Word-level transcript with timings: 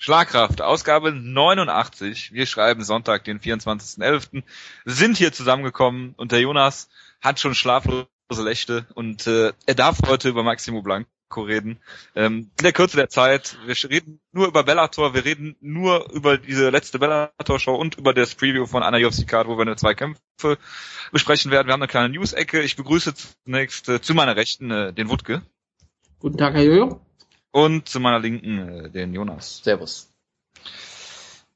Schlagkraft, 0.00 0.62
Ausgabe 0.62 1.10
89. 1.10 2.32
Wir 2.32 2.46
schreiben 2.46 2.84
Sonntag, 2.84 3.24
den 3.24 3.40
24.11. 3.40 4.44
Sind 4.84 5.16
hier 5.16 5.32
zusammengekommen 5.32 6.14
und 6.16 6.30
der 6.30 6.40
Jonas 6.40 6.88
hat 7.20 7.40
schon 7.40 7.56
schlaflose 7.56 8.06
Nächte 8.44 8.86
und 8.94 9.26
äh, 9.26 9.52
er 9.66 9.74
darf 9.74 9.98
heute 10.06 10.28
über 10.28 10.44
Maximo 10.44 10.82
Blanco 10.82 11.08
reden. 11.42 11.80
Ähm, 12.14 12.52
in 12.58 12.62
der 12.62 12.72
Kürze 12.72 12.96
der 12.96 13.08
Zeit, 13.08 13.58
wir 13.66 13.74
reden 13.90 14.20
nur 14.30 14.46
über 14.46 14.62
Bellator, 14.62 15.14
wir 15.14 15.24
reden 15.24 15.56
nur 15.60 16.12
über 16.12 16.38
diese 16.38 16.70
letzte 16.70 17.00
Bellator-Show 17.00 17.74
und 17.74 17.98
über 17.98 18.14
das 18.14 18.36
Preview 18.36 18.66
von 18.66 18.84
einer 18.84 19.04
UFC-Card, 19.04 19.48
wo 19.48 19.58
wir 19.58 19.62
eine 19.62 19.74
zwei 19.74 19.94
Kämpfe 19.94 20.58
besprechen 21.10 21.50
werden. 21.50 21.66
Wir 21.66 21.72
haben 21.72 21.82
eine 21.82 21.90
kleine 21.90 22.10
News-Ecke. 22.10 22.62
Ich 22.62 22.76
begrüße 22.76 23.14
zunächst 23.44 23.88
äh, 23.88 24.00
zu 24.00 24.14
meiner 24.14 24.36
Rechten 24.36 24.70
äh, 24.70 24.92
den 24.92 25.08
Wutke. 25.08 25.42
Guten 26.20 26.38
Tag, 26.38 26.54
Herr 26.54 26.62
Jojo. 26.62 27.07
Und 27.50 27.88
zu 27.88 28.00
meiner 28.00 28.18
Linken 28.18 28.58
äh, 28.58 28.90
den 28.90 29.14
Jonas. 29.14 29.62
Servus. 29.62 30.12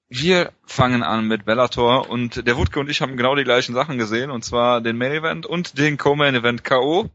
Wir 0.08 0.52
fangen 0.66 1.02
an 1.02 1.26
mit 1.26 1.46
Bellator 1.46 2.10
und 2.10 2.46
der 2.46 2.58
Wutke 2.58 2.80
und 2.80 2.90
ich 2.90 3.00
haben 3.00 3.16
genau 3.16 3.34
die 3.34 3.44
gleichen 3.44 3.74
Sachen 3.74 3.96
gesehen 3.96 4.30
und 4.30 4.44
zwar 4.44 4.82
den 4.82 4.98
Main 4.98 5.12
Event 5.12 5.46
und 5.46 5.78
den 5.78 5.96
Co-Main 5.96 6.34
Event 6.34 6.64
KO 6.64 7.08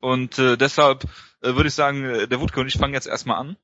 und 0.00 0.38
äh, 0.38 0.56
deshalb 0.56 1.02
äh, 1.42 1.54
würde 1.56 1.66
ich 1.66 1.74
sagen, 1.74 2.04
äh, 2.04 2.28
der 2.28 2.40
Wutke 2.40 2.60
und 2.60 2.68
ich 2.68 2.78
fangen 2.78 2.94
jetzt 2.94 3.08
erstmal 3.08 3.38
an 3.38 3.56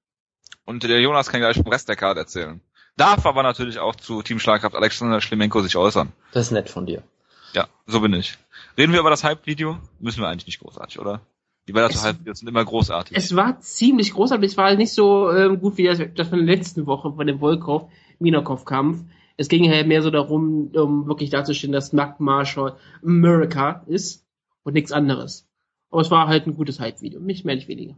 und 0.64 0.82
der 0.82 1.00
Jonas 1.00 1.28
kann 1.28 1.40
gleich 1.40 1.56
vom 1.56 1.68
Rest 1.68 1.88
der 1.88 1.94
Karte 1.94 2.18
erzählen. 2.18 2.60
Darf 2.96 3.26
aber 3.26 3.44
natürlich 3.44 3.78
auch 3.78 3.94
zu 3.94 4.22
Team 4.22 4.40
Schlagkraft 4.40 4.74
Alexander 4.74 5.20
Schlemenko 5.20 5.60
sich 5.62 5.76
äußern. 5.76 6.12
Das 6.32 6.46
ist 6.46 6.52
nett 6.52 6.68
von 6.68 6.86
dir. 6.86 7.04
Ja, 7.52 7.68
so 7.86 8.00
bin 8.00 8.12
ich. 8.12 8.38
Reden 8.76 8.92
wir 8.92 9.00
über 9.00 9.10
das 9.10 9.22
Hype-Video? 9.22 9.78
Müssen 10.00 10.20
wir 10.20 10.28
eigentlich 10.28 10.46
nicht 10.46 10.60
großartig, 10.60 10.98
oder? 10.98 11.20
Die 11.66 11.72
Hype-Videos 11.74 12.40
sind 12.40 12.48
immer 12.48 12.64
großartig. 12.64 13.16
Es 13.16 13.34
war 13.34 13.58
ziemlich 13.60 14.12
großartig, 14.12 14.50
es 14.50 14.56
war 14.56 14.66
halt 14.66 14.78
nicht 14.78 14.92
so 14.92 15.30
ähm, 15.30 15.60
gut 15.60 15.78
wie 15.78 15.84
das, 15.84 15.98
das 16.14 16.28
von 16.28 16.44
der 16.44 16.56
letzten 16.56 16.86
Woche 16.86 17.12
von 17.12 17.26
dem 17.26 17.40
Volkov 17.40 17.90
Minakov 18.18 18.64
Kampf. 18.64 19.02
Es 19.36 19.48
ging 19.48 19.68
halt 19.70 19.86
mehr 19.86 20.02
so 20.02 20.10
darum, 20.10 20.70
um 20.74 21.06
wirklich 21.06 21.30
darzustellen, 21.30 21.72
dass 21.72 21.92
Mark 21.92 22.20
Marshall 22.20 22.76
America 23.02 23.82
ist 23.86 24.26
und 24.62 24.74
nichts 24.74 24.92
anderes. 24.92 25.48
Aber 25.90 26.02
es 26.02 26.10
war 26.10 26.28
halt 26.28 26.46
ein 26.46 26.54
gutes 26.54 26.80
Hype-Video, 26.80 27.20
nicht 27.20 27.44
mehr, 27.44 27.54
nicht 27.54 27.68
weniger. 27.68 27.96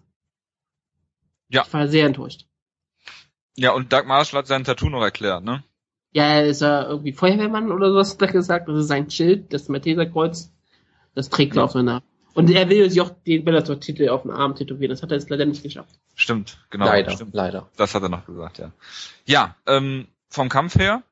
Ja. 1.48 1.64
Ich 1.66 1.72
war 1.74 1.88
sehr 1.88 2.06
enttäuscht. 2.06 2.46
Ja, 3.56 3.72
und 3.72 3.92
Doug 3.92 4.04
Marshall 4.06 4.40
hat 4.40 4.46
sein 4.46 4.64
Tattoo 4.64 4.88
noch 4.88 5.02
erklärt, 5.02 5.42
ne? 5.44 5.64
Ja, 6.12 6.24
er 6.24 6.46
ist 6.46 6.62
ja 6.62 6.86
irgendwie 6.88 7.12
Feuerwehrmann 7.12 7.72
oder 7.72 7.90
sowas, 7.90 8.14
er 8.14 8.28
gesagt. 8.28 8.68
Das 8.68 8.78
ist 8.78 8.88
sein 8.88 9.10
Schild, 9.10 9.52
das 9.52 9.68
Malteserkreuz. 9.68 10.52
Das 11.14 11.30
trägt 11.30 11.54
er 11.54 11.60
Ja. 11.60 11.64
auf 11.64 11.72
seiner. 11.72 12.02
Und 12.36 12.50
er 12.50 12.68
will 12.68 12.90
sich 12.90 13.00
auch 13.00 13.08
den 13.26 13.46
Bellator-Titel 13.46 14.10
auf 14.10 14.20
den 14.20 14.30
Arm 14.30 14.54
tätowieren. 14.54 14.90
Das 14.90 15.02
hat 15.02 15.10
er 15.10 15.16
jetzt 15.16 15.30
leider 15.30 15.46
nicht 15.46 15.62
geschafft. 15.62 15.98
Stimmt, 16.14 16.58
genau. 16.68 16.84
leider, 16.84 17.12
Stimmt. 17.12 17.32
leider. 17.32 17.70
Das 17.78 17.94
hat 17.94 18.02
er 18.02 18.10
noch 18.10 18.26
gesagt, 18.26 18.58
ja. 18.58 18.72
Ja, 19.24 19.56
ähm, 19.66 20.06
vom 20.28 20.50
Kampf 20.50 20.74
her, 20.74 21.02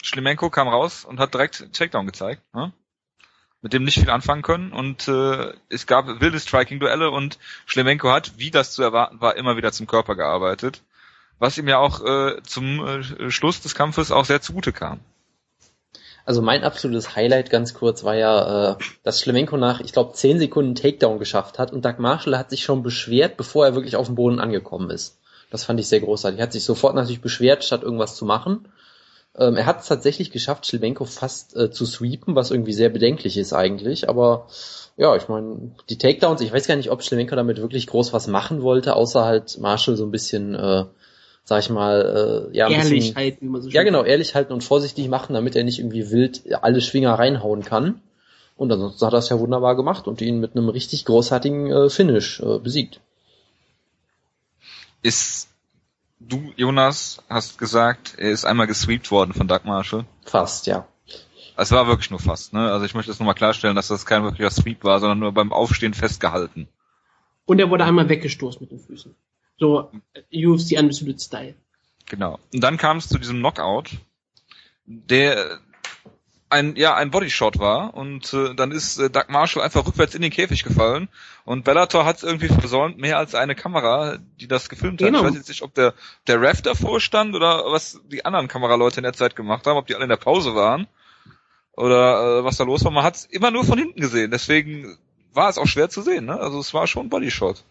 Schlemenko 0.00 0.48
kam 0.48 0.68
raus 0.68 1.04
und 1.04 1.18
hat 1.18 1.34
direkt 1.34 1.72
Takedown 1.72 2.06
gezeigt, 2.06 2.42
ne? 2.54 2.72
mit 3.62 3.72
dem 3.72 3.82
nicht 3.82 3.98
viel 3.98 4.10
anfangen 4.10 4.42
können 4.42 4.70
und 4.70 5.08
äh, 5.08 5.54
es 5.70 5.88
gab 5.88 6.06
wilde 6.20 6.38
Striking-Duelle 6.38 7.10
und 7.10 7.40
Schlemenko 7.66 8.08
hat, 8.08 8.38
wie 8.38 8.52
das 8.52 8.70
zu 8.70 8.84
erwarten 8.84 9.20
war, 9.20 9.36
immer 9.36 9.56
wieder 9.56 9.72
zum 9.72 9.88
Körper 9.88 10.14
gearbeitet, 10.14 10.84
was 11.40 11.58
ihm 11.58 11.66
ja 11.66 11.78
auch 11.78 12.04
äh, 12.04 12.40
zum 12.44 12.86
äh, 12.86 13.30
Schluss 13.32 13.60
des 13.60 13.74
Kampfes 13.74 14.12
auch 14.12 14.24
sehr 14.24 14.40
zugute 14.40 14.72
kam. 14.72 15.00
Also 16.30 16.42
mein 16.42 16.62
absolutes 16.62 17.16
Highlight 17.16 17.50
ganz 17.50 17.74
kurz 17.74 18.04
war 18.04 18.14
ja, 18.14 18.74
äh, 18.74 18.76
dass 19.02 19.20
Schlemenko 19.20 19.56
nach, 19.56 19.80
ich 19.80 19.92
glaube, 19.92 20.12
10 20.12 20.38
Sekunden 20.38 20.76
Takedown 20.76 21.18
geschafft 21.18 21.58
hat 21.58 21.72
und 21.72 21.84
Doug 21.84 21.94
Marshall 21.98 22.38
hat 22.38 22.50
sich 22.50 22.62
schon 22.62 22.84
beschwert, 22.84 23.36
bevor 23.36 23.66
er 23.66 23.74
wirklich 23.74 23.96
auf 23.96 24.06
dem 24.06 24.14
Boden 24.14 24.38
angekommen 24.38 24.90
ist. 24.90 25.18
Das 25.50 25.64
fand 25.64 25.80
ich 25.80 25.88
sehr 25.88 25.98
großartig. 25.98 26.38
Er 26.38 26.44
hat 26.44 26.52
sich 26.52 26.62
sofort 26.62 26.94
natürlich 26.94 27.20
beschwert, 27.20 27.64
statt 27.64 27.82
irgendwas 27.82 28.14
zu 28.14 28.26
machen. 28.26 28.68
Ähm, 29.36 29.56
er 29.56 29.66
hat 29.66 29.80
es 29.80 29.88
tatsächlich 29.88 30.30
geschafft, 30.30 30.68
Schlemenko 30.68 31.04
fast 31.04 31.56
äh, 31.56 31.72
zu 31.72 31.84
sweepen, 31.84 32.36
was 32.36 32.52
irgendwie 32.52 32.74
sehr 32.74 32.90
bedenklich 32.90 33.36
ist 33.36 33.52
eigentlich. 33.52 34.08
Aber 34.08 34.46
ja, 34.96 35.16
ich 35.16 35.26
meine, 35.26 35.72
die 35.88 35.98
Takedowns, 35.98 36.42
ich 36.42 36.52
weiß 36.52 36.68
gar 36.68 36.76
nicht, 36.76 36.92
ob 36.92 37.02
Schlemenko 37.02 37.34
damit 37.34 37.56
wirklich 37.56 37.88
groß 37.88 38.12
was 38.12 38.28
machen 38.28 38.62
wollte, 38.62 38.94
außer 38.94 39.24
halt 39.24 39.58
Marshall 39.58 39.96
so 39.96 40.04
ein 40.04 40.12
bisschen, 40.12 40.54
äh, 40.54 40.84
sag 41.44 41.60
ich 41.60 41.70
mal, 41.70 42.48
äh, 42.52 42.56
ja, 42.56 42.66
ein 42.66 42.72
Ehrlich 42.72 42.90
bisschen, 42.90 43.16
halt, 43.16 43.42
wie 43.42 43.48
man 43.48 43.62
so 43.62 43.68
ja, 43.68 43.80
schön 43.80 43.86
genau, 43.86 43.98
sagt. 44.00 44.10
ehrlich 44.10 44.34
halten 44.34 44.52
und 44.52 44.64
vorsichtig 44.64 45.08
machen, 45.08 45.34
damit 45.34 45.56
er 45.56 45.64
nicht 45.64 45.78
irgendwie 45.78 46.10
wild 46.10 46.42
alle 46.62 46.80
Schwinger 46.80 47.14
reinhauen 47.14 47.64
kann. 47.64 48.00
Und 48.56 48.70
ansonsten 48.70 49.06
hat 49.06 49.14
er 49.14 49.20
es 49.20 49.30
ja 49.30 49.38
wunderbar 49.38 49.74
gemacht 49.74 50.06
und 50.06 50.20
ihn 50.20 50.38
mit 50.38 50.54
einem 50.54 50.68
richtig 50.68 51.04
großartigen 51.06 51.72
äh, 51.72 51.90
Finish 51.90 52.40
äh, 52.40 52.58
besiegt. 52.58 53.00
Ist 55.02 55.48
du, 56.20 56.52
Jonas, 56.56 57.22
hast 57.28 57.58
gesagt, 57.58 58.14
er 58.18 58.30
ist 58.30 58.44
einmal 58.44 58.66
gesweept 58.66 59.10
worden 59.10 59.32
von 59.32 59.48
Doug 59.48 59.60
Marshall. 59.64 60.04
Fast, 60.24 60.66
ja. 60.66 60.86
Es 61.56 61.72
war 61.72 61.86
wirklich 61.86 62.10
nur 62.10 62.20
fast, 62.20 62.52
ne? 62.52 62.70
Also 62.70 62.86
ich 62.86 62.94
möchte 62.94 63.10
das 63.10 63.18
nochmal 63.18 63.34
klarstellen, 63.34 63.76
dass 63.76 63.88
das 63.88 64.06
kein 64.06 64.22
wirklicher 64.22 64.50
Sweep 64.50 64.84
war, 64.84 65.00
sondern 65.00 65.18
nur 65.18 65.32
beim 65.32 65.52
Aufstehen 65.52 65.94
festgehalten. 65.94 66.68
Und 67.44 67.58
er 67.58 67.70
wurde 67.70 67.84
einmal 67.84 68.08
weggestoßen 68.08 68.60
mit 68.60 68.70
den 68.70 68.78
Füßen. 68.78 69.14
So 69.60 69.92
UFC 70.32 70.78
Undisputed 70.78 71.20
Style. 71.20 71.54
Genau. 72.06 72.40
Und 72.52 72.60
dann 72.60 72.78
kam 72.78 72.96
es 72.96 73.08
zu 73.08 73.18
diesem 73.18 73.38
Knockout, 73.38 73.90
der 74.86 75.60
ein 76.48 76.74
ja 76.74 76.96
ein 76.96 77.12
Bodyshot 77.12 77.60
war 77.60 77.94
und 77.94 78.32
äh, 78.32 78.54
dann 78.54 78.72
ist 78.72 78.98
äh, 78.98 79.08
Doug 79.08 79.26
Marshall 79.28 79.62
einfach 79.62 79.86
rückwärts 79.86 80.16
in 80.16 80.22
den 80.22 80.32
Käfig 80.32 80.64
gefallen 80.64 81.08
und 81.44 81.62
Bellator 81.62 82.04
hat 82.04 82.16
es 82.16 82.22
irgendwie 82.24 82.48
versäumt, 82.48 82.98
mehr 82.98 83.18
als 83.18 83.36
eine 83.36 83.54
Kamera, 83.54 84.18
die 84.40 84.48
das 84.48 84.68
gefilmt 84.68 85.00
hat. 85.00 85.06
Genau. 85.06 85.20
Ich 85.20 85.26
weiß 85.26 85.34
jetzt 85.36 85.48
nicht, 85.48 85.62
ob 85.62 85.74
der 85.74 85.94
der 86.26 86.40
Ref 86.40 86.60
davor 86.62 87.00
stand 87.00 87.36
oder 87.36 87.70
was 87.70 88.00
die 88.10 88.24
anderen 88.24 88.48
Kameraleute 88.48 88.96
in 88.96 89.04
der 89.04 89.12
Zeit 89.12 89.36
gemacht 89.36 89.66
haben, 89.66 89.76
ob 89.76 89.86
die 89.86 89.94
alle 89.94 90.04
in 90.04 90.10
der 90.10 90.16
Pause 90.16 90.56
waren 90.56 90.88
oder 91.72 92.40
äh, 92.40 92.44
was 92.44 92.56
da 92.56 92.64
los 92.64 92.82
war. 92.84 92.90
Man 92.90 93.04
hat 93.04 93.14
es 93.14 93.24
immer 93.26 93.52
nur 93.52 93.64
von 93.64 93.78
hinten 93.78 94.00
gesehen, 94.00 94.32
deswegen 94.32 94.98
war 95.32 95.48
es 95.48 95.58
auch 95.58 95.68
schwer 95.68 95.88
zu 95.88 96.02
sehen. 96.02 96.24
Ne? 96.24 96.40
Also 96.40 96.58
es 96.58 96.74
war 96.74 96.88
schon 96.88 97.06
ein 97.06 97.10
Bodyshot. 97.10 97.62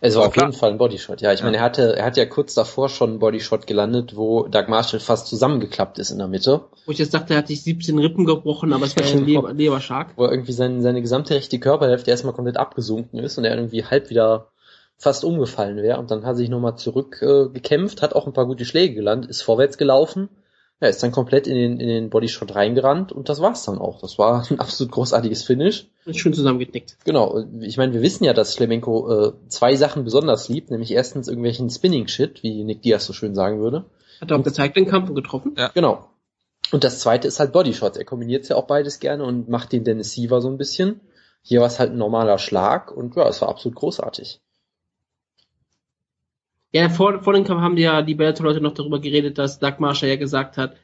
Es 0.00 0.14
war 0.14 0.22
Aber 0.22 0.28
auf 0.28 0.32
klar. 0.34 0.46
jeden 0.46 0.58
Fall 0.58 0.70
ein 0.70 0.78
Bodyshot. 0.78 1.20
Ja, 1.20 1.32
ich 1.32 1.40
Ja. 1.40 1.46
meine, 1.46 1.58
er 1.58 1.62
hatte, 1.62 1.96
er 1.96 2.04
hat 2.04 2.16
ja 2.16 2.26
kurz 2.26 2.54
davor 2.54 2.88
schon 2.88 3.10
einen 3.10 3.18
Bodyshot 3.18 3.66
gelandet, 3.66 4.16
wo 4.16 4.46
Doug 4.48 4.64
Marshall 4.68 5.00
fast 5.00 5.26
zusammengeklappt 5.28 5.98
ist 5.98 6.10
in 6.10 6.18
der 6.18 6.28
Mitte, 6.28 6.62
Wo 6.86 6.92
ich 6.92 6.98
jetzt 6.98 7.14
dachte, 7.14 7.34
er 7.34 7.38
hat 7.38 7.48
sich 7.48 7.62
17 7.62 7.98
Rippen 7.98 8.24
gebrochen, 8.24 8.72
aber 8.72 8.84
es 8.86 8.96
war 8.96 9.04
ein 9.12 9.24
Leber, 9.24 9.52
Leberschlag. 9.52 10.12
wo 10.16 10.26
irgendwie 10.26 10.52
sein, 10.52 10.82
seine 10.82 11.02
gesamte 11.02 11.34
rechte 11.34 11.58
Körperhälfte 11.58 12.10
erstmal 12.10 12.34
komplett 12.34 12.56
abgesunken 12.56 13.18
ist 13.18 13.38
und 13.38 13.44
er 13.44 13.54
irgendwie 13.56 13.84
halb 13.84 14.10
wieder 14.10 14.48
fast 14.98 15.24
umgefallen 15.24 15.76
wäre 15.76 15.98
und 16.00 16.10
dann 16.10 16.22
hat 16.22 16.32
er 16.32 16.36
sich 16.36 16.48
nochmal 16.48 16.76
zurück 16.76 17.22
äh, 17.22 17.48
hat 18.00 18.14
auch 18.14 18.26
ein 18.26 18.32
paar 18.32 18.46
gute 18.46 18.64
Schläge 18.64 18.94
gelandet, 18.96 19.30
ist 19.30 19.42
vorwärts 19.42 19.78
gelaufen, 19.78 20.28
ja, 20.80 20.88
ist 20.88 21.02
dann 21.02 21.10
komplett 21.10 21.46
in 21.46 21.54
den, 21.54 21.80
in 21.80 21.88
den 21.88 22.10
Bodyshot 22.10 22.54
reingerannt 22.54 23.10
und 23.10 23.28
das 23.28 23.40
war's 23.40 23.64
dann 23.64 23.78
auch. 23.78 24.00
Das 24.00 24.18
war 24.18 24.46
ein 24.50 24.60
absolut 24.60 24.92
großartiges 24.92 25.42
Finish. 25.42 25.88
Schön 26.12 26.32
zusammengeknickt. 26.32 26.96
Genau, 27.04 27.44
ich 27.60 27.76
meine, 27.76 27.92
wir 27.92 28.02
wissen 28.02 28.24
ja, 28.24 28.32
dass 28.32 28.54
Schlemenko 28.54 29.10
äh, 29.10 29.32
zwei 29.48 29.76
Sachen 29.76 30.04
besonders 30.04 30.48
liebt, 30.48 30.70
nämlich 30.70 30.92
erstens 30.92 31.28
irgendwelchen 31.28 31.68
Spinning-Shit, 31.68 32.42
wie 32.42 32.64
Nick 32.64 32.82
Diaz 32.82 33.06
so 33.06 33.12
schön 33.12 33.34
sagen 33.34 33.60
würde. 33.60 33.86
Hat 34.20 34.30
er 34.30 34.38
auch 34.38 34.42
gezeigt 34.42 34.76
den 34.76 34.86
Kampf 34.86 35.08
und 35.08 35.16
getroffen. 35.16 35.54
Ja. 35.56 35.70
Genau. 35.74 36.08
Und 36.70 36.84
das 36.84 37.00
zweite 37.00 37.26
ist 37.28 37.40
halt 37.40 37.52
Bodyshots. 37.52 37.96
Er 37.96 38.04
kombiniert 38.04 38.48
ja 38.48 38.56
auch 38.56 38.66
beides 38.66 39.00
gerne 39.00 39.24
und 39.24 39.48
macht 39.48 39.72
den 39.72 39.84
Dennis 39.84 40.12
Siever 40.12 40.40
so 40.40 40.48
ein 40.48 40.58
bisschen. 40.58 41.00
Hier 41.42 41.60
war 41.60 41.66
es 41.66 41.78
halt 41.78 41.92
ein 41.92 41.98
normaler 41.98 42.38
Schlag 42.38 42.90
und 42.90 43.16
ja, 43.16 43.26
es 43.28 43.40
war 43.40 43.48
absolut 43.48 43.76
großartig. 43.76 44.40
Ja, 46.72 46.88
vor, 46.90 47.22
vor 47.22 47.32
dem 47.32 47.44
Kampf 47.44 47.62
haben 47.62 47.76
die 47.76 47.82
ja 47.82 48.02
die 48.02 48.14
Bellator-Leute 48.14 48.60
noch 48.60 48.74
darüber 48.74 49.00
geredet, 49.00 49.38
dass 49.38 49.58
Doug 49.58 49.74
Marshall 49.78 50.10
ja 50.10 50.16
gesagt 50.16 50.58
hat, 50.58 50.76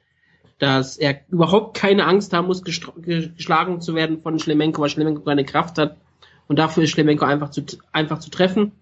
dass 0.59 0.97
er 0.97 1.21
überhaupt 1.29 1.77
keine 1.77 2.07
Angst 2.07 2.33
haben 2.33 2.47
muss, 2.47 2.63
geschlagen 2.63 3.81
zu 3.81 3.95
werden 3.95 4.23
von 4.23 4.39
Schlemenko, 4.39 4.81
weil 4.81 4.89
Schlemenko 4.89 5.23
keine 5.23 5.45
Kraft 5.45 5.79
hat. 5.79 5.97
Und 6.47 6.59
dafür 6.59 6.85
ist 6.85 6.91
Schlemenko 6.91 7.25
einfach 7.25 7.51
zu, 7.51 7.63
einfach 7.93 8.19
zu 8.19 8.31
treffen. 8.31 8.73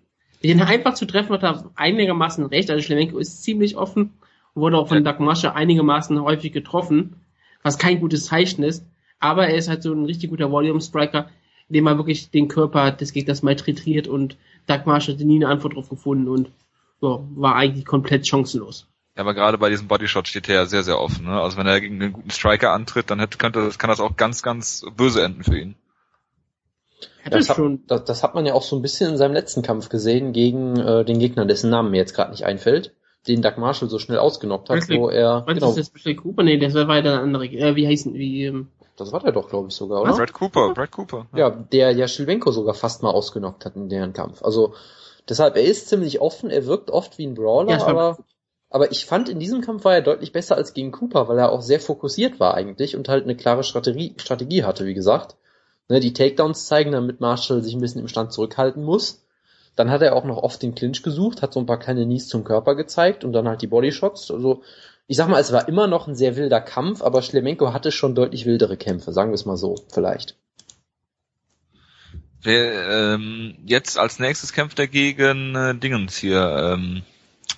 Den 0.44 0.60
einfach 0.60 0.94
zu 0.94 1.06
treffen 1.06 1.32
hat 1.32 1.42
er 1.42 1.70
einigermaßen 1.76 2.44
recht. 2.46 2.70
Also 2.70 2.82
Schlemenko 2.82 3.18
ist 3.18 3.42
ziemlich 3.42 3.76
offen 3.76 4.12
und 4.54 4.62
wurde 4.62 4.78
auch 4.78 4.88
von 4.88 5.03
Doug 5.03 5.18
Marshall 5.18 5.53
einigermaßen 5.53 6.21
häufig 6.21 6.53
getroffen, 6.53 7.16
was 7.62 7.78
kein 7.78 8.00
gutes 8.00 8.27
Zeichen 8.27 8.62
ist. 8.62 8.84
Aber 9.18 9.47
er 9.47 9.56
ist 9.56 9.68
halt 9.68 9.82
so 9.82 9.92
ein 9.92 10.04
richtig 10.04 10.30
guter 10.30 10.50
Volume-Striker, 10.50 11.28
indem 11.68 11.86
er 11.86 11.97
wirklich 11.97 12.30
den 12.30 12.48
Körper 12.48 12.91
des 12.91 13.12
Gegners 13.12 13.42
malträtiert 13.42 14.09
und 14.09 14.36
Doug 14.66 14.80
Marshall 14.84 15.15
hat 15.15 15.24
nie 15.24 15.36
eine 15.36 15.48
Antwort 15.48 15.74
drauf 15.74 15.88
gefunden 15.88 16.28
und 16.28 16.50
ja, 17.03 17.19
war 17.34 17.57
eigentlich 17.57 17.84
komplett 17.84 18.27
chancenlos. 18.27 18.87
Ja, 19.16 19.22
aber 19.22 19.34
gerade 19.34 19.59
bei 19.59 19.69
diesem 19.69 19.89
Bodyshot 19.89 20.28
steht 20.28 20.49
er 20.49 20.54
ja 20.54 20.66
sehr, 20.66 20.83
sehr 20.83 20.99
offen. 20.99 21.27
Ne? 21.27 21.41
Also 21.41 21.59
wenn 21.59 21.66
er 21.66 21.81
gegen 21.81 22.01
einen 22.01 22.13
guten 22.13 22.31
Striker 22.31 22.72
antritt, 22.72 23.10
dann 23.10 23.21
hätte, 23.21 23.37
könnte, 23.37 23.63
das 23.65 23.78
kann 23.78 23.91
das 23.91 24.01
auch 24.01 24.16
ganz, 24.16 24.43
ganz 24.43 24.84
böse 24.97 25.22
enden 25.22 25.45
für 25.45 25.59
ihn. 25.59 25.75
Hat 27.25 27.34
das 27.34 27.51
hat, 27.51 27.59
das, 27.87 28.04
das 28.04 28.22
hat 28.22 28.34
man 28.34 28.47
ja 28.47 28.54
auch 28.54 28.63
so 28.63 28.75
ein 28.77 28.83
bisschen 28.83 29.10
in 29.10 29.16
seinem 29.16 29.34
letzten 29.34 29.63
Kampf 29.63 29.91
gesehen 29.91 30.33
gegen 30.33 30.78
äh, 30.78 31.04
den 31.04 31.19
Gegner, 31.19 31.45
dessen 31.45 31.71
Namen 31.71 31.91
mir 31.91 31.99
jetzt 31.99 32.15
gerade 32.15 32.31
nicht 32.31 32.45
einfällt, 32.45 32.95
den 33.28 33.43
Doug 33.43 33.59
Marshall 33.59 33.89
so 33.89 33.99
schnell 33.99 34.19
ausgenockt 34.19 34.71
hat, 34.71 34.78
Bradley- 34.78 34.99
wo 34.99 35.09
er, 35.09 35.45
was 35.47 35.54
genau, 35.54 35.69
ist 35.71 35.78
das 35.78 35.91
Bradley 35.91 36.16
Cooper? 36.16 36.43
Nee, 36.43 36.59
das 36.59 36.75
war 36.75 36.97
ja 36.97 37.03
der 37.03 37.21
andere, 37.21 37.47
äh, 37.47 37.77
wie 37.77 37.87
heißen, 37.87 38.15
wie, 38.15 38.47
ähm, 38.47 38.69
das 38.97 39.13
war 39.13 39.21
der 39.21 39.33
doch, 39.33 39.49
glaube 39.49 39.69
ich, 39.69 39.75
sogar, 39.75 40.03
oder? 40.03 40.15
Brad 40.15 40.33
Cooper, 40.33 40.75
Brad 40.75 40.91
Cooper. 40.91 41.27
Ja, 41.34 41.51
der 41.51 41.93
ja 41.93 42.09
Schilwenko 42.09 42.51
sogar 42.51 42.75
fast 42.75 43.03
mal 43.03 43.10
ausgenockt 43.10 43.65
hat 43.65 43.77
in 43.77 43.89
deren 43.89 44.13
Kampf. 44.13 44.43
Also 44.43 44.75
deshalb, 45.28 45.57
er 45.57 45.65
ist 45.65 45.89
ziemlich 45.89 46.21
offen, 46.21 46.51
er 46.51 46.66
wirkt 46.66 46.91
oft 46.91 47.19
wie 47.19 47.27
ein 47.27 47.34
Brawler, 47.34 47.72
Ja, 47.72 47.86
aber 47.86 48.19
Aber 48.71 48.91
ich 48.91 49.04
fand, 49.04 49.28
in 49.28 49.39
diesem 49.39 49.60
Kampf 49.60 49.84
war 49.84 49.95
er 49.95 50.01
deutlich 50.01 50.33
besser 50.33 50.57
als 50.57 50.72
gegen 50.72 50.92
Cooper, 50.92 51.28
weil 51.28 51.39
er 51.39 51.53
auch 51.53 51.60
sehr 51.60 51.78
fokussiert 51.78 52.41
war 52.41 52.54
eigentlich 52.54 52.97
und 52.97 53.09
halt 53.09 53.24
eine 53.24 53.36
klare 53.36 53.65
Strategie, 53.65 54.15
Strategie 54.16 54.65
hatte, 54.65 54.86
wie 54.86 54.95
gesagt. 54.95 55.36
Ne, 55.91 56.01
die 56.01 56.15
Takedowns 56.15 56.66
zeigen, 56.66 56.92
damit 56.92 57.21
Marshall 57.21 57.63
sich 57.63 57.74
ein 57.74 57.83
bisschen 57.83 58.01
im 58.01 58.09
Stand 58.09 58.33
zurückhalten 58.33 58.83
muss. 58.83 59.27
Dann 59.77 59.91
hat 59.91 60.01
er 60.01 60.16
auch 60.16 60.24
noch 60.24 60.39
oft 60.39 60.63
den 60.63 60.74
Clinch 60.74 61.03
gesucht, 61.03 61.42
hat 61.42 61.53
so 61.53 61.60
ein 61.60 61.66
paar 61.66 61.78
kleine 61.78 62.04
Knees 62.04 62.28
zum 62.28 62.45
Körper 62.45 62.75
gezeigt 62.75 63.25
und 63.25 63.34
dann 63.34 63.47
halt 63.47 63.60
die 63.60 63.66
Bodyshots. 63.66 64.30
Also 64.30 64.63
ich 65.07 65.18
sag 65.18 65.28
mal, 65.28 65.41
es 65.41 65.53
war 65.53 65.68
immer 65.68 65.86
noch 65.86 66.07
ein 66.09 66.15
sehr 66.15 66.36
wilder 66.36 66.60
Kampf, 66.63 67.03
aber 67.03 67.21
Schlemenko 67.21 67.75
hatte 67.75 67.92
schon 67.92 68.15
deutlich 68.15 68.47
wildere 68.47 68.78
Kämpfe, 68.78 69.13
sagen 69.13 69.33
wir 69.33 69.34
es 69.34 69.45
mal 69.45 69.59
so, 69.59 69.75
vielleicht. 69.92 70.36
Wer, 72.42 73.15
ähm, 73.15 73.54
jetzt 73.65 73.98
als 73.98 74.18
nächstes 74.18 74.53
kämpft 74.53 74.78
er 74.78 74.89
gegen 74.89 75.54
äh, 75.54 75.74
Dingens 75.74 76.16
hier. 76.16 76.74
Ähm, 76.74 77.03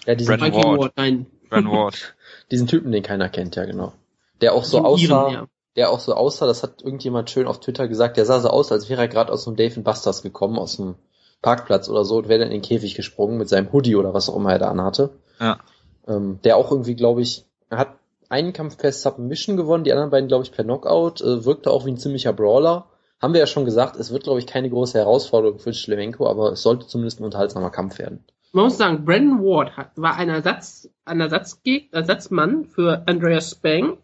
Ja, 0.06 0.14
diesen, 0.14 0.36
Brandon 0.36 0.50
Mikey 0.50 0.68
Ward. 0.68 0.80
Ward, 0.80 0.92
nein. 0.96 1.26
Brand 1.48 1.68
Ward. 1.68 2.14
diesen 2.50 2.66
Typen, 2.66 2.92
den 2.92 3.02
keiner 3.02 3.28
kennt, 3.28 3.56
ja 3.56 3.64
genau. 3.64 3.92
Der 4.40 4.52
auch 4.52 4.64
so 4.64 4.80
aussah, 4.80 5.30
ja. 5.30 5.46
der 5.76 5.90
auch 5.90 6.00
so 6.00 6.14
aussah, 6.14 6.46
das 6.46 6.62
hat 6.62 6.82
irgendjemand 6.82 7.30
schön 7.30 7.46
auf 7.46 7.60
Twitter 7.60 7.88
gesagt, 7.88 8.16
der 8.16 8.26
sah 8.26 8.40
so 8.40 8.48
aus, 8.48 8.72
als 8.72 8.88
wäre 8.88 9.02
er 9.02 9.08
gerade 9.08 9.32
aus 9.32 9.46
einem 9.46 9.56
Dave 9.56 9.80
Busters 9.80 10.22
gekommen, 10.22 10.58
aus 10.58 10.76
dem 10.76 10.96
Parkplatz 11.40 11.88
oder 11.88 12.04
so 12.04 12.16
und 12.16 12.28
wäre 12.28 12.40
dann 12.40 12.48
in 12.48 12.60
den 12.60 12.62
Käfig 12.62 12.94
gesprungen 12.94 13.38
mit 13.38 13.48
seinem 13.48 13.72
Hoodie 13.72 13.96
oder 13.96 14.14
was 14.14 14.28
auch 14.28 14.36
immer 14.36 14.52
er 14.52 14.58
da 14.58 14.70
anhatte. 14.70 15.10
Ja. 15.40 15.58
Ähm, 16.06 16.40
der 16.44 16.56
auch 16.56 16.70
irgendwie, 16.70 16.94
glaube 16.94 17.22
ich, 17.22 17.44
er 17.70 17.78
hat 17.78 17.96
einen 18.28 18.52
Kampf 18.52 18.76
per 18.78 18.92
Submission 18.92 19.56
gewonnen, 19.56 19.84
die 19.84 19.92
anderen 19.92 20.10
beiden, 20.10 20.28
glaube 20.28 20.44
ich, 20.44 20.52
per 20.52 20.64
Knockout, 20.64 21.20
äh, 21.20 21.44
wirkte 21.44 21.70
auch 21.70 21.86
wie 21.86 21.90
ein 21.90 21.98
ziemlicher 21.98 22.32
Brawler. 22.32 22.86
Haben 23.24 23.32
wir 23.32 23.40
ja 23.40 23.46
schon 23.46 23.64
gesagt, 23.64 23.96
es 23.96 24.12
wird, 24.12 24.24
glaube 24.24 24.38
ich, 24.38 24.46
keine 24.46 24.68
große 24.68 24.98
Herausforderung 24.98 25.58
für 25.58 25.72
Schlemenko, 25.72 26.28
aber 26.28 26.52
es 26.52 26.62
sollte 26.62 26.86
zumindest 26.86 27.20
ein 27.20 27.24
unterhaltsamer 27.24 27.70
Kampf 27.70 27.98
werden. 27.98 28.22
Man 28.52 28.66
muss 28.66 28.76
sagen, 28.76 29.06
Brandon 29.06 29.40
Ward 29.42 29.78
hat, 29.78 29.92
war 29.96 30.16
ein 30.16 30.28
Ersatz, 30.28 30.90
ein 31.06 31.22
Ersatzgeg 31.22 31.90
Ersatzmann 31.90 32.66
für 32.66 33.02
Andreas 33.06 33.52
Spang, 33.52 33.96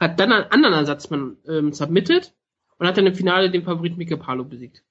hat 0.00 0.18
dann 0.18 0.32
einen 0.32 0.50
anderen 0.50 0.74
Ersatzmann 0.74 1.36
ähm, 1.48 1.72
submitted 1.72 2.34
und 2.78 2.88
hat 2.88 2.98
dann 2.98 3.06
im 3.06 3.14
Finale 3.14 3.48
den 3.48 3.62
Favorit 3.62 3.96
Mike 3.96 4.16
Palo 4.16 4.42
besiegt. 4.42 4.82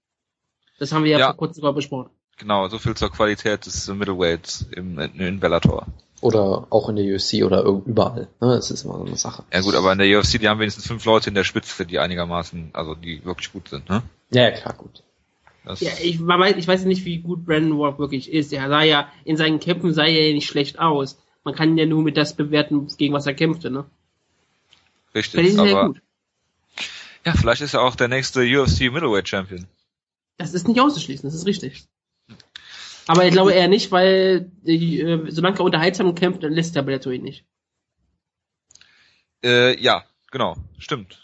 Das 0.80 0.94
haben 0.94 1.04
wir 1.04 1.12
ja, 1.12 1.20
Ja. 1.20 1.26
vor 1.28 1.36
kurzem 1.36 1.56
sogar 1.56 1.74
besprochen. 1.74 2.10
Genau, 2.38 2.70
so 2.70 2.80
viel 2.80 2.96
zur 2.96 3.12
Qualität 3.12 3.66
des 3.66 3.90
Middleweights 3.90 4.66
im, 4.74 4.98
in, 4.98 5.20
in 5.20 5.40
Bellator. 5.42 5.88
Oder 6.22 6.66
auch 6.72 6.90
in 6.90 6.96
der 6.96 7.06
UFC 7.16 7.44
oder 7.46 7.64
überall. 7.64 8.22
Ne? 8.42 8.56
Das 8.56 8.72
ist 8.72 8.84
immer 8.84 8.98
so 8.98 9.06
eine 9.06 9.18
Sache. 9.18 9.44
Ja 9.54 9.62
gut, 9.62 9.76
aber 9.76 9.92
in 9.92 10.00
der 10.00 10.20
UFC, 10.20 10.40
die 10.40 10.50
haben 10.50 10.60
wenigstens 10.60 10.88
fünf 10.88 11.06
Leute 11.06 11.30
in 11.30 11.36
der 11.36 11.44
Spitze, 11.44 11.86
die 11.86 12.00
einigermaßen, 12.00 12.72
also 12.74 12.96
die 12.96 13.24
wirklich 13.24 13.52
gut 13.54 13.70
sind, 13.70 13.88
ne? 13.90 14.02
Ja, 14.32 14.44
ja, 14.44 14.52
klar, 14.52 14.74
gut. 14.74 15.04
Das, 15.64 15.80
Ja, 15.82 15.92
ich, 16.02 16.20
man 16.20 16.40
weiß- 16.42 16.56
ich 16.58 16.68
weiß 16.68 16.86
nicht, 16.86 17.06
wie 17.06 17.20
gut 17.20 17.46
Brandon 17.46 17.78
Ward 17.78 18.00
wirklich 18.00 18.32
ist. 18.32 18.52
Er 18.52 18.68
sah 18.68 18.82
ja, 18.82 19.10
in 19.26 19.38
seinen 19.38 19.60
Kämpfen 19.60 19.94
sah 19.94 20.06
er 20.06 20.28
ja 20.30 20.34
nicht 20.34 20.48
schlecht 20.48 20.80
aus. 20.80 21.20
Man 21.44 21.54
kann 21.54 21.70
ihn 21.70 21.78
ja 21.78 21.86
nur 21.86 22.02
mit 22.02 22.18
das 22.18 22.36
bewerten, 22.36 22.88
gegen 22.98 23.14
was 23.14 23.28
er 23.28 23.34
kämpfte, 23.36 23.70
ne? 23.70 23.86
richtig. 25.14 25.56
Er 25.56 25.62
Aber 25.62 25.88
gut. 25.88 26.02
ja, 27.26 27.34
vielleicht 27.34 27.62
ist 27.62 27.74
er 27.74 27.82
auch 27.82 27.96
der 27.96 28.08
nächste 28.08 28.42
UFC 28.42 28.92
Middleweight 28.92 29.28
Champion. 29.30 29.66
Das 30.38 30.54
ist 30.54 30.68
nicht 30.68 30.80
auszuschließen, 30.80 31.28
das 31.28 31.36
ist 31.36 31.46
richtig. 31.46 31.86
Aber 33.08 33.26
ich 33.26 33.32
glaube 33.32 33.54
eher 33.54 33.68
nicht, 33.68 33.92
weil 33.92 34.52
äh, 34.66 35.32
solange 35.32 35.58
er 35.60 35.66
unterhaltsam 35.66 36.14
kämpft, 36.16 36.44
dann 36.44 36.52
lässt 36.54 36.76
der 36.76 36.82
Bellator 36.82 37.14
ihn 37.14 37.24
nicht. 37.24 37.46
Äh, 39.44 39.80
ja, 39.82 40.04
genau, 40.32 40.56
stimmt. 40.78 41.24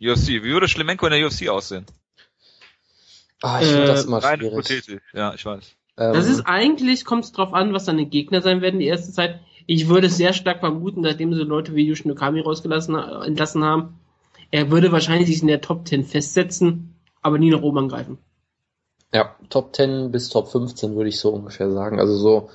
UFC. 0.00 0.28
Wie 0.28 0.44
würde 0.52 0.68
Schlemenko 0.68 1.06
in 1.06 1.12
der 1.12 1.26
UFC 1.26 1.48
aussehen? 1.48 1.86
Ah, 3.42 3.60
ich 3.60 3.68
finde 3.68 3.86
das 3.86 4.04
Äh, 4.04 4.06
immer 4.08 4.18
Rein 4.22 4.38
schwierig. 4.40 4.52
hypothetisch. 4.54 5.02
Ja, 5.12 5.34
ich 5.34 5.44
weiß. 5.44 5.76
Ähm, 5.98 6.12
Das 6.12 6.26
ist 6.26 6.42
eigentlich, 6.42 7.04
kommt 7.04 7.24
es 7.24 7.32
drauf 7.32 7.54
an, 7.54 7.72
was 7.72 7.86
seine 7.86 8.06
Gegner 8.06 8.42
sein 8.42 8.60
werden 8.60 8.80
die 8.80 8.86
erste 8.86 9.12
Zeit. 9.12 9.40
Ich 9.66 9.88
würde 9.88 10.08
es 10.08 10.16
sehr 10.16 10.32
stark 10.32 10.60
vermuten, 10.60 11.00
nachdem 11.02 11.32
sie 11.34 11.42
Leute 11.42 11.74
wie 11.74 11.86
Yushin 11.86 12.10
Okami 12.10 12.40
rausgelassen, 12.40 12.94
äh, 12.96 13.26
entlassen 13.26 13.64
haben. 13.64 13.98
Er 14.50 14.70
würde 14.70 14.90
wahrscheinlich 14.92 15.28
sich 15.28 15.42
in 15.42 15.48
der 15.48 15.60
Top 15.60 15.86
10 15.86 16.04
festsetzen, 16.04 16.94
aber 17.22 17.38
nie 17.38 17.50
nach 17.50 17.62
oben 17.62 17.78
angreifen. 17.78 18.18
Ja, 19.12 19.34
Top 19.48 19.74
10 19.74 20.12
bis 20.12 20.28
Top 20.28 20.48
15 20.50 20.94
würde 20.94 21.08
ich 21.08 21.18
so 21.18 21.30
ungefähr 21.30 21.70
sagen. 21.70 21.98
Also 21.98 22.16
so, 22.16 22.50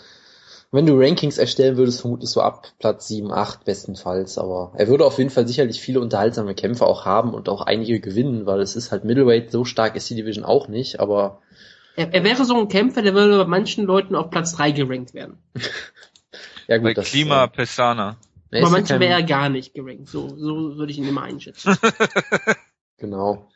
wenn 0.72 0.86
du 0.86 0.98
Rankings 0.98 1.38
erstellen 1.38 1.78
würdest, 1.78 2.02
vermutlich 2.02 2.30
so 2.30 2.42
ab 2.42 2.68
Platz 2.80 3.08
7, 3.08 3.32
8 3.32 3.66
bestenfalls. 3.66 4.38
Aber 4.38 4.72
er 4.76 4.88
würde 4.88 5.06
auf 5.06 5.18
jeden 5.18 5.30
Fall 5.30 5.48
sicherlich 5.48 5.82
viele 5.82 6.00
unterhaltsame 6.00 6.56
Kämpfe 6.56 6.86
auch 6.86 7.06
haben 7.06 7.34
und 7.34 7.50
auch 7.50 7.62
einige 7.62 8.00
gewinnen, 8.00 8.46
weil 8.46 8.62
es 8.62 8.76
ist 8.76 8.92
halt 8.92 9.04
Middleweight, 9.04 9.52
so 9.52 9.66
stark 9.66 9.96
ist 9.96 10.10
die 10.10 10.16
Division 10.16 10.46
auch 10.46 10.68
nicht, 10.68 11.00
aber 11.00 11.42
Er, 11.96 12.14
er 12.14 12.24
wäre 12.24 12.46
so 12.46 12.58
ein 12.58 12.68
Kämpfer, 12.70 13.02
der 13.02 13.14
würde 13.14 13.38
bei 13.38 13.46
manchen 13.46 13.86
Leuten 13.86 14.16
auf 14.16 14.30
Platz 14.30 14.56
3 14.56 14.72
gerankt 14.72 15.14
werden. 15.14 15.38
ja 16.68 16.78
gut, 16.78 16.86
Bei 16.86 16.94
das 16.94 17.08
Klima 17.08 17.44
äh, 17.46 17.48
Pesana. 17.50 18.18
Bei 18.52 18.62
manchen 18.70 19.00
wäre 19.02 19.14
er 19.14 19.24
gar 19.24 19.50
nicht 19.50 19.74
gerankt. 19.74 20.08
So, 20.08 20.30
so 20.38 20.78
würde 20.78 20.92
ich 20.92 20.98
ihn 20.98 21.08
immer 21.08 21.24
einschätzen. 21.24 21.78
Genau. 22.98 23.50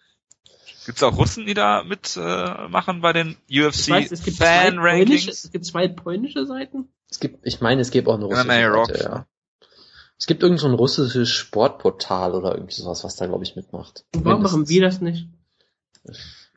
Gibt's 0.86 1.04
auch 1.04 1.18
Russen, 1.18 1.46
die 1.46 1.54
da 1.54 1.84
mitmachen 1.84 2.66
äh, 2.66 2.70
machen 2.70 3.02
bei 3.02 3.14
den 3.14 3.36
UFC 3.50 3.90
weiß, 3.90 4.12
es 4.12 4.24
gibt, 4.24 4.38
zwei 4.38 4.46
Fan 4.46 4.76
polnische, 4.76 4.88
Rankings? 4.88 5.44
es 5.44 5.52
gibt 5.52 5.66
zwei 5.66 5.88
polnische 5.88 6.46
Seiten. 6.46 6.90
Es 7.10 7.20
gibt, 7.20 7.46
ich 7.46 7.62
meine, 7.62 7.82
es 7.82 7.92
gibt 7.92 8.08
auch 8.08 8.16
eine 8.16 8.26
russische 8.26 8.46
MMA 8.46 8.86
Seite, 8.86 9.04
ja. 9.04 9.26
Es 10.18 10.26
gibt 10.26 10.44
irgend 10.44 10.60
so 10.60 10.68
ein 10.68 10.74
russisches 10.74 11.30
Sportportal 11.30 12.36
oder 12.36 12.54
irgendwie 12.54 12.74
sowas, 12.74 13.04
was 13.04 13.16
da 13.16 13.26
glaube 13.26 13.44
ich 13.46 13.56
mitmacht. 13.56 14.06
Und 14.14 14.26
warum 14.26 14.44
machen 14.44 14.66
Mindestens. 14.68 14.70
wir 14.70 14.82
das 14.82 15.02
nicht? 15.02 15.28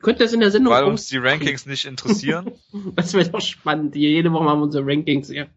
Könnte 0.01 0.23
das 0.25 0.33
in 0.33 0.41
der 0.41 0.51
Sendung 0.51 0.73
Weil 0.73 0.83
uns 0.83 1.07
die 1.07 1.17
Rankings 1.17 1.65
nicht 1.65 1.85
interessieren. 1.85 2.51
Das 2.95 3.13
wäre 3.13 3.29
doch 3.29 3.41
spannend. 3.41 3.95
Jede 3.95 4.31
Woche 4.33 4.45
haben 4.45 4.59
wir 4.59 4.63
unsere 4.63 4.85
Rankings 4.85 5.29
hier. 5.29 5.47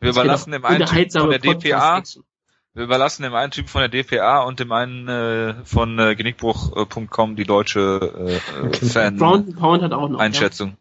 Wir 0.00 0.08
Das 0.08 0.16
überlassen 0.16 0.52
dem 0.52 0.64
einen 0.64 0.86
von 0.86 1.30
der 1.30 1.38
DPA, 1.38 1.52
Podcast-Action. 1.54 2.24
Wir 2.74 2.84
überlassen 2.84 3.22
dem 3.22 3.34
einen 3.34 3.50
Typ 3.50 3.68
von 3.68 3.80
der 3.80 3.88
DPA 3.88 4.42
und 4.44 4.60
dem 4.60 4.72
einen 4.72 5.08
äh, 5.08 5.54
von 5.64 5.98
äh, 5.98 6.14
genickbruch.com 6.14 7.36
die 7.36 7.44
deutsche 7.44 8.40
äh, 8.72 8.86
Fan 8.86 9.22
and 9.22 9.56
Pound 9.58 9.82
hat 9.82 9.92
auch 9.92 10.08
noch. 10.08 10.18
Einschätzung. 10.20 10.76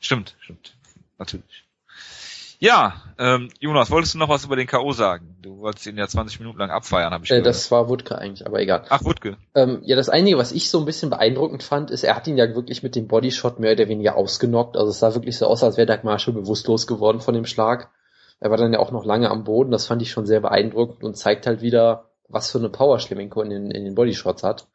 Stimmt, 0.00 0.36
stimmt. 0.40 0.76
Natürlich. 1.18 1.64
Ja, 2.60 2.94
ähm, 3.18 3.50
Jonas, 3.60 3.90
wolltest 3.90 4.14
du 4.14 4.18
noch 4.18 4.30
was 4.30 4.44
über 4.44 4.56
den 4.56 4.66
K.O. 4.66 4.92
sagen? 4.92 5.36
Du 5.42 5.58
wolltest 5.58 5.86
ihn 5.86 5.98
ja 5.98 6.08
20 6.08 6.40
Minuten 6.40 6.58
lang 6.58 6.70
abfeiern, 6.70 7.12
habe 7.12 7.24
ich 7.24 7.30
Äh, 7.30 7.34
gehört. 7.34 7.46
das 7.46 7.70
war 7.70 7.88
Wutke 7.90 8.16
eigentlich, 8.16 8.46
aber 8.46 8.60
egal. 8.60 8.84
Ach, 8.88 9.04
Wutke. 9.04 9.36
Ähm, 9.54 9.80
ja, 9.82 9.96
das 9.96 10.08
Einzige, 10.08 10.38
was 10.38 10.52
ich 10.52 10.70
so 10.70 10.78
ein 10.78 10.86
bisschen 10.86 11.10
beeindruckend 11.10 11.62
fand, 11.62 11.90
ist, 11.90 12.04
er 12.04 12.16
hat 12.16 12.26
ihn 12.26 12.38
ja 12.38 12.54
wirklich 12.54 12.82
mit 12.82 12.96
dem 12.96 13.06
Bodyshot 13.06 13.58
mehr 13.60 13.72
oder 13.72 13.88
weniger 13.88 14.16
ausgenockt. 14.16 14.76
Also 14.78 14.90
es 14.90 14.98
sah 14.98 15.14
wirklich 15.14 15.36
so 15.36 15.46
aus, 15.46 15.62
als 15.62 15.76
wäre 15.76 15.86
Doug 15.86 16.04
Marshall 16.04 16.32
bewusstlos 16.32 16.86
geworden 16.86 17.20
von 17.20 17.34
dem 17.34 17.44
Schlag. 17.44 17.90
Er 18.40 18.50
war 18.50 18.56
dann 18.56 18.72
ja 18.72 18.78
auch 18.78 18.90
noch 18.90 19.04
lange 19.04 19.30
am 19.30 19.44
Boden. 19.44 19.70
Das 19.70 19.86
fand 19.86 20.02
ich 20.02 20.10
schon 20.10 20.26
sehr 20.26 20.40
beeindruckend 20.40 21.04
und 21.04 21.16
zeigt 21.16 21.46
halt 21.46 21.62
wieder, 21.62 22.10
was 22.28 22.50
für 22.50 22.58
eine 22.58 22.68
Power 22.68 22.98
Schlemenko 22.98 23.42
in 23.42 23.50
den, 23.50 23.70
in 23.70 23.84
den 23.84 23.94
Bodyshots 23.94 24.42
hat. 24.42 24.66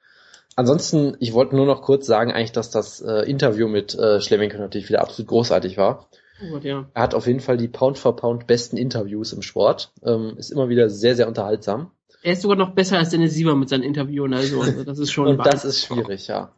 Ansonsten, 0.55 1.15
ich 1.19 1.33
wollte 1.33 1.55
nur 1.55 1.65
noch 1.65 1.81
kurz 1.81 2.05
sagen, 2.05 2.31
eigentlich, 2.31 2.51
dass 2.51 2.69
das 2.69 3.01
äh, 3.01 3.29
Interview 3.29 3.67
mit 3.67 3.95
äh, 3.95 4.19
Schlemenko 4.19 4.57
natürlich 4.57 4.89
wieder 4.89 5.01
absolut 5.01 5.29
großartig 5.29 5.77
war. 5.77 6.07
Oh 6.41 6.53
Gott, 6.53 6.63
ja. 6.63 6.89
Er 6.93 7.01
hat 7.01 7.13
auf 7.13 7.27
jeden 7.27 7.39
Fall 7.39 7.57
die 7.57 7.67
Pound 7.67 7.98
for 7.98 8.15
Pound 8.15 8.48
besten 8.48 8.77
Interviews 8.77 9.33
im 9.33 9.41
Sport. 9.41 9.91
Ähm, 10.03 10.36
ist 10.38 10.51
immer 10.51 10.69
wieder 10.69 10.89
sehr, 10.89 11.15
sehr 11.15 11.27
unterhaltsam. 11.27 11.91
Er 12.22 12.33
ist 12.33 12.41
sogar 12.41 12.57
noch 12.57 12.72
besser 12.72 12.98
als 12.98 13.10
Dennis 13.10 13.33
Siever 13.33 13.55
mit 13.55 13.69
seinen 13.69 13.83
Interviewen. 13.83 14.33
Also, 14.33 14.62
also 14.62 14.83
das 14.83 15.00
ist 15.00 15.12
schon 15.12 15.27
Und 15.27 15.45
das 15.45 15.63
ist 15.63 15.86
schwierig, 15.86 16.27
ja. 16.27 16.51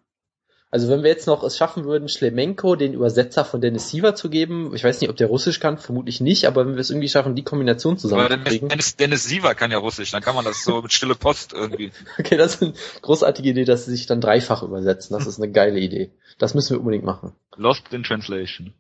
Also 0.73 0.87
wenn 0.87 1.03
wir 1.03 1.09
jetzt 1.09 1.27
noch 1.27 1.43
es 1.43 1.57
schaffen 1.57 1.83
würden, 1.83 2.07
Schlemenko 2.07 2.77
den 2.77 2.93
Übersetzer 2.93 3.43
von 3.43 3.59
Dennis 3.59 3.89
Siever 3.89 4.15
zu 4.15 4.29
geben, 4.29 4.73
ich 4.73 4.85
weiß 4.85 5.01
nicht, 5.01 5.09
ob 5.09 5.17
der 5.17 5.27
Russisch 5.27 5.59
kann, 5.59 5.77
vermutlich 5.77 6.21
nicht, 6.21 6.45
aber 6.45 6.65
wenn 6.65 6.75
wir 6.75 6.79
es 6.79 6.89
irgendwie 6.89 7.09
schaffen, 7.09 7.35
die 7.35 7.43
Kombination 7.43 7.97
zusammenzukriegen. 7.97 8.69
Dennis, 8.69 8.95
Dennis 8.95 9.25
Siever 9.25 9.53
kann 9.53 9.71
ja 9.71 9.79
Russisch, 9.79 10.11
dann 10.11 10.21
kann 10.21 10.33
man 10.33 10.45
das 10.45 10.63
so 10.63 10.81
mit 10.81 10.93
stille 10.93 11.15
Post 11.15 11.51
irgendwie. 11.51 11.91
Okay, 12.17 12.37
das 12.37 12.55
ist 12.55 12.61
eine 12.61 12.73
großartige 13.01 13.49
Idee, 13.49 13.65
dass 13.65 13.85
sie 13.85 13.91
sich 13.91 14.05
dann 14.05 14.21
dreifach 14.21 14.63
übersetzen. 14.63 15.13
Das 15.13 15.27
ist 15.27 15.41
eine 15.41 15.51
geile 15.51 15.79
Idee. 15.79 16.11
Das 16.37 16.53
müssen 16.53 16.75
wir 16.75 16.79
unbedingt 16.79 17.03
machen. 17.03 17.33
Lost 17.57 17.91
in 17.91 18.03
Translation. 18.03 18.73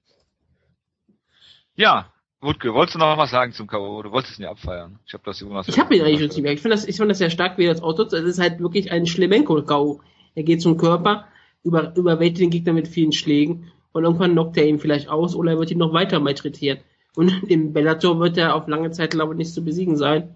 Ja, 1.75 2.13
Wutke, 2.39 2.73
wolltest 2.73 2.95
du 2.95 2.99
noch 2.99 3.17
was 3.17 3.31
sagen 3.31 3.51
zum 3.51 3.67
K.O.? 3.67 4.01
Du 4.03 4.11
wolltest 4.11 4.39
ihn 4.39 4.43
ja 4.43 4.51
abfeiern. 4.51 4.99
Ich 5.05 5.13
habe 5.13 5.23
das 5.25 5.39
Jonas. 5.41 5.67
Ich 5.67 5.77
habe 5.77 5.95
ihn 5.95 6.03
eigentlich 6.03 6.21
schon 6.21 6.31
ziemlich. 6.31 6.53
Ich 6.53 6.61
finde 6.61 6.75
das, 6.75 6.85
ich 6.85 6.95
finde 6.95 7.09
das 7.09 7.17
sehr 7.17 7.29
stark, 7.29 7.57
wie 7.57 7.65
er 7.65 7.73
das 7.73 7.83
ausnutzt. 7.83 8.13
Es 8.13 8.23
ist 8.23 8.39
halt 8.39 8.59
wirklich 8.59 8.91
ein 8.91 9.05
Schlemenko-K.O. 9.05 10.01
Er 10.33 10.43
geht 10.43 10.61
zum 10.61 10.77
Körper, 10.77 11.27
über, 11.63 11.95
überwältigt 11.95 12.41
den 12.41 12.49
Gegner 12.49 12.73
mit 12.73 12.87
vielen 12.87 13.11
Schlägen 13.11 13.71
und 13.91 14.03
irgendwann 14.03 14.31
knockt 14.31 14.57
er 14.57 14.67
ihn 14.67 14.79
vielleicht 14.79 15.09
aus 15.09 15.35
oder 15.35 15.51
er 15.51 15.59
wird 15.59 15.71
ihn 15.71 15.77
noch 15.77 15.93
weiter 15.93 16.19
malträtieren. 16.19 16.79
Und 17.15 17.43
im 17.49 17.73
Bellator 17.73 18.19
wird 18.19 18.37
er 18.37 18.55
auf 18.55 18.67
lange 18.67 18.91
Zeit, 18.91 19.11
glaube 19.11 19.33
ich, 19.33 19.37
nicht 19.37 19.53
zu 19.53 19.63
besiegen 19.63 19.97
sein. 19.97 20.35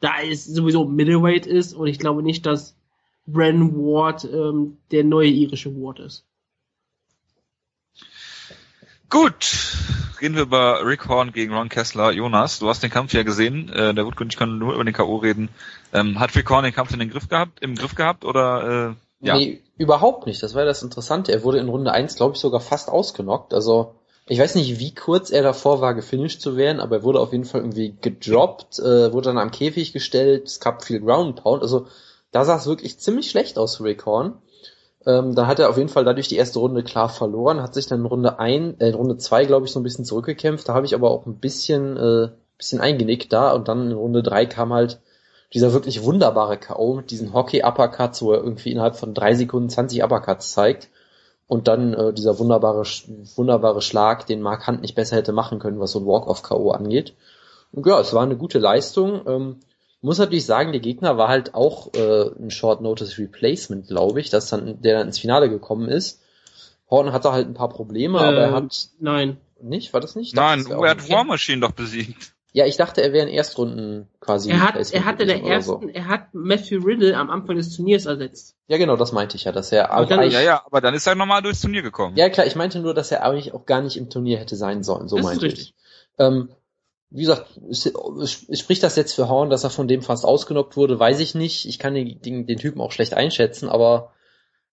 Da 0.00 0.12
es 0.22 0.44
sowieso 0.44 0.84
Middleweight 0.84 1.46
ist 1.46 1.74
und 1.74 1.86
ich 1.88 1.98
glaube 1.98 2.22
nicht, 2.22 2.46
dass 2.46 2.76
Bren 3.26 3.74
Ward 3.74 4.24
ähm, 4.24 4.78
der 4.90 5.04
neue 5.04 5.28
irische 5.28 5.74
Ward 5.74 5.98
ist. 6.00 6.24
Gut, 9.10 9.76
reden 10.20 10.34
wir 10.34 10.42
über 10.42 10.86
Rick 10.86 11.08
Horn 11.08 11.32
gegen 11.32 11.54
Ron 11.54 11.68
Kessler. 11.68 12.12
Jonas, 12.12 12.58
du 12.58 12.68
hast 12.68 12.82
den 12.82 12.90
Kampf 12.90 13.12
ja 13.14 13.22
gesehen. 13.22 13.70
Äh, 13.70 13.94
der 13.94 14.06
ich 14.06 14.36
können 14.36 14.58
nur 14.58 14.74
über 14.74 14.84
den 14.84 14.94
K.O. 14.94 15.16
reden. 15.16 15.48
Ähm, 15.92 16.20
hat 16.20 16.34
Rick 16.36 16.48
Horn 16.50 16.64
den 16.64 16.74
Kampf 16.74 16.92
in 16.92 16.98
den 16.98 17.10
Griff 17.10 17.28
gehabt, 17.28 17.60
im 17.60 17.74
Griff 17.74 17.94
gehabt 17.94 18.24
oder 18.24 18.90
äh, 18.90 18.94
ja? 19.20 19.36
Nee, 19.36 19.62
überhaupt 19.76 20.26
nicht. 20.26 20.42
Das 20.42 20.54
war 20.54 20.64
das 20.64 20.82
Interessante. 20.82 21.32
Er 21.32 21.44
wurde 21.44 21.58
in 21.58 21.68
Runde 21.68 21.92
1, 21.92 22.16
glaube 22.16 22.34
ich, 22.34 22.40
sogar 22.40 22.60
fast 22.60 22.88
ausgenockt. 22.88 23.52
Also 23.54 23.94
Ich 24.26 24.38
weiß 24.38 24.54
nicht, 24.56 24.78
wie 24.78 24.94
kurz 24.94 25.30
er 25.30 25.42
davor 25.42 25.80
war, 25.80 25.94
gefinisht 25.94 26.40
zu 26.40 26.56
werden, 26.56 26.80
aber 26.80 26.96
er 26.96 27.02
wurde 27.02 27.20
auf 27.20 27.32
jeden 27.32 27.44
Fall 27.46 27.62
irgendwie 27.62 27.96
gedroppt, 28.00 28.78
äh, 28.78 29.12
wurde 29.12 29.30
dann 29.30 29.38
am 29.38 29.50
Käfig 29.50 29.92
gestellt, 29.92 30.46
es 30.46 30.60
gab 30.60 30.84
viel 30.84 31.00
Ground 31.00 31.42
Pound, 31.42 31.62
also 31.62 31.86
da 32.30 32.44
sah 32.44 32.56
es 32.56 32.66
wirklich 32.66 32.98
ziemlich 33.00 33.30
schlecht 33.30 33.58
aus 33.58 33.76
für 33.76 33.84
Rick 33.84 34.04
Horn. 34.04 34.34
Ähm, 35.06 35.34
da 35.34 35.46
hat 35.46 35.58
er 35.60 35.70
auf 35.70 35.78
jeden 35.78 35.88
Fall 35.88 36.04
dadurch 36.04 36.28
die 36.28 36.36
erste 36.36 36.58
Runde 36.58 36.82
klar 36.82 37.08
verloren, 37.08 37.62
hat 37.62 37.72
sich 37.74 37.86
dann 37.86 38.00
in 38.00 38.06
Runde 38.06 38.38
ein, 38.38 38.78
äh, 38.80 38.88
in 38.88 38.94
Runde 38.94 39.16
zwei, 39.16 39.44
glaube 39.46 39.64
ich, 39.66 39.72
so 39.72 39.80
ein 39.80 39.84
bisschen 39.84 40.04
zurückgekämpft. 40.04 40.68
Da 40.68 40.74
habe 40.74 40.84
ich 40.86 40.94
aber 40.94 41.10
auch 41.10 41.24
ein 41.26 41.38
bisschen, 41.38 41.96
äh, 41.96 42.28
bisschen 42.58 42.80
eingenickt 42.80 43.32
da 43.32 43.52
und 43.52 43.68
dann 43.68 43.90
in 43.90 43.96
Runde 43.96 44.22
drei 44.22 44.44
kam 44.44 44.72
halt 44.74 45.00
dieser 45.54 45.72
wirklich 45.72 46.02
wunderbare 46.02 46.58
K.O. 46.58 46.94
mit 46.94 47.10
diesen 47.10 47.32
Hockey-Uppercuts, 47.32 48.22
wo 48.22 48.32
er 48.32 48.42
irgendwie 48.42 48.70
innerhalb 48.72 48.96
von 48.96 49.14
drei 49.14 49.34
Sekunden 49.34 49.70
20 49.70 50.02
Uppercuts 50.02 50.52
zeigt. 50.52 50.88
Und 51.46 51.66
dann 51.66 51.94
äh, 51.94 52.12
dieser 52.12 52.38
wunderbare, 52.38 52.82
wunderbare 53.36 53.80
Schlag, 53.80 54.26
den 54.26 54.42
Mark 54.42 54.66
Hunt 54.66 54.82
nicht 54.82 54.94
besser 54.94 55.16
hätte 55.16 55.32
machen 55.32 55.58
können, 55.58 55.80
was 55.80 55.92
so 55.92 56.00
ein 56.00 56.06
Walk-off-K.O. 56.06 56.72
angeht. 56.72 57.14
Und 57.72 57.86
ja, 57.86 57.98
es 58.00 58.12
war 58.12 58.22
eine 58.22 58.36
gute 58.36 58.58
Leistung. 58.58 59.22
Ähm, 59.26 59.56
muss 60.02 60.18
natürlich 60.18 60.44
sagen, 60.44 60.72
der 60.72 60.80
Gegner 60.80 61.16
war 61.16 61.28
halt 61.28 61.54
auch 61.54 61.92
äh, 61.94 62.30
ein 62.38 62.50
Short 62.50 62.82
Notice 62.82 63.18
Replacement, 63.18 63.88
glaube 63.88 64.20
ich, 64.20 64.28
dass 64.30 64.48
dann, 64.48 64.80
der 64.82 64.98
dann 64.98 65.08
ins 65.08 65.18
Finale 65.18 65.48
gekommen 65.48 65.88
ist. 65.88 66.22
Horton 66.90 67.12
hatte 67.12 67.32
halt 67.32 67.48
ein 67.48 67.54
paar 67.54 67.68
Probleme, 67.68 68.18
äh, 68.18 68.22
aber 68.22 68.36
er 68.36 68.48
ähm, 68.48 68.54
hat. 68.54 68.88
Nein. 69.00 69.38
Nicht? 69.60 69.92
War 69.92 70.00
das 70.00 70.14
nicht? 70.14 70.36
Nein, 70.36 70.64
er 70.70 70.90
hat 70.90 71.10
War 71.10 71.24
Machine 71.24 71.60
doch 71.60 71.72
besiegt. 71.72 72.32
Ja, 72.52 72.64
ich 72.64 72.76
dachte, 72.76 73.02
er 73.02 73.12
wäre 73.12 73.28
in 73.28 73.32
Erstrunden 73.32 74.08
quasi. 74.20 74.50
Er 74.50 74.60
hat, 74.62 74.92
er 74.92 75.04
hatte 75.04 75.26
der 75.26 75.42
ersten, 75.44 75.82
so. 75.82 75.88
er 75.92 76.08
hat 76.08 76.32
Matthew 76.32 76.82
Riddle 76.82 77.14
am 77.16 77.28
Anfang 77.28 77.56
des 77.56 77.76
Turniers 77.76 78.06
ersetzt. 78.06 78.56
Ja, 78.68 78.78
genau, 78.78 78.96
das 78.96 79.12
meinte 79.12 79.36
ich 79.36 79.44
ja, 79.44 79.52
dass 79.52 79.70
er. 79.70 79.90
Aber 79.90 80.06
dann, 80.06 80.30
ja, 80.30 80.40
ja, 80.40 80.62
aber 80.64 80.80
dann 80.80 80.94
ist 80.94 81.06
er 81.06 81.14
nochmal 81.14 81.42
durchs 81.42 81.60
Turnier 81.60 81.82
gekommen. 81.82 82.16
Ja, 82.16 82.30
klar, 82.30 82.46
ich 82.46 82.56
meinte 82.56 82.80
nur, 82.80 82.94
dass 82.94 83.12
er 83.12 83.22
eigentlich 83.22 83.52
auch 83.52 83.66
gar 83.66 83.82
nicht 83.82 83.98
im 83.98 84.08
Turnier 84.08 84.38
hätte 84.38 84.56
sein 84.56 84.82
sollen. 84.82 85.08
So 85.08 85.16
das 85.16 85.26
meinte 85.26 85.46
ich. 85.46 85.74
Ähm, 86.18 86.48
wie 87.10 87.22
gesagt, 87.22 87.46
spricht 88.52 88.82
das 88.82 88.96
jetzt 88.96 89.14
für 89.14 89.28
Horn, 89.28 89.50
dass 89.50 89.64
er 89.64 89.70
von 89.70 89.88
dem 89.88 90.02
fast 90.02 90.24
ausgenockt 90.24 90.76
wurde, 90.76 90.98
weiß 90.98 91.20
ich 91.20 91.34
nicht. 91.34 91.66
Ich 91.66 91.78
kann 91.78 91.94
den, 91.94 92.20
den, 92.20 92.46
den 92.46 92.58
Typen 92.58 92.80
auch 92.80 92.92
schlecht 92.92 93.14
einschätzen, 93.14 93.68
aber 93.68 94.12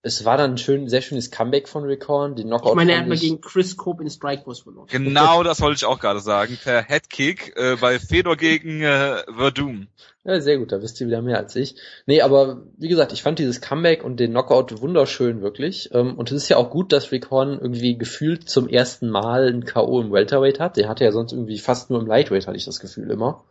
es 0.05 0.23
war 0.23 0.37
dann 0.37 0.51
ein 0.51 0.57
schön, 0.59 0.87
sehr 0.87 1.01
schönes 1.01 1.31
Comeback 1.31 1.67
von 1.67 1.83
Rick 1.83 2.07
Horn. 2.07 2.35
Den 2.35 2.45
Knockout 2.45 2.69
ich 2.69 2.75
meine, 2.75 2.91
er 2.91 2.99
hat 2.99 3.07
mal 3.07 3.17
gegen 3.17 3.41
Chris 3.41 3.75
Cope 3.75 4.03
in 4.03 4.09
Strikeforce 4.11 4.59
verloren. 4.59 4.85
Genau, 4.87 5.41
das 5.41 5.61
wollte 5.61 5.77
ich 5.77 5.85
auch 5.85 5.99
gerade 5.99 6.19
sagen. 6.19 6.59
Per 6.63 6.83
Headkick 6.83 7.57
äh, 7.57 7.75
bei 7.81 7.97
Fedor 7.97 8.37
gegen 8.37 8.83
äh, 8.83 9.23
Verdum. 9.35 9.87
Ja, 10.23 10.39
sehr 10.39 10.59
gut, 10.59 10.71
da 10.71 10.83
wisst 10.83 11.01
ihr 11.01 11.07
wieder 11.07 11.23
mehr 11.23 11.39
als 11.39 11.55
ich. 11.55 11.75
Nee, 12.05 12.21
aber 12.21 12.61
wie 12.77 12.87
gesagt, 12.87 13.13
ich 13.13 13.23
fand 13.23 13.39
dieses 13.39 13.61
Comeback 13.61 14.03
und 14.03 14.19
den 14.19 14.29
Knockout 14.29 14.79
wunderschön, 14.79 15.41
wirklich. 15.41 15.89
Ähm, 15.91 16.13
und 16.19 16.29
es 16.29 16.37
ist 16.37 16.49
ja 16.49 16.57
auch 16.57 16.69
gut, 16.69 16.91
dass 16.91 17.11
Rick 17.11 17.31
Horn 17.31 17.57
irgendwie 17.59 17.97
gefühlt 17.97 18.47
zum 18.47 18.69
ersten 18.69 19.09
Mal 19.09 19.47
ein 19.47 19.65
K.O. 19.65 20.01
im 20.01 20.11
Welterweight 20.11 20.59
hat. 20.59 20.77
Der 20.77 20.87
hatte 20.87 21.03
ja 21.03 21.11
sonst 21.11 21.31
irgendwie 21.31 21.57
fast 21.57 21.89
nur 21.89 21.99
im 21.99 22.05
Lightweight, 22.05 22.45
hatte 22.45 22.57
ich 22.57 22.65
das 22.65 22.79
Gefühl 22.79 23.09
immer. 23.09 23.43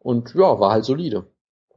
Und 0.00 0.34
ja, 0.34 0.58
war 0.58 0.72
halt 0.72 0.84
solide. 0.84 1.26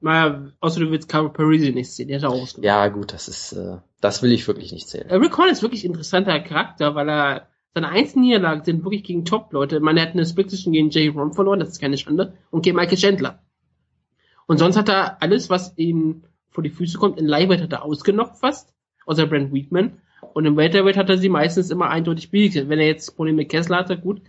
Naja, 0.02 0.52
außer 0.60 0.80
du 0.80 0.92
willst 0.92 1.10
Caro 1.10 1.30
Parisi 1.30 1.72
nicht 1.72 1.92
sehen, 1.92 2.08
der 2.08 2.18
ist 2.18 2.24
auch 2.24 2.42
ausgemacht. 2.42 2.66
Ja, 2.66 2.88
gut, 2.88 3.14
das 3.14 3.28
ist, 3.28 3.54
äh, 3.54 3.78
das 4.02 4.24
will 4.24 4.32
ich 4.32 4.48
wirklich 4.48 4.72
nicht. 4.72 4.94
Äh, 4.94 5.16
Rick 5.16 5.38
Horn 5.38 5.50
ist 5.50 5.62
wirklich 5.62 5.86
interessanter 5.86 6.40
Charakter, 6.40 6.96
weil 6.96 7.10
er, 7.10 7.48
seine 7.74 7.90
einzelnen 7.90 8.26
Niederlagen 8.26 8.64
sind 8.64 8.84
wirklich 8.84 9.04
gegen 9.04 9.26
Top-Leute. 9.26 9.82
Er 9.84 10.02
hat 10.02 10.14
eine 10.14 10.26
Split 10.26 10.50
gegen 10.50 10.90
Jay 10.90 11.10
Ron 11.10 11.34
verloren, 11.34 11.60
das 11.60 11.70
ist 11.70 11.82
keine 11.82 11.98
Schande, 11.98 12.34
und 12.50 12.64
gegen 12.64 12.76
Michael 12.78 12.98
Chandler. 12.98 13.44
Und 14.48 14.58
sonst 14.58 14.78
hat 14.78 14.90
er 14.90 15.22
alles, 15.22 15.50
was 15.50 15.78
ihm 15.78 16.24
vor 16.50 16.64
die 16.64 16.72
Füße 16.72 16.98
kommt, 16.98 17.20
in 17.20 17.28
Lightweight 17.28 17.62
hat 17.62 17.74
er 17.74 17.84
ausgenockt 17.84 18.40
fast, 18.40 18.74
außer 19.06 19.28
Brent 19.28 19.54
Weedman. 19.54 20.02
Und 20.34 20.46
im 20.46 20.58
Welterweight 20.58 20.98
hat 20.98 21.10
er 21.10 21.18
sie 21.18 21.30
meistens 21.30 21.70
immer 21.70 21.90
eindeutig 21.90 22.32
besiegt. 22.32 22.70
Wenn 22.70 22.80
er 22.80 22.88
jetzt 22.88 23.16
Probleme 23.16 23.38
mit 23.38 23.50
Kessler 23.50 23.78
hatte, 23.78 23.98
gut, 23.98 24.22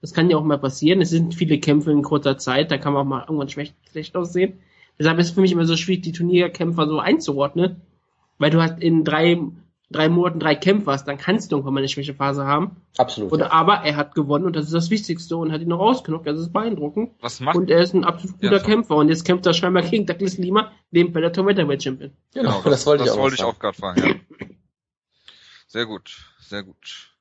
das 0.00 0.12
kann 0.12 0.30
ja 0.30 0.36
auch 0.36 0.44
mal 0.44 0.58
passieren. 0.58 1.00
Es 1.00 1.10
sind 1.10 1.34
viele 1.34 1.58
Kämpfe 1.58 1.90
in 1.90 2.02
kurzer 2.02 2.38
Zeit, 2.38 2.70
da 2.70 2.78
kann 2.78 2.92
man 2.92 3.02
auch 3.02 3.08
mal 3.08 3.20
irgendwann 3.22 3.48
schlecht, 3.48 3.74
schlecht 3.90 4.16
aussehen. 4.16 4.60
Deshalb 4.98 5.18
ist 5.18 5.28
es 5.28 5.32
für 5.32 5.40
mich 5.40 5.52
immer 5.52 5.66
so 5.66 5.76
schwierig, 5.76 6.02
die 6.02 6.12
Turnierkämpfer 6.12 6.86
so 6.86 6.98
einzuordnen, 6.98 7.82
weil 8.38 8.50
du 8.50 8.60
halt 8.60 8.80
in 8.82 9.04
drei, 9.04 9.38
drei 9.90 10.08
Monaten 10.08 10.38
drei 10.38 10.54
Kämpfe 10.54 10.92
hast, 10.92 11.06
dann 11.06 11.18
kannst 11.18 11.50
du 11.50 11.56
irgendwann 11.56 11.74
mal 11.74 11.80
eine 11.80 11.88
Schwächephase 11.88 12.46
haben. 12.46 12.76
Absolut. 12.96 13.32
Und, 13.32 13.40
ja. 13.40 13.50
Aber 13.50 13.78
er 13.78 13.96
hat 13.96 14.14
gewonnen 14.14 14.44
und 14.44 14.56
das 14.56 14.66
ist 14.66 14.74
das 14.74 14.90
Wichtigste 14.90 15.36
und 15.36 15.52
hat 15.52 15.60
ihn 15.60 15.68
noch 15.68 15.80
rausgenockt, 15.80 16.26
das 16.26 16.38
ist 16.38 16.52
beeindruckend. 16.52 17.12
Was 17.20 17.40
macht? 17.40 17.56
Und 17.56 17.70
er 17.70 17.80
ist 17.80 17.94
ein 17.94 18.04
absolut 18.04 18.40
guter 18.40 18.58
ja, 18.58 18.62
Kämpfer 18.62 18.96
und 18.96 19.08
jetzt 19.08 19.24
kämpft 19.24 19.46
er 19.46 19.54
scheinbar 19.54 19.82
gegen 19.82 20.06
Douglas 20.06 20.38
Lima, 20.38 20.72
dem 20.90 21.12
Bellator 21.12 21.44
Welterweight 21.46 21.82
Champion. 21.82 22.12
Genau, 22.32 22.60
das, 22.62 22.64
das 22.64 22.86
wollte 22.86 23.04
das 23.04 23.12
ich 23.12 23.18
auch, 23.18 23.22
wollte 23.22 23.36
ich 23.36 23.44
auch 23.44 23.58
gerade 23.58 23.76
fragen. 23.76 24.02
Ja. 24.02 24.14
Sehr 25.66 25.86
gut, 25.86 26.24
sehr 26.38 26.62
gut. 26.62 27.14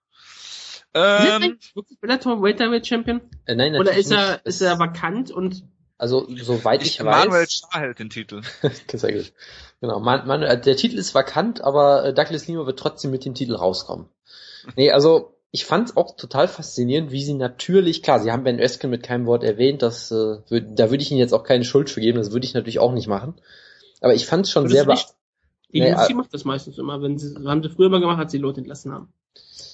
Ähm, 0.93 1.23
ist 1.23 1.71
er 1.71 1.75
wirklich 1.75 1.99
Bellator 1.99 2.43
Welterweight 2.43 2.85
Champion? 2.85 3.21
Äh, 3.45 3.55
nein, 3.55 3.75
Oder 3.75 3.97
ist 3.97 4.11
er, 4.11 4.33
nicht. 4.33 4.45
ist 4.45 4.61
er 4.61 4.77
vakant 4.77 5.31
und 5.31 5.63
also 6.03 6.27
soweit 6.35 6.81
ich, 6.81 6.99
ich 6.99 7.05
weiß. 7.05 7.27
Manuel 7.27 7.47
Schaar 7.49 7.79
hält 7.79 7.97
den 7.97 8.09
Titel. 8.09 8.41
Sehr 8.91 9.13
gut. 9.13 9.31
Genau, 9.79 10.01
man, 10.01 10.27
man, 10.27 10.43
äh, 10.43 10.59
der 10.59 10.75
Titel 10.75 10.97
ist 10.97 11.15
vakant, 11.15 11.63
aber 11.63 12.03
äh, 12.03 12.13
Douglas 12.13 12.45
Lima 12.45 12.65
wird 12.65 12.77
trotzdem 12.77 13.09
mit 13.09 13.23
dem 13.23 13.33
Titel 13.33 13.55
rauskommen. 13.55 14.07
Nee, 14.77 14.91
also 14.91 15.33
ich 15.51 15.65
fand 15.65 15.89
es 15.89 15.97
auch 15.97 16.15
total 16.15 16.47
faszinierend, 16.47 17.11
wie 17.11 17.21
sie 17.21 17.33
natürlich, 17.33 18.01
klar, 18.01 18.21
sie 18.21 18.31
haben 18.31 18.45
Ben 18.45 18.61
Ösken 18.61 18.89
mit 18.89 19.03
keinem 19.03 19.25
Wort 19.25 19.43
erwähnt, 19.43 19.81
das, 19.81 20.09
äh, 20.09 20.37
würd, 20.47 20.79
da 20.79 20.89
würde 20.89 21.03
ich 21.03 21.11
ihnen 21.11 21.19
jetzt 21.19 21.33
auch 21.33 21.43
keine 21.43 21.65
Schuld 21.65 21.89
für 21.89 21.99
geben, 21.99 22.17
das 22.17 22.31
würde 22.31 22.45
ich 22.45 22.53
natürlich 22.53 22.79
auch 22.79 22.93
nicht 22.93 23.07
machen. 23.07 23.33
Aber 23.99 24.13
ich 24.13 24.25
fand 24.25 24.45
es 24.45 24.51
schon 24.51 24.69
sehr... 24.69 24.85
Nicht? 24.85 25.09
Die 25.73 25.81
nee, 25.81 25.93
UFC 25.93 26.15
macht 26.15 26.33
das 26.33 26.45
meistens 26.45 26.77
immer, 26.77 27.01
wenn 27.01 27.17
sie, 27.17 27.35
haben 27.45 27.61
sie 27.61 27.67
früher 27.67 27.89
mal 27.89 27.99
gemacht, 27.99 28.19
als 28.19 28.31
sie 28.31 28.37
Leute 28.37 28.61
entlassen 28.61 28.93
haben. 28.93 29.11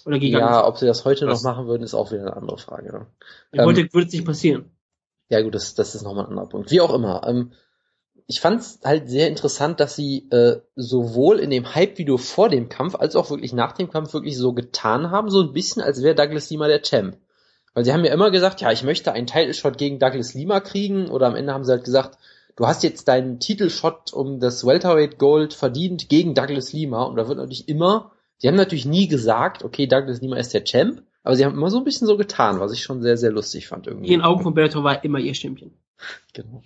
Oder 0.06 0.18
Ja, 0.18 0.66
ob 0.66 0.80
sie 0.80 0.88
das 0.88 1.06
heute 1.06 1.28
das 1.28 1.44
noch 1.44 1.52
machen 1.52 1.68
würden, 1.68 1.84
ist 1.84 1.94
auch 1.94 2.12
wieder 2.12 2.22
eine 2.22 2.36
andere 2.36 2.58
Frage. 2.58 2.92
Ne? 2.92 3.06
Ähm, 3.54 3.68
würde 3.68 4.08
es 4.08 4.14
nicht 4.14 4.26
passieren. 4.26 4.72
Ja 5.30 5.42
gut, 5.42 5.56
das, 5.56 5.76
das 5.76 5.96
ist 5.96 6.04
nochmal 6.04 6.26
ein 6.26 6.32
anderer 6.32 6.50
Punkt. 6.50 6.72
Wie 6.72 6.82
auch 6.82 6.94
immer. 6.94 7.22
Ähm, 7.28 7.54
ich 8.28 8.42
fand 8.42 8.62
es 8.62 8.80
halt 8.84 9.10
sehr 9.10 9.28
interessant, 9.28 9.80
dass 9.80 9.96
sie 9.96 10.28
äh, 10.30 10.58
sowohl 10.76 11.40
in 11.40 11.50
dem 11.50 11.74
Hype-Video 11.74 12.18
vor 12.18 12.50
dem 12.50 12.70
Kampf 12.70 12.96
als 12.96 13.16
auch 13.16 13.30
wirklich 13.30 13.54
nach 13.54 13.72
dem 13.72 13.90
Kampf 13.90 14.14
wirklich 14.14 14.38
so 14.38 14.54
getan 14.54 15.10
haben, 15.10 15.32
so 15.32 15.42
ein 15.42 15.54
bisschen, 15.54 15.82
als 15.82 16.04
wäre 16.04 16.14
Douglas 16.14 16.50
Lima 16.50 16.68
der 16.68 16.84
Champ. 16.84 17.18
Weil 17.74 17.86
sie 17.86 17.94
haben 17.94 18.06
ja 18.06 18.14
immer 18.14 18.30
gesagt, 18.30 18.62
ja, 18.62 18.72
ich 18.72 18.84
möchte 18.84 19.12
einen 19.14 19.28
Title-Shot 19.28 19.78
gegen 19.78 20.00
Douglas 20.00 20.34
Lima 20.34 20.60
kriegen, 20.60 21.10
oder 21.10 21.28
am 21.28 21.36
Ende 21.36 21.54
haben 21.54 21.64
sie 21.64 21.72
halt 21.72 21.84
gesagt, 21.84 22.18
du 22.56 22.68
hast 22.68 22.84
jetzt 22.84 23.08
deinen 23.08 23.40
Titelshot 23.40 24.14
um 24.14 24.40
das 24.40 24.66
Welterweight 24.66 25.18
Gold 25.18 25.54
verdient 25.54 26.10
gegen 26.10 26.36
Douglas 26.36 26.74
Lima, 26.74 27.04
und 27.04 27.16
da 27.16 27.28
wird 27.28 27.38
natürlich 27.38 27.68
immer, 27.68 28.12
sie 28.38 28.48
haben 28.48 28.56
natürlich 28.56 28.86
nie 28.86 29.08
gesagt, 29.08 29.64
okay, 29.64 29.88
Douglas 29.88 30.22
Lima 30.22 30.38
ist 30.38 30.54
der 30.54 30.66
Champ, 30.66 31.04
aber 31.24 31.36
sie 31.36 31.46
haben 31.46 31.56
immer 31.56 31.70
so 31.70 31.78
ein 31.78 31.84
bisschen 31.84 32.08
so 32.08 32.18
getan, 32.18 32.60
was 32.60 32.72
ich 32.72 32.84
schon 32.84 33.02
sehr, 33.02 33.18
sehr 33.18 33.32
lustig 33.32 33.68
fand 33.68 33.88
irgendwie. 33.88 34.08
In 34.08 34.20
den 34.20 34.22
Augen 34.22 34.44
von 34.44 34.54
Bellator 34.54 34.84
war 34.84 35.04
immer 35.04 35.20
ihr 35.20 35.34
Champion. 35.34 35.72
Genau. 36.34 36.64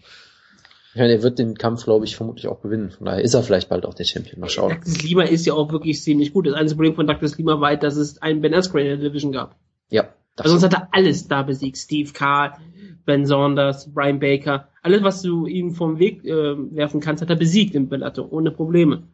Ja, 0.94 1.08
der 1.08 1.24
wird 1.24 1.40
den 1.40 1.58
Kampf, 1.58 1.86
glaube 1.86 2.06
ich, 2.06 2.16
vermutlich 2.16 2.48
auch 2.48 2.62
gewinnen. 2.62 2.92
Von 2.92 3.08
daher 3.08 3.24
ist 3.24 3.34
er 3.34 3.42
vielleicht 3.42 3.70
bald 3.70 3.86
auch 3.86 3.96
der 3.96 4.04
Champion. 4.04 4.40
Mal 4.40 4.50
schauen. 4.50 4.70
Douglas 4.70 5.02
Lima 5.02 5.24
ist 5.24 5.46
ja 5.46 5.54
auch 5.54 5.72
wirklich 5.72 6.02
ziemlich 6.04 6.34
gut. 6.34 6.46
Das 6.46 6.54
einzige 6.54 6.78
Problem 6.78 6.96
von 6.96 7.08
Douglas 7.08 7.38
Lima 7.38 7.60
war 7.60 7.70
halt, 7.70 7.82
dass 7.82 7.96
es 7.96 8.22
einen 8.22 8.42
Ben 8.42 8.54
Askren 8.54 8.86
in 8.86 9.00
der 9.00 9.10
Division 9.10 9.32
gab. 9.32 9.56
Ja. 9.90 10.14
Also 10.38 10.52
sonst 10.52 10.64
hat 10.64 10.74
er 10.74 10.90
alles 10.92 11.28
da 11.28 11.42
besiegt. 11.42 11.78
Steve 11.78 12.12
Carr, 12.12 12.60
Ben 13.06 13.26
Saunders, 13.26 13.92
Brian 13.92 14.20
Baker. 14.20 14.70
Alles, 14.84 15.02
was 15.02 15.24
du 15.24 15.48
ihm 15.48 15.72
vom 15.72 15.98
Weg 15.98 16.24
äh, 16.26 16.76
werfen 16.76 17.02
kannst, 17.02 17.24
hat 17.24 17.30
er 17.30 17.36
besiegt 17.38 17.74
im 17.74 17.90
Bellator. 17.90 18.32
Ohne 18.32 18.52
Probleme. 18.52 19.08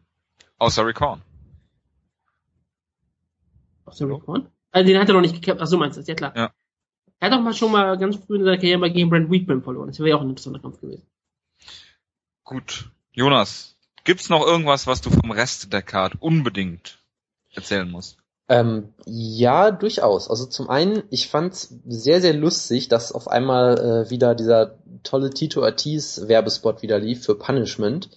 Außer 0.58 0.86
Recon. 0.86 1.22
Außer 3.86 4.06
Recon? 4.06 4.48
Also 4.72 4.86
den 4.86 5.00
hat 5.00 5.08
er 5.08 5.14
noch 5.14 5.20
nicht 5.20 5.34
gekämpft. 5.34 5.62
Ach 5.62 5.66
so 5.66 5.76
meinst 5.76 5.96
du 5.96 6.00
das, 6.00 6.08
ja 6.08 6.14
klar. 6.14 6.32
Ja. 6.36 6.52
Er 7.18 7.30
hat 7.30 7.38
auch 7.38 7.42
mal 7.42 7.54
schon 7.54 7.72
mal 7.72 7.98
ganz 7.98 8.16
früh 8.16 8.36
in 8.36 8.44
seiner 8.44 8.56
Karriere 8.56 8.78
mal 8.78 8.92
gegen 8.92 9.10
Brent 9.10 9.30
Weedman 9.30 9.62
verloren. 9.62 9.88
Das 9.88 9.98
wäre 9.98 10.10
ja 10.10 10.16
auch 10.16 10.22
ein 10.22 10.30
interessanter 10.30 10.60
Kampf 10.60 10.80
gewesen. 10.80 11.06
Gut. 12.44 12.90
Jonas, 13.12 13.76
gibt's 14.04 14.28
noch 14.28 14.46
irgendwas, 14.46 14.86
was 14.86 15.00
du 15.00 15.10
vom 15.10 15.30
Rest 15.30 15.72
der 15.72 15.82
Card 15.82 16.14
unbedingt 16.20 16.98
erzählen 17.52 17.90
musst? 17.90 18.16
Ähm, 18.48 18.94
ja, 19.06 19.70
durchaus. 19.70 20.28
Also 20.28 20.46
zum 20.46 20.70
einen, 20.70 21.04
ich 21.10 21.28
fand's 21.28 21.74
sehr, 21.86 22.20
sehr 22.20 22.34
lustig, 22.34 22.88
dass 22.88 23.12
auf 23.12 23.28
einmal 23.28 23.78
äh, 23.78 24.10
wieder 24.10 24.34
dieser 24.34 24.78
tolle 25.02 25.30
Tito 25.30 25.62
Ortiz 25.62 26.22
Werbespot 26.26 26.82
wieder 26.82 26.98
lief 26.98 27.24
für 27.24 27.36
Punishment 27.36 28.10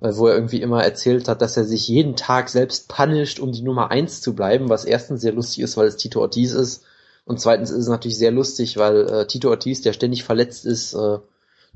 wo 0.00 0.26
er 0.26 0.34
irgendwie 0.34 0.62
immer 0.62 0.82
erzählt 0.82 1.28
hat, 1.28 1.42
dass 1.42 1.56
er 1.56 1.64
sich 1.64 1.86
jeden 1.86 2.16
Tag 2.16 2.48
selbst 2.48 2.88
punisht, 2.88 3.38
um 3.38 3.52
die 3.52 3.62
Nummer 3.62 3.90
eins 3.90 4.20
zu 4.20 4.34
bleiben, 4.34 4.68
was 4.68 4.84
erstens 4.84 5.20
sehr 5.20 5.32
lustig 5.32 5.62
ist, 5.62 5.76
weil 5.76 5.86
es 5.86 5.96
Tito 5.96 6.20
Ortiz 6.20 6.52
ist 6.52 6.84
und 7.24 7.40
zweitens 7.40 7.70
ist 7.70 7.78
es 7.78 7.88
natürlich 7.88 8.18
sehr 8.18 8.30
lustig, 8.30 8.76
weil 8.76 9.08
äh, 9.08 9.26
Tito 9.26 9.50
Ortiz, 9.50 9.82
der 9.82 9.92
ständig 9.92 10.24
verletzt 10.24 10.66
ist, 10.66 10.94
äh, 10.94 11.18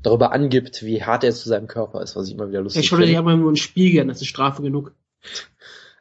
darüber 0.01 0.33
angibt, 0.33 0.83
wie 0.83 1.03
hart 1.03 1.23
er 1.23 1.33
zu 1.33 1.47
seinem 1.47 1.67
Körper 1.67 2.01
ist, 2.01 2.15
was 2.15 2.27
ich 2.27 2.33
immer 2.33 2.49
wieder 2.49 2.61
lustig 2.61 2.89
finde. 2.89 3.03
Ich 3.03 3.09
schaue 3.09 3.13
dir 3.13 3.19
aber 3.19 3.37
nur 3.37 3.49
einen 3.49 3.57
Spiegel, 3.57 4.05
das 4.07 4.21
ist 4.21 4.27
Strafe 4.27 4.61
genug. 4.61 4.93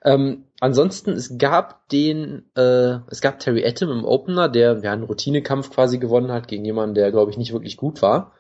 Ähm, 0.05 0.45
ansonsten, 0.61 1.13
es 1.13 1.39
gab 1.39 1.89
den, 1.89 2.45
äh, 2.57 2.99
es 3.09 3.21
gab 3.21 3.39
Terry 3.39 3.67
Atom 3.67 3.91
im 3.91 4.05
Opener, 4.05 4.49
der 4.49 4.81
ja 4.83 4.93
einen 4.93 5.05
Routinekampf 5.05 5.71
quasi 5.71 5.99
gewonnen 5.99 6.33
hat 6.33 6.49
gegen 6.49 6.65
jemanden, 6.65 6.95
der 6.95 7.11
glaube 7.11 7.31
ich 7.31 7.39
nicht 7.39 7.53
wirklich 7.53 7.77
gut 7.77 8.03
war. 8.03 8.33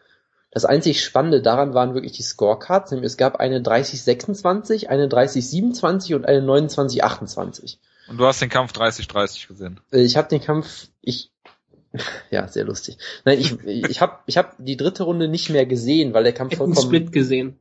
Das 0.54 0.64
einzig 0.64 1.02
Spannende 1.04 1.42
daran 1.42 1.74
waren 1.74 1.94
wirklich 1.94 2.12
die 2.12 2.22
Scorecards. 2.22 2.92
Es 2.92 3.16
gab 3.16 3.36
eine 3.36 3.60
3026, 3.60 4.88
eine 4.88 5.08
3027 5.08 6.14
und 6.14 6.24
eine 6.26 6.40
2928. 6.40 7.80
Und 8.08 8.18
du 8.18 8.24
hast 8.26 8.40
den 8.40 8.50
Kampf 8.50 8.72
30-30 8.72 9.48
gesehen. 9.48 9.80
Äh, 9.92 10.02
Ich 10.02 10.16
habe 10.16 10.28
den 10.28 10.40
Kampf, 10.40 10.88
ich, 11.02 11.30
ja, 12.30 12.46
sehr 12.48 12.64
lustig. 12.64 12.98
Nein, 13.24 13.40
ich, 13.40 13.58
ich 13.64 14.00
habe 14.00 14.18
ich 14.26 14.36
hab 14.38 14.54
die 14.58 14.76
dritte 14.76 15.02
Runde 15.02 15.26
nicht 15.28 15.50
mehr 15.50 15.66
gesehen, 15.66 16.14
weil 16.14 16.22
der 16.24 16.32
Kampf 16.32 16.52
Ich 16.52 16.58
hab 16.60 16.64
einen 16.66 16.74
vollkommen, 16.74 16.94
Split 16.96 17.12
gesehen. 17.12 17.58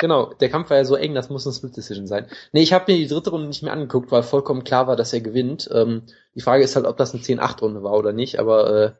genau, 0.00 0.32
der 0.34 0.48
Kampf 0.50 0.70
war 0.70 0.76
ja 0.76 0.84
so 0.84 0.96
eng, 0.96 1.14
das 1.14 1.30
muss 1.30 1.46
eine 1.46 1.54
Split 1.54 1.76
Decision 1.76 2.06
sein. 2.06 2.26
Nee, 2.52 2.62
ich 2.62 2.72
habe 2.72 2.90
mir 2.92 2.98
die 2.98 3.06
dritte 3.06 3.30
Runde 3.30 3.46
nicht 3.46 3.62
mehr 3.62 3.72
angeguckt, 3.72 4.10
weil 4.10 4.22
vollkommen 4.22 4.64
klar 4.64 4.86
war, 4.86 4.96
dass 4.96 5.12
er 5.12 5.20
gewinnt. 5.20 5.68
Ähm, 5.72 6.02
die 6.34 6.40
Frage 6.40 6.64
ist 6.64 6.76
halt, 6.76 6.86
ob 6.86 6.96
das 6.96 7.14
eine 7.14 7.22
10-8 7.22 7.60
Runde 7.60 7.82
war 7.82 7.92
oder 7.92 8.12
nicht, 8.12 8.38
aber 8.38 8.70
äh, 8.84 8.92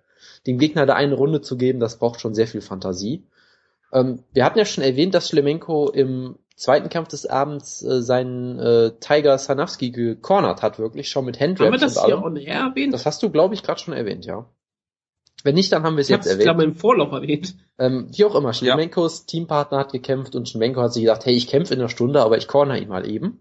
dem 0.47 0.59
Gegner 0.59 0.87
da 0.87 0.95
eine 0.95 1.15
Runde 1.15 1.41
zu 1.41 1.57
geben, 1.57 1.81
das 1.81 1.99
braucht 1.99 2.21
schon 2.21 2.35
sehr 2.35 2.47
viel 2.47 2.61
Fantasie. 2.61 3.27
Ähm, 3.93 4.25
wir 4.33 4.45
hatten 4.45 4.59
ja 4.59 4.65
schon 4.65 4.85
erwähnt, 4.85 5.15
dass 5.15 5.29
Schlemenko 5.29 5.91
im 5.91 6.37
zweiten 6.55 6.89
Kampf 6.91 7.09
des 7.09 7.27
Abends 7.27 7.83
äh, 7.83 8.03
seinen 8.03 8.59
äh, 8.59 8.93
Tiger 9.01 9.39
Sanavski 9.39 9.91
gecornert 9.91 10.63
hat, 10.63 10.79
wirklich 10.79 11.09
schon 11.09 11.25
mit 11.25 11.41
Haben 11.41 11.57
wir 11.57 11.65
Handraps 11.65 11.81
das 11.81 11.97
und 11.97 12.07
hier 12.07 12.23
on 12.23 12.37
air 12.37 12.61
erwähnt? 12.61 12.95
Das 12.95 13.07
hast 13.07 13.23
du, 13.23 13.31
glaube 13.31 13.55
ich, 13.55 13.63
gerade 13.63 13.81
schon 13.81 13.95
erwähnt, 13.95 14.27
ja. 14.27 14.47
Wenn 15.43 15.55
nicht, 15.55 15.73
dann 15.73 15.85
haben 15.85 15.97
wir 15.97 16.03
es 16.03 16.09
ich 16.09 16.17
jetzt 16.17 16.25
hab's, 16.25 16.33
erwähnt. 16.33 16.45
glaube 16.45 16.65
im 16.65 16.75
Vorlauf 16.75 17.13
erwähnt. 17.13 17.55
Ähm, 17.79 18.09
wie 18.11 18.25
auch 18.27 18.35
immer, 18.35 18.53
Schlemenkos 18.53 19.25
Teampartner 19.25 19.79
hat 19.79 19.93
gekämpft 19.93 20.35
und 20.35 20.49
Schlemenko 20.49 20.83
hat 20.83 20.93
sich 20.93 21.03
gedacht, 21.03 21.25
hey, 21.25 21.35
ich 21.35 21.49
kämpfe 21.49 21.73
in 21.73 21.81
einer 21.81 21.89
Stunde, 21.89 22.21
aber 22.21 22.37
ich 22.37 22.47
corner 22.47 22.79
ihn 22.79 22.89
mal 22.89 23.09
eben. 23.09 23.41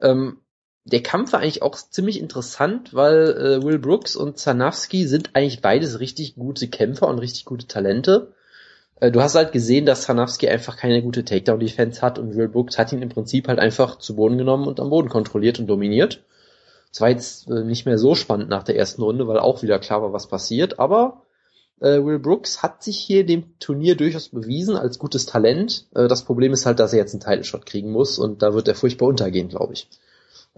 Ähm, 0.00 0.38
der 0.84 1.02
Kampf 1.02 1.32
war 1.32 1.40
eigentlich 1.40 1.62
auch 1.62 1.76
ziemlich 1.76 2.18
interessant, 2.18 2.94
weil 2.94 3.30
äh, 3.36 3.62
Will 3.62 3.78
Brooks 3.78 4.16
und 4.16 4.38
Zanavski 4.38 5.06
sind 5.06 5.30
eigentlich 5.34 5.60
beides 5.60 6.00
richtig 6.00 6.36
gute 6.36 6.68
Kämpfer 6.68 7.08
und 7.08 7.18
richtig 7.18 7.44
gute 7.44 7.66
Talente. 7.66 8.32
Äh, 9.00 9.10
du 9.10 9.20
hast 9.20 9.34
halt 9.34 9.52
gesehen, 9.52 9.86
dass 9.86 10.02
Zanavski 10.02 10.48
einfach 10.48 10.76
keine 10.76 11.02
gute 11.02 11.24
Takedown-Defense 11.24 12.00
hat 12.02 12.18
und 12.18 12.36
Will 12.36 12.48
Brooks 12.48 12.78
hat 12.78 12.92
ihn 12.92 13.02
im 13.02 13.10
Prinzip 13.10 13.48
halt 13.48 13.58
einfach 13.58 13.98
zu 13.98 14.16
Boden 14.16 14.38
genommen 14.38 14.66
und 14.66 14.80
am 14.80 14.90
Boden 14.90 15.08
kontrolliert 15.08 15.58
und 15.58 15.66
dominiert. 15.66 16.22
Es 16.92 17.00
war 17.00 17.10
jetzt 17.10 17.48
äh, 17.50 17.64
nicht 17.64 17.84
mehr 17.84 17.98
so 17.98 18.14
spannend 18.14 18.48
nach 18.48 18.62
der 18.62 18.76
ersten 18.76 19.02
Runde, 19.02 19.28
weil 19.28 19.38
auch 19.38 19.62
wieder 19.62 19.78
klar 19.78 20.02
war, 20.02 20.12
was 20.12 20.28
passiert, 20.28 20.78
aber 20.78 21.22
äh, 21.80 22.02
Will 22.02 22.18
Brooks 22.18 22.62
hat 22.62 22.82
sich 22.82 22.98
hier 22.98 23.24
dem 23.24 23.58
Turnier 23.58 23.96
durchaus 23.96 24.30
bewiesen 24.30 24.76
als 24.76 24.98
gutes 24.98 25.26
Talent. 25.26 25.86
Äh, 25.94 26.08
das 26.08 26.24
Problem 26.24 26.52
ist 26.52 26.66
halt, 26.66 26.80
dass 26.80 26.92
er 26.92 26.98
jetzt 26.98 27.12
einen 27.12 27.20
Title 27.20 27.44
Shot 27.44 27.66
kriegen 27.66 27.92
muss 27.92 28.18
und 28.18 28.42
da 28.42 28.54
wird 28.54 28.68
er 28.68 28.74
furchtbar 28.74 29.06
untergehen, 29.06 29.48
glaube 29.48 29.74
ich. 29.74 29.88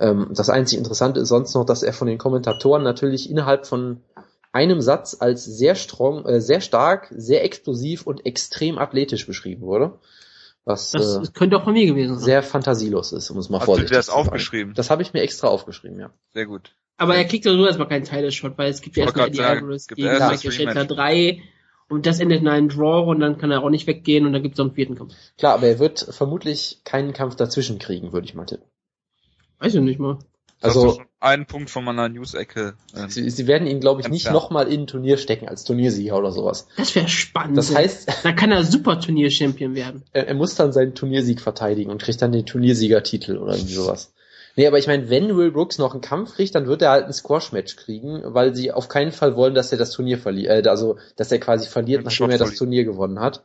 Ähm, 0.01 0.29
das 0.31 0.49
einzig 0.49 0.79
Interessante 0.79 1.21
ist 1.21 1.29
sonst 1.29 1.55
noch, 1.55 1.65
dass 1.65 1.83
er 1.83 1.93
von 1.93 2.09
den 2.09 2.19
Kommentatoren 2.19 2.83
natürlich 2.83 3.31
innerhalb 3.31 3.67
von 3.67 4.01
einem 4.53 4.81
Satz 4.81 5.17
als 5.21 5.45
sehr 5.45 5.75
strong, 5.75 6.25
äh, 6.27 6.41
sehr 6.41 6.61
stark, 6.61 7.09
sehr 7.17 7.45
explosiv 7.45 8.07
und 8.07 8.27
extrem 8.27 8.79
athletisch 8.79 9.27
beschrieben 9.27 9.63
wurde. 9.63 9.99
Was 10.65 10.91
Das 10.91 11.17
äh, 11.17 11.33
könnte 11.33 11.57
auch 11.57 11.65
von 11.65 11.75
mir 11.75 11.87
gewesen 11.87 12.17
sein. 12.17 12.25
sehr 12.25 12.43
fantasielos 12.43 13.13
ist, 13.13 13.31
um 13.31 13.39
es 13.39 13.49
mal 13.49 13.59
Hast 13.59 13.65
du 13.65 13.67
vorsichtig 13.67 13.91
dir 13.91 13.97
das 13.97 14.11
aufgeschrieben? 14.11 14.75
Das 14.75 14.91
habe 14.91 15.03
ich 15.03 15.13
mir 15.13 15.21
extra 15.21 15.49
aufgeschrieben, 15.49 15.99
ja. 15.99 16.11
Sehr 16.33 16.47
gut. 16.47 16.75
Aber 16.97 17.15
er 17.15 17.25
kriegt 17.25 17.45
sowieso 17.45 17.67
erstmal 17.67 17.89
keinen 17.89 18.05
Title-Shot, 18.05 18.59
weil 18.59 18.71
es 18.71 18.83
gibt 18.83 18.97
ja 18.97 19.05
erstmal 19.05 19.33
sagen, 19.33 19.61
Alvarez 19.61 19.87
gegen 19.87 20.03
Michael 20.03 20.53
Shelter 20.53 20.75
Rematch. 20.83 20.97
3 20.97 21.43
und 21.89 22.07
das 22.07 22.21
endet 22.21 22.41
in 22.41 22.49
einem 22.49 22.69
Draw 22.69 23.11
und 23.11 23.21
dann 23.21 23.39
kann 23.39 23.51
er 23.51 23.63
auch 23.63 23.71
nicht 23.71 23.87
weggehen 23.87 24.27
und 24.27 24.33
dann 24.33 24.43
gibt 24.43 24.55
es 24.55 24.59
noch 24.59 24.67
einen 24.67 24.75
vierten 24.75 24.97
Kampf. 24.97 25.15
Klar, 25.39 25.55
aber 25.55 25.67
er 25.67 25.79
wird 25.79 26.07
vermutlich 26.11 26.83
keinen 26.85 27.13
Kampf 27.13 27.37
dazwischen 27.37 27.79
kriegen, 27.79 28.13
würde 28.13 28.27
ich 28.27 28.35
mal 28.35 28.45
tippen. 28.45 28.67
Weiß 29.61 29.75
ich 29.75 29.81
nicht 29.81 30.01
mal. 30.01 30.19
Das 30.61 30.77
Also 30.77 31.01
ein 31.21 31.47
Punkt 31.47 31.71
von 31.71 31.85
meiner 31.85 32.09
News-Ecke. 32.09 32.75
ähm, 32.95 33.09
sie, 33.09 33.29
sie 33.31 33.47
werden 33.47 33.67
ihn, 33.67 33.81
glaube 33.81 34.03
ich, 34.03 34.09
nicht 34.09 34.31
nochmal 34.31 34.71
in 34.71 34.83
ein 34.83 34.87
Turnier 34.87 35.17
stecken 35.17 35.49
als 35.49 35.65
Turniersieger 35.65 36.17
oder 36.19 36.33
sowas. 36.33 36.67
Das 36.77 36.95
wäre 36.95 37.09
spannend. 37.09 37.57
Das 37.57 37.75
heißt, 37.75 38.25
dann 38.25 38.37
kann 38.37 38.53
er 38.53 38.65
super 38.65 39.01
Turnier-Champion 39.01 39.75
werden. 39.75 40.03
er, 40.13 40.29
er 40.29 40.35
muss 40.35 40.55
dann 40.57 40.73
seinen 40.73 40.95
Turniersieg 40.95 41.41
verteidigen 41.41 41.91
und 41.91 42.03
kriegt 42.03 42.21
dann 42.21 42.33
den 42.33 42.45
Turniersiegertitel 42.45 43.39
oder 43.39 43.55
irgendwie 43.55 43.75
sowas. 43.75 44.13
Nee, 44.57 44.67
aber 44.67 44.79
ich 44.79 44.87
meine, 44.87 45.09
wenn 45.09 45.37
Will 45.37 45.53
Brooks 45.53 45.79
noch 45.79 45.93
einen 45.93 46.03
Kampf 46.03 46.35
kriegt, 46.35 46.55
dann 46.55 46.67
wird 46.67 46.83
er 46.83 46.91
halt 46.91 47.07
ein 47.07 47.13
Squash-Match 47.13 47.77
kriegen, 47.77 48.21
weil 48.25 48.55
sie 48.55 48.73
auf 48.73 48.89
keinen 48.89 49.13
Fall 49.13 49.37
wollen, 49.37 49.55
dass 49.55 49.73
er 49.73 49.79
das 49.79 49.93
Turnier 49.93 50.19
verliert, 50.19 50.67
äh, 50.67 50.69
also, 50.69 50.99
dass 51.17 51.33
er 51.33 51.39
quasi 51.39 51.69
verliert, 51.69 52.05
nachdem 52.05 52.31
er 52.31 52.39
das. 52.39 52.57
Turnier 52.57 52.85
gewonnen 52.85 53.21
hat. 53.21 53.45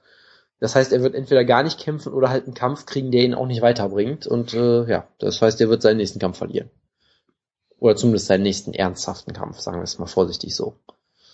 Das 0.60 0.76
heißt, 0.76 0.94
er 0.94 1.02
wird 1.02 1.16
entweder 1.16 1.44
gar 1.44 1.64
nicht 1.64 1.80
kämpfen 1.80 2.14
oder 2.14 2.30
halt 2.30 2.46
einen 2.46 2.54
Kampf 2.54 2.86
kriegen, 2.86 3.12
der 3.12 3.24
ihn 3.24 3.34
auch 3.34 3.48
nicht 3.48 3.62
weiterbringt. 3.62 4.26
Und 4.26 4.54
äh, 4.54 4.90
ja, 4.90 5.08
das 5.20 5.42
heißt, 5.42 5.60
er 5.60 5.70
wird 5.70 5.82
seinen 5.82 5.98
nächsten 5.98 6.20
Kampf 6.20 6.38
verlieren. 6.38 6.70
Oder 7.78 7.96
zumindest 7.96 8.28
seinen 8.28 8.44
nächsten 8.44 8.74
ernsthaften 8.74 9.34
Kampf, 9.34 9.60
sagen 9.60 9.80
wir 9.80 9.84
es 9.84 10.00
mal 10.00 10.06
vorsichtig 10.06 10.56
so. 10.56 10.80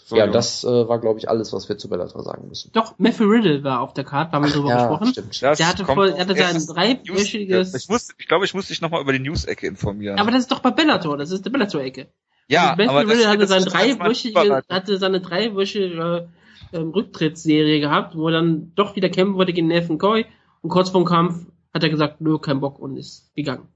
so, 0.05 0.15
ja, 0.15 0.23
Jungs. 0.23 0.33
das 0.33 0.63
äh, 0.63 0.87
war, 0.87 0.99
glaube 0.99 1.19
ich, 1.19 1.29
alles, 1.29 1.53
was 1.53 1.69
wir 1.69 1.77
zu 1.77 1.87
Bellator 1.87 2.23
sagen 2.23 2.47
müssen. 2.47 2.71
Doch, 2.73 2.95
Matthew 2.97 3.25
Riddle 3.25 3.63
war 3.63 3.81
auf 3.81 3.93
der 3.93 4.03
Karte, 4.03 4.31
haben 4.31 4.45
wir 4.45 4.51
drüber 4.51 4.69
ja, 4.69 4.87
gesprochen. 4.87 5.11
stimmt. 5.11 5.41
Das 5.41 5.57
Der 5.59 5.67
hatte, 5.67 5.85
voll, 5.85 6.09
er 6.09 6.25
hatte 6.25 6.35
sein 6.35 6.65
dreiwöchiges... 6.65 7.75
Ich 7.75 7.89
muss, 7.89 8.09
ich 8.17 8.27
glaube, 8.27 8.45
ich 8.45 8.55
muss 8.55 8.67
dich 8.67 8.81
nochmal 8.81 9.01
über 9.01 9.13
die 9.13 9.19
News-Ecke 9.19 9.67
informieren. 9.67 10.17
Aber 10.19 10.31
das 10.31 10.41
ist 10.41 10.51
doch 10.51 10.59
bei 10.59 10.71
Bellator, 10.71 11.15
das 11.15 11.29
ist 11.29 11.45
der 11.45 11.51
Bellator-Ecke. 11.51 12.07
ja, 12.47 12.73
Matthew 12.75 12.89
aber 12.89 13.03
das, 13.03 13.11
Riddle 13.13 13.29
hatte, 13.29 13.37
das 13.37 13.49
sein 13.49 13.59
ist 13.59 13.73
erstmal 13.73 13.97
dreiwöchige, 14.07 14.63
hatte 14.67 14.97
seine 14.97 15.21
dreiwöchige 15.21 16.29
ähm, 16.73 16.89
Rücktrittsserie 16.91 17.79
gehabt, 17.79 18.15
wo 18.15 18.27
er 18.27 18.33
dann 18.33 18.73
doch 18.75 18.95
wieder 18.95 19.09
kämpfen 19.09 19.35
wollte 19.35 19.53
gegen 19.53 19.67
Nathan 19.67 19.97
Coy 19.97 20.25
und 20.61 20.69
kurz 20.69 20.89
vorm 20.89 21.05
Kampf 21.05 21.45
hat 21.73 21.83
er 21.83 21.89
gesagt, 21.89 22.21
nö, 22.21 22.37
kein 22.39 22.59
Bock 22.59 22.79
und 22.79 22.97
ist 22.97 23.33
gegangen. 23.35 23.67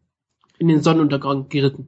In 0.57 0.67
den 0.67 0.81
Sonnenuntergang 0.81 1.49
geritten. 1.49 1.87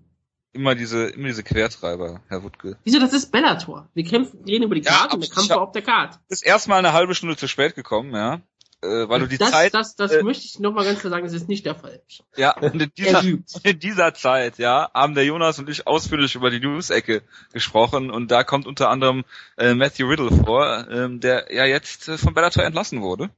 immer 0.54 0.76
diese, 0.76 1.08
immer 1.08 1.28
diese 1.28 1.44
Quertreiber, 1.44 2.22
Herr 2.28 2.44
Wutke. 2.44 2.78
Wieso, 2.84 3.00
das 3.00 3.14
ist 3.14 3.32
Bellator. 3.32 3.90
Wir 3.94 4.04
kämpfen, 4.04 4.44
reden 4.46 4.64
über 4.64 4.76
die 4.76 4.82
Ja, 4.82 4.92
Karte 4.92 5.16
und 5.16 5.24
der 5.24 5.30
Kampf 5.30 5.50
war 5.50 5.62
auf 5.62 5.72
der 5.72 5.84
Karte. 5.84 6.18
Du 6.18 6.30
bist 6.30 6.46
erstmal 6.46 6.80
eine 6.80 6.94
halbe 6.94 7.16
Stunde 7.16 7.38
zu 7.38 7.48
spät 7.48 7.76
gekommen, 7.76 8.14
ja. 8.14 8.42
Äh, 8.84 9.10
weil 9.10 9.22
du 9.22 9.28
die 9.28 9.40
das, 9.40 9.50
Zeit, 9.50 9.74
das, 9.74 9.96
das 9.96 10.12
äh, 10.12 10.24
möchte 10.24 10.46
ich 10.46 10.60
nochmal 10.60 10.86
ganz 10.86 11.00
klar 11.00 11.10
sagen, 11.10 11.26
das 11.26 11.34
ist 11.34 11.48
nicht 11.48 11.66
der 11.66 11.74
Fall. 11.74 12.00
ja, 12.36 12.56
und 12.58 12.76
in 12.76 12.82
Er 12.82 12.88
dieser, 12.88 13.24
in 13.64 13.80
dieser 13.80 14.14
Zeit, 14.14 14.60
ja, 14.60 14.92
haben 14.94 15.16
der 15.16 15.26
Jonas 15.26 15.58
und 15.58 15.68
ich 15.68 15.88
ausführlich 15.88 16.36
über 16.36 16.52
die 16.52 16.60
News-Ecke 16.60 17.24
gesprochen 17.54 18.12
und 18.12 18.30
da 18.30 18.44
kommt 18.44 18.68
unter 18.68 18.90
anderem 18.90 19.26
äh, 19.58 19.74
Matthew 19.74 20.08
Riddle 20.08 20.32
vor, 20.32 20.88
ähm, 20.92 21.20
der 21.20 21.52
ja 21.52 21.66
jetzt 21.66 22.08
äh, 22.08 22.20
von 22.20 22.36
Bellator 22.36 22.64
entlassen 22.64 23.02
wurde. 23.02 23.32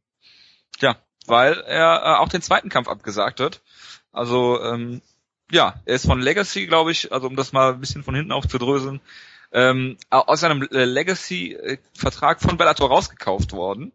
Ja, 0.82 0.98
weil 1.26 1.54
er 1.62 2.02
äh, 2.04 2.20
auch 2.20 2.30
den 2.30 2.42
zweiten 2.42 2.68
Kampf 2.68 2.90
abgesagt 2.90 3.40
hat. 3.40 3.62
Also, 4.12 4.62
ähm, 4.62 5.02
ja, 5.52 5.82
er 5.86 5.96
ist 5.96 6.06
von 6.06 6.22
Legacy, 6.22 6.68
glaube 6.68 6.92
ich, 6.92 7.14
also 7.14 7.28
um 7.28 7.38
das 7.38 7.54
mal 7.54 7.74
ein 7.74 7.80
bisschen 7.80 8.04
von 8.04 8.14
hinten 8.14 8.34
aufzudröseln, 8.34 9.00
ähm, 9.54 9.98
aus 10.10 10.42
seinem 10.42 10.64
äh, 10.64 10.84
Legacy-Vertrag 10.84 12.42
von 12.42 12.58
Bellator 12.58 12.90
rausgekauft 12.90 13.54
worden. 13.54 13.94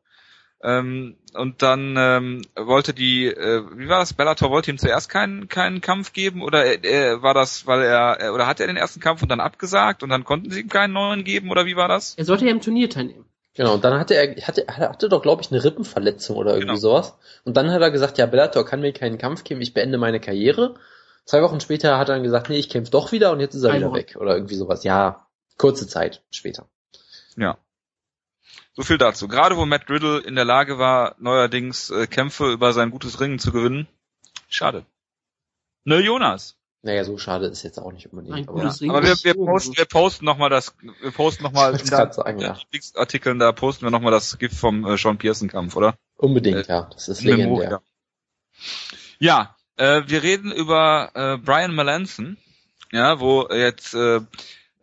Ähm, 0.64 1.16
und 1.34 1.60
dann 1.60 1.94
ähm, 1.98 2.42
wollte 2.56 2.94
die, 2.94 3.26
äh, 3.26 3.62
wie 3.76 3.88
war 3.88 3.98
das? 3.98 4.14
Bellator 4.14 4.50
wollte 4.50 4.70
ihm 4.70 4.78
zuerst 4.78 5.10
keinen 5.10 5.46
keinen 5.48 5.82
Kampf 5.82 6.14
geben 6.14 6.42
oder 6.42 6.64
äh, 6.64 6.76
äh, 6.76 7.22
war 7.22 7.34
das, 7.34 7.66
weil 7.66 7.82
er 7.82 8.20
äh, 8.20 8.28
oder 8.30 8.46
hat 8.46 8.60
er 8.60 8.66
den 8.66 8.78
ersten 8.78 8.98
Kampf 9.00 9.22
und 9.22 9.28
dann 9.28 9.40
abgesagt 9.40 10.02
und 10.02 10.08
dann 10.08 10.24
konnten 10.24 10.50
sie 10.50 10.60
ihm 10.62 10.68
keinen 10.68 10.94
neuen 10.94 11.22
geben 11.22 11.50
oder 11.50 11.66
wie 11.66 11.76
war 11.76 11.88
das? 11.88 12.14
Er 12.16 12.24
sollte 12.24 12.46
ja 12.46 12.50
im 12.50 12.62
Turnier 12.62 12.88
teilnehmen. 12.88 13.26
Genau, 13.56 13.74
und 13.74 13.84
dann 13.84 13.98
hatte 14.00 14.14
er, 14.14 14.34
hatte, 14.46 14.64
hatte 14.68 15.08
doch, 15.10 15.22
glaube 15.22 15.42
ich, 15.42 15.52
eine 15.52 15.62
Rippenverletzung 15.62 16.36
oder 16.36 16.52
irgendwie 16.52 16.68
Genau. 16.68 16.80
sowas. 16.80 17.14
Und 17.44 17.56
dann 17.56 17.70
hat 17.70 17.82
er 17.82 17.90
gesagt, 17.90 18.16
ja, 18.18 18.26
Bellator 18.26 18.64
kann 18.64 18.80
mir 18.80 18.92
keinen 18.92 19.18
Kampf 19.18 19.44
geben, 19.44 19.60
ich 19.60 19.74
beende 19.74 19.98
meine 19.98 20.18
Karriere. 20.18 20.74
Zwei 21.26 21.42
Wochen 21.42 21.60
später 21.60 21.98
hat 21.98 22.08
er 22.08 22.14
dann 22.16 22.24
gesagt, 22.24 22.48
nee, 22.48 22.56
ich 22.58 22.68
kämpfe 22.68 22.90
doch 22.90 23.12
wieder 23.12 23.30
und 23.32 23.40
jetzt 23.40 23.54
ist 23.54 23.62
er 23.62 23.70
Ein 23.70 23.76
wieder 23.76 23.88
Monat. 23.88 24.00
weg. 24.08 24.16
Oder 24.18 24.34
irgendwie 24.34 24.56
sowas. 24.56 24.82
Ja, 24.82 25.26
kurze 25.56 25.86
Zeit 25.86 26.22
später. 26.30 26.66
Ja. 27.36 27.58
So 28.74 28.82
viel 28.82 28.98
dazu. 28.98 29.28
Gerade 29.28 29.56
wo 29.56 29.66
Matt 29.66 29.88
Riddle 29.88 30.20
in 30.20 30.34
der 30.34 30.44
Lage 30.44 30.78
war, 30.78 31.14
neuerdings 31.18 31.90
äh, 31.90 32.06
Kämpfe 32.06 32.52
über 32.52 32.72
sein 32.72 32.90
gutes 32.90 33.20
Ringen 33.20 33.38
zu 33.38 33.52
gewinnen. 33.52 33.86
Schade. 34.48 34.84
Ne, 35.84 36.00
Jonas. 36.00 36.56
Naja, 36.82 37.04
so 37.04 37.16
schade 37.16 37.46
ist 37.46 37.62
jetzt 37.62 37.78
auch 37.78 37.92
nicht 37.92 38.12
unbedingt. 38.12 38.36
Ein 38.36 38.48
aber 38.48 38.78
Ring. 38.80 38.90
Aber 38.90 39.02
wir, 39.02 39.16
wir 39.22 39.34
posten, 39.34 39.76
wir 39.76 39.86
posten 39.86 40.24
noch 40.26 40.36
mal 40.36 40.50
das, 40.50 40.74
wir 41.00 41.12
posten 41.12 41.44
noch 41.44 41.52
mal 41.52 41.74
Ich 41.74 41.82
in 41.82 41.88
grad 41.88 42.14
sagen, 42.14 42.38
den 42.38 42.46
ja. 42.48 42.58
Artikeln, 42.94 43.38
da 43.38 43.52
posten 43.52 43.86
wir 43.86 43.90
noch 43.90 44.00
mal 44.00 44.10
das 44.10 44.38
Gift 44.38 44.56
vom 44.56 44.84
äh, 44.84 44.98
Sean 44.98 45.16
Pearson 45.16 45.48
Kampf, 45.48 45.76
oder? 45.76 45.96
Unbedingt, 46.16 46.68
Äh, 46.68 46.72
ja. 46.72 46.90
Das 46.92 47.08
ist 47.08 47.22
Memo, 47.22 47.58
legendär. 47.58 47.80
Ja, 49.18 49.56
äh, 49.76 50.02
wir 50.06 50.22
reden 50.22 50.52
über 50.52 51.10
äh, 51.14 51.38
Brian 51.38 51.74
Melanson, 51.74 52.36
ja, 52.92 53.18
wo 53.18 53.48
jetzt 53.48 53.94
äh, 53.94 54.20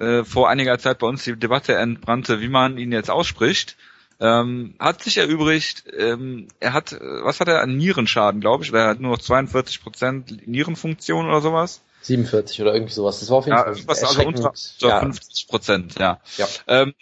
äh, 0.02 0.26
vor 0.26 0.50
einiger 0.50 0.80
Zeit 0.80 1.00
bei 1.00 1.08
uns 1.08 1.24
die 1.24 1.36
Debatte 1.38 1.76
entbrannte, 1.76 2.42
wie 2.42 2.50
man 2.50 2.78
ihn 2.78 2.92
jetzt 2.92 3.12
ausspricht. 3.12 3.78
Ähm, 4.20 4.76
hat 4.80 5.04
sich 5.04 5.18
erübrigt, 5.18 5.84
ähm, 5.98 6.48
er 6.60 6.74
hat, 6.74 6.96
was 7.00 7.40
hat 7.40 7.48
er, 7.48 7.62
einen 7.62 7.78
Nierenschaden, 7.78 8.40
glaube 8.40 8.64
ich, 8.64 8.72
oder 8.72 8.82
er 8.82 8.90
hat 8.90 9.00
nur 9.00 9.12
noch 9.12 9.22
42 9.22 9.82
Prozent 9.82 10.48
Nierenfunktion 10.48 11.28
oder 11.28 11.42
sowas. 11.42 11.82
47 12.02 12.62
oder 12.62 12.74
irgendwie 12.74 12.94
sowas. 12.94 13.20
Das 13.20 13.30
war 13.30 13.38
auf 13.38 13.46
jeden 13.46 13.58
Ja, 13.58 13.64
Fall 13.64 13.74
irgendwas 13.74 14.04
also 14.04 14.24
unter 14.24 14.54
ja, 14.80 15.00
50 15.00 15.48
Prozent, 15.48 16.00
ja. 16.00 16.20
Ja. 16.38 16.48
Ähm, 16.68 16.94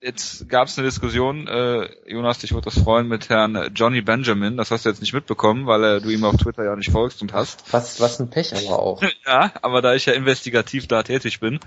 jetzt 0.00 0.48
gab 0.48 0.68
es 0.68 0.78
eine 0.78 0.86
Diskussion, 0.86 1.48
äh, 1.48 1.88
Jonas, 2.06 2.38
dich 2.38 2.52
würde 2.52 2.66
das 2.66 2.78
freuen, 2.78 3.08
mit 3.08 3.28
Herrn 3.28 3.72
Johnny 3.74 4.02
Benjamin. 4.02 4.56
Das 4.56 4.70
hast 4.70 4.84
du 4.84 4.88
jetzt 4.88 5.00
nicht 5.00 5.12
mitbekommen, 5.12 5.66
weil 5.66 5.84
äh, 5.84 6.00
du 6.00 6.10
ihm 6.10 6.24
auf 6.24 6.36
Twitter 6.36 6.64
ja 6.64 6.76
nicht 6.76 6.90
folgst 6.90 7.22
und 7.22 7.32
hast. 7.32 7.72
was, 7.72 8.00
was 8.00 8.20
ein 8.20 8.30
Pech 8.30 8.54
aber 8.54 8.80
auch. 8.80 9.02
Ja, 9.26 9.52
aber 9.62 9.82
da 9.82 9.94
ich 9.94 10.06
ja 10.06 10.12
investigativ 10.12 10.86
da 10.86 11.02
tätig 11.02 11.40
bin, 11.40 11.58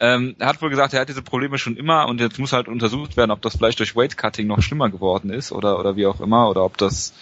ähm, 0.00 0.34
er 0.38 0.48
hat 0.48 0.60
wohl 0.60 0.70
gesagt, 0.70 0.92
er 0.94 1.00
hat 1.00 1.08
diese 1.08 1.22
Probleme 1.22 1.58
schon 1.58 1.76
immer 1.76 2.08
und 2.08 2.20
jetzt 2.20 2.38
muss 2.38 2.52
halt 2.52 2.66
untersucht 2.66 3.16
werden, 3.16 3.30
ob 3.30 3.42
das 3.42 3.56
vielleicht 3.56 3.78
durch 3.78 3.94
Weightcutting 3.94 4.46
noch 4.46 4.62
schlimmer 4.62 4.90
geworden 4.90 5.30
ist 5.30 5.52
oder 5.52 5.78
oder 5.78 5.94
wie 5.94 6.06
auch 6.06 6.20
immer 6.20 6.48
oder 6.48 6.64
ob 6.64 6.76
das 6.78 7.14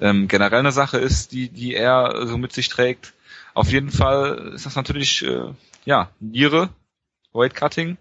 ähm, 0.00 0.28
generell 0.28 0.60
eine 0.60 0.72
Sache 0.72 0.98
ist, 0.98 1.32
die 1.32 1.48
die 1.48 1.74
er 1.74 2.26
so 2.26 2.38
mit 2.38 2.52
sich 2.52 2.68
trägt. 2.68 3.12
Auf 3.54 3.72
jeden 3.72 3.90
Fall 3.90 4.52
ist 4.54 4.66
das 4.66 4.76
natürlich, 4.76 5.24
äh, 5.24 5.52
ja, 5.84 6.10
Niere, 6.20 6.68
Weight 7.32 7.54
Cutting. 7.54 7.96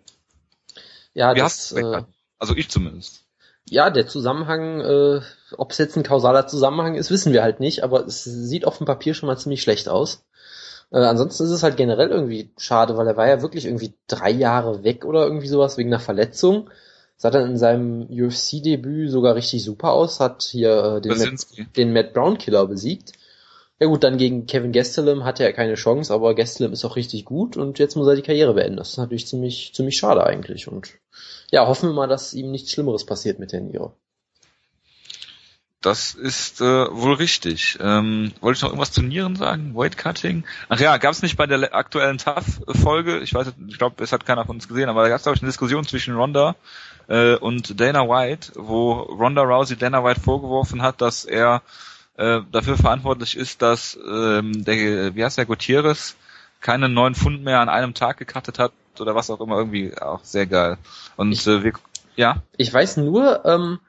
Ja, 1.14 1.36
Wie 1.36 1.40
das, 1.40 1.72
äh, 1.72 2.04
Also 2.38 2.56
ich 2.56 2.70
zumindest. 2.70 3.24
ja, 3.70 3.90
der 3.90 4.08
Zusammenhang, 4.08 4.82
äh, 4.82 5.22
ob 5.58 5.72
es 5.72 5.78
jetzt 5.78 5.96
ein 5.98 6.04
kausaler 6.04 6.48
Zusammenhang 6.48 6.96
ist, 6.96 7.12
wissen 7.12 7.34
wir 7.34 7.44
halt 7.44 7.60
nicht, 7.60 7.84
aber 7.84 8.06
es 8.06 8.24
sieht 8.24 8.66
auf 8.66 8.78
dem 8.78 8.86
Papier 8.86 9.14
schon 9.14 9.28
mal 9.28 9.38
ziemlich 9.38 9.62
schlecht 9.62 9.90
aus. 9.90 10.24
Äh, 10.92 11.00
ansonsten 11.00 11.44
ist 11.44 11.52
es 11.52 11.64
halt 11.64 11.78
generell 11.78 12.10
irgendwie 12.10 12.52
schade, 12.58 12.98
weil 12.98 13.08
er 13.08 13.18
war 13.18 13.28
ja 13.28 13.42
wirklich 13.42 13.66
irgendwie 13.66 13.94
drei 14.08 14.32
Jahre 14.32 14.84
weg 14.84 15.06
oder 15.06 15.24
irgendwie 15.24 15.48
sowas 15.48 15.78
wegen 15.78 15.90
einer 15.90 16.00
Verletzung. 16.00 16.70
Sah 17.18 17.30
dann 17.32 17.52
in 17.52 17.58
seinem 17.58 18.08
UFC-Debüt 18.10 19.12
sogar 19.12 19.36
richtig 19.36 19.64
super 19.64 19.92
aus, 19.92 20.20
hat 20.22 20.42
hier 20.44 20.96
äh, 20.98 21.02
den, 21.02 21.18
Matt, 21.18 21.48
den 21.76 21.94
Matt 21.94 22.14
Brown 22.14 22.38
Killer 22.38 22.66
besiegt. 22.66 23.12
Ja 23.80 23.88
gut, 23.88 24.04
dann 24.04 24.18
gegen 24.18 24.46
Kevin 24.46 24.74
Gastelum 24.74 25.24
hatte 25.24 25.44
er 25.44 25.54
keine 25.54 25.76
Chance, 25.76 26.14
aber 26.14 26.36
Gastelum 26.36 26.74
ist 26.74 26.84
auch 26.86 26.96
richtig 26.98 27.26
gut 27.26 27.56
und 27.58 27.80
jetzt 27.80 27.96
muss 27.96 28.08
er 28.08 28.16
die 28.16 28.22
Karriere 28.22 28.54
beenden. 28.54 28.78
Das 28.78 28.90
ist 28.90 28.98
natürlich 28.98 29.26
ziemlich, 29.28 29.74
ziemlich 29.74 29.98
schade 29.98 30.26
eigentlich 30.26 30.68
und 30.68 31.00
ja, 31.52 31.66
hoffen 31.66 31.90
wir 31.90 31.94
mal, 31.94 32.08
dass 32.08 32.34
ihm 32.34 32.52
nichts 32.52 32.72
Schlimmeres 32.72 33.06
passiert 33.06 33.40
mit 33.40 33.54
der 33.54 33.62
Niere. 33.62 33.94
Das 35.82 36.14
ist 36.14 36.60
äh, 36.60 36.64
wohl 36.92 37.14
richtig. 37.14 37.78
Ähm, 37.80 38.34
wollte 38.42 38.58
ich 38.58 38.62
noch 38.64 38.70
irgendwas 38.70 38.92
zu 38.92 39.02
Nieren 39.02 39.38
sagen? 39.38 39.74
Weight 39.76 39.98
Cutting? 39.98 40.44
Ach 40.68 40.78
ja, 40.78 40.98
gab 40.98 41.14
es 41.14 41.22
nicht 41.22 41.38
bei 41.38 41.48
der 41.48 41.58
le- 41.58 41.72
aktuellen 41.74 42.18
TAF-Folge, 42.18 43.20
ich 43.20 43.34
weiß, 43.34 43.54
ich 43.70 43.78
glaube, 43.78 44.04
es 44.04 44.12
hat 44.12 44.26
keiner 44.26 44.46
von 44.46 44.58
uns 44.58 44.68
gesehen, 44.68 44.90
aber 44.90 45.04
da 45.04 45.08
gab 45.08 45.18
es, 45.18 45.24
glaube 45.24 45.38
ich, 45.38 45.42
eine 45.42 45.50
Diskussion 45.50 45.86
zwischen 45.86 46.16
Ronda 46.18 46.58
äh, 47.08 47.36
und 47.36 47.80
Dana 47.80 48.10
White, 48.10 48.52
wo 48.56 48.92
Ronda 48.92 49.42
Rousey 49.44 49.78
Dana 49.78 50.04
White 50.04 50.20
vorgeworfen 50.20 50.82
hat, 50.82 51.00
dass 51.00 51.24
er 51.24 51.62
äh, 52.20 52.42
dafür 52.52 52.78
verantwortlich 52.78 53.36
ist, 53.38 53.62
dass 53.62 53.98
ähm, 54.08 54.64
der, 54.66 55.16
wie 55.16 55.24
heißt 55.24 55.38
der, 55.38 55.46
Gutierrez 55.46 56.16
keine 56.62 56.90
neun 56.90 57.16
Pfund 57.16 57.44
mehr 57.44 57.60
an 57.62 57.70
einem 57.70 57.94
Tag 57.94 58.18
gecuttet 58.18 58.60
hat 58.60 58.74
oder 59.00 59.16
was 59.16 59.30
auch 59.30 59.40
immer, 59.40 59.58
irgendwie 59.58 59.94
auch 59.98 60.24
sehr 60.24 60.46
geil. 60.46 60.78
Und 61.16 61.32
Ich- 61.32 61.48
äh, 61.48 61.64
wir, 61.64 61.74
ja, 62.18 62.44
Ich 62.58 62.74
weiß 62.74 62.98
nur, 62.98 63.46
ähm, 63.46 63.80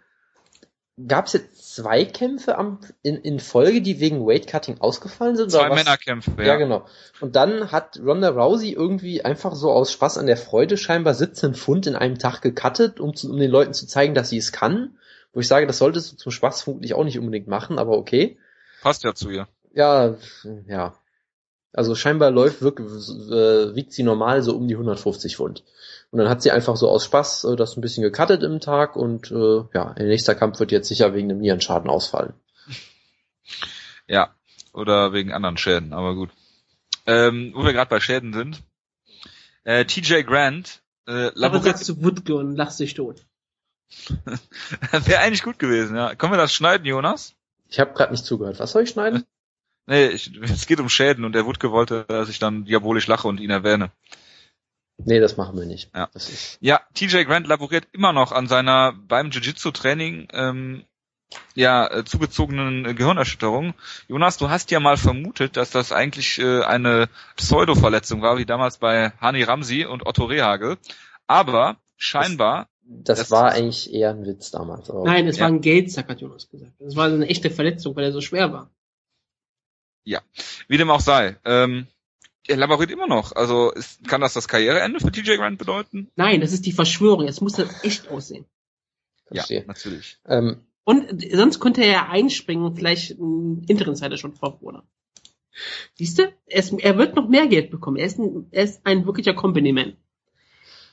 gab 1.09 1.27
es 1.27 1.33
jetzt 1.33 1.75
zwei 1.75 2.05
Kämpfe 2.05 2.59
am, 2.59 2.79
in, 3.03 3.17
in 3.17 3.41
Folge, 3.41 3.81
die 3.81 4.01
wegen 4.01 4.27
Weightcutting 4.27 4.81
ausgefallen 4.81 5.37
sind? 5.37 5.51
zwei? 5.51 5.69
Männerkämpfe, 5.71 6.33
Ja. 6.39 6.45
ja. 6.45 6.57
genau. 6.57 6.85
Und 7.21 7.37
dann 7.37 7.73
hat 7.73 7.99
Ronda 8.05 8.29
Rousey 8.29 8.73
irgendwie 8.73 9.25
einfach 9.25 9.55
so 9.55 9.71
aus 9.73 9.91
Spaß 9.93 10.19
an 10.19 10.27
der 10.27 10.37
Freude 10.37 10.77
scheinbar 10.77 11.15
17 11.15 11.55
Pfund 11.55 11.87
in 11.87 11.97
einem 11.97 12.19
Tag 12.19 12.41
gecuttet, 12.43 13.01
um, 13.01 13.15
zu, 13.17 13.31
um 13.31 13.39
den 13.39 13.51
Leuten 13.51 13.73
zu 13.75 13.87
zeigen, 13.87 14.15
dass 14.15 14.29
sie 14.29 14.39
es 14.39 14.53
kann. 14.53 14.97
Wo 15.33 15.41
ich 15.41 15.49
sage, 15.49 15.67
das 15.67 15.79
solltest 15.79 16.13
du 16.13 16.17
zum 16.17 16.33
Spaß 16.33 16.63
vermutlich 16.63 16.95
auch 16.95 17.05
nicht 17.05 17.19
unbedingt 17.19 17.47
machen, 17.47 17.79
aber 17.79 17.97
okay. 17.97 18.39
Passt 18.83 19.05
ja 19.05 19.15
zu 19.15 19.31
ihr. 19.31 19.49
Ja, 19.73 20.17
ja. 20.67 20.95
Also 21.73 21.95
scheinbar 21.95 22.33
läuft 22.33 22.63
wirklich, 22.63 22.89
äh, 22.89 23.75
wiegt 23.77 23.93
sie 23.93 24.03
normal 24.03 24.43
so 24.43 24.57
um 24.57 24.67
die 24.67 24.75
150 24.75 25.37
Pfund. 25.37 25.63
Und 26.11 26.19
dann 26.19 26.29
hat 26.29 26.43
sie 26.43 26.51
einfach 26.51 26.77
so 26.77 26.89
aus 26.89 27.05
Spaß 27.05 27.45
äh, 27.45 27.57
das 27.57 27.77
ein 27.77 27.81
bisschen 27.81 28.03
gecuttet 28.03 28.43
im 28.43 28.59
Tag 28.59 28.97
und 28.97 29.31
äh, 29.31 29.63
ja, 29.73 29.95
ihr 29.97 30.07
nächster 30.07 30.35
Kampf 30.35 30.59
wird 30.59 30.73
jetzt 30.73 30.89
sicher 30.89 31.15
wegen 31.15 31.31
einem 31.31 31.41
Nierenschaden 31.41 31.91
ausfallen. 31.91 32.35
Ja, 34.07 34.35
oder 34.73 35.13
wegen 35.13 35.33
anderen 35.33 35.57
Schäden, 35.57 35.93
aber 35.93 36.17
gut. 36.17 36.31
Ähm, 37.07 37.53
wo 37.55 37.65
wir 37.65 37.73
gerade 37.73 37.89
bei 37.89 38.01
Schäden 38.01 38.33
sind. 38.33 38.61
Äh, 39.63 39.85
TJ 39.85 40.23
Grant 40.23 40.83
äh, 41.07 41.27
Aber 41.27 41.33
laboriert, 41.37 41.79
sagst 41.79 41.89
du 41.89 42.03
Wutke 42.03 42.35
und 42.35 42.57
lachst 42.57 42.81
dich 42.81 42.95
tot. 42.95 43.25
wäre 44.93 45.21
eigentlich 45.21 45.43
gut 45.43 45.59
gewesen, 45.59 45.97
ja. 45.97 46.15
Können 46.15 46.33
wir 46.33 46.39
das 46.39 46.53
schneiden, 46.53 46.87
Jonas? 46.87 47.35
Ich 47.69 47.81
habe 47.81 47.93
gerade 47.93 48.13
nicht 48.13 48.25
zugehört. 48.25 48.59
Was 48.59 48.73
soll 48.73 48.85
ich 48.85 48.91
schneiden? 48.91 49.25
Nee, 49.87 50.07
ich, 50.09 50.31
es 50.43 50.67
geht 50.67 50.79
um 50.79 50.89
Schäden 50.89 51.25
und 51.25 51.33
der 51.33 51.47
Wutke 51.47 51.73
wollte, 51.73 52.05
dass 52.07 52.29
ich 52.29 52.39
dann 52.39 52.65
diabolisch 52.65 53.09
lache 53.09 53.27
und 53.27 53.41
ihn 53.41 53.51
erwähne. 53.51 53.91
Nee, 55.05 55.19
das 55.19 55.37
machen 55.37 55.59
wir 55.59 55.67
nicht. 55.67 55.91
Ja. 55.97 56.09
Ja, 56.61 56.81
TJ 56.95 57.25
Grant 57.25 57.49
laboriert 57.49 57.89
immer 57.91 58.13
noch 58.13 58.31
an 58.31 58.47
seiner 58.47 58.93
beim 58.93 59.31
Jiu-Jitsu-Training 59.31 60.29
ähm, 60.33 60.85
ja 61.55 61.91
äh, 61.91 62.05
zugezogenen 62.05 62.85
äh, 62.87 62.95
Gehirnerschütterung. 62.95 63.75
Jonas, 64.09 64.37
du 64.37 64.51
hast 64.51 64.71
ja 64.71 64.81
mal 64.81 64.97
vermutet, 64.97 65.57
dass 65.57 65.71
das 65.71 65.93
eigentlich 65.93 66.39
äh, 66.39 66.63
eine 66.63 67.09
Pseudo-Verletzung 67.37 68.23
war, 68.23 68.39
wie 68.39 68.47
damals 68.47 68.79
bei 68.79 69.13
Hani 69.21 69.43
Ramsi 69.43 69.85
und 69.85 70.07
Otto 70.07 70.25
Rehagel. 70.25 70.77
Aber 71.27 71.77
scheinbar, 71.97 72.69
das, 72.93 73.19
Das 73.21 73.31
war 73.31 73.53
eigentlich 73.53 73.93
eher 73.93 74.11
ein 74.11 74.27
Witz 74.27 74.51
damals. 74.51 74.91
Aber 74.91 75.05
Nein, 75.05 75.27
es 75.29 75.37
Ja. 75.37 75.43
war 75.43 75.49
ein 75.51 75.61
Geldsack, 75.61 76.09
hat 76.09 76.21
Jonas 76.21 76.49
gesagt. 76.51 76.73
Es 76.81 76.97
war 76.97 77.07
eine 77.07 77.27
echte 77.29 77.51
Verletzung, 77.51 77.95
weil 77.97 78.05
er 78.05 78.13
so 78.13 78.21
schwer 78.21 78.53
war. 78.53 78.71
wie 80.69 80.77
dem 80.77 80.91
auch 80.91 81.01
sei, 81.01 81.37
ähm, 81.45 81.87
er 82.49 82.57
laboriert 82.57 82.91
immer 82.91 83.07
noch. 83.07 83.33
Also 83.37 83.71
ist, 83.73 84.07
kann 84.09 84.21
das 84.21 84.35
das 84.35 84.49
Karriereende 84.49 84.99
für 85.01 85.13
TJ 85.13 85.37
Grant 85.37 85.59
bedeuten? 85.59 86.11
Nein, 86.17 86.41
das 86.41 86.53
ist 86.53 86.67
die 86.67 86.73
Verschwörung. 86.73 87.27
Jetzt 87.27 87.41
muss 87.43 87.53
das 87.55 87.85
echt 87.85 88.09
aussehen. 88.09 88.45
verstehe. 89.27 89.61
Ja, 89.61 89.67
natürlich. 89.67 90.19
Ähm, 90.27 90.65
Und 90.85 91.23
sonst 91.33 91.61
könnte 91.61 91.83
er 91.83 91.91
ja 91.93 92.09
einspringen, 92.09 92.75
vielleicht 92.75 93.19
ein 93.21 93.65
Interimseiter 93.69 94.17
schon 94.17 94.35
vorfordern. 94.35 94.83
Siehst 95.95 96.19
du? 96.19 96.33
Er, 96.47 96.59
ist, 96.59 96.73
er 96.73 96.97
wird 96.99 97.15
noch 97.15 97.29
mehr 97.29 97.47
Geld 97.47 97.71
bekommen. 97.71 97.97
Er 97.97 98.07
ist 98.07 98.19
ein, 98.19 98.47
er 98.51 98.65
ist 98.65 98.81
ein 98.85 99.07
wirklicher 99.07 99.35
Company-Man. 99.35 99.97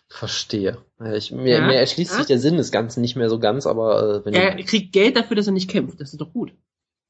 Verstehe. 0.09 0.77
Ich, 1.15 1.31
mir, 1.31 1.59
Ja, 1.59 1.65
mir 1.67 1.75
erschließt 1.75 2.11
ja. 2.11 2.17
sich 2.17 2.27
der 2.27 2.39
Sinn 2.39 2.57
des 2.57 2.71
Ganzen 2.71 3.01
nicht 3.01 3.15
mehr 3.15 3.29
so 3.29 3.39
ganz, 3.39 3.65
aber 3.67 4.21
äh, 4.21 4.25
wenn 4.25 4.33
Er 4.33 4.55
kriegt 4.63 4.93
Geld 4.93 5.15
dafür, 5.17 5.35
dass 5.35 5.47
er 5.47 5.53
nicht 5.53 5.69
kämpft. 5.69 5.99
Das 5.99 6.11
ist 6.11 6.21
doch 6.21 6.31
gut. 6.33 6.53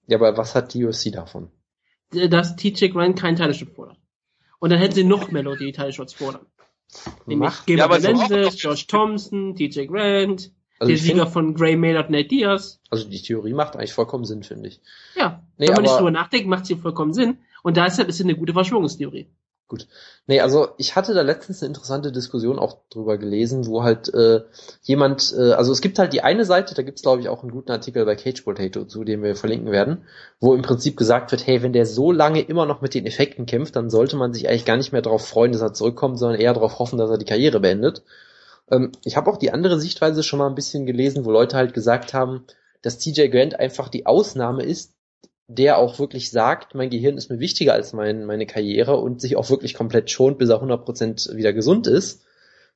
ja, 0.08 0.18
aber 0.18 0.36
was 0.38 0.56
hat 0.56 0.74
die 0.74 0.84
UFC 0.86 1.12
davon? 1.12 1.50
Äh, 2.14 2.30
Dass 2.30 2.56
TJ 2.56 2.88
Grant 2.90 3.20
keinen 3.20 3.36
Title-Shot 3.36 3.70
fordert. 3.70 3.98
Und 4.60 4.72
dann 4.72 4.80
hätten 4.80 4.96
sie 4.96 5.04
noch 5.04 5.30
mehr 5.32 5.44
Leute, 5.44 5.64
die 5.66 5.72
Title-Shots 5.72 6.14
fordern. 6.14 6.46
Nämlich 7.26 7.50
Macht, 7.50 7.68
Gabriel 7.68 8.04
Ja, 8.04 8.12
noch- 8.46 8.54
Josh 8.56 8.88
Thompson, 8.88 9.56
TJ 9.56 9.86
Grant, 9.88 10.52
also 10.80 10.90
der 10.90 10.98
Sieger 10.98 11.24
find, 11.24 11.34
von 11.34 11.54
Gray 11.54 11.76
Maynard, 11.76 12.10
Nate 12.10 12.30
Diaz. 12.30 12.80
also 12.90 13.08
die 13.10 13.22
Theorie 13.22 13.54
macht 13.54 13.76
eigentlich 13.76 13.94
vollkommen 13.94 14.24
Sinn, 14.26 14.44
finde 14.44 14.70
ich. 14.70 14.80
Ja, 15.16 15.44
Nee, 15.58 15.68
wenn 15.68 15.74
man 15.76 15.82
nicht 15.84 15.92
aber- 15.92 16.00
drüber 16.00 16.12
nachdenkt, 16.12 16.48
macht 16.48 16.66
sie 16.66 16.76
vollkommen 16.76 17.14
Sinn. 17.14 17.40
Und 17.64 17.76
deshalb 17.78 18.08
ist 18.08 18.16
es 18.16 18.22
eine 18.22 18.36
gute 18.36 18.54
Verschwörungstheorie. 18.54 19.28
Nee, 20.28 20.40
also 20.42 20.70
ich 20.78 20.96
hatte 20.96 21.14
da 21.14 21.22
letztens 21.22 21.62
eine 21.62 21.68
interessante 21.68 22.12
Diskussion 22.12 22.60
auch 22.60 22.78
drüber 22.90 23.18
gelesen, 23.18 23.66
wo 23.66 23.84
halt 23.84 24.14
äh, 24.14 24.42
jemand, 24.84 25.34
äh, 25.38 25.52
also 25.52 25.72
es 25.72 25.82
gibt 25.82 26.00
halt 26.00 26.14
die 26.14 26.22
eine 26.22 26.46
Seite, 26.46 26.74
da 26.76 26.84
gibt's 26.84 27.02
glaube 27.02 27.22
ich 27.22 27.30
auch 27.30 27.42
einen 27.42 27.52
guten 27.52 27.72
Artikel 27.72 28.06
bei 28.06 28.16
Cage 28.16 28.42
Potato 28.42 28.86
zu, 28.86 29.04
den 29.04 29.24
wir 29.24 29.36
verlinken 29.36 29.72
werden, 29.72 30.06
wo 30.40 30.54
im 30.54 30.62
Prinzip 30.62 30.98
gesagt 30.98 31.32
wird, 31.32 31.46
hey, 31.48 31.64
wenn 31.64 31.74
der 31.74 31.86
so 31.86 32.12
lange 32.12 32.42
immer 32.42 32.66
noch 32.66 32.82
mit 32.82 32.94
den 32.94 33.06
Effekten 33.06 33.46
kämpft, 33.46 33.76
dann 33.76 33.90
sollte 33.90 34.16
man 34.16 34.34
sich 34.34 34.48
eigentlich 34.48 34.66
gar 34.66 34.78
nicht 34.78 34.92
mehr 34.92 35.02
darauf 35.02 35.26
freuen, 35.28 35.52
dass 35.52 35.62
er 35.62 35.74
zurückkommt, 35.74 36.20
sondern 36.20 36.40
eher 36.40 36.54
darauf 36.54 36.80
hoffen, 36.80 36.98
dass 36.98 37.10
er 37.10 37.18
die 37.18 37.26
Karriere 37.26 37.60
beendet. 37.60 38.04
Ähm, 38.70 38.92
ich 39.04 39.18
habe 39.18 39.30
auch 39.32 39.38
die 39.38 39.52
andere 39.52 39.80
Sichtweise 39.80 40.24
schon 40.24 40.40
mal 40.40 40.48
ein 40.48 40.56
bisschen 40.56 40.86
gelesen, 40.86 41.26
wo 41.26 41.32
Leute 41.32 41.58
halt 41.58 41.74
gesagt 41.74 42.14
haben, 42.14 42.46
dass 42.82 43.00
TJ 43.00 43.28
Grant 43.30 43.60
einfach 43.60 43.90
die 43.90 44.06
Ausnahme 44.06 44.64
ist, 44.64 44.94
der 45.48 45.78
auch 45.78 45.98
wirklich 46.00 46.30
sagt, 46.30 46.76
mein 46.76 46.90
Gehirn 46.90 47.18
ist 47.18 47.30
mir 47.30 47.40
wichtiger 47.40 47.74
als 47.74 47.94
mein, 47.94 48.26
meine 48.26 48.46
Karriere 48.46 48.98
und 48.98 49.22
sich 49.22 49.38
auch 49.38 49.50
wirklich 49.50 49.74
komplett 49.74 50.12
schont, 50.12 50.38
bis 50.38 50.50
er 50.50 50.62
100% 50.62 51.36
wieder 51.36 51.54
gesund 51.54 51.88
ist. 51.88 52.24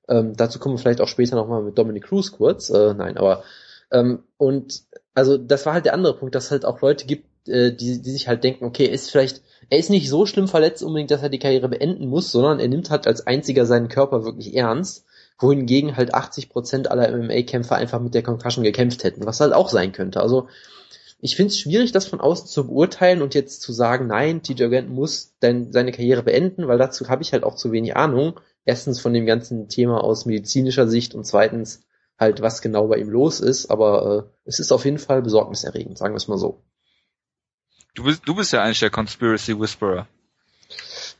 Ähm, 0.07 0.35
dazu 0.35 0.57
kommen 0.57 0.75
wir 0.75 0.79
vielleicht 0.79 1.01
auch 1.01 1.07
später 1.07 1.35
nochmal 1.35 1.63
mit 1.63 1.77
Dominic 1.77 2.05
Cruz 2.05 2.31
kurz. 2.31 2.69
Äh, 2.69 2.93
nein, 2.93 3.17
aber 3.17 3.43
ähm, 3.91 4.23
und 4.37 4.83
also 5.13 5.37
das 5.37 5.65
war 5.65 5.73
halt 5.73 5.85
der 5.85 5.93
andere 5.93 6.15
Punkt, 6.15 6.33
dass 6.33 6.45
es 6.45 6.51
halt 6.51 6.65
auch 6.65 6.81
Leute 6.81 7.05
gibt, 7.05 7.49
äh, 7.49 7.73
die, 7.73 8.01
die 8.01 8.11
sich 8.11 8.27
halt 8.29 8.43
denken, 8.43 8.65
okay, 8.65 8.85
er 8.85 8.93
ist 8.93 9.11
vielleicht, 9.11 9.41
er 9.69 9.77
ist 9.77 9.89
nicht 9.89 10.09
so 10.09 10.25
schlimm 10.25 10.47
verletzt 10.47 10.81
unbedingt, 10.81 11.11
dass 11.11 11.21
er 11.21 11.29
die 11.29 11.39
Karriere 11.39 11.67
beenden 11.67 12.07
muss, 12.07 12.31
sondern 12.31 12.59
er 12.59 12.69
nimmt 12.69 12.89
halt 12.89 13.05
als 13.05 13.27
einziger 13.27 13.65
seinen 13.65 13.89
Körper 13.89 14.23
wirklich 14.23 14.55
ernst, 14.55 15.05
wohingegen 15.39 15.97
halt 15.97 16.15
80% 16.15 16.87
aller 16.87 17.11
MMA-Kämpfer 17.11 17.75
einfach 17.75 17.99
mit 17.99 18.13
der 18.13 18.23
Concussion 18.23 18.63
gekämpft 18.63 19.03
hätten, 19.03 19.25
was 19.25 19.41
halt 19.41 19.53
auch 19.53 19.69
sein 19.69 19.91
könnte. 19.91 20.21
Also 20.21 20.47
ich 21.21 21.35
finde 21.35 21.51
es 21.51 21.59
schwierig, 21.59 21.91
das 21.91 22.07
von 22.07 22.19
außen 22.19 22.47
zu 22.47 22.67
beurteilen 22.67 23.21
und 23.21 23.35
jetzt 23.35 23.61
zu 23.61 23.71
sagen, 23.73 24.07
nein, 24.07 24.41
TJ 24.41 24.65
Grant 24.69 24.89
muss 24.89 25.37
denn 25.41 25.71
seine 25.71 25.91
Karriere 25.91 26.23
beenden, 26.23 26.67
weil 26.67 26.79
dazu 26.79 27.07
habe 27.09 27.21
ich 27.21 27.31
halt 27.31 27.43
auch 27.43 27.55
zu 27.55 27.71
wenig 27.71 27.95
Ahnung. 27.95 28.39
Erstens 28.65 28.99
von 28.99 29.13
dem 29.13 29.25
ganzen 29.25 29.69
Thema 29.69 30.03
aus 30.03 30.25
medizinischer 30.25 30.87
Sicht 30.87 31.13
und 31.13 31.25
zweitens 31.25 31.83
halt, 32.19 32.41
was 32.41 32.61
genau 32.61 32.87
bei 32.87 32.97
ihm 32.97 33.09
los 33.09 33.39
ist. 33.39 33.69
Aber 33.69 34.27
äh, 34.27 34.31
es 34.45 34.59
ist 34.59 34.71
auf 34.71 34.85
jeden 34.85 34.99
Fall 34.99 35.21
besorgniserregend, 35.21 35.97
sagen 35.97 36.13
wir 36.13 36.17
es 36.17 36.27
mal 36.27 36.37
so. 36.37 36.63
Du 37.93 38.03
bist, 38.03 38.21
du 38.25 38.35
bist 38.35 38.53
ja 38.53 38.63
eigentlich 38.63 38.79
der 38.79 38.89
Conspiracy 38.89 39.59
Whisperer. 39.59 40.07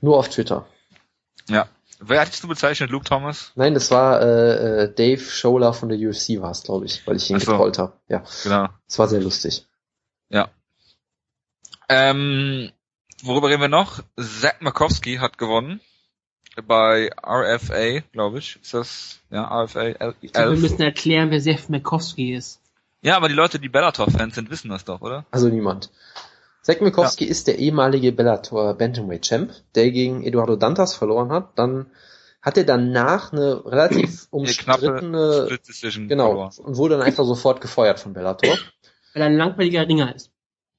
Nur 0.02 0.18
auf 0.18 0.30
Twitter. 0.30 0.66
Ja. 1.48 1.68
Wer 2.00 2.22
hattest 2.22 2.44
du 2.44 2.48
bezeichnet? 2.48 2.90
Luke 2.90 3.06
Thomas? 3.06 3.52
Nein, 3.56 3.76
das 3.76 3.92
war 3.92 4.22
äh, 4.22 4.84
äh, 4.86 4.94
Dave 4.94 5.22
Scholler 5.22 5.74
von 5.74 5.90
der 5.90 6.00
UFC 6.00 6.42
war 6.42 6.50
es, 6.50 6.64
glaube 6.64 6.86
ich, 6.86 7.06
weil 7.06 7.18
ich 7.18 7.30
ihn 7.30 7.40
so. 7.40 7.52
getrollt 7.52 7.78
habe. 7.78 7.94
Ja, 8.08 8.24
Genau. 8.44 8.70
es 8.88 8.98
war 8.98 9.08
sehr 9.08 9.22
lustig. 9.22 9.68
Ähm, 11.94 12.72
worüber 13.22 13.50
reden 13.50 13.62
wir 13.62 13.68
noch? 13.68 14.02
Zach 14.18 14.62
Makowski 14.62 15.18
hat 15.18 15.38
gewonnen. 15.38 15.82
Bei 16.66 17.10
RFA, 17.22 18.00
glaube 18.14 18.40
ich. 18.40 18.58
Ist 18.62 18.74
das, 18.74 19.20
ja, 19.30 19.44
RFA 19.64 19.82
11. 19.82 20.16
Ich 20.22 20.34
glaube, 20.34 20.52
wir 20.54 20.60
müssen 20.60 20.82
erklären, 20.82 21.32
wer 21.32 21.42
Sef 21.42 21.68
Makowski 21.68 22.34
ist. 22.34 22.62
Ja, 23.02 23.18
aber 23.18 23.28
die 23.28 23.36
Leute, 23.36 23.60
die 23.60 23.68
Bellator-Fans 23.68 24.36
sind, 24.36 24.50
wissen 24.50 24.70
das 24.70 24.86
doch, 24.86 25.02
oder? 25.02 25.26
Also 25.32 25.50
niemand. 25.50 25.90
Zack 26.62 26.82
Mikowski 26.82 27.26
ist 27.26 27.48
der 27.48 27.58
ehemalige 27.58 28.12
Bellator 28.12 28.76
Bantamweight 28.76 29.24
Champ, 29.24 29.52
der 29.74 29.92
gegen 29.92 30.24
Eduardo 30.24 30.56
Dantas 30.56 30.96
verloren 30.96 31.32
hat. 31.32 31.58
Dann 31.58 31.88
hat 32.42 32.58
er 32.58 32.64
danach 32.64 33.34
eine 33.34 33.66
relativ 33.66 34.28
umstrittene, 34.30 35.58
Decision 35.68 36.08
genau, 36.08 36.28
verloren. 36.28 36.52
und 36.60 36.78
wurde 36.78 36.98
dann 36.98 37.06
einfach 37.06 37.26
sofort 37.26 37.62
gefeuert 37.62 38.00
von 38.00 38.14
Bellator. 38.14 38.56
Weil 39.14 39.24
er 39.24 39.28
ein 39.28 39.38
langweiliger 39.38 39.88
Ringer 39.88 40.16
ist. 40.16 40.32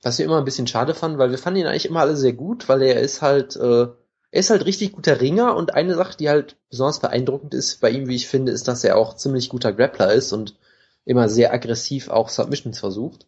Was 0.03 0.19
wir 0.19 0.25
immer 0.27 0.39
ein 0.39 0.45
bisschen 0.45 0.67
schade 0.67 0.95
fanden, 0.95 1.19
weil 1.19 1.31
wir 1.31 1.39
fanden 1.39 1.61
ihn 1.61 1.67
eigentlich 1.67 1.87
immer 1.87 2.01
alle 2.01 2.17
sehr 2.17 2.33
gut, 2.33 2.69
weil 2.69 2.83
er 2.83 3.01
ist 3.01 3.23
halt, 3.23 3.57
äh, 3.57 3.83
er 4.31 4.41
ist 4.41 4.51
halt 4.51 4.65
richtig 4.67 4.93
guter 4.93 5.21
Ringer 5.21 5.55
und 5.55 5.75
eine 5.75 5.95
Sache, 5.95 6.17
die 6.17 6.29
halt 6.29 6.57
besonders 6.71 7.01
beeindruckend 7.01 7.55
ist 7.55 7.81
bei 7.81 7.91
ihm, 7.91 8.09
wie 8.09 8.17
ich 8.17 8.27
finde, 8.29 8.51
ist, 8.53 8.67
dass 8.67 8.83
er 8.85 8.97
auch 8.97 9.15
ziemlich 9.15 9.49
guter 9.49 9.73
Grappler 9.73 10.13
ist 10.13 10.33
und 10.33 10.57
immer 11.05 11.29
sehr 11.29 11.53
aggressiv 11.53 12.09
auch 12.09 12.29
Submissions 12.31 12.79
versucht. 12.81 13.27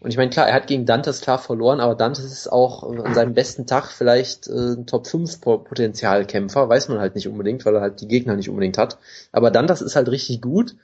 Und 0.00 0.10
ich 0.10 0.16
meine, 0.16 0.30
klar, 0.30 0.48
er 0.48 0.54
hat 0.54 0.66
gegen 0.66 0.84
Dantes 0.84 1.20
klar 1.20 1.38
verloren, 1.38 1.78
aber 1.78 1.94
Dantes 1.94 2.24
ist 2.24 2.50
auch 2.50 2.82
an 2.82 3.14
seinem 3.14 3.34
besten 3.34 3.66
Tag 3.66 3.92
vielleicht 3.92 4.48
äh, 4.48 4.72
ein 4.74 4.86
Top 4.86 5.06
5 5.06 5.40
Po- 5.40 5.58
Potenzialkämpfer, 5.58 6.68
weiß 6.68 6.88
man 6.88 6.98
halt 6.98 7.14
nicht 7.14 7.28
unbedingt, 7.28 7.64
weil 7.64 7.76
er 7.76 7.80
halt 7.82 8.00
die 8.00 8.08
Gegner 8.08 8.34
nicht 8.34 8.48
unbedingt 8.48 8.78
hat. 8.78 8.98
Aber 9.30 9.52
Dantas 9.52 9.80
ist 9.80 9.94
halt 9.94 10.08
richtig 10.08 10.42
gut. 10.42 10.74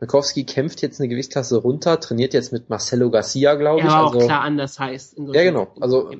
Mikowski 0.00 0.44
kämpft 0.44 0.80
jetzt 0.82 1.00
eine 1.00 1.08
Gewichtsklasse 1.08 1.56
runter, 1.56 1.98
trainiert 2.00 2.32
jetzt 2.34 2.52
mit 2.52 2.70
Marcelo 2.70 3.10
Garcia, 3.10 3.54
glaube 3.54 3.80
ich. 3.80 3.86
auch 3.86 4.14
Also, 4.14 4.26
klar 4.26 4.42
anders 4.42 4.78
heißt. 4.78 5.14
In 5.14 5.32
Ja, 5.34 5.42
genau. 5.42 5.68
Also- 5.80 6.10
äh, 6.10 6.16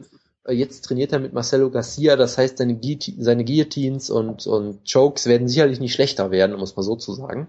Jetzt 0.50 0.86
trainiert 0.86 1.12
er 1.12 1.18
mit 1.18 1.34
Marcelo 1.34 1.70
Garcia, 1.70 2.16
das 2.16 2.38
heißt, 2.38 2.56
seine, 2.56 2.72
Guilloti- 2.74 3.16
seine 3.18 3.44
Guillotines 3.44 4.08
und, 4.08 4.46
und 4.46 4.80
Chokes 4.90 5.26
werden 5.26 5.46
sicherlich 5.46 5.78
nicht 5.78 5.92
schlechter 5.92 6.30
werden, 6.30 6.56
um 6.56 6.62
es 6.62 6.74
mal 6.74 6.82
so 6.82 6.96
zu 6.96 7.12
sagen. 7.12 7.48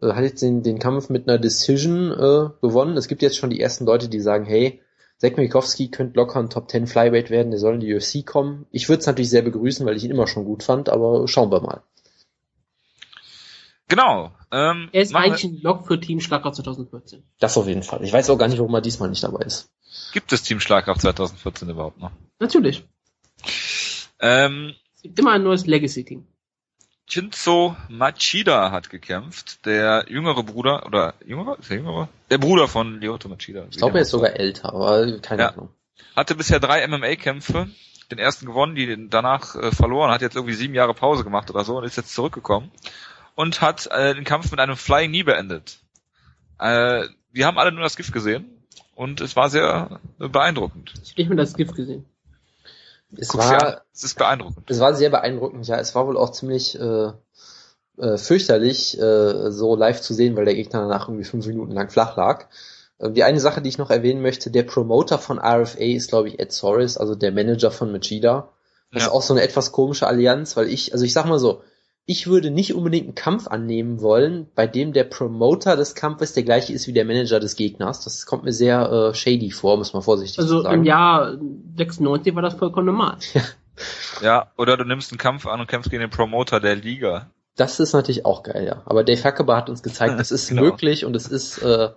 Äh, 0.00 0.12
Hat 0.12 0.24
jetzt 0.24 0.40
den, 0.40 0.62
den 0.62 0.78
Kampf 0.78 1.10
mit 1.10 1.28
einer 1.28 1.38
Decision 1.38 2.10
äh, 2.12 2.48
gewonnen. 2.62 2.96
Es 2.96 3.08
gibt 3.08 3.20
jetzt 3.20 3.36
schon 3.36 3.50
die 3.50 3.60
ersten 3.60 3.84
Leute, 3.84 4.08
die 4.08 4.20
sagen, 4.20 4.46
hey, 4.46 4.80
Zack 5.18 5.36
Mikowski 5.36 5.88
könnte 5.90 6.16
locker 6.16 6.40
ein 6.40 6.48
Top 6.50 6.70
10 6.70 6.86
Flyweight 6.86 7.28
werden, 7.30 7.50
der 7.50 7.60
soll 7.60 7.74
in 7.74 7.80
die 7.80 7.94
UFC 7.94 8.24
kommen. 8.26 8.64
Ich 8.72 8.88
würde 8.88 9.00
es 9.00 9.06
natürlich 9.06 9.30
sehr 9.30 9.42
begrüßen, 9.42 9.84
weil 9.86 9.96
ich 9.96 10.04
ihn 10.04 10.10
immer 10.10 10.26
schon 10.26 10.44
gut 10.46 10.62
fand, 10.62 10.88
aber 10.88 11.28
schauen 11.28 11.52
wir 11.52 11.60
mal. 11.60 11.82
Genau. 13.88 14.32
Ähm, 14.50 14.88
er 14.92 15.02
ist 15.02 15.14
eigentlich 15.14 15.44
ein 15.44 15.60
Lock 15.62 15.86
für 15.86 16.00
Team 16.00 16.20
Schlager 16.20 16.52
2014. 16.52 17.22
Das 17.38 17.56
auf 17.56 17.66
jeden 17.66 17.82
Fall. 17.82 18.02
Ich 18.04 18.12
weiß 18.12 18.30
auch 18.30 18.38
gar 18.38 18.48
nicht, 18.48 18.58
warum 18.58 18.74
er 18.74 18.80
diesmal 18.80 19.10
nicht 19.10 19.22
dabei 19.22 19.44
ist. 19.44 19.70
Gibt 20.12 20.32
es 20.32 20.42
Team 20.42 20.60
Schlagkraft 20.60 21.02
2014 21.02 21.68
überhaupt 21.68 21.98
noch? 21.98 22.10
Natürlich. 22.38 22.84
Ähm, 24.20 24.74
Es 24.96 25.02
gibt 25.02 25.18
immer 25.18 25.32
ein 25.32 25.42
neues 25.42 25.66
Legacy-Team. 25.66 26.26
Shinzo 27.06 27.76
Machida 27.90 28.70
hat 28.70 28.88
gekämpft, 28.88 29.66
der 29.66 30.06
jüngere 30.08 30.42
Bruder, 30.42 30.86
oder 30.86 31.14
jüngerer? 31.24 31.58
Ist 31.58 31.68
der 31.68 31.76
jüngere? 31.76 32.08
Der 32.30 32.38
Bruder 32.38 32.66
von 32.66 33.00
Lyoto 33.00 33.28
Machida. 33.28 33.66
Ich 33.70 33.76
glaube, 33.76 33.98
er 33.98 34.02
ist 34.02 34.10
sogar 34.10 34.32
älter, 34.32 34.72
aber 34.72 35.18
keine 35.20 35.42
Ja. 35.42 35.48
Ahnung. 35.50 35.68
Hatte 36.16 36.34
bisher 36.34 36.60
drei 36.60 36.86
MMA-Kämpfe, 36.88 37.68
den 38.10 38.18
ersten 38.18 38.46
gewonnen, 38.46 38.74
die 38.74 38.86
den 38.86 39.10
danach 39.10 39.54
äh, 39.54 39.70
verloren, 39.70 40.10
hat 40.10 40.22
jetzt 40.22 40.34
irgendwie 40.36 40.54
sieben 40.54 40.74
Jahre 40.74 40.94
Pause 40.94 41.24
gemacht 41.24 41.50
oder 41.50 41.64
so 41.64 41.76
und 41.76 41.84
ist 41.84 41.96
jetzt 41.96 42.14
zurückgekommen 42.14 42.70
und 43.34 43.60
hat 43.60 43.86
äh, 43.90 44.14
den 44.14 44.24
Kampf 44.24 44.50
mit 44.50 44.60
einem 44.60 44.76
Flying 44.76 45.10
Knee 45.10 45.22
beendet. 45.22 45.78
Äh, 46.58 47.04
wir 47.32 47.46
haben 47.46 47.58
alle 47.58 47.72
nur 47.72 47.82
das 47.82 47.96
Gift 47.96 48.12
gesehen 48.12 48.46
und 48.94 49.20
es 49.20 49.36
war 49.36 49.50
sehr 49.50 50.00
äh, 50.20 50.28
beeindruckend. 50.28 50.94
Ich 51.02 51.10
habe 51.10 51.20
nicht 51.22 51.28
mehr 51.28 51.38
das 51.38 51.54
Gift 51.54 51.74
gesehen. 51.74 52.04
Es 53.16 53.28
Guck's 53.28 53.48
war, 53.48 53.82
es 53.92 54.02
ist 54.04 54.18
beeindruckend. 54.18 54.70
Es 54.70 54.80
war 54.80 54.94
sehr 54.94 55.10
beeindruckend, 55.10 55.66
ja. 55.68 55.78
Es 55.78 55.94
war 55.94 56.06
wohl 56.06 56.16
auch 56.16 56.30
ziemlich 56.32 56.78
äh, 56.78 57.12
äh, 57.98 58.18
fürchterlich, 58.18 58.98
äh, 58.98 59.50
so 59.52 59.76
live 59.76 60.00
zu 60.00 60.14
sehen, 60.14 60.36
weil 60.36 60.44
der 60.46 60.54
Gegner 60.54 60.80
danach 60.80 61.08
irgendwie 61.08 61.24
fünf 61.24 61.46
Minuten 61.46 61.72
lang 61.72 61.90
flach 61.90 62.16
lag. 62.16 62.46
Äh, 62.98 63.10
die 63.10 63.22
eine 63.22 63.40
Sache, 63.40 63.62
die 63.62 63.68
ich 63.68 63.78
noch 63.78 63.90
erwähnen 63.90 64.22
möchte, 64.22 64.50
der 64.50 64.64
Promoter 64.64 65.18
von 65.18 65.38
RFA 65.38 65.78
ist, 65.78 66.08
glaube 66.08 66.28
ich, 66.28 66.40
Ed 66.40 66.52
Soris, 66.52 66.96
also 66.96 67.14
der 67.14 67.30
Manager 67.32 67.70
von 67.70 67.92
Machida. 67.92 68.48
Das 68.90 69.02
Ja. 69.02 69.08
ist 69.08 69.14
auch 69.14 69.22
so 69.22 69.34
eine 69.34 69.42
etwas 69.42 69.70
komische 69.72 70.06
Allianz, 70.06 70.56
weil 70.56 70.68
ich, 70.68 70.92
also 70.92 71.04
ich 71.04 71.12
sag 71.12 71.26
mal 71.26 71.38
so, 71.38 71.62
ich 72.06 72.26
würde 72.26 72.50
nicht 72.50 72.74
unbedingt 72.74 73.06
einen 73.06 73.14
Kampf 73.14 73.46
annehmen 73.46 74.00
wollen, 74.02 74.46
bei 74.54 74.66
dem 74.66 74.92
der 74.92 75.04
Promoter 75.04 75.74
des 75.76 75.94
Kampfes 75.94 76.34
der 76.34 76.42
gleiche 76.42 76.72
ist 76.72 76.86
wie 76.86 76.92
der 76.92 77.04
Manager 77.06 77.40
des 77.40 77.56
Gegners. 77.56 78.04
Das 78.04 78.26
kommt 78.26 78.44
mir 78.44 78.52
sehr 78.52 78.90
äh, 78.90 79.14
shady 79.14 79.50
vor, 79.50 79.76
muss 79.78 79.94
man 79.94 80.02
vorsichtig 80.02 80.38
Also 80.38 80.60
sagen. 80.62 80.74
im 80.80 80.84
Jahr 80.84 81.38
96 81.76 82.34
war 82.34 82.42
das 82.42 82.54
vollkommen 82.54 82.86
normal. 82.86 83.16
Ja, 84.22 84.52
oder 84.58 84.76
du 84.76 84.84
nimmst 84.84 85.12
einen 85.12 85.18
Kampf 85.18 85.46
an 85.46 85.60
und 85.60 85.66
kämpfst 85.66 85.90
gegen 85.90 86.02
den 86.02 86.10
Promoter 86.10 86.60
der 86.60 86.76
Liga. 86.76 87.30
Das 87.56 87.80
ist 87.80 87.92
natürlich 87.92 88.26
auch 88.26 88.42
geil, 88.42 88.66
ja. 88.66 88.82
Aber 88.84 89.02
Dave 89.04 89.24
Huckeber 89.24 89.56
hat 89.56 89.70
uns 89.70 89.82
gezeigt, 89.82 90.20
es 90.20 90.30
ist 90.30 90.48
Genau. 90.48 90.62
möglich 90.62 91.04
und 91.04 91.16
es 91.16 91.26
ist 91.26 91.58
äh, 91.62 91.90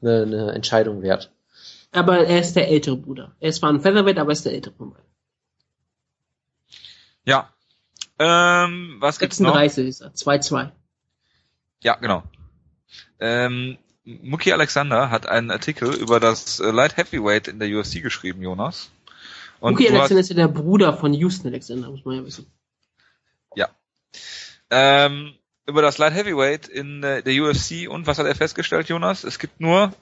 eine, 0.00 0.22
eine 0.22 0.52
Entscheidung 0.52 1.02
wert. 1.02 1.32
Aber 1.90 2.18
er 2.26 2.40
ist 2.40 2.54
der 2.54 2.68
ältere 2.70 2.96
Bruder. 2.96 3.34
Er 3.40 3.48
ist 3.50 3.56
zwar 3.56 3.70
ein 3.70 3.80
Featherweight, 3.80 4.18
aber 4.18 4.30
er 4.30 4.32
ist 4.32 4.44
der 4.46 4.52
ältere 4.54 4.72
Bruder. 4.74 5.00
Ja. 7.24 7.51
Ähm, 8.22 8.96
was 9.00 9.18
gibt's 9.18 9.40
noch? 9.40 9.54
36 9.54 9.88
ist 9.88 10.00
er. 10.00 10.12
2-2. 10.12 10.70
Ja, 11.82 11.96
genau. 11.96 12.22
Ähm, 13.18 13.78
Muki 14.04 14.52
Alexander 14.52 15.10
hat 15.10 15.26
einen 15.26 15.50
Artikel 15.50 15.92
über 15.94 16.20
das 16.20 16.60
äh, 16.60 16.70
Light 16.70 16.96
Heavyweight 16.96 17.48
in 17.48 17.58
der 17.58 17.68
UFC 17.68 18.02
geschrieben, 18.02 18.42
Jonas. 18.42 18.90
Und 19.58 19.78
du 19.78 19.88
Alexander 19.88 20.20
ist 20.20 20.28
ja 20.28 20.36
der 20.36 20.48
Bruder 20.48 20.96
von 20.96 21.12
Houston 21.14 21.48
Alexander, 21.48 21.90
muss 21.90 22.04
man 22.04 22.16
ja 22.16 22.24
wissen. 22.24 22.46
hast, 23.56 23.70
ähm, 24.70 25.34
über 25.66 25.82
das 25.82 25.98
Light 25.98 26.14
Heavyweight 26.14 26.68
in 26.68 27.02
äh, 27.02 27.22
der 27.22 27.42
UFC 27.42 27.88
und 27.88 28.06
was 28.06 28.18
hat 28.18 28.26
er 28.26 28.34
festgestellt, 28.34 28.88
Jonas? 28.88 29.24
Es 29.24 29.38
gibt 29.38 29.60
nur 29.60 29.92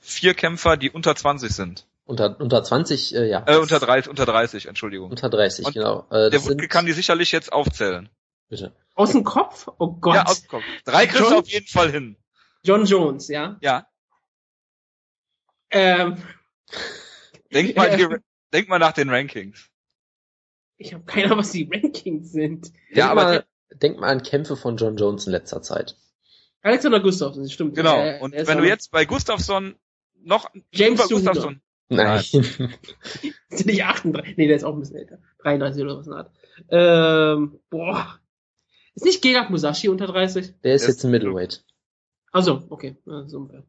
vier 0.00 0.34
Kämpfer, 0.34 0.76
die 0.76 0.90
unter 0.90 1.14
20 1.16 1.52
sind. 1.52 1.86
Unter, 2.06 2.38
unter 2.38 2.62
20, 2.62 3.14
äh, 3.14 3.28
ja. 3.28 3.44
Äh, 3.46 3.56
unter 3.56 3.78
30, 3.78 4.10
unter 4.10 4.26
30, 4.26 4.66
Entschuldigung. 4.66 5.10
Unter 5.10 5.30
30, 5.30 5.64
Und 5.66 5.72
genau. 5.74 6.06
Äh, 6.10 6.14
Der 6.14 6.30
das 6.30 6.44
Wutke 6.44 6.60
sind, 6.60 6.68
kann 6.68 6.86
die 6.86 6.92
sicherlich 6.92 7.32
jetzt 7.32 7.52
aufzählen. 7.52 8.10
bitte. 8.48 8.74
Aus 8.94 9.12
dem 9.12 9.24
Kopf? 9.24 9.68
Oh 9.78 9.92
Gott. 9.92 10.14
Ja, 10.14 10.24
aus 10.26 10.42
dem 10.42 10.48
Kopf. 10.48 10.62
Drei 10.84 11.06
kriegst 11.06 11.30
du 11.30 11.38
auf 11.38 11.48
jeden 11.48 11.66
Fall 11.66 11.90
hin. 11.90 12.16
John 12.62 12.84
Jones, 12.84 13.28
ja. 13.28 13.56
Ja. 13.60 13.86
Ähm, 15.70 16.22
Denk 17.52 17.76
mal, 17.76 17.96
die, 17.96 18.06
denk 18.52 18.68
mal 18.68 18.78
nach 18.78 18.92
den 18.92 19.10
Rankings. 19.10 19.68
ich 20.76 20.92
habe 20.94 21.04
keine 21.04 21.26
Ahnung, 21.26 21.38
was 21.38 21.52
die 21.52 21.68
Rankings 21.72 22.32
sind. 22.32 22.72
Ja, 22.90 23.06
denk 23.06 23.10
aber 23.10 23.22
mal, 23.24 23.44
denk 23.74 23.98
mal 23.98 24.08
an 24.10 24.22
Kämpfe 24.22 24.56
von 24.56 24.76
John 24.76 24.96
Jones 24.96 25.26
in 25.26 25.32
letzter 25.32 25.62
Zeit. 25.62 25.96
Alexander 26.62 27.00
Gustafsson, 27.00 27.48
stimmt. 27.48 27.74
Genau. 27.74 28.18
Und 28.20 28.34
er 28.34 28.46
wenn 28.46 28.58
du 28.58 28.66
jetzt 28.66 28.90
bei 28.90 29.04
Gustafsson 29.04 29.76
noch 30.22 30.50
James 30.72 31.00
über. 31.00 31.08
Gustafsson, 31.08 31.60
Nein. 31.88 32.18
Ist 32.20 32.58
der 33.50 33.66
nicht 33.66 33.84
38? 33.84 34.36
Nee, 34.36 34.46
der 34.46 34.56
ist 34.56 34.64
auch 34.64 34.74
ein 34.74 34.80
bisschen 34.80 34.96
älter. 34.96 35.18
33 35.38 35.82
oder 35.84 35.98
was 35.98 36.06
in 36.06 36.12
der 36.12 36.18
Art. 36.20 36.32
Ähm, 36.70 37.60
boah. 37.70 38.18
Ist 38.94 39.04
nicht 39.04 39.22
Gegard 39.22 39.50
Musashi 39.50 39.88
unter 39.88 40.06
30? 40.06 40.60
Der 40.62 40.74
ist 40.74 40.82
Der 40.82 40.90
jetzt 40.90 41.04
ein 41.04 41.10
Middleweight. 41.10 41.64
Also, 42.32 42.64
okay. 42.70 42.96
Ja, 43.06 43.26
so 43.28 43.38
ungefähr. 43.38 43.64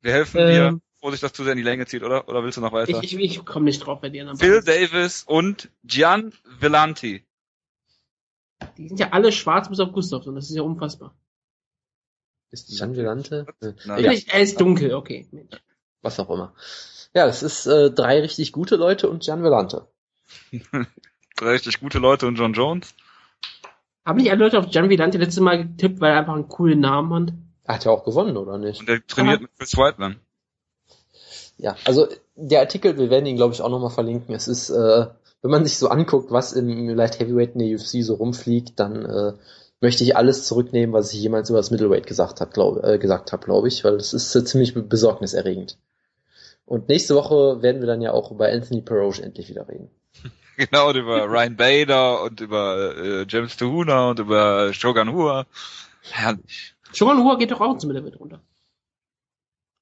wir 0.00 0.12
helfen 0.12 0.38
Ähm. 0.40 0.46
dir, 0.48 0.80
Vorsicht, 1.00 1.22
dass 1.24 1.32
du 1.32 1.42
sehr 1.42 1.52
in 1.52 1.58
die 1.58 1.64
Länge 1.64 1.84
zieht, 1.86 2.04
oder? 2.04 2.28
Oder 2.28 2.44
willst 2.44 2.56
du 2.58 2.60
noch 2.60 2.72
weiter? 2.72 3.02
Ich, 3.02 3.12
ich, 3.14 3.18
ich 3.18 3.44
komme 3.44 3.64
nicht 3.64 3.80
drauf 3.84 4.00
bei 4.00 4.08
dir. 4.08 4.32
Phil. 4.36 4.62
Davis 4.62 5.24
und 5.24 5.68
Gian 5.82 6.32
Villanti. 6.60 7.24
Die 8.78 8.86
sind 8.86 9.00
ja 9.00 9.10
alle 9.10 9.32
schwarz 9.32 9.68
bis 9.68 9.80
auf 9.80 9.92
Gustafsson. 9.92 10.36
Das 10.36 10.48
ist 10.48 10.54
ja 10.54 10.62
unfassbar. 10.62 11.16
Ist 12.52 12.68
Gian 12.78 12.94
Villante? 12.94 13.46
Nein. 13.60 13.74
Vielleicht, 13.96 14.32
er 14.32 14.40
ist 14.42 14.60
dunkel, 14.60 14.94
okay. 14.94 15.26
Mensch. 15.32 15.56
was 16.02 16.20
auch 16.20 16.30
immer. 16.30 16.54
Ja, 17.14 17.26
das 17.26 17.42
ist 17.42 17.66
äh, 17.66 17.90
drei 17.90 18.20
richtig 18.20 18.52
gute 18.52 18.76
Leute 18.76 19.08
und 19.10 19.22
Gian 19.22 19.42
Villante. 19.42 19.86
Drei 21.36 21.52
richtig 21.52 21.80
gute 21.80 21.98
Leute 21.98 22.26
und 22.26 22.36
John 22.36 22.52
Jones. 22.52 22.94
Haben 24.04 24.18
nicht 24.18 24.30
alle 24.30 24.44
Leute 24.44 24.58
auf 24.58 24.70
Gian 24.70 24.88
Villante 24.88 25.18
letztes 25.18 25.40
Mal 25.40 25.66
getippt, 25.66 26.00
weil 26.00 26.12
er 26.12 26.18
einfach 26.20 26.34
einen 26.34 26.48
coolen 26.48 26.80
Namen 26.80 27.12
hat? 27.28 27.34
Er 27.64 27.74
hat 27.74 27.84
ja 27.84 27.90
auch 27.90 28.04
gewonnen, 28.04 28.36
oder 28.36 28.58
nicht? 28.58 28.80
Und 28.80 28.88
der 28.88 29.06
trainiert 29.06 29.36
Aha. 29.36 29.42
mit 29.42 29.50
Chris 29.58 29.76
Whiteman. 29.76 30.16
Ja, 31.58 31.76
also 31.84 32.08
der 32.34 32.60
Artikel, 32.60 32.96
wir 32.98 33.10
werden 33.10 33.26
ihn 33.26 33.36
glaube 33.36 33.54
ich 33.54 33.60
auch 33.62 33.68
nochmal 33.68 33.90
verlinken. 33.90 34.34
Es 34.34 34.48
ist, 34.48 34.70
äh, 34.70 35.06
wenn 35.42 35.50
man 35.50 35.64
sich 35.64 35.78
so 35.78 35.88
anguckt, 35.88 36.30
was 36.30 36.52
im 36.52 36.88
Light 36.90 37.18
Heavyweight 37.20 37.54
in 37.54 37.60
der 37.60 37.76
UFC 37.76 38.02
so 38.02 38.14
rumfliegt, 38.14 38.78
dann 38.80 39.04
äh, 39.04 39.32
möchte 39.80 40.04
ich 40.04 40.16
alles 40.16 40.46
zurücknehmen, 40.46 40.92
was 40.92 41.12
ich 41.12 41.20
jemals 41.20 41.50
über 41.50 41.58
das 41.58 41.70
Middleweight 41.70 42.06
gesagt 42.06 42.40
hat, 42.40 42.54
glaub, 42.54 42.82
äh, 42.82 42.98
gesagt 42.98 43.32
habe, 43.32 43.44
glaube 43.44 43.68
ich, 43.68 43.84
weil 43.84 43.94
es 43.94 44.12
ist 44.12 44.34
äh, 44.34 44.44
ziemlich 44.44 44.74
be- 44.74 44.82
besorgniserregend. 44.82 45.78
Und 46.64 46.88
nächste 46.88 47.14
Woche 47.14 47.62
werden 47.62 47.80
wir 47.80 47.86
dann 47.86 48.00
ja 48.02 48.12
auch 48.12 48.30
über 48.30 48.48
Anthony 48.48 48.82
Peroge 48.82 49.22
endlich 49.22 49.48
wieder 49.48 49.68
reden. 49.68 49.90
Genau, 50.58 50.90
und 50.90 50.96
über 50.96 51.24
Ryan 51.24 51.56
Bader 51.56 52.22
und 52.24 52.42
über 52.42 52.94
äh, 52.94 53.24
James 53.26 53.56
Tuhuna 53.56 54.10
und 54.10 54.18
über 54.18 54.72
Shogun 54.74 55.10
Hua. 55.10 55.46
Herrlich. 56.02 56.74
Shogun 56.92 57.24
Hua 57.24 57.36
geht 57.36 57.50
doch 57.50 57.60
auch 57.62 57.78
zum 57.78 57.88
Middleweight 57.88 58.20
runter. 58.20 58.42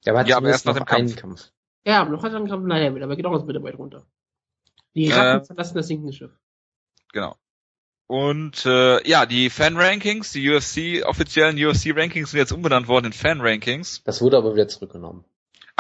Ja, 0.05 0.13
aber, 0.13 0.21
hat 0.21 0.29
Ja, 0.29 0.37
aber 0.37 0.49
erst 0.49 0.67
nach 0.67 0.75
noch 0.79 0.87
dem 0.87 0.95
einen 0.95 1.09
Kampf. 1.09 1.21
Kampf. 1.21 1.53
Ja, 1.85 2.01
aber 2.03 2.11
noch 2.11 2.23
hat 2.23 2.31
er 2.33 2.39
einen 2.39 2.49
Kampf 2.49 2.65
wieder, 2.65 3.05
aber 3.05 3.17
geht 3.17 3.27
auch 3.27 3.35
ins 3.35 3.45
Middleweight 3.45 3.79
runter. 3.79 4.07
Die 4.95 5.09
Äh. 5.09 5.15
Ratten 5.15 5.45
verlassen 5.47 5.75
das 5.77 5.89
sinkende 5.89 6.13
Schiff. 6.13 6.31
Genau. 7.13 7.37
Und 8.07 8.67
äh, 8.67 9.07
ja, 9.09 9.27
die 9.27 9.51
Fan-Rankings, 9.51 10.33
die 10.33 10.51
UFC, 10.51 11.07
offiziellen 11.07 11.57
UFC-Rankings 11.57 12.31
sind 12.31 12.39
jetzt 12.39 12.53
umbenannt 12.53 12.89
worden 12.89 13.07
in 13.07 13.13
Fan-Rankings. 13.13 14.03
Das 14.05 14.21
wurde 14.21 14.37
aber 14.37 14.55
wieder 14.55 14.69
zurückgenommen. 14.69 15.25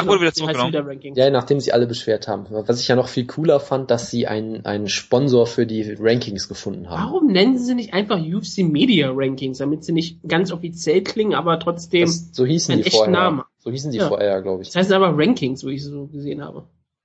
Ach, 0.03 0.07
wurde 0.07 0.21
wieder 0.23 0.33
zurückgenommen. 0.33 1.01
Ja, 1.15 1.31
nachdem 1.31 1.61
sie 1.61 1.73
alle 1.73 1.87
beschwert 1.87 2.29
haben. 2.29 2.47
Was 2.51 2.81
ich 2.81 2.89
ja 2.89 2.97
noch 2.97 3.09
viel 3.09 3.27
cooler 3.27 3.61
fand, 3.61 3.91
dass 3.91 4.11
sie 4.11 4.27
einen, 4.27 4.65
einen 4.67 4.89
Sponsor 4.89 5.47
für 5.47 5.67
die 5.67 5.97
Rankings 5.99 6.49
gefunden 6.49 6.89
haben. 6.91 7.03
Warum 7.05 7.27
nennen 7.29 7.59
sie 7.59 7.75
nicht 7.75 7.93
einfach 7.95 8.19
UFC 8.21 8.59
Media 8.59 9.11
Rankings, 9.15 9.59
damit 9.59 9.85
sie 9.85 9.93
nicht 9.93 10.19
ganz 10.27 10.53
offiziell 10.53 11.03
klingen, 11.03 11.35
aber 11.35 11.59
trotzdem. 11.61 12.03
Das, 12.07 12.29
Das, 12.29 12.37
so 12.37 12.45
hießen 12.47 12.75
einen 12.75 12.83
die 12.85 12.91
vorher. 12.91 13.11
Namen. 13.13 13.43
So 13.59 13.71
hießen 13.71 13.91
die 13.93 13.99
Ja. 13.99 14.09
vorher, 14.09 14.41
glaube 14.43 14.63
ich. 14.63 14.75
heißt 14.75 14.93
aber 14.93 15.17
Rankings, 15.17 15.65
wo 15.65 15.69
ich 15.69 15.85
so 15.85 16.07
gesehen 16.07 16.43
habe. 16.45 16.65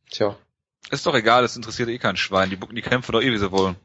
Tja. 0.10 0.36
Ist 0.92 1.06
doch 1.06 1.16
egal, 1.16 1.42
das 1.42 1.56
interessiert 1.56 1.90
eh 1.90 1.98
kein 1.98 2.16
Schwein. 2.16 2.50
Die 2.50 2.56
bucken 2.56 2.76
die 2.76 2.82
Kämpfe 2.82 3.12
doch 3.12 3.22
eh, 3.22 3.32
wie 3.32 3.38
sie 3.38 3.52
wollen. 3.52 3.76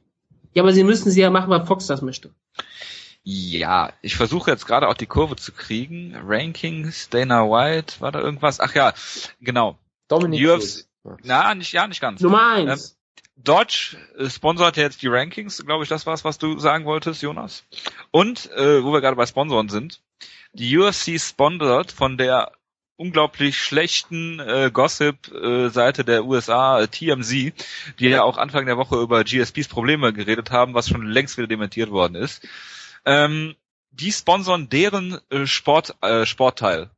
Ja, 0.53 0.63
aber 0.63 0.73
sie 0.73 0.85
müssen 0.85 1.11
sie 1.11 1.21
ja 1.21 1.31
machen, 1.31 1.49
weil 1.49 1.65
Fox 1.65 1.87
das 1.87 2.03
möchte. 2.03 2.31
Ja, 3.23 3.93
ich 4.01 4.17
versuche 4.17 4.51
jetzt 4.51 4.67
gerade 4.67 4.89
auch 4.89 4.95
die 4.95 5.07
Kurve 5.07 5.37
zu 5.37 5.53
kriegen. 5.53 6.17
Rankings, 6.25 7.11
Dana 7.11 7.45
White, 7.45 8.01
war 8.01 8.13
da 8.13 8.21
irgendwas? 8.21 8.61
Ach 8.61 8.75
ja, 8.75 8.95
genau. 9.41 9.79
Dominik 10.09 10.49
UFC. 10.49 10.87
Na, 11.23 11.55
nicht, 11.55 11.73
ja, 11.73 11.87
nicht 11.87 12.01
ganz. 12.01 12.21
Nummer 12.21 12.51
eins. 12.53 12.97
Dodge 13.37 13.97
äh, 14.19 14.29
sponsert 14.29 14.77
jetzt 14.77 15.03
die 15.03 15.09
Rankings, 15.09 15.65
glaube 15.65 15.83
ich, 15.83 15.89
das 15.89 16.07
war's, 16.07 16.25
was 16.25 16.39
du 16.39 16.59
sagen 16.59 16.85
wolltest, 16.85 17.23
Jonas. 17.23 17.65
Und, 18.11 18.51
äh, 18.53 18.85
wo 18.85 18.93
wir 18.93 19.01
gerade 19.01 19.17
bei 19.17 19.27
Sponsoren 19.27 19.69
sind, 19.69 20.01
die 20.53 20.77
UFC 20.77 21.19
sponsert 21.21 21.93
von 21.93 22.19
der 22.19 22.53
unglaublich 22.97 23.59
schlechten 23.59 24.41
äh, 24.41 24.71
Gossip-Seite 24.71 26.05
der 26.05 26.27
USA, 26.27 26.81
äh, 26.81 26.89
TMZ, 26.89 27.31
die 27.99 28.09
ja 28.09 28.23
auch 28.25 28.37
Anfang 28.37 28.67
der 28.67 28.77
Woche 28.77 29.01
über 29.01 29.25
GSPs 29.25 29.69
Probleme 29.69 30.13
geredet 30.13 30.51
haben, 30.51 30.75
was 30.75 30.89
schon 30.89 31.07
längst 31.07 31.39
wieder 31.39 31.49
dementiert 31.49 31.91
worden 31.91 32.15
ist. 32.15 32.47
Ähm, 33.05 33.55
die 33.93 34.13
sponsern 34.13 34.69
deren 34.69 35.19
äh, 35.31 35.47
Sport, 35.47 35.97
äh, 36.03 36.25
Sportteil. 36.27 36.91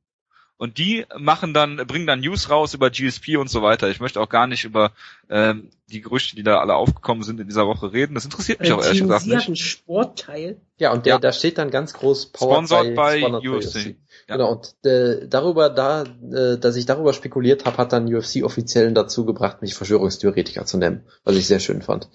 Und 0.58 0.78
die 0.78 1.06
machen 1.18 1.54
dann, 1.54 1.76
bringen 1.88 2.06
dann 2.06 2.20
News 2.20 2.48
raus 2.48 2.72
über 2.74 2.88
GSP 2.90 3.36
und 3.36 3.50
so 3.50 3.62
weiter. 3.62 3.90
Ich 3.90 3.98
möchte 3.98 4.20
auch 4.20 4.28
gar 4.28 4.46
nicht 4.46 4.62
über 4.62 4.92
ähm, 5.28 5.70
die 5.88 6.00
Gerüchte, 6.00 6.36
die 6.36 6.44
da 6.44 6.60
alle 6.60 6.76
aufgekommen 6.76 7.24
sind 7.24 7.40
in 7.40 7.48
dieser 7.48 7.66
Woche 7.66 7.92
reden. 7.92 8.14
Das 8.14 8.24
interessiert 8.24 8.60
mich 8.60 8.68
Äh, 8.70 8.72
auch 8.74 8.84
ehrlich 8.84 9.00
gesagt 9.00 9.22
hat 9.22 9.28
nicht. 9.28 9.46
einen 9.48 9.56
Sportteil. 9.56 10.60
Ja, 10.78 10.92
und 10.92 11.04
der, 11.04 11.14
Ja. 11.14 11.18
da 11.18 11.32
steht 11.32 11.58
dann 11.58 11.70
ganz 11.72 11.94
groß 11.94 12.26
Powered 12.26 12.68
Sponsored 12.68 12.94
by 12.94 13.18
Sponsored 13.18 13.48
UFC. 13.48 13.96
Ja. 14.28 14.36
Genau, 14.36 14.52
und 14.52 14.86
äh, 14.88 15.26
darüber, 15.26 15.68
da, 15.68 16.04
äh, 16.04 16.58
dass 16.58 16.76
ich 16.76 16.86
darüber 16.86 17.12
spekuliert 17.12 17.64
habe, 17.64 17.78
hat 17.78 17.92
dann 17.92 18.06
UFC-Offiziellen 18.14 18.94
dazu 18.94 19.24
gebracht, 19.26 19.62
mich 19.62 19.74
Verschwörungstheoretiker 19.74 20.64
zu 20.64 20.78
nennen, 20.78 21.04
was 21.24 21.34
ich 21.34 21.48
sehr 21.48 21.58
schön 21.58 21.82
fand. 21.82 22.08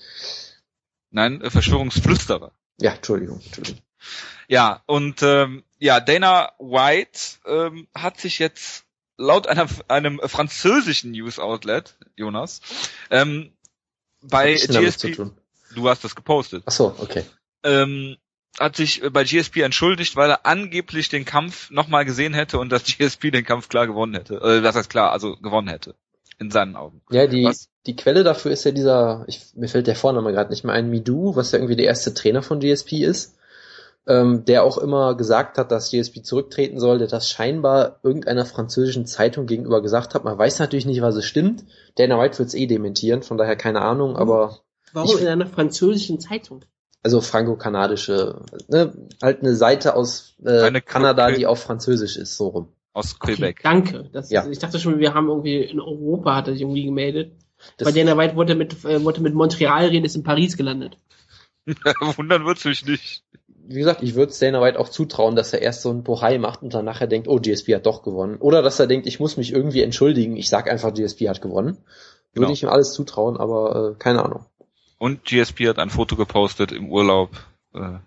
Nein, 1.09 1.41
äh, 1.41 1.49
Verschwörungsflüsterer. 1.49 2.53
Ja, 2.79 2.93
Entschuldigung, 2.93 3.41
Entschuldigung. 3.43 3.81
Ja, 4.47 4.81
und 4.85 5.21
ähm, 5.23 5.63
ja, 5.79 5.99
Dana 5.99 6.51
White 6.59 7.19
ähm, 7.45 7.87
hat 7.93 8.19
sich 8.19 8.39
jetzt 8.39 8.85
laut 9.17 9.47
einer, 9.47 9.67
einem 9.87 10.19
französischen 10.23 11.11
News-Outlet, 11.11 11.95
Jonas, 12.15 12.61
ähm, 13.09 13.51
bei 14.21 14.53
GSP, 14.53 15.31
du 15.75 15.89
hast 15.89 16.03
das 16.03 16.15
gepostet, 16.15 16.63
Ach 16.65 16.71
so, 16.71 16.95
okay. 16.99 17.23
ähm, 17.63 18.17
hat 18.59 18.75
sich 18.75 19.01
bei 19.11 19.23
GSP 19.23 19.57
entschuldigt, 19.61 20.15
weil 20.15 20.29
er 20.31 20.45
angeblich 20.45 21.09
den 21.09 21.25
Kampf 21.25 21.69
nochmal 21.69 22.05
gesehen 22.05 22.33
hätte 22.33 22.59
und 22.59 22.69
dass 22.69 22.83
GSP 22.97 23.31
den 23.31 23.45
Kampf 23.45 23.69
klar 23.69 23.87
gewonnen 23.87 24.13
hätte. 24.13 24.35
Äh, 24.35 24.61
das 24.61 24.75
heißt 24.75 24.89
klar, 24.89 25.11
also 25.11 25.35
gewonnen 25.37 25.67
hätte. 25.67 25.95
In 26.39 26.51
seinen 26.51 26.75
Augen. 26.75 27.01
Ja, 27.09 27.25
die, 27.25 27.45
Was? 27.45 27.67
Die 27.87 27.95
Quelle 27.95 28.23
dafür 28.23 28.51
ist 28.51 28.63
ja 28.65 28.71
dieser, 28.71 29.23
ich, 29.27 29.41
mir 29.55 29.67
fällt 29.69 29.87
der 29.87 29.95
Vorname 29.95 30.31
gerade 30.31 30.51
nicht 30.51 30.63
mehr 30.63 30.73
ein, 30.75 30.89
Midu, 30.89 31.35
was 31.35 31.51
ja 31.51 31.57
irgendwie 31.59 31.75
der 31.75 31.85
erste 31.87 32.13
Trainer 32.13 32.43
von 32.43 32.59
GSP 32.59 33.03
ist, 33.03 33.35
ähm, 34.05 34.45
der 34.45 34.63
auch 34.63 34.77
immer 34.77 35.15
gesagt 35.15 35.57
hat, 35.57 35.71
dass 35.71 35.89
GSP 35.91 36.21
zurücktreten 36.23 36.79
soll, 36.79 36.97
der 36.99 37.07
das 37.07 37.29
scheinbar 37.29 37.99
irgendeiner 38.03 38.45
französischen 38.45 39.05
Zeitung 39.05 39.47
gegenüber 39.47 39.81
gesagt 39.81 40.13
hat. 40.15 40.23
Man 40.23 40.37
weiß 40.37 40.59
natürlich 40.59 40.85
nicht, 40.85 41.01
was 41.01 41.15
es 41.15 41.25
stimmt. 41.25 41.65
Dana 41.95 42.19
White 42.19 42.37
wird 42.39 42.49
es 42.49 42.55
eh 42.55 42.67
dementieren, 42.67 43.23
von 43.23 43.37
daher 43.37 43.55
keine 43.55 43.81
Ahnung, 43.81 44.15
aber 44.15 44.59
Warum 44.93 45.15
Ich- 45.17 45.21
in 45.21 45.27
einer 45.27 45.47
französischen 45.47 46.19
Zeitung? 46.19 46.61
also 47.03 47.21
franco-kanadische, 47.21 48.41
ne, 48.67 48.91
halt 49.21 49.41
eine 49.41 49.55
Seite 49.55 49.95
aus 49.95 50.33
äh, 50.43 50.61
Eine 50.63 50.81
Kanada, 50.81 51.31
die 51.31 51.45
auf 51.45 51.59
Französisch 51.59 52.17
ist, 52.17 52.35
so 52.37 52.47
rum. 52.47 52.67
Aus 52.93 53.19
Quebec. 53.19 53.61
Danke. 53.63 54.09
Das, 54.11 54.29
Ja. 54.29 54.45
Ich 54.49 54.59
dachte 54.59 54.79
schon, 54.79 54.99
wir 54.99 55.13
haben 55.13 55.29
irgendwie 55.29 55.57
in 55.63 55.79
Europa 55.79 56.35
hat 56.35 56.47
er 56.47 56.53
sich 56.53 56.61
irgendwie 56.63 56.85
gemeldet. 56.85 57.31
Das, 57.77 57.87
Weil 57.87 57.93
Dana 57.93 58.17
White 58.17 58.35
wollte 58.35 58.55
mit, 58.55 58.85
äh, 58.85 59.03
wollte 59.03 59.21
mit 59.21 59.33
Montreal 59.33 59.87
reden, 59.87 60.05
ist 60.05 60.15
in 60.15 60.23
Paris 60.23 60.55
gelandet. 60.57 60.97
Wundern 62.15 62.45
wird's 62.45 62.63
mich 62.65 62.85
nicht. 62.85 63.23
wie 63.67 63.79
gesagt, 63.79 64.01
ich 64.01 64.15
würde 64.15 64.33
Dana 64.39 64.61
White 64.61 64.79
auch 64.79 64.89
zutrauen, 64.89 65.35
dass 65.35 65.51
er 65.53 65.61
erst 65.61 65.81
so 65.81 65.91
ein 65.91 66.03
Bohai 66.03 66.37
macht 66.37 66.63
und 66.63 66.73
dann 66.73 66.85
nachher 66.85 67.07
denkt, 67.07 67.27
oh, 67.27 67.39
GSP 67.39 67.75
hat 67.75 67.85
doch 67.85 68.01
gewonnen. 68.03 68.37
Oder 68.37 68.61
dass 68.61 68.79
er 68.79 68.87
denkt, 68.87 69.07
ich 69.07 69.19
muss 69.19 69.35
mich 69.37 69.51
irgendwie 69.51 69.81
entschuldigen, 69.81 70.37
ich 70.37 70.47
sag 70.49 70.69
einfach, 70.71 70.93
GSP 70.93 71.27
hat 71.29 71.41
gewonnen. 71.41 71.77
Würde 72.33 72.45
Genau. 72.45 72.51
ich 72.51 72.63
ihm 72.63 72.69
alles 72.69 72.93
zutrauen, 72.93 73.35
aber 73.37 73.93
äh, 73.95 73.99
keine 73.99 74.23
Ahnung. 74.23 74.45
Und 74.99 75.25
GSP 75.25 75.67
hat 75.67 75.79
ein 75.79 75.89
Foto 75.89 76.15
gepostet 76.15 76.71
im 76.71 76.89
Urlaub. 76.89 77.31
Äh, 77.73 77.97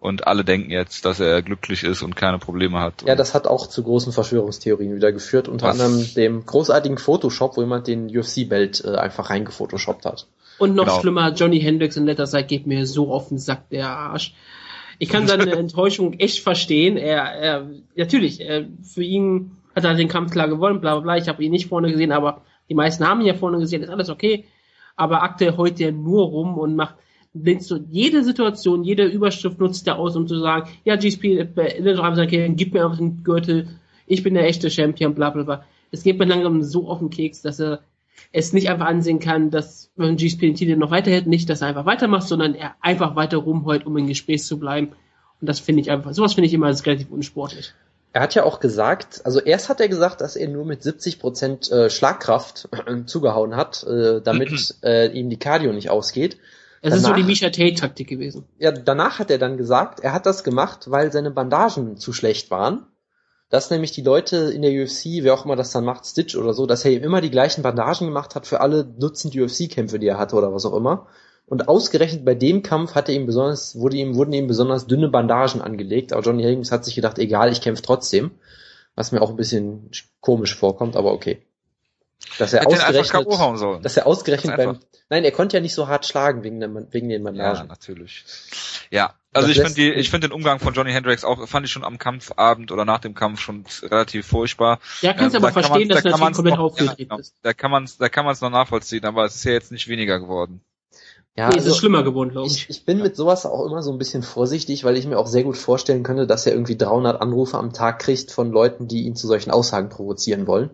und 0.00 0.26
alle 0.26 0.44
denken 0.44 0.70
jetzt, 0.70 1.04
dass 1.04 1.18
er 1.20 1.42
glücklich 1.42 1.82
ist 1.82 2.02
und 2.02 2.14
keine 2.14 2.38
Probleme 2.38 2.80
hat. 2.80 3.02
Ja, 3.06 3.16
das 3.16 3.34
hat 3.34 3.46
auch 3.46 3.66
zu 3.66 3.82
großen 3.82 4.12
Verschwörungstheorien 4.12 4.94
wieder 4.94 5.10
geführt, 5.12 5.48
unter 5.48 5.66
Was? 5.66 5.80
anderem 5.80 6.06
dem 6.14 6.46
großartigen 6.46 6.98
Photoshop, 6.98 7.56
wo 7.56 7.62
jemand 7.62 7.88
den 7.88 8.06
UFC-Belt 8.16 8.84
äh, 8.84 8.96
einfach 8.96 9.30
reingefotoshoppt 9.30 10.04
hat. 10.04 10.26
Und 10.58 10.74
noch 10.74 10.86
Genau. 10.86 11.00
schlimmer, 11.00 11.32
Johnny 11.32 11.60
Hendricks 11.60 11.96
in 11.96 12.06
letzter 12.06 12.26
Zeit 12.26 12.48
geht 12.48 12.66
mir 12.66 12.86
so 12.86 13.12
auf 13.12 13.28
den 13.28 13.38
Sack, 13.38 13.70
der 13.70 13.88
Arsch. 13.88 14.34
Ich 15.00 15.08
kann 15.08 15.26
seine 15.26 15.50
Enttäuschung 15.56 16.14
echt 16.14 16.40
verstehen. 16.40 16.96
Er, 16.96 17.22
er 17.22 17.70
natürlich, 17.96 18.40
er, 18.40 18.66
für 18.82 19.02
ihn 19.02 19.52
hat 19.74 19.84
er 19.84 19.94
den 19.94 20.08
Kampf 20.08 20.32
klar 20.32 20.48
gewonnen, 20.48 20.80
bla 20.80 20.94
bla 20.94 21.00
bla. 21.02 21.16
Ich 21.16 21.28
habe 21.28 21.42
ihn 21.42 21.50
nicht 21.52 21.66
vorne 21.68 21.90
gesehen, 21.90 22.12
aber 22.12 22.42
die 22.68 22.74
meisten 22.74 23.06
haben 23.06 23.20
ihn 23.20 23.26
ja 23.26 23.34
vorne 23.34 23.58
gesehen, 23.58 23.82
ist 23.82 23.90
alles 23.90 24.10
okay. 24.10 24.44
Aber 24.96 25.22
aktuell 25.22 25.56
heult 25.56 25.80
er 25.80 25.92
nur 25.92 26.24
rum 26.26 26.58
und 26.58 26.74
macht 26.74 26.96
nutzt 27.42 27.70
du 27.70 27.76
jede 27.90 28.24
Situation, 28.24 28.84
jede 28.84 29.06
Überschrift 29.06 29.58
nutzt 29.58 29.86
er 29.86 29.98
aus, 29.98 30.16
um 30.16 30.26
zu 30.26 30.38
sagen, 30.38 30.68
ja, 30.84 30.96
GSP, 30.96 31.38
äh, 31.38 32.48
gib 32.54 32.74
mir 32.74 32.84
einfach 32.84 32.98
den 32.98 33.22
Gürtel, 33.24 33.68
ich 34.06 34.22
bin 34.22 34.34
der 34.34 34.46
echte 34.46 34.70
Champion, 34.70 35.14
bla 35.14 35.30
bla 35.30 35.42
bla. 35.42 35.64
Es 35.90 36.02
geht 36.02 36.18
mir 36.18 36.24
langsam 36.24 36.62
so 36.62 36.88
auf 36.88 36.98
den 36.98 37.10
Keks, 37.10 37.42
dass 37.42 37.60
er 37.60 37.80
es 38.32 38.52
nicht 38.52 38.68
einfach 38.68 38.86
ansehen 38.86 39.20
kann, 39.20 39.50
dass 39.50 39.90
wenn 39.96 40.16
GSP 40.16 40.40
den 40.40 40.54
Titel 40.54 40.76
noch 40.76 40.90
weiterhält, 40.90 41.26
nicht, 41.26 41.48
dass 41.48 41.62
er 41.62 41.68
einfach 41.68 41.86
weitermacht, 41.86 42.26
sondern 42.28 42.54
er 42.54 42.74
einfach 42.80 43.16
weiter 43.16 43.38
rumheult, 43.38 43.86
um 43.86 43.96
im 43.96 44.06
Gespräch 44.06 44.44
zu 44.44 44.58
bleiben. 44.58 44.92
Und 45.40 45.48
das 45.48 45.60
finde 45.60 45.82
ich 45.82 45.90
einfach, 45.90 46.12
sowas 46.12 46.34
finde 46.34 46.46
ich 46.46 46.54
immer 46.54 46.66
relativ 46.66 47.10
unsportlich. 47.10 47.72
Er 48.12 48.22
hat 48.22 48.34
ja 48.34 48.44
auch 48.44 48.58
gesagt, 48.58 49.20
also 49.24 49.38
erst 49.40 49.68
hat 49.68 49.80
er 49.80 49.88
gesagt, 49.88 50.20
dass 50.20 50.34
er 50.34 50.48
nur 50.48 50.64
mit 50.64 50.82
70 50.82 51.20
Prozent 51.20 51.70
äh, 51.70 51.90
Schlagkraft 51.90 52.68
zugehauen 53.06 53.54
hat, 53.54 53.84
äh, 53.84 54.20
damit 54.22 54.74
äh, 54.82 55.08
ihm 55.12 55.30
die 55.30 55.38
Cardio 55.38 55.72
nicht 55.72 55.90
ausgeht. 55.90 56.38
Es 56.80 56.94
ist 56.94 57.04
so 57.04 57.12
die 57.12 57.22
Misha 57.22 57.50
Tate-Taktik 57.50 58.08
gewesen. 58.08 58.44
Ja, 58.58 58.70
danach 58.72 59.18
hat 59.18 59.30
er 59.30 59.38
dann 59.38 59.56
gesagt, 59.56 60.00
er 60.00 60.12
hat 60.12 60.26
das 60.26 60.44
gemacht, 60.44 60.90
weil 60.90 61.12
seine 61.12 61.30
Bandagen 61.30 61.96
zu 61.96 62.12
schlecht 62.12 62.50
waren. 62.50 62.86
Dass 63.50 63.70
nämlich 63.70 63.92
die 63.92 64.02
Leute 64.02 64.36
in 64.36 64.60
der 64.60 64.70
UFC, 64.70 65.22
wer 65.22 65.32
auch 65.32 65.46
immer 65.46 65.56
das 65.56 65.72
dann 65.72 65.84
macht, 65.84 66.04
Stitch 66.04 66.36
oder 66.36 66.52
so, 66.52 66.66
dass 66.66 66.84
er 66.84 66.90
ihm 66.90 67.02
immer 67.02 67.22
die 67.22 67.30
gleichen 67.30 67.62
Bandagen 67.62 68.06
gemacht 68.06 68.34
hat 68.34 68.46
für 68.46 68.60
alle 68.60 68.84
Dutzend 68.84 69.34
UFC-Kämpfe, 69.34 69.98
die 69.98 70.06
er 70.06 70.18
hatte 70.18 70.36
oder 70.36 70.52
was 70.52 70.66
auch 70.66 70.76
immer. 70.76 71.06
Und 71.46 71.66
ausgerechnet 71.66 72.26
bei 72.26 72.34
dem 72.34 72.62
Kampf 72.62 72.94
hatte 72.94 73.12
ihm 73.12 73.24
besonders, 73.24 73.78
wurde 73.78 73.96
ihm, 73.96 74.16
wurden 74.16 74.34
ihm 74.34 74.48
besonders 74.48 74.86
dünne 74.86 75.08
Bandagen 75.08 75.62
angelegt. 75.62 76.12
Aber 76.12 76.20
Johnny 76.20 76.42
Higgins 76.42 76.70
hat 76.70 76.84
sich 76.84 76.94
gedacht, 76.94 77.18
egal, 77.18 77.50
ich 77.50 77.62
kämpfe 77.62 77.82
trotzdem. 77.82 78.32
Was 78.94 79.12
mir 79.12 79.22
auch 79.22 79.30
ein 79.30 79.36
bisschen 79.36 79.90
komisch 80.20 80.54
vorkommt, 80.54 80.94
aber 80.94 81.12
okay. 81.12 81.40
Dass 82.38 82.52
er 82.52 82.66
ausgerechnet, 82.66 83.58
sollen. 83.58 83.82
dass 83.82 83.96
er 83.96 84.06
ausgerechnet 84.06 84.56
Ganz 84.56 84.78
beim, 84.78 84.78
nein, 85.08 85.24
er 85.24 85.32
konnte 85.32 85.56
ja 85.56 85.60
nicht 85.60 85.74
so 85.74 85.88
hart 85.88 86.04
schlagen 86.06 86.42
wegen, 86.42 86.60
der, 86.60 86.68
wegen 86.92 87.08
den 87.08 87.22
Ja, 87.22 87.24
Bandagen. 87.30 87.68
natürlich. 87.68 88.24
Ja, 88.90 89.14
also 89.32 89.48
Das 89.48 89.56
ich 89.56 89.62
finde 89.62 89.74
die, 89.74 89.92
ich 89.92 90.10
finde 90.10 90.28
den 90.28 90.34
Umgang 90.34 90.58
von 90.58 90.74
Johnny 90.74 90.92
Hendricks 90.92 91.24
auch, 91.24 91.46
fand 91.48 91.66
ich 91.66 91.72
schon 91.72 91.84
am 91.84 91.98
Kampfabend 91.98 92.72
oder 92.72 92.84
nach 92.84 92.98
dem 92.98 93.14
Kampf 93.14 93.40
schon 93.40 93.64
relativ 93.82 94.26
furchtbar. 94.26 94.80
Ja, 95.00 95.12
kannst 95.12 95.36
Ähm, 95.36 95.42
aber 95.44 95.52
da 95.52 95.60
kann 95.60 95.64
verstehen, 95.64 95.88
dass 95.88 96.02
da 96.02 96.16
man's 96.16 96.36
komplett 96.36 96.56
noch- 96.56 96.64
aufgedreht 96.64 96.98
ja, 96.98 97.04
genau. 97.04 97.16
bist. 97.18 97.34
Da 97.42 97.52
kann 97.54 97.70
man's, 97.70 97.98
da 97.98 98.08
kann 98.08 98.24
man's 98.24 98.40
noch 98.40 98.50
nachvollziehen, 98.50 99.04
aber 99.04 99.24
es 99.24 99.36
ist 99.36 99.44
ja 99.44 99.52
jetzt 99.52 99.70
nicht 99.72 99.88
weniger 99.88 100.18
geworden. 100.20 100.60
Ja, 101.36 101.48
nee, 101.48 101.54
es 101.54 101.58
also- 101.62 101.70
ist 101.70 101.76
schlimmer 101.78 102.02
geworden, 102.02 102.30
glaube 102.30 102.48
Ich, 102.48 102.64
ich. 102.64 102.70
ich 102.70 102.84
bin 102.84 102.98
mit 102.98 103.14
sowas 103.14 103.46
auch 103.46 103.64
immer 103.66 103.82
so 103.82 103.92
ein 103.92 103.98
bisschen 103.98 104.22
vorsichtig, 104.24 104.82
weil 104.84 104.96
ich 104.96 105.06
mir 105.06 105.18
auch 105.18 105.28
sehr 105.28 105.44
gut 105.44 105.56
vorstellen 105.56 106.02
könnte, 106.02 106.26
dass 106.26 106.46
er 106.46 106.52
irgendwie 106.52 106.76
300 106.76 107.20
Anrufe 107.20 107.56
am 107.58 107.72
Tag 107.72 108.00
kriegt 108.00 108.32
von 108.32 108.50
Leuten, 108.50 108.88
die 108.88 109.02
ihn 109.04 109.14
zu 109.14 109.28
solchen 109.28 109.50
Aussagen 109.52 109.88
provozieren 109.88 110.46
wollen. 110.48 110.70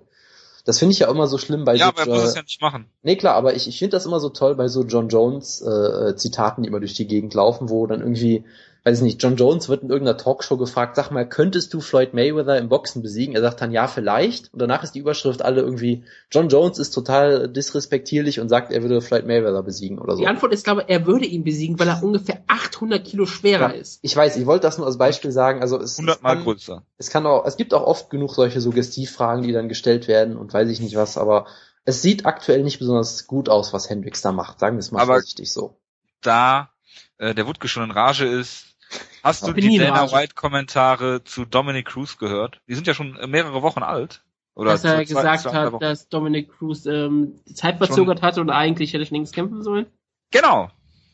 Das 0.64 0.78
finde 0.78 0.92
ich 0.94 0.98
ja 0.98 1.10
immer 1.10 1.26
so 1.26 1.36
schlimm 1.38 1.64
bei 1.64 1.74
ja, 1.74 1.86
so, 1.86 1.90
aber 1.90 2.00
er 2.00 2.06
muss 2.06 2.24
äh, 2.24 2.28
es 2.28 2.34
ja 2.34 2.42
nicht 2.42 2.60
machen. 2.60 2.86
nee 3.02 3.16
klar, 3.16 3.34
aber 3.34 3.54
ich, 3.54 3.68
ich 3.68 3.78
finde 3.78 3.96
das 3.96 4.06
immer 4.06 4.18
so 4.18 4.30
toll 4.30 4.54
bei 4.54 4.68
so 4.68 4.82
John 4.82 5.08
Jones 5.08 5.60
äh, 5.60 6.16
Zitaten, 6.16 6.62
die 6.62 6.68
immer 6.68 6.80
durch 6.80 6.94
die 6.94 7.06
Gegend 7.06 7.34
laufen, 7.34 7.68
wo 7.68 7.86
dann 7.86 8.00
irgendwie 8.00 8.44
weiß 8.84 9.00
nicht, 9.00 9.22
John 9.22 9.36
Jones 9.36 9.68
wird 9.70 9.82
in 9.82 9.88
irgendeiner 9.90 10.18
Talkshow 10.18 10.58
gefragt, 10.58 10.96
sag 10.96 11.10
mal, 11.10 11.26
könntest 11.26 11.72
du 11.72 11.80
Floyd 11.80 12.12
Mayweather 12.12 12.58
im 12.58 12.68
Boxen 12.68 13.00
besiegen? 13.02 13.34
Er 13.34 13.40
sagt 13.40 13.60
dann 13.62 13.72
ja, 13.72 13.88
vielleicht. 13.88 14.52
Und 14.52 14.60
danach 14.60 14.82
ist 14.84 14.92
die 14.94 14.98
Überschrift 14.98 15.40
alle 15.42 15.62
irgendwie, 15.62 16.04
John 16.30 16.48
Jones 16.50 16.78
ist 16.78 16.90
total 16.90 17.48
disrespektierlich 17.48 18.40
und 18.40 18.50
sagt, 18.50 18.70
er 18.72 18.82
würde 18.82 19.00
Floyd 19.00 19.26
Mayweather 19.26 19.62
besiegen 19.62 19.98
oder 19.98 20.16
so. 20.16 20.20
Die 20.20 20.28
Antwort 20.28 20.52
ist, 20.52 20.64
glaube 20.64 20.82
ich, 20.82 20.90
er 20.90 21.06
würde 21.06 21.24
ihn 21.24 21.44
besiegen, 21.44 21.78
weil 21.78 21.88
er 21.88 22.02
ungefähr 22.02 22.42
800 22.46 23.02
Kilo 23.04 23.24
schwerer 23.24 23.72
Ja, 23.74 23.80
ist. 23.80 24.00
Ich 24.02 24.14
weiß, 24.14 24.36
ich 24.36 24.44
wollte 24.44 24.62
das 24.66 24.76
nur 24.76 24.86
als 24.86 24.98
Beispiel 24.98 25.32
sagen. 25.32 25.62
Also 25.62 25.80
es, 25.80 25.98
100 25.98 26.16
es, 26.16 26.22
Mal 26.22 26.34
kann, 26.34 26.44
größer. 26.44 26.82
es 26.98 27.08
kann 27.10 27.24
auch, 27.26 27.46
es 27.46 27.56
gibt 27.56 27.72
auch 27.72 27.84
oft 27.86 28.10
genug 28.10 28.34
solche 28.34 28.60
Suggestivfragen, 28.60 29.42
die 29.44 29.52
dann 29.52 29.68
gestellt 29.70 30.08
werden 30.08 30.36
und 30.36 30.52
weiß 30.52 30.68
ich 30.68 30.80
nicht 30.80 30.96
was, 30.96 31.16
aber 31.16 31.46
es 31.86 32.02
sieht 32.02 32.26
aktuell 32.26 32.62
nicht 32.62 32.78
besonders 32.80 33.26
gut 33.26 33.48
aus, 33.48 33.72
was 33.72 33.88
Hendricks 33.88 34.20
da 34.20 34.32
macht. 34.32 34.60
Sagen 34.60 34.76
wir 34.76 34.80
es 34.80 34.90
mal 34.92 35.00
Aber- 35.00 35.14
vorsichtig 35.14 35.50
so. 35.52 35.76
Da 36.20 36.70
äh, 37.18 37.34
der 37.34 37.46
Wutke 37.46 37.68
schon 37.68 37.84
in 37.84 37.90
Rage 37.90 38.24
ist, 38.26 38.73
hast 39.22 39.46
du 39.46 39.52
die 39.52 39.78
Dana. 39.78 40.10
White 40.12 40.34
Kommentare 40.34 41.24
zu 41.24 41.44
Dominic 41.44 41.86
Cruz 41.86 42.18
gehört? 42.18 42.60
Die 42.68 42.74
sind 42.74 42.86
ja 42.86 42.94
schon 42.94 43.18
mehrere 43.28 43.62
Wochen 43.62 43.82
alt. 43.82 44.22
Oder 44.54 44.72
dass 44.72 44.84
er 44.84 44.94
zwei- 44.96 45.04
gesagt 45.04 45.42
zwei, 45.42 45.52
hat, 45.52 45.72
Wochen. 45.72 45.80
dass 45.80 46.08
Dominic 46.08 46.50
Cruz 46.52 46.86
ähm, 46.86 47.40
die 47.48 47.54
Zeit 47.54 47.78
verzögert 47.78 48.22
hatte 48.22 48.40
und 48.40 48.50
eigentlich 48.50 48.92
hätte 48.92 49.02
ich 49.02 49.10
links 49.10 49.32
kämpfen 49.32 49.62
sollen. 49.62 49.86
Genau. 50.30 50.70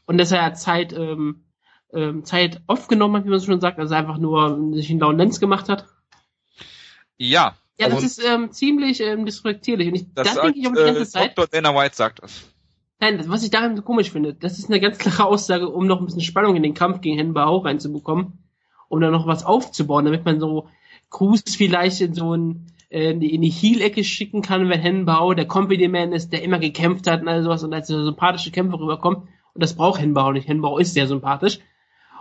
Und 0.07 0.19
dass 0.19 0.33
er 0.33 0.53
Zeit, 0.55 0.93
ähm, 0.93 1.45
ähm, 1.93 2.25
Zeit 2.25 2.61
aufgenommen 2.67 3.17
hat, 3.17 3.25
wie 3.25 3.31
man 3.31 3.39
so 3.39 3.47
schon 3.47 3.61
sagt, 3.61 3.79
also 3.79 3.95
einfach 3.95 4.19
nur 4.19 4.75
sich 4.75 4.91
einen 4.91 5.01
lauen 5.01 5.17
Lenz 5.17 5.41
gemacht 5.41 5.69
hat. 5.69 5.87
Ja. 7.17 7.57
Ja, 7.79 7.89
das 7.89 8.03
ist 8.03 8.23
ähm, 8.23 8.53
ziemlich 8.53 9.01
ähm, 9.01 9.25
disrespektierlich. 9.25 9.89
Und 9.89 9.95
ich, 9.95 10.13
das 10.13 10.27
da 10.29 10.35
sagt, 10.35 10.47
denke 10.47 10.59
ich 10.61 10.67
auch 10.69 10.73
die 10.73 10.85
ganze 10.85 11.01
äh, 11.01 11.07
Zeit, 11.07 11.39
Dr. 11.39 11.47
Dana 11.47 11.75
White 11.75 11.97
sagt 11.97 12.23
das. 12.23 12.43
Nein, 13.01 13.19
das, 13.19 13.29
was 13.29 13.43
ich 13.43 13.51
daran 13.51 13.77
so 13.77 13.83
komisch 13.83 14.11
finde, 14.11 14.35
das 14.35 14.59
ist 14.59 14.69
eine 14.71 14.81
ganz 14.81 14.99
klare 14.99 15.25
Aussage, 15.27 15.69
um 15.69 15.87
noch 15.87 15.99
ein 16.01 16.07
bisschen 16.07 16.21
Spannung 16.21 16.57
in 16.57 16.63
den 16.63 16.75
Kampf 16.75 17.01
gegen 17.01 17.17
Hen 17.17 17.35
Bao 17.35 17.59
reinzubekommen, 17.59 18.45
um 18.89 19.01
da 19.01 19.11
noch 19.11 19.27
was 19.27 19.45
aufzubauen, 19.45 20.05
damit 20.05 20.25
man 20.25 20.41
so 20.41 20.69
Cruz 21.11 21.57
vielleicht 21.57 22.01
in 22.01 22.15
so 22.15 22.35
ein 22.37 22.67
äh, 22.91 23.11
in 23.11 23.21
die, 23.21 23.51
Heel-Ecke 23.51 24.05
schicken 24.05 24.43
kann, 24.43 24.69
wenn 24.69 24.81
Hen 24.81 25.07
Bao 25.07 25.33
der 25.35 25.47
Company 25.47 25.89
Man 25.89 26.13
ist, 26.13 26.33
der 26.33 26.43
immer 26.43 26.59
gekämpft 26.59 27.07
hat 27.07 27.23
und 27.23 27.29
all 27.29 27.43
sowas 27.43 27.63
und 27.63 27.73
als 27.73 27.89
so 27.89 28.05
sympathische 28.05 28.51
Kämpfer 28.51 28.79
rüberkommt. 28.79 29.29
Und 29.53 29.63
das 29.63 29.75
braucht 29.77 30.01
Hen 30.01 30.15
Bao 30.15 30.33
nicht. 30.33 30.49
Hen 30.49 30.61
Bao 30.61 30.79
ist 30.79 30.95
sehr 30.95 31.07
sympathisch. 31.07 31.61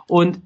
Und 0.07 0.41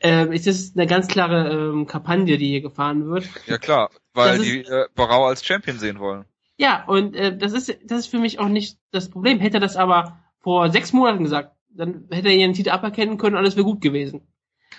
ähm, 0.00 0.32
es 0.32 0.46
ist 0.46 0.76
eine 0.76 0.86
ganz 0.86 1.08
klare 1.08 1.50
ähm, 1.50 1.86
Kampagne, 1.86 2.38
die 2.38 2.48
hier 2.48 2.62
gefahren 2.62 3.08
wird. 3.10 3.28
Ja 3.46 3.58
klar, 3.58 3.90
weil 4.14 4.38
Das 4.38 4.46
ist- 4.46 4.46
die 4.46 4.60
äh, 4.60 4.86
Barau 4.94 5.26
als 5.26 5.44
Champion 5.44 5.78
sehen 5.78 5.98
wollen. 5.98 6.24
Ja, 6.60 6.84
und 6.86 7.16
äh, 7.16 7.34
das 7.34 7.54
ist 7.54 7.74
das 7.86 8.00
ist 8.00 8.08
für 8.08 8.18
mich 8.18 8.38
auch 8.38 8.48
nicht 8.48 8.78
das 8.90 9.08
Problem. 9.08 9.40
Hätte 9.40 9.56
er 9.56 9.60
das 9.60 9.76
aber 9.76 10.18
vor 10.40 10.70
sechs 10.70 10.92
Monaten 10.92 11.24
gesagt, 11.24 11.56
dann 11.70 12.04
hätte 12.10 12.28
er 12.28 12.34
ihren 12.34 12.52
Titel 12.52 12.68
aberkennen 12.68 13.16
können, 13.16 13.34
alles 13.34 13.56
wäre 13.56 13.64
gut 13.64 13.80
gewesen. 13.80 14.28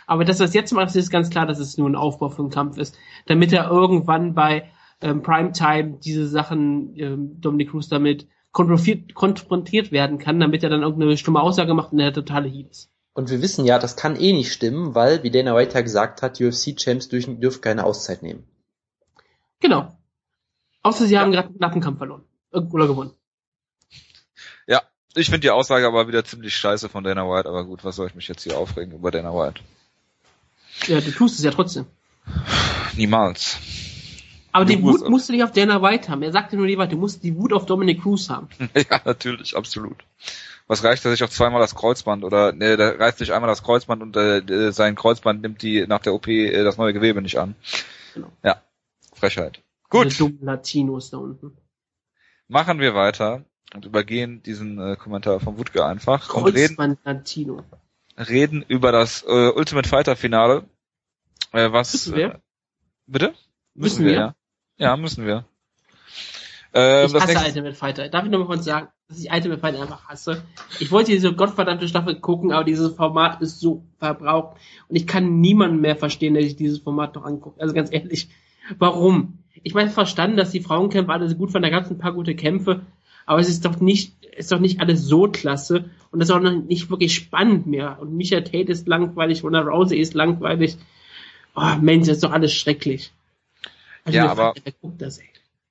Aber 0.06 0.24
dass 0.24 0.40
er 0.40 0.46
es 0.46 0.54
jetzt 0.54 0.72
macht, 0.74 0.96
ist 0.96 1.10
ganz 1.10 1.32
klar, 1.32 1.48
dass 1.48 1.58
es 1.58 1.80
nur 1.80 1.90
ein 1.90 1.96
Aufbau 1.96 2.30
für 2.30 2.44
einen 2.44 2.52
Kampf 2.52 2.78
ist, 2.78 2.96
damit 3.26 3.52
er 3.52 3.68
irgendwann 3.72 4.36
bei 4.36 4.70
ähm, 5.02 5.24
Primetime 5.24 5.98
diese 5.98 6.28
Sachen 6.28 6.96
ähm, 6.98 7.42
Dominic 7.42 7.72
Cruz 7.72 7.90
damit 7.90 8.28
konfrontiert, 8.52 9.16
konfrontiert 9.16 9.92
werden 9.92 10.20
kann, 10.20 10.40
damit 10.40 10.62
er 10.62 10.70
dann 10.70 10.84
irgendeine 10.84 11.18
stumme 11.18 11.42
Aussage 11.42 11.74
macht 11.74 11.94
und 11.94 12.00
er 12.00 12.14
totale 12.14 12.48
Heat 12.48 12.70
ist. 12.70 12.92
Und 13.16 13.32
wir 13.32 13.42
wissen 13.42 13.66
ja, 13.66 13.80
das 13.80 13.96
kann 13.96 14.16
eh 14.16 14.34
nicht 14.34 14.54
stimmen, 14.54 14.94
weil, 14.94 15.24
wie 15.24 15.32
Dana 15.32 15.56
White 15.56 15.74
ja 15.74 15.82
gesagt 15.82 16.22
hat, 16.22 16.40
UFC-Champs 16.40 17.10
dürfen, 17.10 17.42
dürfen 17.42 17.62
keine 17.62 17.86
Auszeit 17.86 18.22
nehmen. 18.22 18.44
Genau. 19.60 19.92
Außer 20.84 21.06
sie 21.06 21.14
Ja. 21.14 21.22
haben 21.22 21.32
gerade 21.32 21.48
einen 21.50 21.58
knappen 21.58 21.82
Kampf 21.82 21.98
verloren. 22.00 22.24
Oder 22.52 22.88
gewonnen. 22.88 23.12
Ja, 24.68 24.82
ich 25.16 25.28
finde 25.28 25.42
die 25.42 25.50
Aussage 25.52 25.86
aber 25.88 26.08
wieder 26.08 26.24
ziemlich 26.26 26.56
scheiße 26.56 26.90
von 26.90 27.04
Dana 27.04 27.24
White, 27.30 27.48
aber 27.48 27.66
gut, 27.66 27.84
was 27.84 27.96
soll 27.96 28.08
ich 28.08 28.16
mich 28.16 28.28
jetzt 28.28 28.44
hier 28.44 28.58
aufregen 28.58 28.94
über 28.94 29.12
Dana 29.12 29.34
White? 29.34 29.62
Ja, 30.88 31.00
du 31.02 31.12
tust 31.12 31.38
es 31.38 31.46
ja 31.46 31.52
trotzdem. 31.52 31.86
Niemals. 32.96 33.58
Aber 34.52 34.66
Du 34.66 34.72
die 34.76 34.78
musst- 34.82 35.02
Wut 35.04 35.10
musst 35.10 35.30
du 35.30 35.34
nicht 35.34 35.44
auf 35.44 35.52
Dana 35.54 35.82
White 35.82 36.10
haben. 36.10 36.24
Er 36.24 36.32
sagte 36.34 36.58
nur 36.58 36.68
die 36.68 36.78
White, 36.78 36.90
du 36.96 36.98
musst 36.98 37.24
die 37.24 37.36
Wut 37.38 37.54
auf 37.54 37.66
Dominic 37.66 38.02
Cruz 38.02 38.30
haben. 38.30 38.50
ja, 38.76 39.00
natürlich, 39.06 39.56
absolut. 39.56 40.04
Was 40.68 40.84
reicht, 40.84 41.04
dass 41.06 41.14
ich 41.14 41.24
auch 41.24 41.30
zweimal 41.30 41.62
das 41.62 41.76
Kreuzband 41.76 42.24
oder 42.24 42.52
ne, 42.54 42.76
da 42.78 42.90
reißt 42.90 43.18
sich 43.18 43.34
einmal 43.34 43.48
das 43.50 43.64
Kreuzband 43.64 44.02
und 44.02 44.16
äh, 44.18 44.38
äh, 44.40 44.72
sein 44.72 44.96
Kreuzband 44.96 45.42
nimmt 45.42 45.62
die 45.62 45.86
nach 45.88 46.00
der 46.00 46.14
OP 46.14 46.28
äh, 46.28 46.64
das 46.64 46.78
neue 46.78 46.94
Gewebe 46.94 47.22
nicht 47.22 47.38
an. 47.40 47.56
Genau. 48.14 48.32
Ja, 48.44 48.62
Frechheit. 49.14 49.62
Diese 49.92 50.04
Gut, 50.04 50.20
dummen 50.20 50.46
Latinos 50.46 51.10
da 51.10 51.18
unten. 51.18 51.58
machen 52.48 52.80
wir 52.80 52.96
weiter 52.96 53.46
und 53.74 53.86
übergehen 53.86 54.42
diesen 54.44 54.80
äh, 54.80 54.96
Kommentar 54.96 55.40
vom 55.40 55.58
Wutke 55.58 55.86
einfach 55.86 56.34
und 56.34 56.54
reden, 56.54 56.98
Latino. 57.04 57.64
reden 58.18 58.64
über 58.68 58.92
das 58.92 59.24
äh, 59.24 59.50
Ultimate 59.50 59.88
Fighter 59.88 60.16
Finale. 60.16 60.66
Äh, 61.52 61.72
was? 61.72 61.94
Müssen 61.94 62.16
wir? 62.16 62.28
Äh, 62.36 62.40
bitte? 63.08 63.34
Müssen 63.74 64.06
wir? 64.06 64.14
ja. 64.14 64.36
Ja, 64.78 64.98
müssen 64.98 65.26
wir. 65.26 65.46
Ähm, 66.74 67.08
ich 67.08 67.14
hasse 67.14 67.28
nächste, 67.28 67.48
Ultimate 67.48 67.76
Fighter. 67.76 68.10
Darf 68.10 68.26
ich 68.26 68.32
noch 68.32 68.40
mal 68.40 68.48
kurz 68.48 68.66
sagen, 68.66 68.88
dass 69.08 69.20
ich 69.20 69.32
Ultimate 69.32 69.60
Fighter 69.60 69.82
einfach 69.82 70.08
hasse? 70.08 70.44
Ich 70.80 70.92
wollte 70.92 71.12
diese 71.12 71.34
gottverdammte 71.34 71.88
Staffel 71.88 72.20
gucken, 72.20 72.52
aber 72.52 72.64
dieses 72.64 72.94
Format 72.96 73.42
ist 73.42 73.60
so 73.60 73.86
verbraucht. 74.00 74.58
Und 74.88 74.96
ich 74.96 75.06
kann 75.06 75.40
niemanden 75.42 75.82
mehr 75.82 75.96
verstehen, 75.96 76.34
der 76.34 76.44
sich 76.44 76.56
dieses 76.56 76.80
Format 76.80 77.16
noch 77.16 77.26
anguckt. 77.26 77.62
Also 77.62 77.74
ganz 77.74 77.92
ehrlich, 77.92 78.30
warum? 78.78 79.41
Ich 79.64 79.74
meine, 79.74 79.90
verstanden, 79.90 80.38
dass 80.38 80.52
die 80.52 80.62
Frauenkämpfe 80.62 81.12
alle 81.12 81.30
so 81.30 81.36
gut 81.36 81.54
waren, 81.54 81.62
da 81.62 81.70
gab 81.70 81.84
es 81.86 81.92
ein 81.92 81.98
paar 81.98 82.14
gute 82.14 82.36
Kämpfe, 82.36 82.82
aber 83.26 83.40
es 83.40 83.50
ist 83.50 83.66
doch 83.66 83.80
nicht, 83.80 84.26
ist 84.36 84.52
doch 84.52 84.60
nicht 84.60 84.80
alles 84.80 85.04
so 85.04 85.28
klasse 85.28 85.90
und 86.12 86.20
das 86.20 86.30
ist 86.30 86.36
auch 86.36 86.40
noch 86.40 86.52
nicht 86.52 86.90
wirklich 86.90 87.14
spannend 87.14 87.68
mehr. 87.68 88.00
Und 88.00 88.16
Micha 88.16 88.42
Tate 88.42 88.72
ist 88.72 88.88
langweilig, 88.88 89.44
Ronda 89.44 89.62
Rousey 89.62 89.98
ist 90.00 90.14
langweilig. 90.14 90.78
Oh 91.56 91.76
Mensch, 91.82 92.08
das 92.08 92.18
ist 92.18 92.24
doch 92.24 92.32
alles 92.32 92.54
schrecklich. 92.54 93.12
Ja, 94.08 94.32
Ultimate 94.32 94.32
aber- 94.32 94.54
guckt 94.82 95.02
das, 95.02 95.20
ey? 95.20 95.28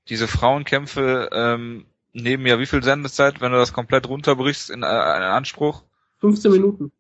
diese 0.09 0.28
Frauenkämpfe 0.28 1.31
ähm, 1.33 1.87
nehmen 2.12 2.45
ja 2.47 2.59
wie 2.59 2.66
viel 2.66 2.83
Sendezeit, 2.83 3.41
wenn 3.41 3.53
du 3.53 3.59
das 3.59 3.72
komplett 3.72 4.09
runterbrichst 4.09 4.70
in 4.70 4.83
äh, 4.83 4.87
einen 4.87 5.24
Anspruch? 5.24 5.85
15 6.18 6.51
Minuten. 6.51 6.93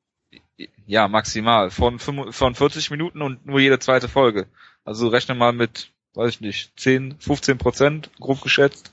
Ja, 0.86 1.08
maximal. 1.08 1.70
Von 1.70 1.98
40 1.98 2.90
Minuten 2.90 3.20
und 3.22 3.44
nur 3.46 3.60
jede 3.60 3.78
zweite 3.78 4.08
Folge. 4.08 4.46
Also 4.84 5.08
rechne 5.08 5.34
mal 5.34 5.52
mit, 5.52 5.90
weiß 6.14 6.30
ich 6.30 6.40
nicht, 6.40 6.72
10, 6.78 7.16
15 7.18 7.58
Prozent, 7.58 8.10
grob 8.20 8.40
geschätzt. 8.42 8.92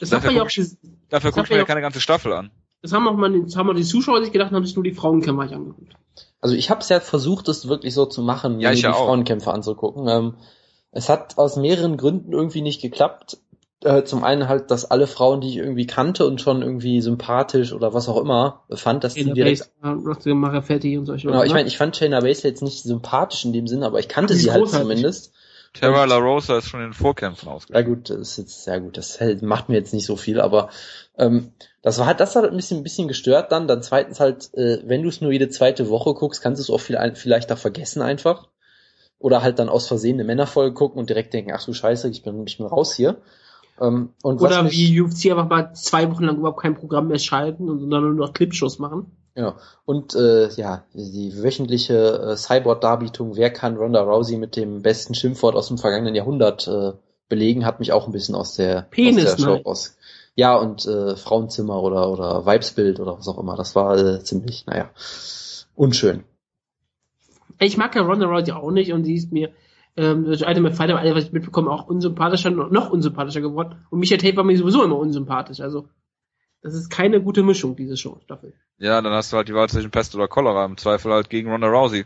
Das 0.00 0.10
Dafür 0.10 0.16
hat 0.16 0.24
man 0.26 0.34
ja 0.36 0.42
auch, 0.42 0.44
guck 0.46 0.58
ich- 0.58 0.64
ges- 0.64 0.76
Dafür 1.08 1.30
Das 1.30 1.34
gucke 1.34 1.40
hat 1.40 1.46
ich 1.46 1.50
mir 1.52 1.58
ja 1.58 1.64
keine 1.64 1.80
ganze 1.80 2.00
Staffel 2.00 2.32
an. 2.32 2.50
das 2.82 2.92
haben 2.92 3.06
auch 3.08 3.16
mal, 3.16 3.40
das 3.42 3.56
haben 3.56 3.70
auch 3.70 3.74
die 3.74 3.84
Zuschauer 3.84 4.22
sich 4.22 4.32
gedacht 4.32 4.50
und 4.50 4.56
haben 4.56 4.66
sich 4.66 4.74
nur 4.76 4.84
die 4.84 4.92
Frauenkämpfer 4.92 5.44
nicht 5.44 5.54
angeguckt. 5.54 5.92
Also 6.40 6.54
ich 6.54 6.70
habe 6.70 6.80
es 6.80 6.88
ja 6.88 7.00
versucht, 7.00 7.48
es 7.48 7.68
wirklich 7.68 7.94
so 7.94 8.06
zu 8.06 8.22
machen, 8.22 8.60
Ja, 8.60 8.70
mir 8.70 8.74
ich 8.74 8.80
die 8.80 8.86
auch. 8.88 9.06
Frauenkämpfe 9.06 9.52
anzugucken. 9.52 10.06
Ähm, 10.08 10.34
es 10.92 11.08
hat 11.08 11.38
aus 11.38 11.56
mehreren 11.56 11.96
Gründen 11.96 12.32
irgendwie 12.32 12.62
nicht 12.62 12.80
geklappt. 12.82 13.38
Äh, 13.82 14.04
zum 14.04 14.24
einen 14.24 14.48
halt, 14.48 14.70
dass 14.70 14.90
alle 14.90 15.06
Frauen, 15.06 15.40
die 15.42 15.48
ich 15.50 15.56
irgendwie 15.56 15.86
kannte 15.86 16.26
und 16.26 16.40
schon 16.40 16.62
irgendwie 16.62 17.00
sympathisch 17.02 17.72
oder 17.72 17.92
was 17.92 18.08
auch 18.08 18.16
immer 18.20 18.64
fand, 18.70 19.04
dass 19.04 19.14
die 19.14 19.20
Taylor 19.24 19.34
direkt 19.34 19.70
Base, 19.82 20.30
äh, 20.30 20.96
und 20.98 21.06
solche 21.06 21.26
Genau, 21.28 21.42
ich 21.42 21.48
ne? 21.50 21.54
meine, 21.54 21.68
ich 21.68 21.76
fand 21.76 21.94
Shayna 21.96 22.20
Baszler 22.20 22.50
jetzt 22.50 22.62
nicht 22.62 22.82
sympathisch 22.82 23.44
in 23.44 23.52
dem 23.52 23.66
Sinne, 23.66 23.86
aber 23.86 23.98
ich 24.00 24.08
kannte 24.08 24.34
Sie 24.34 24.50
halt 24.50 24.68
zumindest. 24.68 25.32
Terra 25.80 26.04
La 26.04 26.16
Rosa 26.16 26.58
ist 26.58 26.68
schon 26.68 26.80
in 26.80 26.88
den 26.88 26.92
Vorkämpfen 26.92 27.48
Ja 27.48 27.54
ausgegangen. 27.54 27.86
gut, 27.86 28.10
das 28.10 28.18
ist 28.18 28.36
jetzt 28.38 28.64
sehr 28.64 28.80
gut. 28.80 28.96
Das 28.96 29.20
hält- 29.20 29.42
macht 29.42 29.68
mir 29.68 29.76
jetzt 29.76 29.94
nicht 29.94 30.06
so 30.06 30.16
viel, 30.16 30.40
aber 30.40 30.70
ähm, 31.18 31.52
das 31.82 31.98
war 31.98 32.06
halt, 32.06 32.20
das 32.20 32.34
hat 32.36 32.44
ein 32.44 32.56
bisschen, 32.56 32.78
ein 32.78 32.82
bisschen 32.82 33.08
gestört 33.08 33.52
dann. 33.52 33.68
Dann 33.68 33.82
zweitens 33.82 34.20
halt, 34.20 34.52
äh, 34.54 34.78
wenn 34.86 35.02
du 35.02 35.08
es 35.08 35.20
nur 35.20 35.32
jede 35.32 35.48
zweite 35.48 35.88
Woche 35.88 36.14
guckst, 36.14 36.42
kannst 36.42 36.58
du 36.60 36.62
es 36.62 36.70
auch 36.70 36.80
viel, 36.80 36.98
vielleicht 37.14 37.50
da 37.50 37.56
vergessen 37.56 38.02
einfach. 38.02 38.48
Oder 39.18 39.42
halt 39.42 39.58
dann 39.58 39.68
aus 39.70 39.86
Versehen 39.88 40.16
eine 40.16 40.24
Männerfolge 40.24 40.74
gucken 40.74 40.98
und 40.98 41.08
direkt 41.08 41.32
denken, 41.32 41.52
ach 41.54 41.64
du 41.64 41.72
Scheiße, 41.72 42.08
ich 42.10 42.22
bin, 42.22 42.46
ich 42.46 42.58
bin 42.58 42.66
raus 42.66 42.94
hier. 42.94 43.22
Ähm, 43.80 44.10
und 44.22 44.40
was 44.40 44.58
Oder 44.58 44.70
wie 44.70 45.00
UFC 45.00 45.30
einfach 45.30 45.48
mal 45.48 45.72
zwei 45.74 46.10
Wochen 46.10 46.24
lang 46.24 46.36
überhaupt 46.38 46.60
kein 46.60 46.74
Programm 46.74 47.08
mehr 47.08 47.18
schalten 47.18 47.68
und 47.68 47.88
dann 47.90 48.02
nur 48.02 48.14
noch 48.14 48.32
Clipshows 48.32 48.78
machen. 48.78 49.10
Genau. 49.36 49.56
Und 49.84 50.14
äh, 50.14 50.48
ja, 50.54 50.84
die 50.94 51.42
wöchentliche 51.42 51.94
äh, 51.94 52.36
Cyborg-Darbietung, 52.36 53.36
wer 53.36 53.50
kann 53.50 53.76
Ronda 53.76 54.00
Rousey 54.00 54.38
mit 54.38 54.56
dem 54.56 54.80
besten 54.80 55.14
Schimpfwort 55.14 55.54
aus 55.54 55.68
dem 55.68 55.76
vergangenen 55.76 56.14
Jahrhundert 56.14 56.66
äh, 56.66 56.92
belegen, 57.28 57.66
hat 57.66 57.78
mich 57.78 57.92
auch 57.92 58.06
ein 58.06 58.12
bisschen 58.12 58.34
aus 58.34 58.56
der, 58.56 58.86
Penis, 58.90 59.26
aus 59.26 59.36
der 59.36 59.42
Show 59.42 59.50
nein. 59.50 59.62
raus. 59.62 59.98
Ja, 60.36 60.56
und 60.56 60.86
äh, 60.86 61.16
Frauenzimmer 61.16 61.82
oder, 61.82 62.10
oder 62.10 62.46
Weibsbild 62.46 62.98
oder 62.98 63.18
was 63.18 63.28
auch 63.28 63.38
immer. 63.38 63.56
Das 63.56 63.76
war 63.76 63.98
äh, 63.98 64.24
ziemlich, 64.24 64.64
naja, 64.64 64.88
unschön. 65.74 66.24
Ich 67.60 67.76
mag 67.76 67.94
ja 67.94 68.02
Ronda 68.02 68.26
Rousey 68.26 68.52
auch 68.52 68.70
nicht 68.70 68.94
und 68.94 69.04
sie 69.04 69.16
ist 69.16 69.32
mir 69.32 69.50
ähm, 69.98 70.24
durch 70.24 70.46
Ultimate 70.46 70.74
Fighter, 70.74 70.98
alles, 70.98 71.14
was 71.14 71.24
ich 71.24 71.32
mitbekomme, 71.32 71.70
auch 71.70 71.86
unsympathischer, 71.88 72.48
noch 72.48 72.88
unsympathischer 72.88 73.42
geworden. 73.42 73.84
Und 73.90 73.98
Micha 73.98 74.16
Tate 74.16 74.36
war 74.38 74.44
mir 74.44 74.56
sowieso 74.56 74.82
immer 74.82 74.96
unsympathisch. 74.96 75.60
Also, 75.60 75.88
das 76.66 76.74
ist 76.74 76.90
keine 76.90 77.22
gute 77.22 77.42
Mischung, 77.42 77.76
diese 77.76 77.96
Show, 77.96 78.18
Staffel. 78.24 78.52
Ja, 78.78 79.00
dann 79.00 79.12
hast 79.12 79.32
du 79.32 79.36
halt 79.36 79.48
die 79.48 79.54
Wahl 79.54 79.68
zwischen 79.68 79.90
Pest 79.90 80.14
oder 80.14 80.28
Cholera. 80.28 80.64
Im 80.64 80.76
Zweifel 80.76 81.12
halt 81.12 81.30
gegen 81.30 81.50
Ronda 81.50 81.68
Rousey. 81.68 82.04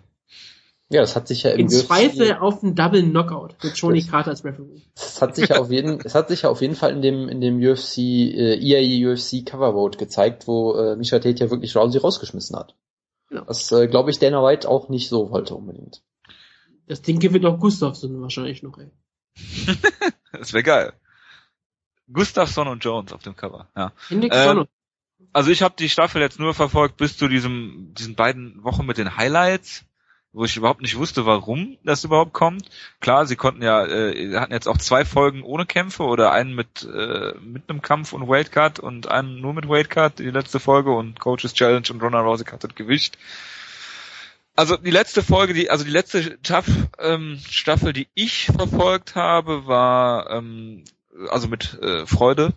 Ja, 0.93 1.01
das 1.03 1.15
hat 1.17 1.29
sich 1.29 1.45
ja 1.45 1.51
im 1.53 1.61
In 1.61 1.67
UFC 1.67 1.87
Zweifel 1.87 2.35
auf 2.39 2.63
einen 2.63 2.75
Double 2.75 3.03
Knockout 3.03 3.55
mit 3.63 3.77
Johnny 3.77 4.01
Das- 4.01 4.11
Carter 4.11 4.31
als 4.31 4.45
Referee. 4.45 4.83
Es 4.95 5.23
hat 5.23 5.37
sich 5.37 5.49
ja 5.49 5.61
auf 5.61 5.71
jeden, 5.71 6.01
es 6.05 6.15
hat 6.15 6.29
sich 6.29 6.43
ja 6.43 6.51
auf 6.51 6.61
jeden 6.61 6.75
Fall 6.75 6.93
in 6.93 7.01
dem 7.01 7.29
in 7.29 7.41
dem 7.41 7.59
UFC 7.59 7.99
äh, 7.99 8.57
EAE 8.59 9.13
UFC 9.13 9.47
Cover 9.47 9.73
Vote 9.73 9.99
gezeigt, 9.99 10.47
wo 10.49 10.75
äh, 10.75 10.97
Misha 10.97 11.19
Tate 11.21 11.45
ja 11.45 11.51
wirklich 11.51 11.77
Rousey 11.77 11.99
rausgeschmissen 12.01 12.57
hat. 12.57 12.75
Ja. 13.31 13.45
Was, 13.47 13.71
äh, 13.73 13.87
glaube 13.87 14.11
ich, 14.11 14.19
Dana 14.19 14.43
White 14.45 14.69
auch 14.69 14.89
nicht 14.89 15.09
so 15.09 15.31
wollte 15.31 15.55
unbedingt. 15.55 16.03
Das 16.89 17.03
Ding 17.03 17.21
gewinnt 17.21 17.47
auch 17.47 17.61
Gustafsson 17.61 18.21
wahrscheinlich 18.21 18.65
noch, 18.65 18.77
ey. 18.79 18.91
das 20.33 20.53
wäre 20.53 20.65
geil. 20.65 20.93
Gustafsson 22.13 22.69
und 22.69 22.85
Jones 22.85 23.13
auf 23.13 23.23
dem 23.23 23.37
Cover, 23.37 23.69
ja. 23.77 23.93
Ähm, 24.11 24.67
also 25.33 25.51
ich 25.51 25.63
habe 25.63 25.75
die 25.79 25.89
Staffel 25.89 26.21
jetzt 26.21 26.41
nur 26.41 26.55
verfolgt 26.55 26.97
bis 26.97 27.17
zu 27.17 27.29
diesem 27.29 27.95
diesen 27.95 28.15
beiden 28.15 28.63
Wochen 28.65 28.87
mit 28.87 28.99
den 28.99 29.17
Highlights, 29.17 29.85
wo 30.33 30.45
ich 30.45 30.57
überhaupt 30.57 30.83
nicht 30.83 30.97
wusste, 30.97 31.27
warum 31.27 31.77
das 31.85 32.05
überhaupt 32.05 32.33
kommt. 32.33 32.71
Klar, 33.01 33.27
sie 33.27 33.37
konnten 33.37 33.63
ja, 33.63 33.85
äh, 33.85 34.37
hatten 34.37 34.53
jetzt 34.53 34.69
auch 34.69 34.79
zwei 34.79 35.05
Folgen 35.05 35.43
ohne 35.43 35.67
Kämpfe 35.67 36.05
oder 36.05 36.33
einen 36.33 36.55
mit 36.55 36.83
äh, 36.83 37.35
mit 37.41 37.69
einem 37.69 37.83
Kampf 37.83 38.13
und 38.13 38.29
Wildcard 38.29 38.79
und 38.79 39.09
einen 39.09 39.41
nur 39.41 39.55
mit 39.55 39.69
Wildcard, 39.69 40.19
die 40.19 40.31
letzte 40.31 40.61
Folge 40.61 40.93
und 40.93 41.21
Coaches 41.21 41.55
Challenge 41.55 41.87
und 41.91 42.03
Ronda 42.03 42.21
Rousey 42.21 42.45
cuttet 42.45 42.77
Gewicht. 42.77 43.19
Also 44.57 44.77
die 44.77 44.91
letzte 44.91 45.23
Folge, 45.23 45.55
die 45.55 45.71
also 45.71 45.85
die 45.85 45.91
letzte 45.91 46.39
Staff, 46.43 46.67
ähm, 46.99 47.41
Staffel, 47.49 47.93
die 47.93 48.09
ich 48.15 48.47
verfolgt 48.47 49.15
habe, 49.15 49.67
war 49.67 50.31
ähm, 50.31 50.85
also 51.29 51.49
mit 51.49 51.79
äh, 51.83 52.07
Freude 52.07 52.55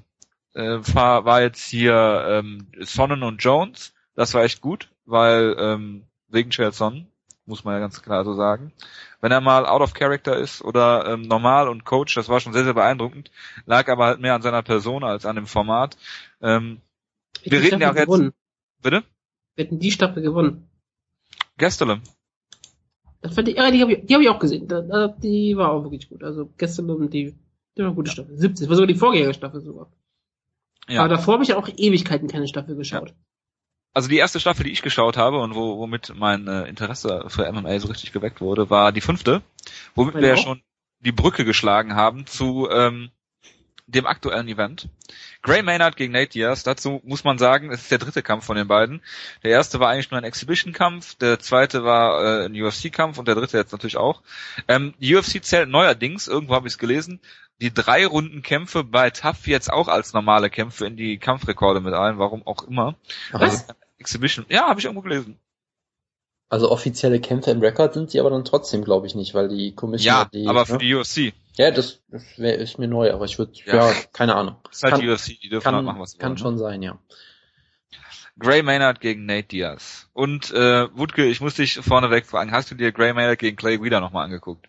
äh, 0.54 0.80
war, 0.94 1.26
war 1.26 1.42
jetzt 1.42 1.66
hier 1.66 2.26
ähm, 2.28 2.68
Sonnen 2.80 3.24
und 3.24 3.44
Jones. 3.44 3.94
Das 4.16 4.34
war 4.34 4.44
echt 4.44 4.62
gut, 4.62 4.90
weil 5.06 5.56
ähm, 5.58 6.04
wegen 6.28 6.52
Chael 6.52 6.72
Sonnen, 6.72 7.08
muss 7.46 7.64
man 7.64 7.74
ja 7.74 7.80
ganz 7.80 8.02
klar 8.02 8.24
so 8.24 8.34
sagen. 8.34 8.72
Wenn 9.22 9.32
er 9.32 9.42
mal 9.42 9.66
out 9.66 9.82
of 9.82 9.94
character 9.94 10.38
ist 10.38 10.62
oder 10.62 11.08
ähm, 11.08 11.24
normal 11.24 11.68
und 11.68 11.86
Coach, 11.86 12.16
das 12.16 12.30
war 12.30 12.40
schon 12.40 12.54
sehr, 12.54 12.64
sehr 12.64 12.74
beeindruckend. 12.74 13.32
Lag 13.66 13.90
aber 13.90 14.06
halt 14.06 14.20
mehr 14.20 14.36
an 14.36 14.42
seiner 14.42 14.64
Person 14.64 15.04
als 15.04 15.26
an 15.26 15.36
dem 15.36 15.48
Format. 15.48 15.98
Ähm, 16.42 16.82
wir 17.44 17.62
reden 17.62 17.82
ja 17.82 17.92
auch 17.92 17.96
jetzt. 17.96 18.06
Gewonnen. 18.06 18.34
Bitte? 18.82 19.04
Wir 19.56 19.66
hätten 19.66 19.80
die 19.80 19.92
Staffel 19.92 20.24
gewonnen. 20.24 20.70
Gastelum. 21.58 22.02
Das 23.22 23.36
fand 23.36 23.48
ich, 23.48 23.56
ja, 23.56 23.72
die 23.72 23.82
habe 23.82 23.94
ich, 23.94 24.06
die 24.06 24.14
hab 24.14 24.22
ich 24.22 24.30
auch 24.30 24.40
gesehen. 24.40 24.68
Die 24.68 25.56
war 25.56 25.72
auch 25.72 25.84
wirklich 25.84 26.10
gut. 26.10 26.24
Also 26.24 26.50
gestern 26.58 26.90
und 26.90 27.14
die, 27.14 27.34
war 27.82 27.86
eine 27.88 27.96
gute 27.96 28.12
Staffel. 28.12 28.38
70, 28.38 28.70
war 28.70 28.76
sogar 28.76 28.88
die 28.88 28.96
Vorgängerstaffel 28.96 29.62
sogar. 29.62 29.92
Ja. 30.88 31.02
Aber 31.02 31.10
davor 31.10 31.36
habe 31.36 31.44
ich 31.44 31.54
auch 31.54 31.70
Ewigkeiten 31.70 32.28
keine 32.28 32.48
Staffel 32.48 32.76
geschaut. 32.76 33.14
Also 33.94 34.10
die 34.10 34.18
erste 34.18 34.40
Staffel, 34.40 34.64
die 34.64 34.72
ich 34.72 34.82
geschaut 34.82 35.18
habe 35.18 35.40
und 35.40 35.56
wo, 35.56 35.78
womit 35.78 36.14
mein 36.16 36.48
äh, 36.48 36.68
Interesse 36.68 37.26
für 37.28 37.52
MMA 37.52 37.80
so 37.80 37.88
richtig 37.88 38.12
geweckt 38.12 38.42
wurde, 38.42 38.70
war 38.70 38.92
die 38.92 39.02
fünfte, 39.02 39.44
womit 39.94 40.16
Meine 40.16 40.28
wir 40.28 40.36
ja 40.36 40.38
schon 40.38 40.62
die 41.00 41.12
Brücke 41.12 41.46
geschlagen 41.46 41.96
haben 41.96 42.26
zu 42.26 42.68
ähm, 42.72 43.12
dem 43.86 44.06
aktuellen 44.06 44.48
Event. 44.48 44.88
Gray 45.42 45.62
Maynard 45.62 45.98
gegen 45.98 46.14
Nate 46.14 46.30
Diaz. 46.30 46.64
Dazu 46.64 47.02
muss 47.04 47.24
man 47.24 47.38
sagen, 47.38 47.72
es 47.72 47.82
ist 47.82 47.92
der 47.92 47.98
dritte 47.98 48.24
Kampf 48.24 48.46
von 48.46 48.56
den 48.56 48.68
beiden. 48.68 49.02
Der 49.44 49.52
erste 49.52 49.80
war 49.80 49.90
eigentlich 49.90 50.10
nur 50.10 50.20
ein 50.20 50.24
Exhibition-Kampf, 50.24 51.16
der 51.16 51.40
zweite 51.40 51.84
war 51.84 52.44
äh, 52.44 52.46
ein 52.46 52.56
UFC-Kampf 52.62 53.18
und 53.18 53.28
der 53.28 53.36
dritte 53.36 53.58
jetzt 53.58 53.72
natürlich 53.72 53.98
auch. 53.98 54.22
Ähm, 54.68 54.94
die 55.00 55.14
UFC 55.16 55.44
zählt 55.44 55.70
neuerdings, 55.70 56.28
irgendwo 56.28 56.56
habe 56.56 56.68
ich 56.68 56.74
es 56.74 56.78
gelesen, 56.78 57.20
die 57.62 57.74
drei 57.74 58.06
Runden 58.06 58.42
Kämpfe 58.42 58.84
bei 58.84 59.10
TAF 59.10 59.48
jetzt 59.48 59.72
auch 59.72 59.88
als 59.88 60.14
normale 60.14 60.50
Kämpfe 60.50 60.86
in 60.86 60.96
die 60.96 61.18
Kampfrekorde 61.18 61.82
mit 61.82 61.94
ein, 61.94 62.18
warum 62.18 62.46
auch 62.48 62.64
immer. 62.64 62.96
Was? 63.32 63.68
Exhibition. 63.98 64.46
Ja, 64.50 64.68
habe 64.68 64.80
ich 64.80 64.86
irgendwo 64.86 65.02
gelesen. 65.02 65.40
Also 66.50 66.70
offizielle 66.70 67.20
Kämpfe 67.20 67.52
im 67.52 67.62
Rekord 67.62 67.94
sind 67.94 68.12
sie 68.12 68.20
aber 68.20 68.30
dann 68.30 68.46
trotzdem, 68.46 68.84
glaube 68.84 69.08
ich, 69.08 69.16
nicht, 69.16 69.34
weil 69.34 69.48
die 69.50 69.74
Commission 69.74 70.14
Ja, 70.14 70.26
die. 70.26 70.48
aber 70.48 70.66
für 70.66 70.74
ne? 70.74 70.80
die 70.80 70.94
UFC. 70.94 71.34
Ja, 71.56 71.70
das, 71.72 72.02
das 72.10 72.38
wär, 72.40 72.58
ist 72.58 72.80
mir 72.80 72.88
neu, 72.88 73.12
aber 73.14 73.26
ich 73.26 73.38
würde, 73.38 73.52
Ja. 73.66 73.90
ja. 73.90 73.94
keine 74.12 74.36
Ahnung. 74.36 74.56
Das 74.64 74.78
ist 74.78 74.84
halt 74.84 74.94
Kann- 74.94 75.02
die 75.02 75.10
UFC, 75.10 75.40
die 75.42 75.50
dürfen 75.50 75.66
halt 75.66 75.76
Kann, 75.76 75.86
machen, 75.86 76.00
was 76.00 76.12
sie 76.12 76.18
kann 76.18 76.32
wollen. 76.32 76.38
schon 76.38 76.58
sein, 76.58 76.82
ja. 76.82 76.98
Gray 78.40 78.64
Maynard 78.64 79.00
gegen 79.00 79.26
Nate 79.26 79.48
Diaz. 79.50 80.10
Und 80.14 80.52
äh, 80.52 80.88
Wutke, 80.98 81.26
ich 81.26 81.40
muss 81.42 81.54
dich 81.56 81.76
vorneweg 81.76 82.26
fragen, 82.26 82.52
hast 82.52 82.72
du 82.72 82.76
dir 82.76 82.92
Gray 82.92 83.14
Maynard 83.14 83.38
gegen 83.38 83.56
Clay 83.56 83.80
Wheeler 83.82 84.00
nochmal 84.00 84.26
angeguckt? 84.26 84.68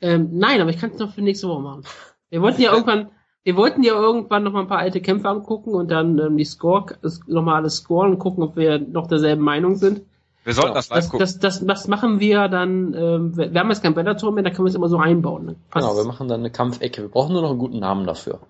Ähm, 0.00 0.30
nein, 0.32 0.60
aber 0.60 0.70
ich 0.70 0.78
kann 0.78 0.90
es 0.90 0.98
noch 0.98 1.12
für 1.14 1.20
nächste 1.22 1.48
Woche 1.48 1.60
machen. 1.62 1.82
Wir 2.30 2.40
wollten 2.40 2.62
ja 2.62 2.72
irgendwann, 2.72 3.10
wir 3.44 3.56
wollten 3.56 3.82
ja 3.82 3.92
irgendwann 3.92 4.42
noch 4.44 4.52
mal 4.52 4.60
ein 4.62 4.68
paar 4.68 4.78
alte 4.78 5.00
Kämpfe 5.02 5.28
angucken 5.28 5.74
und 5.74 5.90
dann 5.90 6.18
ähm, 6.18 6.36
die 6.38 6.44
Score, 6.44 6.98
noch 7.26 7.42
mal 7.42 7.56
alles 7.56 7.76
scoren 7.76 8.12
und 8.12 8.18
gucken, 8.18 8.42
ob 8.42 8.56
wir 8.56 8.78
noch 8.78 9.06
derselben 9.08 9.42
Meinung 9.42 9.76
sind. 9.76 10.02
Wir 10.46 10.54
sollten 10.54 10.68
Ja, 10.68 10.74
das 10.74 10.88
live 10.90 10.98
Das, 10.98 11.08
gucken. 11.10 11.18
das, 11.18 11.38
das, 11.40 11.66
das 11.66 11.88
machen 11.88 12.20
wir 12.20 12.46
dann, 12.46 12.94
ähm, 12.94 13.36
wir 13.36 13.52
wir 13.52 13.60
haben 13.60 13.68
jetzt 13.68 13.82
kein 13.82 13.94
Bellator 13.94 14.30
mehr, 14.30 14.44
da 14.44 14.50
können 14.50 14.64
wir 14.64 14.68
es 14.68 14.76
immer 14.76 14.88
so 14.88 14.96
einbauen. 14.96 15.44
Ne? 15.44 15.56
Genau, 15.72 15.96
wir 15.96 16.04
machen 16.04 16.28
dann 16.28 16.38
eine 16.38 16.52
Kampfecke. 16.52 17.02
Wir 17.02 17.08
brauchen 17.08 17.32
nur 17.32 17.42
noch 17.42 17.50
einen 17.50 17.58
guten 17.58 17.80
Namen 17.80 18.06
dafür. 18.06 18.46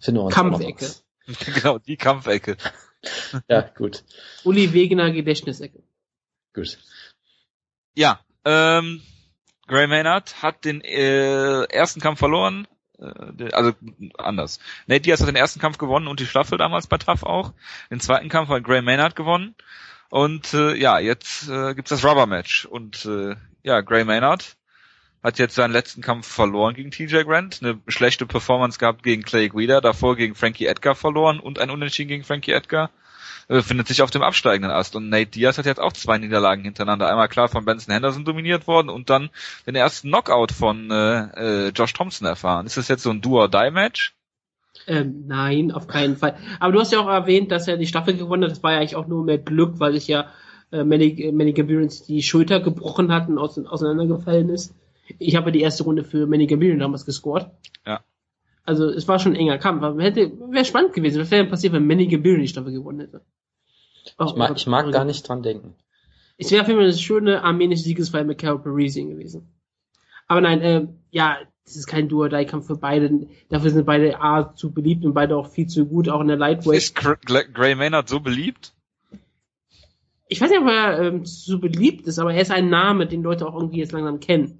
Finden 0.00 0.20
wir 0.20 0.24
uns 0.24 0.34
Kampfecke. 0.34 0.88
genau, 1.54 1.78
die 1.78 1.96
Kampfecke. 1.96 2.56
Ja, 3.48 3.62
gut. 3.62 4.04
Uli 4.44 4.72
Wegener 4.72 5.10
Gedächtnisecke. 5.10 5.82
Gut. 6.54 6.78
Ja, 7.96 8.20
ähm, 8.44 9.02
Gray 9.66 9.88
Maynard 9.88 10.40
hat 10.40 10.64
den 10.64 10.82
äh, 10.82 11.64
ersten 11.64 12.00
Kampf 12.00 12.20
verloren. 12.20 12.68
Äh, 13.00 13.50
also 13.50 13.72
anders. 14.18 14.60
Nate 14.86 15.00
Diaz 15.00 15.20
hat 15.20 15.26
den 15.26 15.34
ersten 15.34 15.58
Kampf 15.58 15.78
gewonnen 15.78 16.06
und 16.06 16.20
die 16.20 16.26
Staffel 16.26 16.58
damals 16.58 16.86
bei 16.86 16.96
TAF 16.96 17.24
auch. 17.24 17.54
Den 17.90 17.98
zweiten 17.98 18.28
Kampf 18.28 18.50
hat 18.50 18.62
Gray 18.62 18.82
Maynard 18.82 19.16
gewonnen. 19.16 19.56
Und 20.12 20.52
äh, 20.52 20.74
ja, 20.74 20.98
jetzt 20.98 21.48
äh, 21.48 21.74
gibt's 21.74 21.88
das 21.88 22.04
Rubber 22.04 22.26
Match. 22.26 22.66
Und 22.66 23.06
äh, 23.06 23.34
ja, 23.62 23.80
Gray 23.80 24.04
Maynard 24.04 24.58
hat 25.22 25.38
jetzt 25.38 25.54
seinen 25.54 25.72
letzten 25.72 26.02
Kampf 26.02 26.26
verloren 26.26 26.74
gegen 26.74 26.90
TJ 26.90 27.22
Grant, 27.22 27.60
eine 27.62 27.80
schlechte 27.88 28.26
Performance 28.26 28.78
gehabt 28.78 29.02
gegen 29.02 29.22
Clay 29.22 29.48
Guida, 29.48 29.80
davor 29.80 30.16
gegen 30.16 30.34
Frankie 30.34 30.66
Edgar 30.66 30.94
verloren 30.96 31.40
und 31.40 31.58
ein 31.58 31.70
Unentschieden 31.70 32.08
gegen 32.08 32.24
Frankie 32.24 32.52
Edgar. 32.52 32.90
Äh, 33.48 33.62
findet 33.62 33.88
sich 33.88 34.02
auf 34.02 34.10
dem 34.10 34.20
absteigenden 34.20 34.70
Ast. 34.70 34.96
Und 34.96 35.08
Nate 35.08 35.30
Diaz 35.30 35.56
hat 35.56 35.64
jetzt 35.64 35.80
auch 35.80 35.94
zwei 35.94 36.18
Niederlagen 36.18 36.62
hintereinander. 36.62 37.08
Einmal 37.08 37.28
klar 37.28 37.48
von 37.48 37.64
Benson 37.64 37.94
Henderson 37.94 38.26
dominiert 38.26 38.66
worden 38.66 38.90
und 38.90 39.08
dann 39.08 39.30
den 39.66 39.76
ersten 39.76 40.08
Knockout 40.08 40.52
von 40.52 40.90
äh, 40.90 41.68
äh, 41.68 41.68
Josh 41.70 41.94
Thompson 41.94 42.28
erfahren. 42.28 42.66
Ist 42.66 42.76
das 42.76 42.88
jetzt 42.88 43.04
so 43.04 43.08
ein 43.08 43.22
Do-or-Die-Match? 43.22 44.12
Ähm, 44.86 45.24
nein, 45.26 45.70
auf 45.70 45.86
keinen 45.86 46.16
Fall. 46.16 46.36
Aber 46.58 46.72
du 46.72 46.80
hast 46.80 46.92
ja 46.92 47.00
auch 47.00 47.08
erwähnt, 47.08 47.50
dass 47.50 47.68
er 47.68 47.76
die 47.76 47.86
Staffel 47.86 48.16
gewonnen 48.16 48.44
hat. 48.44 48.50
Das 48.50 48.62
war 48.62 48.72
ja 48.72 48.78
eigentlich 48.78 48.96
auch 48.96 49.06
nur 49.06 49.24
mehr 49.24 49.38
Glück, 49.38 49.78
weil 49.78 49.92
sich 49.92 50.08
ja 50.08 50.30
äh, 50.70 50.84
Manny, 50.84 51.30
Manny 51.32 51.52
Gambirian 51.52 51.90
die 52.08 52.22
Schulter 52.22 52.60
gebrochen 52.60 53.12
hat 53.12 53.28
und 53.28 53.38
aus, 53.38 53.58
auseinandergefallen 53.58 54.48
ist. 54.48 54.74
Ich 55.18 55.36
habe 55.36 55.52
die 55.52 55.60
erste 55.60 55.84
Runde 55.84 56.04
für 56.04 56.26
Manny 56.26 56.46
Gambirian 56.46 56.78
damals 56.78 57.04
gescored. 57.04 57.50
Ja. 57.86 58.00
Also 58.64 58.88
es 58.88 59.06
war 59.08 59.18
schon 59.18 59.32
ein 59.32 59.40
enger 59.40 59.58
Kampf. 59.58 59.82
Aber 59.82 60.02
hätte 60.02 60.32
wäre 60.50 60.64
spannend 60.64 60.94
gewesen. 60.94 61.20
Was 61.20 61.30
wäre 61.30 61.42
denn 61.42 61.50
passiert, 61.50 61.72
wenn 61.74 61.86
Manny 61.86 62.06
Gambirian 62.06 62.40
die 62.42 62.48
Staffel 62.48 62.72
gewonnen 62.72 63.00
hätte? 63.00 63.22
Oh, 64.18 64.26
Ich 64.26 64.36
mag, 64.36 64.56
ich 64.56 64.66
mag 64.66 64.90
gar 64.90 65.04
nicht 65.04 65.28
dran 65.28 65.42
denken. 65.42 65.74
Es 66.38 66.50
wäre 66.50 66.62
auf 66.62 66.68
jeden 66.68 66.80
Fall 66.80 66.88
eine 66.88 66.96
schöne 66.96 67.44
armenische 67.44 67.82
Siegesfeier 67.82 68.24
mit 68.24 68.38
Carol 68.38 68.62
Parisian 68.62 69.10
gewesen. 69.10 69.52
Aber 70.26 70.40
nein, 70.40 70.60
äh, 70.62 70.88
ja, 71.10 71.38
das 71.64 71.76
ist 71.76 71.86
kein 71.86 72.08
Duo-Die-Kampf 72.08 72.66
für 72.66 72.76
beide. 72.76 73.26
Dafür 73.48 73.70
sind 73.70 73.86
beide 73.86 74.20
A 74.20 74.54
zu 74.54 74.72
beliebt 74.72 75.04
und 75.04 75.14
beide 75.14 75.36
auch 75.36 75.48
viel 75.48 75.66
zu 75.68 75.86
gut, 75.86 76.08
auch 76.08 76.20
in 76.20 76.28
der 76.28 76.36
Lightweight. 76.36 76.78
Ist 76.78 76.94
Gray 76.96 77.74
Maynard 77.74 78.08
so 78.08 78.20
beliebt? 78.20 78.72
Ich 80.28 80.40
weiß 80.40 80.50
nicht, 80.50 80.60
ob 80.60 80.66
er 80.66 81.00
ähm, 81.00 81.24
so 81.24 81.58
beliebt 81.58 82.06
ist, 82.06 82.18
aber 82.18 82.32
er 82.34 82.40
ist 82.42 82.50
ein 82.50 82.68
Name, 82.70 83.06
den 83.06 83.22
Leute 83.22 83.46
auch 83.46 83.54
irgendwie 83.54 83.78
jetzt 83.78 83.92
langsam 83.92 84.18
kennen. 84.18 84.58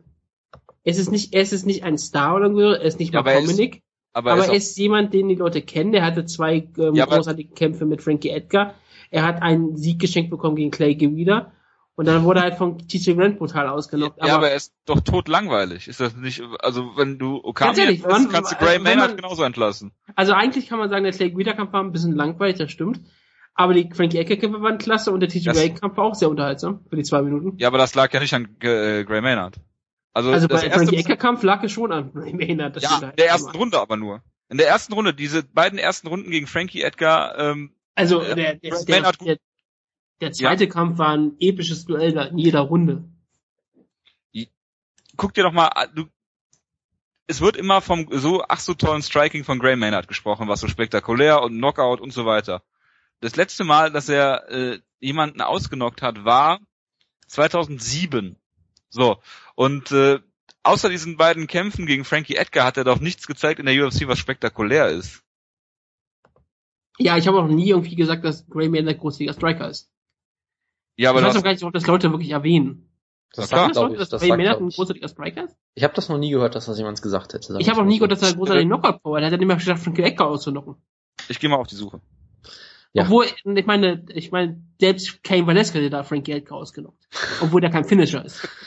Es 0.85 0.99
ist 0.99 1.11
nicht, 1.11 1.33
er 1.33 1.43
ist 1.43 1.65
nicht 1.67 1.83
ein 1.85 1.97
Star 1.99 2.37
oder 2.37 2.51
so, 2.53 2.61
er 2.61 2.83
ist 2.83 2.99
nicht 2.99 3.15
Ja, 3.15 3.21
mal 3.23 3.31
aber 3.31 3.33
er 3.33 3.39
ist- 3.41 3.51
Dominik, 3.51 3.83
Aber, 4.13 4.33
aber 4.33 4.47
er 4.47 4.53
ist 4.55 4.77
jemand, 4.79 5.15
den 5.15 5.29
die 5.29 5.35
Leute 5.35 5.63
kennen. 5.63 5.93
Der 5.93 6.05
hatte 6.05 6.25
zwei 6.27 6.69
ähm, 6.79 6.95
Ja, 6.95 7.07
großartige 7.07 7.55
Kämpfe 7.55 7.87
mit 7.87 8.03
Frankie 8.03 8.29
Edgar. 8.31 8.75
Er 9.11 9.25
hat 9.25 9.41
einen 9.43 9.77
Sieg 9.77 9.99
geschenkt 9.99 10.31
bekommen 10.31 10.57
gegen 10.57 10.71
Clay 10.71 10.95
Guida. 10.95 11.53
Und 11.95 12.07
dann 12.07 12.25
wurde 12.25 12.41
halt 12.41 12.55
von 12.57 12.79
TJ 12.79 13.13
Grant 13.15 13.39
brutal 13.39 13.69
auch, 13.69 13.75
ausgenockt. 13.75 14.19
ja, 14.25 14.35
aber 14.35 14.49
er 14.51 14.57
ist 14.57 14.73
doch 14.87 15.01
tot 15.01 15.29
langweilig. 15.29 15.89
Ist 15.89 16.01
das 16.01 16.17
nicht, 16.17 16.43
also 16.61 16.97
wenn 16.97 17.19
du 17.19 17.37
Okami 17.45 17.79
ehrlich, 17.79 18.03
entlässt, 18.03 18.31
kannst 18.31 18.53
du 18.53 18.57
Gray 18.57 18.77
wenn 18.77 18.83
Maynard 18.83 19.09
man- 19.11 19.17
genauso 19.19 19.43
entlassen. 19.43 19.93
Also 20.17 20.33
eigentlich 20.33 20.69
kann 20.69 20.79
man 20.79 20.89
sagen, 20.89 21.05
der 21.05 21.13
Clay 21.13 21.31
Guida-Kampf 21.31 21.73
war 21.73 21.83
ein 21.83 21.93
bisschen 21.93 22.15
langweilig, 22.17 22.57
das 22.57 22.71
stimmt. 22.71 23.01
Aber 23.55 23.75
die 23.75 23.91
Frankie 23.93 24.17
Edgar-Kämpfe 24.17 24.63
waren 24.63 24.79
klasse 24.79 25.13
und 25.13 25.21
der 25.21 25.29
TJ 25.29 25.51
Grant-Kampf 25.51 25.97
war 25.99 26.05
auch 26.05 26.15
sehr 26.15 26.31
unterhaltsam 26.31 26.81
für 26.89 26.97
die 26.97 27.03
zwei 27.03 27.21
Minuten. 27.21 27.59
Ja, 27.59 27.69
aber 27.69 27.77
das 27.77 27.95
lag 27.95 28.11
ja 28.15 28.21
nicht 28.21 28.33
an 28.33 28.57
äh, 28.63 29.05
Gray 29.05 29.21
Maynard. 29.21 29.57
Also, 30.15 30.31
Also 30.33 30.49
bei 30.49 30.55
das 30.55 30.63
erste 30.65 30.79
Frankie 30.79 30.97
Edgar-Kampf 30.97 31.43
lag 31.43 31.63
es 31.63 31.73
schon 31.73 31.93
an 31.93 32.11
Ray 32.15 32.33
Maynard. 32.33 32.77
das 32.77 32.85
Ja, 32.85 32.97
in 32.97 33.05
halt 33.07 33.19
der 33.19 33.29
ersten 33.29 33.51
Runde 33.55 33.79
aber 33.79 33.99
nur. 33.99 34.23
In 34.49 34.57
der 34.57 34.69
ersten 34.69 34.95
Runde, 34.95 35.13
diese 35.13 35.43
beiden 35.43 35.79
ersten 35.79 36.07
Runden 36.09 36.31
gegen 36.31 36.47
Frankie 36.47 36.81
Edgar, 36.83 37.39
ähm, 37.39 37.75
Also 37.95 38.23
äh, 38.23 38.35
der, 38.35 38.55
der, 38.55 38.85
der, 38.85 39.13
der, 39.13 39.37
der 40.23 40.33
zweite 40.33 40.69
Kampf 40.69 40.99
war 40.99 41.09
ein 41.09 41.37
episches 41.41 41.85
Duell 41.85 42.17
in 42.17 42.39
jeder 42.39 42.61
Runde. 42.61 43.05
guck 45.17 45.35
dir 45.35 45.43
doch 45.43 45.53
mal, 45.53 45.67
an, 45.67 45.91
du, 45.95 46.07
es 47.27 47.41
wird 47.41 47.57
immer 47.57 47.81
vom 47.81 48.07
so 48.11 48.45
ach 48.49 48.61
so 48.61 48.75
tollen 48.75 49.03
Striking 49.03 49.43
von 49.43 49.59
Gray 49.59 49.75
Maynard 49.75 50.07
gesprochen, 50.07 50.49
was 50.49 50.61
so 50.61 50.69
spektakulär 50.69 51.43
und 51.43 51.59
Knockout 51.59 52.01
und 52.01 52.13
so 52.13 52.25
weiter. 52.25 52.63
Das 53.21 53.35
letzte 53.35 53.65
Mal, 53.65 53.91
dass 53.91 54.09
er 54.09 54.49
äh, 54.49 54.79
jemanden 55.01 55.41
ausgenockt 55.41 56.03
hat, 56.03 56.25
war 56.25 56.61
2007. 57.27 58.37
So 58.91 59.21
und 59.57 59.91
äh, 59.91 60.21
außer 60.63 60.89
diesen 60.89 61.17
beiden 61.17 61.49
Kämpfen 61.49 61.87
gegen 61.87 62.05
Frankie 62.05 62.37
Edgar 62.37 62.65
hat 62.65 62.77
er 62.77 62.85
doch 62.85 63.01
nichts 63.01 63.27
gezeigt 63.27 63.59
in 63.59 63.67
der 63.67 63.87
UFC, 63.87 64.07
was 64.07 64.21
spektakulär 64.21 64.87
ist. 64.89 65.25
Ja, 66.99 67.17
ich 67.17 67.27
habe 67.27 67.41
auch 67.41 67.49
nie 67.49 67.71
irgendwie 67.71 67.97
gesagt, 67.97 68.25
dass 68.25 68.47
Ray 68.55 68.69
Maynard 68.69 68.99
großartiger 68.99 69.33
Striker 69.33 69.69
ist. 69.69 69.92
Ja, 71.03 71.11
aber 71.11 71.19
ich 71.19 71.27
weiß 71.27 71.37
auch 71.37 71.43
gar 71.43 71.53
nicht, 71.53 71.65
ob 71.65 71.73
das 71.73 71.87
Leute 71.89 72.13
wirklich 72.13 72.31
erwähnen. 72.31 72.89
Das 73.35 73.49
sagt, 73.49 73.73
glaube 73.73 73.89
Leute, 73.89 73.95
ich. 73.95 73.99
dass 73.99 74.09
Das 74.11 74.23
Ray 74.23 74.29
sagt, 74.29 74.39
Maynard 74.39 74.61
ein 74.61 74.69
großartiger 74.69 75.09
Striker 75.09 75.45
ist? 75.45 75.57
Ich 75.75 75.83
habe 75.83 75.95
das 75.95 76.09
noch 76.09 76.19
nie 76.19 76.31
gehört, 76.31 76.55
dass 76.55 76.67
das 76.67 76.79
jemand 76.79 77.03
gesagt 77.03 77.35
hätte. 77.35 77.57
Ich 77.59 77.69
habe 77.69 77.81
auch 77.81 77.85
nie 77.85 77.97
gehört, 77.97 78.13
dass 78.13 78.23
er 78.23 78.29
ein 78.29 78.37
großartiger 78.37 78.67
Knockout-Power 78.69 79.17
hat. 79.17 79.23
Er 79.23 79.27
hat 79.27 79.33
ja 79.33 79.39
nicht 79.39 79.47
mehr 79.49 79.57
geschafft, 79.57 79.83
Frankie 79.83 80.03
Edgar 80.03 80.29
auszunocken. 80.29 80.77
ich 81.29 81.41
gehe 81.41 81.51
mal 81.51 81.57
auf 81.57 81.67
die 81.67 81.75
Suche. 81.75 82.01
Ja. 82.93 83.05
Obwohl, 83.05 83.25
ich 83.25 83.67
meine, 83.67 84.05
ich 84.09 84.31
meine, 84.31 84.63
selbst 84.79 85.25
Kane 85.25 85.47
Valeska 85.47 85.81
hat 85.81 85.93
da 85.93 86.03
Frankie 86.05 86.33
Edgar 86.33 86.59
ausgenockt. 86.59 87.09
Obwohl 87.41 87.63
der 87.63 87.71
kein 87.71 87.85
Finisher 87.85 88.25
ist. 88.25 88.49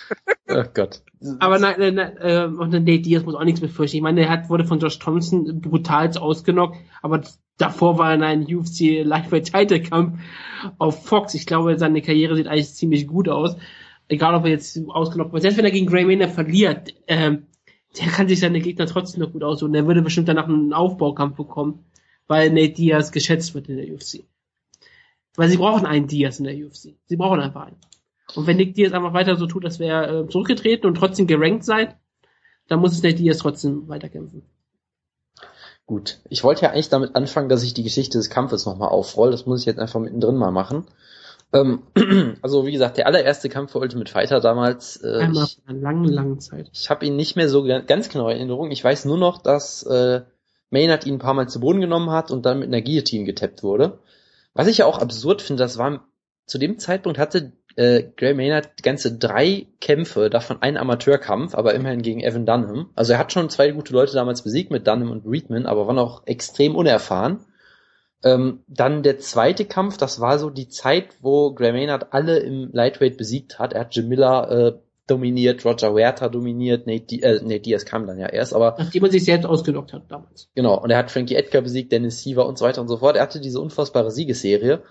Oh 0.47 0.63
Gott. 0.75 1.01
Aber 1.39 1.57
nein, 1.57 1.75
nein, 1.79 1.95
nein 1.95 2.17
äh, 2.17 2.45
und 2.45 2.71
dann 2.71 2.83
Nate 2.83 3.01
Diaz 3.01 3.23
muss 3.23 3.33
auch 3.33 3.43
nichts 3.43 3.61
befürchten. 3.61 3.97
Ich 3.97 4.03
meine, 4.03 4.21
er 4.21 4.29
hat, 4.29 4.47
wurde 4.47 4.63
von 4.63 4.79
Josh 4.79 4.99
Thompson 4.99 5.59
brutal 5.59 6.15
ausgenockt, 6.15 6.77
aber 7.01 7.23
davor 7.57 7.97
war 7.97 8.09
er 8.09 8.15
in 8.15 8.23
einem 8.23 8.57
UFC 8.57 9.03
Lightweight 9.03 9.51
Title 9.51 9.81
Kampf 9.81 10.19
auf 10.77 11.05
Fox. 11.05 11.33
Ich 11.33 11.45
glaube, 11.45 11.77
seine 11.77 12.01
Karriere 12.01 12.35
sieht 12.35 12.47
eigentlich 12.47 12.73
ziemlich 12.73 13.07
gut 13.07 13.29
aus. 13.29 13.55
Egal, 14.07 14.35
ob 14.35 14.45
er 14.45 14.51
jetzt 14.51 14.79
ausgenockt 14.87 15.33
wird. 15.33 15.41
Selbst 15.41 15.57
wenn 15.57 15.65
er 15.65 15.71
gegen 15.71 15.87
Gray 15.87 16.05
Maynard 16.05 16.31
verliert, 16.31 16.93
ähm, 17.07 17.47
der 17.99 18.07
kann 18.07 18.27
sich 18.27 18.39
seine 18.39 18.59
Gegner 18.59 18.85
trotzdem 18.85 19.21
noch 19.21 19.31
gut 19.31 19.43
aussuchen. 19.43 19.73
Der 19.73 19.87
würde 19.87 20.01
bestimmt 20.01 20.27
danach 20.27 20.47
einen 20.47 20.73
Aufbaukampf 20.73 21.35
bekommen, 21.35 21.85
weil 22.27 22.49
Nate 22.49 22.73
Diaz 22.73 23.11
geschätzt 23.11 23.55
wird 23.55 23.69
in 23.69 23.77
der 23.77 23.93
UFC. 23.93 24.25
Weil 25.35 25.49
sie 25.49 25.57
brauchen 25.57 25.85
einen 25.85 26.07
Diaz 26.07 26.39
in 26.39 26.45
der 26.45 26.55
UFC. 26.55 26.95
Sie 27.05 27.15
brauchen 27.15 27.39
einfach 27.39 27.67
einen. 27.67 27.77
Und 28.35 28.47
wenn 28.47 28.57
Nick 28.57 28.73
Diaz 28.73 28.93
einfach 28.93 29.13
weiter 29.13 29.35
so 29.35 29.47
tut, 29.47 29.63
wäre 29.79 30.05
er 30.07 30.19
äh, 30.21 30.27
zurückgetreten 30.27 30.87
und 30.87 30.95
trotzdem 30.95 31.27
gerankt 31.27 31.63
seid, 31.63 31.95
dann 32.67 32.79
muss 32.79 32.93
es 32.93 33.03
Nate 33.03 33.15
Diaz 33.15 33.37
trotzdem 33.37 33.87
weiterkämpfen. 33.87 34.43
Gut. 35.87 36.19
Ich 36.29 36.43
wollte 36.43 36.63
ja 36.63 36.71
eigentlich 36.71 36.89
damit 36.89 37.15
anfangen, 37.15 37.49
dass 37.49 37.61
ich 37.63 37.73
die 37.73 37.83
Geschichte 37.83 38.17
des 38.17 38.29
Kampfes 38.29 38.65
nochmal 38.65 38.89
aufroll. 38.89 39.31
Das 39.31 39.45
muss 39.45 39.59
ich 39.59 39.65
jetzt 39.65 39.79
einfach 39.79 39.99
mittendrin 39.99 40.35
mal 40.35 40.51
machen. 40.51 40.85
Ähm, 41.53 41.83
also 42.41 42.65
wie 42.65 42.71
gesagt, 42.71 42.97
der 42.97 43.05
allererste 43.05 43.49
Kampf 43.49 43.71
für 43.71 43.79
Ultimate 43.79 44.11
Fighter 44.11 44.39
damals, 44.39 44.97
äh, 45.03 45.19
Einmal 45.19 45.43
ich, 45.45 45.59
einer 45.67 45.79
langen, 45.79 46.05
langen 46.05 46.39
Zeit. 46.39 46.69
ich 46.73 46.89
habe 46.89 47.05
ihn 47.05 47.15
nicht 47.15 47.35
mehr 47.35 47.49
so 47.49 47.63
ga- 47.63 47.81
ganz 47.81 48.09
genau 48.09 48.29
in 48.29 48.37
Erinnerung. 48.37 48.71
Ich 48.71 48.83
weiß 48.83 49.05
nur 49.05 49.17
noch, 49.17 49.41
dass 49.41 49.83
äh, 49.83 50.21
Maynard 50.71 51.05
ihn 51.05 51.15
ein 51.15 51.19
paar 51.19 51.35
Mal 51.35 51.47
zu 51.47 51.59
Boden 51.59 51.81
genommen 51.81 52.09
hat 52.09 52.31
und 52.31 52.45
dann 52.47 52.59
mit 52.59 52.67
einer 52.69 52.81
Guillotine 52.81 53.25
getappt 53.25 53.61
wurde. 53.61 53.99
Was 54.55 54.67
ich 54.67 54.79
ja 54.79 54.85
auch 54.87 54.97
absurd 54.97 55.41
finde, 55.43 55.61
das 55.63 55.77
war 55.77 56.03
zu 56.47 56.57
dem 56.57 56.79
Zeitpunkt 56.79 57.19
hatte 57.19 57.51
äh, 57.75 58.03
Gray 58.15 58.33
Maynard 58.33 58.83
ganze 58.83 59.17
drei 59.17 59.67
Kämpfe, 59.81 60.29
davon 60.29 60.61
ein 60.61 60.77
Amateurkampf, 60.77 61.55
aber 61.55 61.73
immerhin 61.73 62.01
gegen 62.01 62.21
Evan 62.21 62.45
Dunham. 62.45 62.89
Also 62.95 63.13
er 63.13 63.19
hat 63.19 63.31
schon 63.31 63.49
zwei 63.49 63.71
gute 63.71 63.93
Leute 63.93 64.13
damals 64.13 64.43
besiegt 64.43 64.71
mit 64.71 64.87
Dunham 64.87 65.11
und 65.11 65.25
Reedman, 65.25 65.65
aber 65.65 65.87
war 65.87 65.93
noch 65.93 66.25
extrem 66.25 66.75
unerfahren. 66.75 67.39
Ähm, 68.23 68.63
dann 68.67 69.03
der 69.03 69.19
zweite 69.19 69.65
Kampf, 69.65 69.97
das 69.97 70.19
war 70.19 70.39
so 70.39 70.49
die 70.49 70.69
Zeit, 70.69 71.09
wo 71.21 71.53
Gray 71.53 71.73
Maynard 71.73 72.13
alle 72.13 72.39
im 72.39 72.69
Lightweight 72.71 73.17
besiegt 73.17 73.59
hat. 73.59 73.73
Er 73.73 73.81
hat 73.81 73.95
Jim 73.95 74.07
Miller 74.07 74.49
äh, 74.49 74.79
dominiert, 75.07 75.63
Roger 75.65 75.91
Huerta 75.91 76.29
dominiert, 76.29 76.87
Nate, 76.87 77.05
Di 77.05 77.21
äh, 77.21 77.41
Nate 77.43 77.59
Diaz 77.59 77.85
kam 77.85 78.07
dann 78.07 78.17
ja 78.17 78.27
erst, 78.27 78.53
aber 78.53 78.75
Nachdem 78.79 79.03
er 79.03 79.11
sich 79.11 79.25
selbst 79.25 79.45
ausgelockt 79.45 79.93
hat 79.93 80.03
damals. 80.09 80.49
Genau, 80.55 80.81
und 80.81 80.89
er 80.89 80.97
hat 80.97 81.11
Frankie 81.11 81.35
Edgar 81.35 81.61
besiegt, 81.61 81.91
Dennis 81.91 82.23
Siever 82.23 82.47
und 82.47 82.57
so 82.57 82.65
weiter 82.65 82.81
und 82.81 82.87
so 82.87 82.97
fort. 82.97 83.15
Er 83.15 83.21
hatte 83.21 83.39
diese 83.39 83.59
unfassbare 83.59 84.09
Siegesserie. 84.09 84.81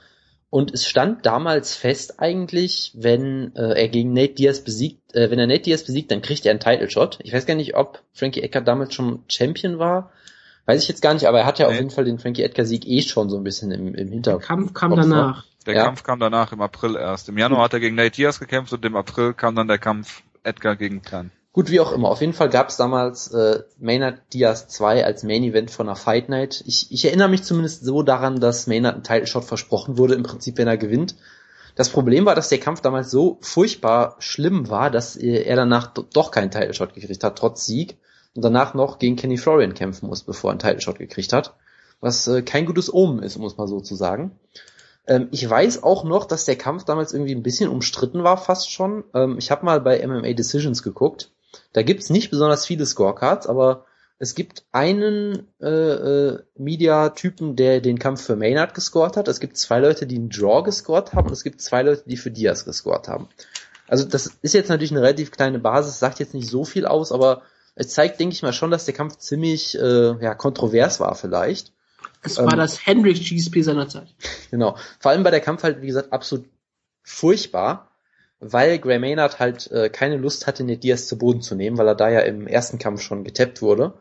Und 0.55 0.72
es 0.72 0.86
stand 0.86 1.26
damals 1.26 1.74
fest 1.74 2.20
eigentlich, 2.20 2.92
wenn 2.94 3.57
äh, 3.57 3.72
er 3.82 3.88
gegen 3.88 4.12
Nate 4.12 4.34
Diaz 4.34 4.61
besiegt, 4.61 5.12
äh, 5.12 5.28
wenn 5.28 5.40
er 5.40 5.48
Nate 5.48 5.62
Diaz 5.62 5.82
besiegt, 5.82 6.12
dann 6.12 6.22
kriegt 6.22 6.46
er 6.46 6.52
einen 6.52 6.61
Title 6.61 6.88
Shot. 6.88 7.18
Ich 7.24 7.32
weiß 7.32 7.44
gar 7.46 7.57
nicht, 7.57 7.74
ob 7.74 8.02
Frankie 8.12 8.40
Edgar 8.40 8.62
damals 8.62 8.94
schon 8.94 9.24
Champion 9.26 9.80
war. 9.80 10.12
Weiß 10.66 10.80
ich 10.80 10.88
jetzt 10.88 11.02
gar 11.02 11.12
nicht, 11.12 11.26
aber 11.26 11.40
er 11.40 11.46
hatte 11.46 11.62
ja 11.62 11.66
auf 11.66 11.72
Nee. 11.72 11.78
jeden 11.80 11.90
Fall 11.90 12.05
den 12.05 12.20
Frankie 12.20 12.44
Edgar 12.44 12.66
Sieg 12.66 12.86
eh 12.86 13.02
schon 13.02 13.30
so 13.30 13.36
ein 13.36 13.42
bisschen 13.42 13.72
im, 13.72 13.88
im 13.88 13.94
Der 13.96 14.07
Hinterkopf. 14.07 14.46
Kampf 14.46 14.74
kam 14.74 14.92
Opfer. 14.92 15.02
danach. 15.02 15.44
Der 15.66 15.74
Ja. 15.74 15.84
Kampf 15.86 16.05
kam 16.05 16.20
danach 16.20 16.52
im 16.52 16.61
April 16.61 16.94
erst. 16.94 17.28
Im 17.28 17.36
Januar 17.36 17.64
hat 17.64 17.72
er 17.72 17.80
gegen 17.80 17.96
Nate 17.96 18.12
Diaz 18.12 18.38
gekämpft 18.38 18.72
und 18.72 18.84
im 18.84 18.94
April 18.94 19.34
kam 19.34 19.57
dann 19.57 19.66
der 19.66 19.78
Kampf 19.78 20.22
Edgar 20.44 20.76
gegen 20.76 21.02
Khan. 21.02 21.32
Gut, 21.55 21.70
wie 21.70 21.78
auch 21.78 21.92
immer. 21.92 22.09
Auf 22.11 22.20
jeden 22.20 22.32
Fall 22.32 22.50
gab 22.50 22.68
es 22.68 22.76
damals 22.76 23.28
äh, 23.32 23.62
Maynard 23.78 24.20
Diaz 24.32 24.66
2 24.68 25.05
als 25.05 25.22
Main 25.22 25.44
Event 25.44 25.70
von 25.70 25.88
einer 25.88 25.94
Fight 25.96 26.28
Night. 26.28 26.64
Ich, 26.66 26.90
ich 26.90 27.05
erinnere 27.05 27.28
mich 27.28 27.44
zumindest 27.44 27.84
so 27.84 28.02
daran, 28.02 28.40
dass 28.40 28.66
Maynard 28.66 28.94
einen 28.96 29.05
Title 29.05 29.28
Shot 29.28 29.44
versprochen 29.44 29.96
wurde, 29.96 30.14
im 30.14 30.24
Prinzip, 30.24 30.59
wenn 30.59 30.66
er 30.66 30.76
gewinnt. 30.76 31.14
Das 31.76 31.90
Problem 31.90 32.26
war, 32.26 32.34
dass 32.34 32.48
der 32.48 32.59
Kampf 32.59 32.80
damals 32.80 33.11
so 33.11 33.38
furchtbar 33.40 34.16
schlimm 34.18 34.68
war, 34.68 34.90
dass 34.90 35.16
äh, 35.16 35.42
er 35.44 35.55
danach 35.55 35.94
do- 35.94 36.05
doch 36.12 36.32
keinen 36.32 36.50
Title 36.50 36.74
Shot 36.74 36.92
gekriegt 36.92 37.22
hat, 37.22 37.38
trotz 37.38 37.64
Sieg. 37.66 37.98
Und 38.34 38.44
danach 38.44 38.74
noch 38.74 38.98
gegen 38.98 39.14
Kenny 39.14 39.36
Florian 39.38 39.74
kämpfen 39.74 40.09
muss, 40.09 40.24
bevor 40.24 40.50
er 40.50 40.52
einen 40.52 40.59
Title 40.59 40.80
Shot 40.80 40.98
gekriegt 40.98 41.32
hat. 41.32 41.55
Was 42.00 42.26
äh, 42.26 42.42
kein 42.42 42.66
gutes 42.66 42.92
Omen 42.92 43.22
ist, 43.22 43.38
muss 43.38 43.57
man 43.57 43.68
so 43.68 43.78
zu 43.80 43.94
sagen. 43.94 44.32
Ähm, 45.07 45.28
ich 45.30 45.48
weiß 45.48 45.84
auch 45.84 46.02
noch, 46.02 46.24
dass 46.24 46.46
der 46.46 46.57
Kampf 46.57 46.82
damals 46.82 47.12
irgendwie 47.12 47.34
ein 47.36 47.44
bisschen 47.44 47.70
umstritten 47.70 48.24
war, 48.24 48.38
fast 48.38 48.72
schon. 48.72 49.05
Ähm, 49.14 49.36
ich 49.38 49.52
habe 49.52 49.64
mal 49.64 49.80
bei 49.80 50.05
MMA 50.05 50.32
Decisions 50.32 50.82
geguckt. 50.82 51.30
Da 51.72 51.82
gibt's 51.82 52.11
nicht 52.11 52.30
besonders 52.30 52.66
viele 52.66 52.86
Scorecards, 52.86 53.46
aber 53.46 53.86
es 54.18 54.34
gibt 54.34 54.64
einen 54.70 55.48
äh, 55.61 55.68
äh, 55.68 56.38
Media-Typen, 56.57 57.57
der 57.57 57.80
den 57.80 57.98
Kampf 57.98 58.22
für 58.22 58.36
Maynard 58.36 58.74
gescored 58.74 59.16
hat. 59.16 59.28
Es 59.28 59.40
gibt 59.40 59.57
zwei 59.57 59.80
Leute, 59.80 60.07
die 60.07 60.16
einen 60.16 60.30
Draw 60.30 60.62
gescored 60.62 61.12
haben. 61.12 61.26
Und 61.26 61.32
es 61.32 61.42
gibt 61.42 61.61
zwei 61.61 61.82
Leute, 61.82 62.05
die 62.07 62.16
für 62.16 62.30
Diaz 62.30 62.64
gescored 62.64 63.09
haben. 63.09 63.28
Also 63.88 64.05
das 64.05 64.32
ist 64.40 64.55
jetzt 64.55 64.68
natürlich 64.68 64.92
eine 64.92 65.02
relativ 65.02 65.30
kleine 65.30 65.59
Basis, 65.59 65.98
sagt 65.98 66.20
jetzt 66.20 66.32
nicht 66.32 66.48
so 66.48 66.64
viel 66.64 66.86
aus, 66.86 67.12
aber 67.12 67.42
es 67.74 67.88
zeigt, 67.88 68.20
denke 68.20 68.34
ich 68.34 68.42
mal, 68.42 68.52
schon, 68.52 68.70
dass 68.70 68.84
der 68.84 68.94
Kampf 68.94 69.18
ziemlich 69.18 69.76
äh, 69.78 70.14
ja, 70.22 70.34
kontrovers 70.34 71.00
war 71.00 71.14
vielleicht. 71.16 71.72
Es 72.22 72.38
Ähm, 72.38 72.46
war 72.46 72.57
das 72.57 72.86
Hendrix 72.86 73.20
GSP 73.20 73.62
seiner 73.62 73.88
Zeit. 73.88 74.09
Genau. 74.50 74.76
Vor 75.00 75.11
allem 75.11 75.24
bei 75.24 75.32
der 75.32 75.40
Kampf 75.40 75.64
halt, 75.64 75.82
wie 75.82 75.88
gesagt, 75.88 76.12
absolut 76.12 76.46
furchtbar, 77.02 77.90
weil 78.41 78.78
Gray 78.78 78.99
Maynard 78.99 79.39
halt 79.39 79.70
äh, 79.70 79.89
keine 79.89 80.16
Lust 80.16 80.47
hatte, 80.47 80.64
Nate 80.64 80.80
Diaz 80.80 81.07
zu 81.07 81.18
Boden 81.18 81.41
zu 81.41 81.55
nehmen, 81.55 81.78
weil 81.78 81.89
er 81.89 81.95
da 81.95 82.11
ja 82.11 82.20
im 82.20 82.47
ersten 82.47 82.78
Kampf 82.78 83.01
schon 83.01 83.24
getappt 83.24 83.62
wurde. 83.62 83.95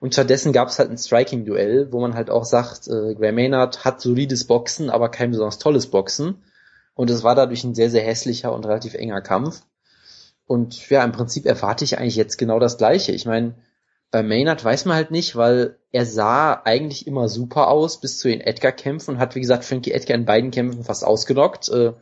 Und 0.00 0.12
stattdessen 0.12 0.52
gab 0.52 0.68
es 0.68 0.78
halt 0.78 0.90
ein 0.90 0.98
Striking-Duell, 0.98 1.92
wo 1.92 2.00
man 2.00 2.14
halt 2.14 2.28
auch 2.28 2.44
sagt, 2.44 2.88
äh, 2.88 3.14
Gray 3.14 3.32
Maynard 3.32 3.84
hat 3.84 4.00
solides 4.00 4.46
Boxen, 4.46 4.90
aber 4.90 5.08
kein 5.08 5.30
besonders 5.30 5.58
tolles 5.58 5.86
Boxen. 5.86 6.42
Und 6.94 7.10
es 7.10 7.22
war 7.22 7.34
dadurch 7.34 7.64
ein 7.64 7.74
sehr, 7.74 7.90
sehr 7.90 8.04
hässlicher 8.04 8.52
und 8.52 8.66
relativ 8.66 8.94
enger 8.94 9.20
Kampf. 9.20 9.62
Und 10.46 10.90
ja, 10.90 11.02
im 11.02 11.12
Prinzip 11.12 11.46
erwarte 11.46 11.84
ich 11.84 11.98
eigentlich 11.98 12.16
jetzt 12.16 12.36
genau 12.36 12.58
das 12.58 12.76
Gleiche. 12.76 13.12
Ich 13.12 13.24
meine, 13.24 13.54
bei 14.10 14.22
Maynard 14.22 14.62
weiß 14.62 14.84
man 14.84 14.96
halt 14.96 15.10
nicht, 15.10 15.36
weil 15.36 15.76
er 15.90 16.06
sah 16.06 16.52
eigentlich 16.64 17.06
immer 17.06 17.28
super 17.28 17.68
aus 17.68 18.00
bis 18.00 18.18
zu 18.18 18.28
den 18.28 18.40
Edgar-Kämpfen 18.40 19.14
und 19.14 19.20
hat, 19.20 19.34
wie 19.34 19.40
gesagt, 19.40 19.64
Frankie 19.64 19.92
Edgar 19.92 20.16
in 20.16 20.24
beiden 20.24 20.50
Kämpfen 20.50 20.84
fast 20.84 21.04
ausgenockt. 21.04 21.68
Äh, 21.70 21.94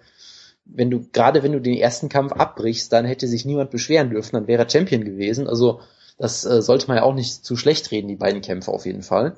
wenn 0.65 0.91
du, 0.91 1.07
gerade 1.13 1.43
wenn 1.43 1.53
du 1.53 1.61
den 1.61 1.77
ersten 1.77 2.09
Kampf 2.09 2.33
abbrichst, 2.33 2.93
dann 2.93 3.05
hätte 3.05 3.29
sich 3.29 3.45
niemand 3.45 3.71
beschweren 3.71 4.11
dürfen, 4.11 4.37
dann 4.37 4.47
wäre 4.47 4.63
er 4.63 4.71
Champion 4.71 5.05
gewesen. 5.05 5.49
Also, 5.49 5.81
das 6.19 6.45
äh, 6.45 6.63
sollte 6.63 6.89
man 6.89 6.99
ja 6.99 7.03
auch 7.03 7.15
nicht 7.15 7.45
zu 7.45 7.57
schlecht 7.57 7.91
reden, 7.91 8.09
die 8.09 8.17
beiden 8.17 8.43
Kämpfe 8.43 8.71
auf 8.71 8.87
jeden 8.87 9.03
Fall. 9.03 9.37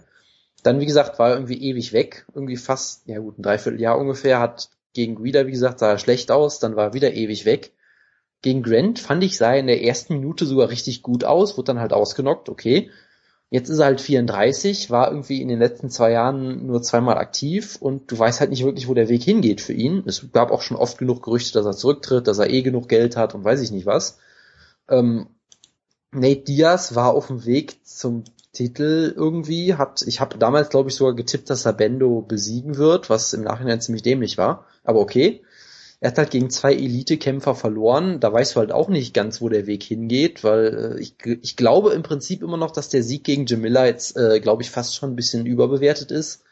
Dann, 0.63 0.81
wie 0.81 0.87
gesagt, 0.87 1.19
war 1.19 1.31
er 1.31 1.35
irgendwie 1.35 1.63
ewig 1.63 1.93
weg, 1.93 2.27
irgendwie 2.35 2.57
fast, 2.57 3.07
ja 3.07 3.19
gut, 3.19 3.39
ein 3.39 3.43
Dreivierteljahr 3.43 3.99
ungefähr, 3.99 4.41
hat 4.41 4.71
gegen 4.93 5.17
Guida, 5.17 5.47
wie 5.47 5.53
gesagt, 5.53 5.79
sah 5.79 5.91
er 5.91 5.99
schlecht 5.99 6.31
aus, 6.31 6.59
dann 6.59 6.77
war 6.77 6.89
er 6.89 6.95
wieder 6.95 7.13
ewig 7.13 7.45
weg. 7.45 7.73
Gegen 8.43 8.63
Grant 8.63 8.99
fand 8.99 9.25
ich, 9.25 9.37
sah 9.37 9.53
er 9.53 9.61
in 9.61 9.67
der 9.67 9.83
ersten 9.83 10.15
Minute 10.15 10.47
sogar 10.47 10.69
richtig 10.69 11.03
gut 11.03 11.25
aus, 11.25 11.57
wurde 11.57 11.67
dann 11.67 11.81
halt 11.81 11.93
ausgenockt, 11.93 12.49
okay. 12.49 12.91
Jetzt 13.55 13.69
ist 13.69 13.79
er 13.79 13.85
halt 13.85 14.01
34, 14.01 14.91
war 14.91 15.13
irgendwie 15.13 15.41
in 15.41 15.47
den 15.47 15.61
letzten 15.61 15.89
zwei 15.89 16.11
Jahren 16.11 16.67
nur 16.67 16.83
zweimal 16.83 17.19
aktiv 17.19 17.77
und 17.79 18.11
du 18.11 18.19
weißt 18.19 18.41
halt 18.41 18.51
nicht 18.51 18.65
wirklich, 18.65 18.89
wo 18.89 18.95
der 18.95 19.09
Weg 19.09 19.23
hingeht 19.23 19.61
für 19.61 19.73
ihn. 19.73 20.03
Es 20.07 20.33
gab 20.33 20.51
auch 20.51 20.61
schon 20.61 20.77
oft 20.77 20.99
genug 20.99 21.23
Gerüchte, 21.23 21.53
dass 21.53 21.65
er 21.65 21.77
zurücktritt, 21.77 22.27
dass 22.27 22.41
er 22.41 22.51
eh 22.51 22.63
genug 22.63 22.89
Geld 22.89 23.17
hat 23.17 23.33
und 23.33 23.45
weiß 23.45 23.61
ich 23.61 23.71
nicht 23.71 23.87
was. 23.87 24.19
Ähm, 24.89 25.29
Nate 26.11 26.41
Diaz 26.41 26.97
war 26.97 27.15
auf 27.15 27.29
dem 27.29 27.47
Weg 27.47 27.79
zum 27.87 28.25
Titel 28.53 29.15
irgendwie, 29.15 29.75
hat, 29.75 30.03
ich 30.03 30.21
habe 30.21 30.37
damals 30.37 30.69
glaube 30.69 30.89
ich 30.89 30.97
sogar 30.97 31.15
getippt, 31.15 31.49
dass 31.49 31.65
er 31.65 31.75
Bendo 31.75 32.23
besiegen 32.23 32.77
wird, 32.77 33.09
was 33.09 33.35
im 33.35 33.43
Nachhinein 33.43 33.81
ziemlich 33.81 34.03
dämlich 34.03 34.37
war, 34.37 34.67
aber 34.83 34.99
okay. 34.99 35.45
Er 36.01 36.11
hat 36.11 36.19
halt 36.19 36.31
gegen 36.31 36.51
zwei 36.51 36.75
Elite-Kämpfer 36.75 37.55
verloren. 37.55 38.21
Da 38.21 38.33
weißt 38.33 38.55
du 38.57 38.61
halt 38.61 38.73
auch 38.73 38.89
nicht 38.89 39.15
ganz, 39.15 39.41
wo 39.41 39.49
der 39.49 39.67
Weg 39.67 39.83
hingeht, 39.83 40.45
weil 40.45 40.97
äh, 40.99 41.01
ich, 41.01 41.15
ich 41.43 41.57
glaube 41.57 41.93
im 41.93 42.03
Prinzip 42.03 42.43
immer 42.43 42.57
noch, 42.57 42.71
dass 42.73 42.89
der 42.91 43.03
Sieg 43.03 43.25
gegen 43.25 43.47
Jamila 43.47 43.87
jetzt, 43.87 44.17
äh, 44.17 44.41
glaube 44.41 44.63
ich, 44.63 44.71
fast 44.71 44.95
schon 44.97 45.13
ein 45.13 45.17
bisschen 45.17 45.47
überbewertet 45.47 46.11
ist, 46.11 46.43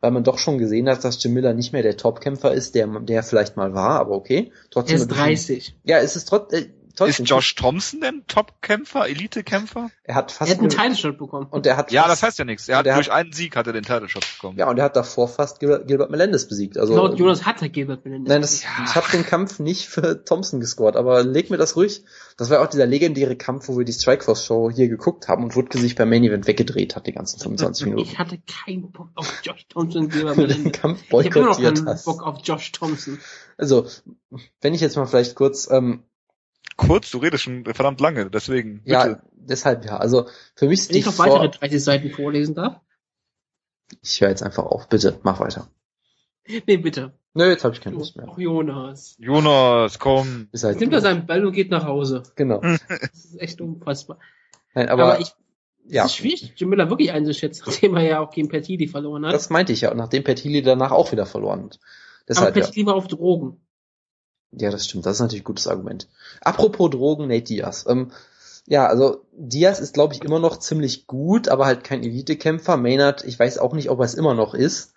weil 0.00 0.10
man 0.10 0.24
doch 0.24 0.38
schon 0.38 0.58
gesehen 0.58 0.88
hat, 0.88 1.04
dass 1.04 1.22
Jamila 1.22 1.52
nicht 1.52 1.72
mehr 1.72 1.82
der 1.82 1.96
Top-Kämpfer 1.96 2.52
ist, 2.52 2.74
der, 2.74 2.86
der 3.00 3.22
vielleicht 3.22 3.56
mal 3.56 3.74
war, 3.74 4.00
aber 4.00 4.12
okay. 4.16 4.52
Trotzdem 4.70 4.96
Er 4.96 5.02
ist 5.02 5.02
ein 5.04 5.08
bisschen- 5.08 5.56
30. 5.58 5.74
ja, 5.84 5.98
es 5.98 6.16
ist 6.16 6.28
trot 6.28 6.52
äh, 6.52 6.66
Ist 7.06 7.20
Josh 7.28 7.54
Thompson 7.54 8.00
denn 8.00 8.24
Top-Kämpfer, 8.26 9.06
Elite-Kämpfer? 9.08 9.90
Er 10.04 10.14
hat 10.14 10.32
fast 10.32 10.50
er 10.50 10.56
hat 10.56 10.60
einen 10.60 10.70
Title-Shot 10.70 11.18
bekommen. 11.18 11.46
und 11.50 11.66
er 11.66 11.76
hat 11.76 11.92
Ja, 11.92 12.08
das 12.08 12.22
heißt 12.22 12.38
ja 12.38 12.44
nichts. 12.44 12.68
Er 12.68 12.78
hat 12.78 12.86
durch 12.86 12.96
hat- 13.08 13.10
einen 13.10 13.32
Sieg 13.32 13.54
hat 13.56 13.66
er 13.66 13.72
den 13.72 13.84
Title-Shot 13.84 14.24
bekommen. 14.36 14.58
ja 14.58 14.68
und 14.68 14.78
er 14.78 14.84
hat 14.84 14.96
davor 14.96 15.28
fast 15.28 15.60
Gilbert, 15.60 15.86
Gilbert 15.86 16.10
Melendez 16.10 16.48
besiegt. 16.48 16.78
Also 16.78 16.94
Laut 16.96 17.18
Jonas 17.18 17.44
hat 17.46 17.62
er 17.62 17.68
Gilbert 17.68 18.04
Melendez. 18.04 18.28
Nein, 18.28 18.40
das, 18.42 18.62
Ja. 18.62 18.68
ich 18.86 18.94
habe 18.94 19.06
den 19.12 19.24
Kampf 19.24 19.58
nicht 19.58 19.86
für 19.88 20.24
Thompson 20.24 20.60
gescored, 20.60 20.96
aber 20.96 21.22
leg 21.24 21.50
mir 21.50 21.56
das 21.58 21.76
ruhig. 21.76 22.04
Das 22.36 22.50
war 22.50 22.60
auch 22.62 22.68
dieser 22.68 22.86
legendäre 22.86 23.36
Kampf, 23.36 23.68
wo 23.68 23.76
wir 23.78 23.84
die 23.84 23.92
Strikeforce 23.92 24.44
Show 24.44 24.70
hier 24.70 24.88
geguckt 24.88 25.28
haben 25.28 25.42
und 25.44 25.56
Wutke 25.56 25.78
sich 25.78 25.94
beim 25.96 26.08
Main 26.08 26.22
Event 26.24 26.46
weggedreht 26.46 26.94
hat, 26.96 27.06
die 27.06 27.12
ganzen 27.12 27.40
25 27.40 27.86
Minuten. 27.86 28.08
Ich 28.08 28.18
hatte 28.18 28.38
keinen 28.64 28.90
Bock 28.92 29.08
auf 29.14 29.32
Josh 29.42 29.66
Thompson 29.68 30.04
und 30.04 30.12
Gilbert 30.12 30.36
du 30.36 30.46
den 30.46 30.48
Melendez. 30.62 30.80
Kampf 30.80 31.02
Ich 31.02 31.12
habe 31.12 31.26
immer 31.26 31.34
noch 31.48 31.56
boykottiert 31.56 31.74
keinen 31.76 31.88
hast. 31.88 32.04
Bock 32.04 32.22
auf 32.22 32.38
Josh 32.44 32.72
Thompson. 32.72 33.18
Also, 33.56 33.86
wenn 34.60 34.72
ich 34.74 34.80
jetzt 34.80 34.96
mal 34.96 35.06
vielleicht 35.06 35.34
kurz, 35.34 35.68
ähm, 35.70 36.04
Kurz, 36.78 37.10
du 37.10 37.18
redest 37.18 37.42
schon 37.42 37.64
verdammt 37.64 38.00
lange, 38.00 38.30
deswegen. 38.30 38.78
Bitte. 38.84 38.90
ja, 38.90 39.22
deshalb 39.32 39.84
ja, 39.84 39.96
also 39.96 40.28
für 40.54 40.68
mich 40.68 40.78
ist 40.78 40.88
Wenn 40.88 40.94
die 40.94 41.00
ich 41.00 41.06
noch 41.06 41.18
weitere 41.18 41.50
30 41.50 41.82
Seiten 41.82 42.10
vorlesen 42.10 42.54
darf. 42.54 42.80
Ich 44.00 44.20
höre 44.20 44.28
jetzt 44.28 44.44
einfach 44.44 44.64
auf, 44.64 44.88
bitte, 44.88 45.18
mach 45.24 45.40
weiter. 45.40 45.68
Nee, 46.46 46.76
bitte. 46.76 47.12
Nö, 47.34 47.48
jetzt 47.50 47.64
habe 47.64 47.74
ich 47.74 47.80
keine 47.80 47.96
Lust 47.96 48.16
mehr. 48.16 48.28
Ach, 48.30 48.38
Jonas. 48.38 49.16
Jonas, 49.18 49.98
komm. 49.98 50.48
Ist 50.52 50.62
halt 50.62 50.78
nimmt 50.78 50.92
er 50.92 51.00
seinen 51.00 51.26
Ball 51.26 51.44
und 51.44 51.52
geht 51.52 51.70
nach 51.70 51.84
Hause. 51.84 52.22
genau. 52.36 52.60
Das 52.88 53.24
ist 53.24 53.40
echt 53.40 53.60
unfassbar. 53.60 54.20
Nein, 54.74 54.88
Aber, 54.88 55.14
aber, 55.14 55.20
ich, 55.20 55.34
ja, 55.84 56.04
es 56.04 56.12
ist 56.12 56.16
schwierig, 56.16 56.52
Jim 56.56 56.68
Miller 56.68 56.90
wirklich 56.90 57.10
einzuschätzen, 57.10 57.64
nachdem 57.66 57.96
er 57.96 58.02
ja 58.02 58.20
auch 58.20 58.30
gegen 58.30 58.48
Petili 58.48 58.86
verloren 58.86 59.26
hat. 59.26 59.34
das 59.34 59.50
meinte 59.50 59.72
ich 59.72 59.80
ja, 59.80 59.90
und 59.90 59.96
nachdem 59.96 60.22
Petili 60.22 60.62
danach 60.62 60.92
auch 60.92 61.10
wieder 61.10 61.26
verloren 61.26 61.64
hat. 61.64 61.80
Aber 62.36 62.52
Deshalb, 62.52 62.56
ja. 62.56 62.86
War 62.86 62.94
auf 62.94 63.08
Drogen. 63.08 63.60
Ja, 64.52 64.70
das 64.70 64.86
stimmt. 64.86 65.06
Das 65.06 65.16
ist 65.16 65.20
natürlich 65.20 65.42
ein 65.42 65.44
gutes 65.44 65.68
Argument. 65.68 66.08
Apropos 66.40 66.90
Drogen, 66.90 67.28
Nate 67.28 67.42
Diaz. 67.42 67.84
Ähm, 67.88 68.12
ja, 68.66 68.86
also 68.86 69.24
Diaz 69.32 69.80
ist, 69.80 69.94
glaube 69.94 70.14
ich, 70.14 70.22
immer 70.22 70.38
noch 70.38 70.58
ziemlich 70.58 71.06
gut, 71.06 71.48
aber 71.48 71.66
halt 71.66 71.84
kein 71.84 72.02
Elite-Kämpfer. 72.02 72.76
Maynard, 72.76 73.24
ich 73.24 73.38
weiß 73.38 73.58
auch 73.58 73.72
nicht, 73.72 73.90
ob 73.90 73.98
er 74.00 74.04
es 74.04 74.14
immer 74.14 74.34
noch 74.34 74.54
ist. 74.54 74.94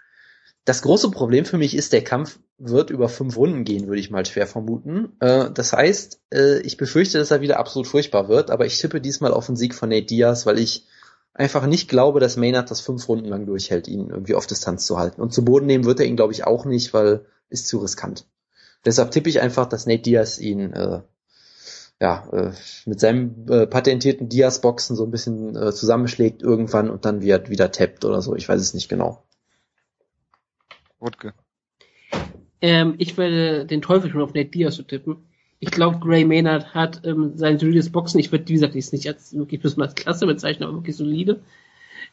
Das 0.66 0.82
große 0.84 1.10
Problem 1.10 1.46
für 1.46 1.58
mich 1.58 1.76
ist, 1.76 1.92
der 1.92 2.04
Kampf 2.04 2.40
wird 2.58 2.92
über 2.92 3.10
fünf 3.10 3.36
Runden 3.36 3.64
gehen, 3.64 3.88
würde 3.88 4.00
ich 4.00 4.12
mal 4.12 4.26
schwer 4.26 4.46
vermuten. 4.46 5.14
Äh, 5.20 5.50
das 5.52 5.74
heißt, 5.74 6.22
äh, 6.32 6.60
ich 6.60 6.78
befürchte, 6.78 7.18
dass 7.18 7.32
er 7.32 7.42
wieder 7.42 7.60
absolut 7.60 7.88
furchtbar 7.88 8.30
wird, 8.30 8.52
aber 8.52 8.66
ich 8.66 8.78
tippe 8.78 9.02
diesmal 9.02 9.34
auf 9.34 9.48
den 9.48 9.56
Sieg 9.56 9.74
von 9.74 9.90
Nate 9.90 10.06
Diaz, 10.06 10.46
weil 10.46 10.60
ich 10.60 10.86
einfach 11.34 11.66
nicht 11.66 11.90
glaube, 11.90 12.20
dass 12.20 12.38
Maynard 12.38 12.70
das 12.70 12.82
fünf 12.82 13.08
Runden 13.08 13.26
lang 13.26 13.46
durchhält, 13.46 13.88
ihn 13.88 14.10
irgendwie 14.10 14.36
auf 14.36 14.48
Distanz 14.48 14.86
zu 14.86 15.00
halten. 15.00 15.22
Und 15.22 15.34
zu 15.34 15.44
Boden 15.44 15.66
nehmen 15.66 15.86
wird 15.86 16.00
er 16.00 16.06
ihn, 16.06 16.16
glaube 16.16 16.34
ich, 16.34 16.46
auch 16.46 16.66
nicht, 16.66 16.94
weil 16.94 17.26
ist 17.50 17.68
zu 17.68 17.80
riskant. 17.80 18.26
Deshalb 18.86 19.12
tippe 19.12 19.30
ich 19.30 19.42
einfach, 19.42 19.68
dass 19.68 19.86
Nate 19.86 20.02
Diaz 20.02 20.40
ihn 20.40 20.74
äh, 20.74 21.02
ja, 22.02 22.28
äh, 22.32 22.52
mit 22.88 23.00
seinem 23.00 23.46
äh, 23.48 23.68
patentierten 23.68 24.28
Diaz-Boxen 24.28 24.96
so 24.96 25.06
ein 25.06 25.12
bisschen 25.12 25.56
äh, 25.56 25.72
zusammenschlägt 25.72 26.42
irgendwann 26.42 26.90
und 26.90 27.06
dann 27.06 27.22
wieder, 27.22 27.48
wieder 27.50 27.72
tappt 27.72 28.06
oder 28.06 28.22
so. 28.22 28.36
Ich 28.36 28.50
weiß 28.50 28.60
es 28.60 28.74
nicht 28.74 28.90
genau. 28.90 29.24
Wutke. 31.00 31.34
Ähm, 32.60 32.96
ich 32.98 33.18
werde 33.18 33.68
den 33.68 33.84
Teufel 33.84 34.10
tun, 34.10 34.22
auf 34.22 34.34
Nate 34.34 34.50
Diaz 34.50 34.76
zu 34.76 34.84
tippen. 34.84 35.18
Ich 35.60 35.70
glaube, 35.70 36.00
Gray 36.00 36.26
Maynard 36.26 36.74
hat 36.74 37.02
ähm, 37.06 37.34
sein 37.36 37.60
solides 37.60 37.92
Boxen. 37.92 38.20
Ich 38.20 38.32
würde, 38.32 38.48
wie 38.48 38.54
gesagt, 38.54 38.76
ich 38.76 38.92
nicht 38.92 39.08
als 39.08 39.38
wirklich 39.38 39.62
besonders 39.62 39.94
klasse 39.94 40.26
bezeichnen, 40.26 40.68
aber 40.68 40.78
wirklich 40.78 40.96
solide. 40.96 41.42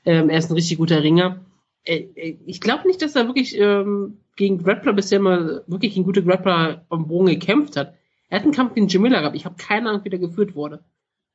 Ähm, 0.05 0.29
er 0.29 0.39
ist 0.39 0.51
ein 0.51 0.55
richtig 0.55 0.77
guter 0.77 1.03
Ringer. 1.03 1.41
Äh, 1.89 2.09
äh, 2.15 2.37
ich 2.45 2.61
glaube 2.61 2.87
nicht, 2.87 3.01
dass 3.01 3.17
er 3.17 3.27
wirklich 3.27 3.59
ähm, 3.59 4.19
gegen 4.37 4.63
Grappler 4.63 4.93
bisher 4.93 5.21
mal 5.21 5.65
wirklich 5.67 5.95
gegen 5.95 6.05
gute 6.05 6.23
Grappler 6.23 6.85
am 6.91 7.09
Bogen 7.09 7.27
gekämpft 7.27 7.77
hat. 7.77 7.95
Er 8.29 8.39
hat 8.39 8.45
einen 8.45 8.55
Kampf 8.55 8.75
gegen 8.75 8.89
Jim 8.89 9.03
Miller 9.03 9.21
gehabt. 9.21 9.37
Ich 9.37 9.47
habe 9.47 9.57
keine 9.57 9.89
Ahnung, 9.89 10.05
wie 10.05 10.11
der 10.11 10.19
geführt 10.19 10.55
wurde. 10.55 10.85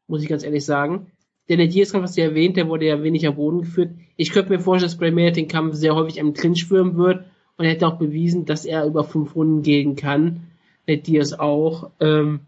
Muss 0.07 0.21
ich 0.21 0.29
ganz 0.29 0.43
ehrlich 0.43 0.63
sagen. 0.63 1.11
Der 1.49 1.57
Nate 1.57 1.69
Diaz-Kampf, 1.69 2.03
was 2.03 2.13
du 2.13 2.21
erwähnt, 2.21 2.55
der 2.55 2.69
wurde 2.69 2.85
ja 2.85 3.01
wenig 3.01 3.27
am 3.27 3.35
Boden 3.35 3.61
geführt. 3.61 3.95
Ich 4.15 4.31
könnte 4.31 4.51
mir 4.51 4.59
vorstellen, 4.59 4.91
dass 4.91 4.99
Gray 4.99 5.11
Maynard 5.11 5.35
den 5.35 5.47
Kampf 5.47 5.73
sehr 5.73 5.95
häufig 5.95 6.21
am 6.21 6.33
Clinch 6.33 6.65
führen 6.65 6.95
wird. 6.97 7.25
Und 7.57 7.65
er 7.65 7.71
hätte 7.71 7.87
auch 7.87 7.97
bewiesen, 7.97 8.45
dass 8.45 8.63
er 8.63 8.85
über 8.85 9.03
fünf 9.03 9.35
Runden 9.35 9.63
gehen 9.63 9.95
kann. 9.95 10.47
Nate 10.87 11.01
Diaz 11.01 11.33
auch. 11.33 11.89
Ähm, 11.99 12.41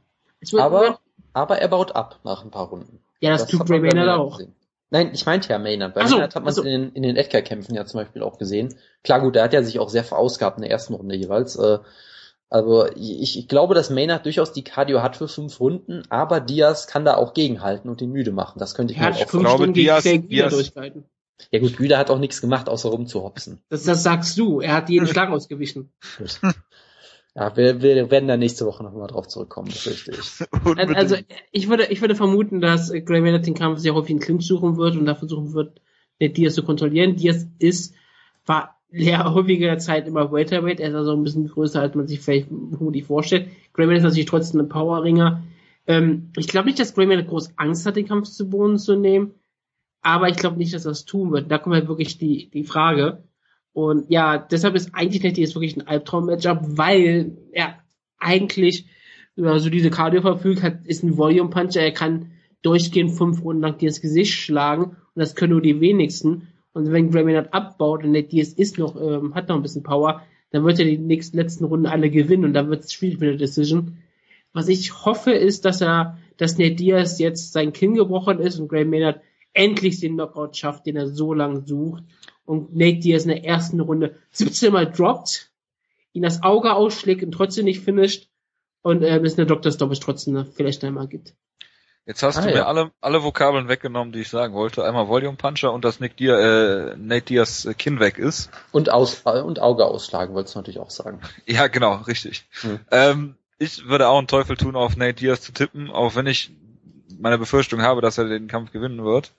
Aber, 0.58 1.00
aber 1.34 1.58
er 1.58 1.68
baut 1.68 1.96
ab 1.96 2.20
nach 2.24 2.46
ein 2.46 2.52
paar 2.52 2.68
Runden. 2.68 3.00
ja, 3.20 3.32
das, 3.32 3.48
tut 3.48 3.66
Gray 3.66 3.80
man 3.80 3.90
bei 3.90 3.96
Maynard 3.96 4.08
Maynard 4.08 4.20
auch. 4.20 4.38
gesehen. 4.38 4.54
Nein, 4.92 5.12
ich 5.14 5.26
meinte 5.26 5.50
ja 5.50 5.58
Maynard. 5.60 5.94
Bei 5.96 6.06
so, 6.06 6.16
Maynard 6.16 6.36
hat 6.36 6.44
man 6.44 6.50
es 6.52 6.56
so. 6.56 6.62
in 6.64 6.70
den, 6.70 6.92
in 6.94 7.04
den 7.04 7.16
Edgar-Kämpfen 7.16 7.76
ja 7.76 7.86
zum 7.86 8.00
Beispiel 8.02 8.22
auch 8.24 8.38
gesehen. 8.38 8.76
Klar, 9.04 9.22
gut, 9.22 9.36
da 9.36 9.44
hat 9.44 9.54
er 9.54 9.64
sich 9.64 9.80
auch 9.80 9.90
sehr 9.90 10.04
verausgabt 10.04 10.58
in 10.58 10.62
der 10.62 10.72
ersten 10.72 10.94
Runde 10.94 11.16
jeweils. 11.16 11.56
Äh, 11.56 11.80
also 12.50 12.86
ich, 12.96 13.38
ich 13.40 13.48
glaube, 13.48 13.74
dass 13.74 13.90
Maynard 13.90 14.24
durchaus 14.26 14.54
die 14.54 14.64
Cardio 14.64 15.02
hat 15.02 15.18
für 15.18 15.28
fünf 15.28 15.60
Runden, 15.60 16.04
aber 16.10 16.40
Diaz 16.40 16.86
kann 16.88 17.04
da 17.04 17.16
auch 17.16 17.34
gegenhalten 17.34 17.90
und 17.90 18.02
ihn 18.02 18.12
müde 18.12 18.32
machen. 18.32 18.60
Das 18.60 18.76
könnte 18.76 18.94
ich 18.94 19.00
Er 19.00 19.10
mir 19.10 19.16
hat 19.16 19.24
auch 19.24 19.30
fünf 19.30 19.44
glaube, 19.44 19.72
Diaz- 19.72 20.04
Diaz- 20.04 20.54
durchgehalten. 20.54 21.06
Ja 21.52 21.60
gut, 21.60 21.76
Güder 21.76 21.98
hat 21.98 22.10
auch 22.10 22.20
nichts 22.20 22.40
gemacht, 22.40 22.70
außer 22.70 22.88
rumzuhopsen. 22.88 23.62
Das, 23.68 23.84
das 23.84 24.04
sagst 24.04 24.38
du. 24.38 24.62
Er 24.62 24.74
hat 24.76 24.90
jeden 24.90 25.06
Schlag 25.08 25.30
ausgewichen. 25.32 25.92
Gut. 26.18 26.40
Ja, 27.38 27.56
wir, 27.58 27.82
wir 27.82 28.10
werden 28.12 28.30
da 28.30 28.38
nächste 28.38 28.66
Woche 28.66 28.82
nochmal 28.82 29.08
drauf 29.08 29.28
zurückkommen, 29.28 29.68
das 29.68 29.80
fürchte 29.80 30.12
ich. 30.12 30.48
Unbedingt. 30.66 30.96
Also 30.96 31.18
ich 31.52 31.68
würde, 31.68 31.88
ich 31.90 32.00
würde 32.00 32.16
vermuten, 32.16 32.62
dass 32.62 32.94
Gray 32.94 33.20
Maynard 33.20 33.46
den 33.46 33.56
Kampf 33.56 33.80
sehr 33.80 33.94
häufig 33.94 34.12
in 34.12 34.20
Clinch 34.20 34.48
suchen 34.48 34.78
wird 34.78 34.96
und 34.96 35.06
da 35.06 35.16
versuchen 35.16 35.54
wird, 35.54 35.82
Nate 36.22 36.34
Diaz 36.34 36.56
zu 36.56 36.64
kontrollieren. 36.64 37.18
Diaz 37.18 37.46
ist, 37.60 37.94
war 38.46 38.80
ja 38.90 39.34
häufiger 39.34 39.78
Zeit 39.80 40.08
immer 40.08 40.32
Welterweight, 40.32 40.80
er 40.80 40.90
ist 40.90 40.96
also 40.96 41.12
ein 41.12 41.24
bisschen 41.24 41.50
größer, 41.50 41.82
als 41.82 41.94
man 41.94 42.08
sich 42.08 42.22
vielleicht 42.22 42.48
vermutlich 42.48 43.04
vorstellt. 43.04 43.50
Gray 43.74 43.86
Maynard 43.86 44.00
ist 44.00 44.12
natürlich 44.12 44.30
trotzdem 44.30 44.62
ein 44.62 44.70
Powerringer. 44.70 45.44
Ähm, 45.88 46.32
ich 46.38 46.48
glaube 46.48 46.68
nicht, 46.68 46.80
dass 46.80 46.96
Gray 46.96 47.06
Maynard 47.06 47.28
groß 47.28 47.58
Angst 47.58 47.86
hat, 47.86 47.98
den 47.98 48.08
Kampf 48.08 48.30
zu 48.30 48.50
Boden 48.50 48.78
zu 48.78 48.96
nehmen, 48.96 49.34
aber 50.02 50.30
ich 50.30 50.38
glaube 50.38 50.56
nicht, 50.56 50.74
dass 50.74 50.86
er 50.86 50.92
das 50.92 51.04
tun 51.04 51.34
wird. 51.34 51.52
Da 51.52 51.58
kommt 51.58 51.76
halt 51.76 51.90
wirklich 51.90 52.18
die, 52.18 52.50
die 52.50 52.64
Frage. 52.64 53.24
Und 53.76 54.10
ja, 54.10 54.38
deshalb 54.38 54.74
ist 54.76 54.92
eigentlich 54.96 55.22
Nate 55.22 55.36
Diaz 55.36 55.54
wirklich 55.54 55.76
ein 55.76 55.86
Albtraum-Matchup, 55.86 56.60
weil 56.78 57.36
er 57.52 57.76
eigentlich 58.18 58.86
über 59.36 59.60
solide 59.60 59.90
Cardio 59.90 60.22
verfügt, 60.22 60.64
hat, 60.64 60.86
ist 60.86 61.04
ein 61.04 61.18
Volume 61.18 61.50
Puncher, 61.50 61.82
er 61.82 61.92
kann 61.92 62.32
durchgehend 62.62 63.12
fünf 63.12 63.44
Runden 63.44 63.62
lang 63.62 63.78
dir 63.78 63.90
ins 63.90 64.00
Gesicht 64.00 64.32
schlagen 64.32 64.84
und 64.86 64.96
das 65.16 65.36
können 65.36 65.52
nur 65.52 65.62
die 65.62 65.82
wenigsten. 65.82 66.48
Und 66.72 66.90
wenn 66.94 67.10
Maynard 67.10 67.54
abbaut 67.54 68.06
und 68.06 68.14
Nate 68.14 68.30
Diaz 68.30 68.54
ist 68.54 68.78
noch, 68.78 68.96
ähm, 68.96 69.36
hat 69.36 69.50
noch 69.50 69.58
ein 69.58 69.62
bisschen 69.62 69.84
Power, 69.84 70.22
dann 70.52 70.64
wird 70.64 70.80
er 70.80 70.86
die 70.86 70.98
nächsten 70.98 71.36
letzten 71.36 71.66
Runden 71.66 71.86
alle 71.86 72.10
gewinnen 72.10 72.46
und 72.46 72.54
dann 72.54 72.70
wird 72.70 72.86
es 72.86 72.94
schwierig 72.94 73.20
mit 73.20 73.28
der 73.28 73.38
Decision. 73.38 73.98
Was 74.54 74.70
ich 74.70 75.04
hoffe 75.04 75.34
ist, 75.34 75.66
dass 75.66 75.82
er, 75.82 76.18
dass 76.38 76.58
Nate 76.58 76.76
Diaz 76.76 77.20
jetzt 77.20 77.52
sein 77.52 77.74
Kinn 77.74 77.96
gebrochen 77.96 78.40
ist 78.40 78.58
und 78.58 78.70
Gray 78.70 78.86
Maynard 78.86 79.20
endlich 79.52 80.00
den 80.00 80.14
Knockout 80.14 80.56
schafft, 80.56 80.86
den 80.86 80.96
er 80.96 81.10
so 81.10 81.34
lange 81.34 81.66
sucht 81.66 82.06
und 82.46 82.76
Nate 82.76 83.00
Diaz 83.00 83.24
in 83.24 83.30
der 83.30 83.44
ersten 83.44 83.80
Runde 83.80 84.16
17 84.32 84.72
Mal 84.72 84.92
droppt, 84.92 85.52
ihn 86.14 86.24
das 86.24 86.44
Auge 86.44 86.74
ausschlägt 86.74 87.24
und 87.24 87.32
trotzdem 87.32 87.66
nicht 87.66 87.82
finisht 87.82 88.30
und 88.82 89.02
äh, 89.02 89.18
es 89.20 89.38
eine 89.38 89.48
Dr. 89.48 89.72
Stoppage 89.72 90.00
trotzdem 90.00 90.34
noch 90.36 90.48
vielleicht 90.48 90.84
einmal 90.84 91.08
gibt. 91.08 91.34
Jetzt 92.06 92.22
hast 92.22 92.38
Ah, 92.38 92.42
du 92.42 92.48
mir 92.48 92.56
ja. 92.58 92.66
alle, 92.68 92.92
alle 93.02 93.24
Vokabeln 93.24 93.68
weggenommen, 93.68 94.14
die 94.14 94.20
ich 94.20 94.30
sagen 94.30 94.54
wollte. 94.54 94.86
Einmal 94.86 95.08
Volume 95.08 95.38
Puncher 95.38 95.74
und 95.74 95.84
dass 95.84 96.00
Nick 96.00 96.18
Diaz, 96.18 96.40
äh, 96.40 96.96
Nate 96.98 97.26
Diaz 97.26 97.66
äh, 97.66 97.74
Kinn 97.74 98.00
weg 98.00 98.20
ist. 98.20 98.52
Und, 98.72 98.92
aus, 98.92 99.24
äh, 99.26 99.42
und 99.42 99.60
Auge 99.60 99.86
ausschlagen, 99.86 100.36
wolltest 100.36 100.54
du 100.54 100.60
natürlich 100.60 100.80
auch 100.80 100.92
sagen. 100.92 101.20
Ja, 101.48 101.66
genau, 101.66 101.96
richtig. 101.96 102.46
Hm. 102.62 102.80
Ähm, 102.92 103.36
ich 103.58 103.88
würde 103.88 104.08
auch 104.08 104.20
einen 104.20 104.28
Teufel 104.28 104.56
tun, 104.56 104.76
auf 104.76 104.96
Nate 104.98 105.16
Diaz 105.16 105.42
zu 105.42 105.52
tippen, 105.52 105.90
auch 105.90 106.16
wenn 106.16 106.28
ich 106.28 106.52
meine 107.18 107.40
Befürchtung 107.40 107.82
habe, 107.82 108.02
dass 108.02 108.20
er 108.20 108.26
den 108.26 108.48
Kampf 108.48 108.72
gewinnen 108.72 109.04
wird. 109.04 109.32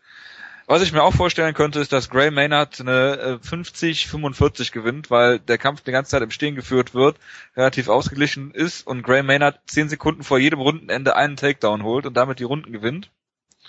Was 0.68 0.82
ich 0.82 0.92
mir 0.92 1.04
auch 1.04 1.14
vorstellen 1.14 1.54
könnte, 1.54 1.78
ist, 1.78 1.92
dass 1.92 2.10
Gray 2.10 2.32
Maynard 2.32 2.80
eine 2.80 3.40
äh, 3.42 3.46
50-45 3.46 4.72
gewinnt, 4.72 5.10
weil 5.12 5.38
der 5.38 5.58
Kampf 5.58 5.82
die 5.82 5.92
ganze 5.92 6.10
Zeit 6.10 6.22
im 6.22 6.32
Stehen 6.32 6.56
geführt 6.56 6.92
wird, 6.92 7.18
relativ 7.56 7.88
ausgeglichen 7.88 8.50
ist 8.50 8.84
und 8.84 9.02
Gray 9.04 9.22
Maynard 9.22 9.60
10 9.66 9.88
Sekunden 9.88 10.24
vor 10.24 10.38
jedem 10.38 10.60
Rundenende 10.60 11.14
einen 11.14 11.36
Takedown 11.36 11.84
holt 11.84 12.04
und 12.06 12.16
damit 12.16 12.40
die 12.40 12.44
Runden 12.44 12.72
gewinnt. 12.72 13.12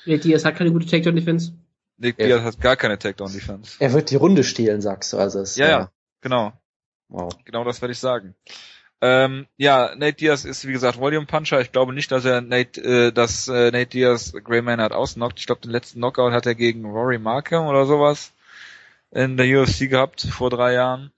Nate 0.06 0.22
Diaz 0.22 0.44
hat 0.44 0.56
keine 0.56 0.72
gute 0.72 0.88
Takedown-Defense. 0.88 1.54
Nick 1.98 2.20
Ja. 2.20 2.28
Diaz 2.28 2.42
hat 2.42 2.62
gar 2.62 2.76
keine 2.76 2.98
Takedown-Defense. 2.98 3.76
Er 3.80 3.94
wird 3.94 4.10
die 4.10 4.16
Runde 4.16 4.44
stehlen, 4.44 4.82
sagst 4.82 5.14
du. 5.14 5.18
Also 5.18 5.42
es, 5.42 5.56
Ja, 5.56 5.66
äh, 5.66 5.70
ja, 5.70 5.92
genau. 6.22 6.54
Wow. 7.10 7.32
Genau 7.46 7.64
das 7.64 7.82
werde 7.82 7.92
ich 7.92 8.00
sagen. 8.00 8.34
Ähm, 9.00 9.46
ja, 9.58 9.94
Nate 9.96 10.14
Diaz 10.14 10.44
ist 10.44 10.68
wie 10.68 10.72
gesagt 10.72 11.00
Volume 11.00 11.28
Puncher. 11.28 11.62
Ich 11.62 11.72
glaube 11.72 11.94
nicht, 11.94 12.12
dass 12.12 12.26
er 12.26 12.42
Nate, 12.42 12.82
äh, 12.82 13.12
dass 13.12 13.48
äh, 13.48 13.72
Nate 13.72 13.88
Diaz 13.88 14.34
Gray 14.44 14.62
Maynard 14.62 14.92
ausnockt. 14.92 15.40
Ich 15.40 15.46
glaube, 15.46 15.62
den 15.62 15.72
letzten 15.72 16.00
Knockout 16.00 16.34
hat 16.34 16.48
er 16.48 16.56
gegen 16.56 16.86
Rory 16.86 17.20
Markham 17.20 17.68
oder 17.68 17.86
sowas 17.86 18.34
in 19.12 19.38
der 19.38 19.62
UFC 19.62 19.90
gehabt 19.90 20.22
vor 20.22 20.50
drei 20.50 20.74
Jahren. 20.74 21.12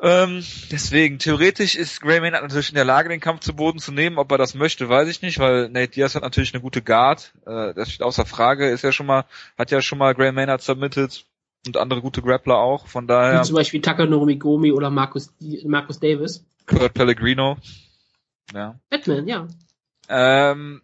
Ähm, 0.00 0.44
deswegen, 0.70 1.18
theoretisch 1.18 1.74
ist 1.74 2.00
Gray 2.00 2.20
Maynard 2.20 2.42
natürlich 2.42 2.68
in 2.68 2.76
der 2.76 2.84
Lage, 2.84 3.08
den 3.08 3.20
Kampf 3.20 3.40
zu 3.40 3.56
Boden 3.56 3.80
zu 3.80 3.90
nehmen. 3.90 4.18
Ob 4.18 4.30
er 4.30 4.38
das 4.38 4.54
möchte, 4.54 4.88
weiß 4.88 5.08
ich 5.08 5.22
nicht, 5.22 5.38
weil 5.38 5.70
Nate 5.70 5.88
Diaz 5.88 6.14
hat 6.14 6.22
natürlich 6.22 6.54
eine 6.54 6.62
gute 6.62 6.82
Guard. 6.82 7.32
Äh, 7.46 7.74
das 7.74 7.90
steht 7.90 8.02
außer 8.02 8.26
Frage. 8.26 8.68
Ist 8.68 8.84
ja 8.84 8.92
schon 8.92 9.06
mal, 9.06 9.24
hat 9.56 9.70
ja 9.70 9.80
schon 9.80 9.98
mal 9.98 10.14
Gray 10.14 10.32
Maynard 10.32 10.62
submitted 10.62 11.24
und 11.66 11.76
andere 11.76 12.00
gute 12.00 12.22
Grappler 12.22 12.56
auch. 12.56 12.86
Von 12.86 13.04
Wie 13.04 13.08
daher 13.08 13.42
zum 13.42 13.56
Beispiel 13.56 13.80
Takanori 13.80 14.36
Gomi 14.36 14.72
oder 14.72 14.90
Marcus, 14.90 15.32
Marcus 15.64 16.00
Davis. 16.00 16.44
Kurt 16.66 16.94
Pellegrino. 16.94 17.56
Ja. 18.52 18.78
Batman, 18.90 19.26
ja. 19.26 19.48
Ähm, 20.08 20.82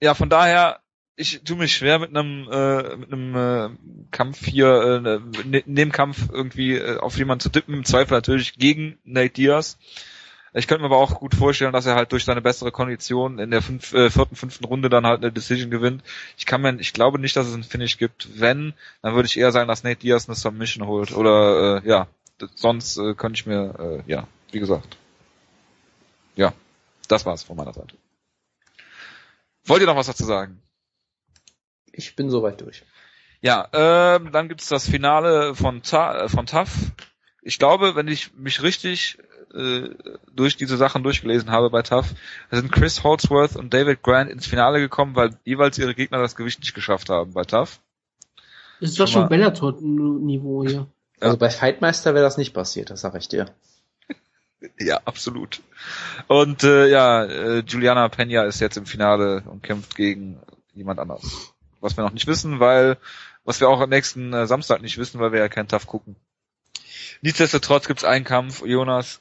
ja, 0.00 0.14
von 0.14 0.28
daher, 0.28 0.80
ich 1.16 1.42
tue 1.42 1.56
mich 1.56 1.74
schwer 1.74 1.98
mit 1.98 2.10
einem 2.10 2.48
äh, 2.50 2.96
mit 2.96 3.12
einem 3.12 3.34
äh, 3.34 3.70
Kampf 4.10 4.44
hier, 4.44 4.68
äh, 4.68 5.00
ne, 5.00 5.58
in 5.58 5.74
dem 5.74 5.92
Kampf 5.92 6.28
irgendwie 6.32 6.74
äh, 6.74 6.98
auf 6.98 7.18
jemanden 7.18 7.40
zu 7.40 7.50
tippen. 7.50 7.74
Im 7.74 7.84
Zweifel 7.84 8.14
natürlich 8.14 8.54
gegen 8.54 8.98
Nate 9.04 9.30
Diaz. 9.30 9.78
Ich 10.58 10.66
könnte 10.66 10.82
mir 10.82 10.86
aber 10.86 10.98
auch 10.98 11.20
gut 11.20 11.36
vorstellen, 11.36 11.72
dass 11.72 11.86
er 11.86 11.94
halt 11.94 12.10
durch 12.10 12.24
seine 12.24 12.42
bessere 12.42 12.72
Kondition 12.72 13.38
in 13.38 13.52
der 13.52 13.62
fünf, 13.62 13.92
äh, 13.92 14.10
vierten, 14.10 14.34
fünften 14.34 14.64
Runde 14.64 14.88
dann 14.88 15.06
halt 15.06 15.22
eine 15.22 15.30
Decision 15.30 15.70
gewinnt. 15.70 16.02
Ich 16.36 16.46
kann 16.46 16.60
mir, 16.60 16.74
ich 16.80 16.92
glaube 16.92 17.20
nicht, 17.20 17.36
dass 17.36 17.46
es 17.46 17.54
einen 17.54 17.62
Finish 17.62 17.96
gibt. 17.96 18.40
Wenn, 18.40 18.74
dann 19.00 19.14
würde 19.14 19.26
ich 19.26 19.38
eher 19.38 19.52
sagen, 19.52 19.68
dass 19.68 19.84
Nate 19.84 20.00
Diaz 20.00 20.28
eine 20.28 20.34
Submission 20.34 20.88
holt. 20.88 21.12
Oder 21.12 21.82
äh, 21.84 21.88
ja, 21.88 22.08
sonst 22.56 22.98
äh, 22.98 23.14
könnte 23.14 23.38
ich 23.38 23.46
mir, 23.46 24.02
äh, 24.06 24.10
ja, 24.10 24.26
wie 24.50 24.58
gesagt. 24.58 24.96
Ja, 26.34 26.52
das 27.06 27.24
war's 27.24 27.44
von 27.44 27.56
meiner 27.56 27.72
Seite. 27.72 27.94
Wollt 29.64 29.80
ihr 29.80 29.86
noch 29.86 29.96
was 29.96 30.08
dazu 30.08 30.24
sagen? 30.24 30.60
Ich 31.92 32.16
bin 32.16 32.30
soweit 32.30 32.60
durch. 32.60 32.82
Ja, 33.40 33.68
ähm, 33.72 34.32
dann 34.32 34.48
gibt's 34.48 34.68
das 34.68 34.88
Finale 34.88 35.54
von, 35.54 35.82
Ta 35.82 36.24
äh, 36.24 36.28
von 36.28 36.46
TAF. 36.46 36.70
Ich 37.48 37.58
glaube, 37.58 37.94
wenn 37.94 38.08
ich 38.08 38.34
mich 38.34 38.62
richtig 38.62 39.16
äh, 39.54 39.88
durch 40.30 40.58
diese 40.58 40.76
Sachen 40.76 41.02
durchgelesen 41.02 41.50
habe 41.50 41.70
bei 41.70 41.80
TAF, 41.80 42.12
sind 42.50 42.70
Chris 42.70 43.02
Holdsworth 43.02 43.56
und 43.56 43.72
David 43.72 44.02
Grant 44.02 44.30
ins 44.30 44.46
Finale 44.46 44.80
gekommen, 44.80 45.16
weil 45.16 45.30
jeweils 45.46 45.78
ihre 45.78 45.94
Gegner 45.94 46.18
das 46.18 46.36
Gewicht 46.36 46.60
nicht 46.60 46.74
geschafft 46.74 47.08
haben 47.08 47.32
bei 47.32 47.44
TAF. 47.44 47.80
Das 48.80 48.90
ist 48.90 49.00
doch 49.00 49.08
schon 49.08 49.30
Bellator-Niveau 49.30 50.66
hier. 50.66 50.86
Also 51.20 51.36
bei 51.36 51.50
Fightmeister 51.50 52.14
wäre 52.14 52.22
das 52.22 52.36
nicht 52.36 52.54
passiert, 52.54 52.90
das 52.90 53.00
sage 53.00 53.18
ich 53.18 53.28
dir. 53.28 53.46
Ja, 54.78 55.00
absolut. 55.06 55.62
Und 56.26 56.64
äh, 56.64 56.86
ja, 56.88 57.24
äh, 57.24 57.64
Juliana 57.66 58.08
Pena 58.08 58.44
ist 58.44 58.60
jetzt 58.60 58.76
im 58.76 58.86
Finale 58.86 59.42
und 59.46 59.62
kämpft 59.62 59.96
gegen 59.96 60.38
jemand 60.74 61.00
anders. 61.00 61.54
Was 61.80 61.96
wir 61.96 62.04
noch 62.04 62.12
nicht 62.12 62.26
wissen, 62.26 62.60
weil, 62.60 62.98
was 63.44 63.60
wir 63.60 63.68
auch 63.68 63.80
am 63.80 63.88
nächsten 63.88 64.32
äh, 64.34 64.46
Samstag 64.46 64.82
nicht 64.82 64.98
wissen, 64.98 65.18
weil 65.18 65.32
wir 65.32 65.40
ja 65.40 65.48
kein 65.48 65.66
TAF 65.66 65.86
gucken. 65.86 66.14
Nichtsdestotrotz 67.20 67.86
gibt's 67.86 68.04
einen 68.04 68.24
Kampf, 68.24 68.64
Jonas. 68.64 69.20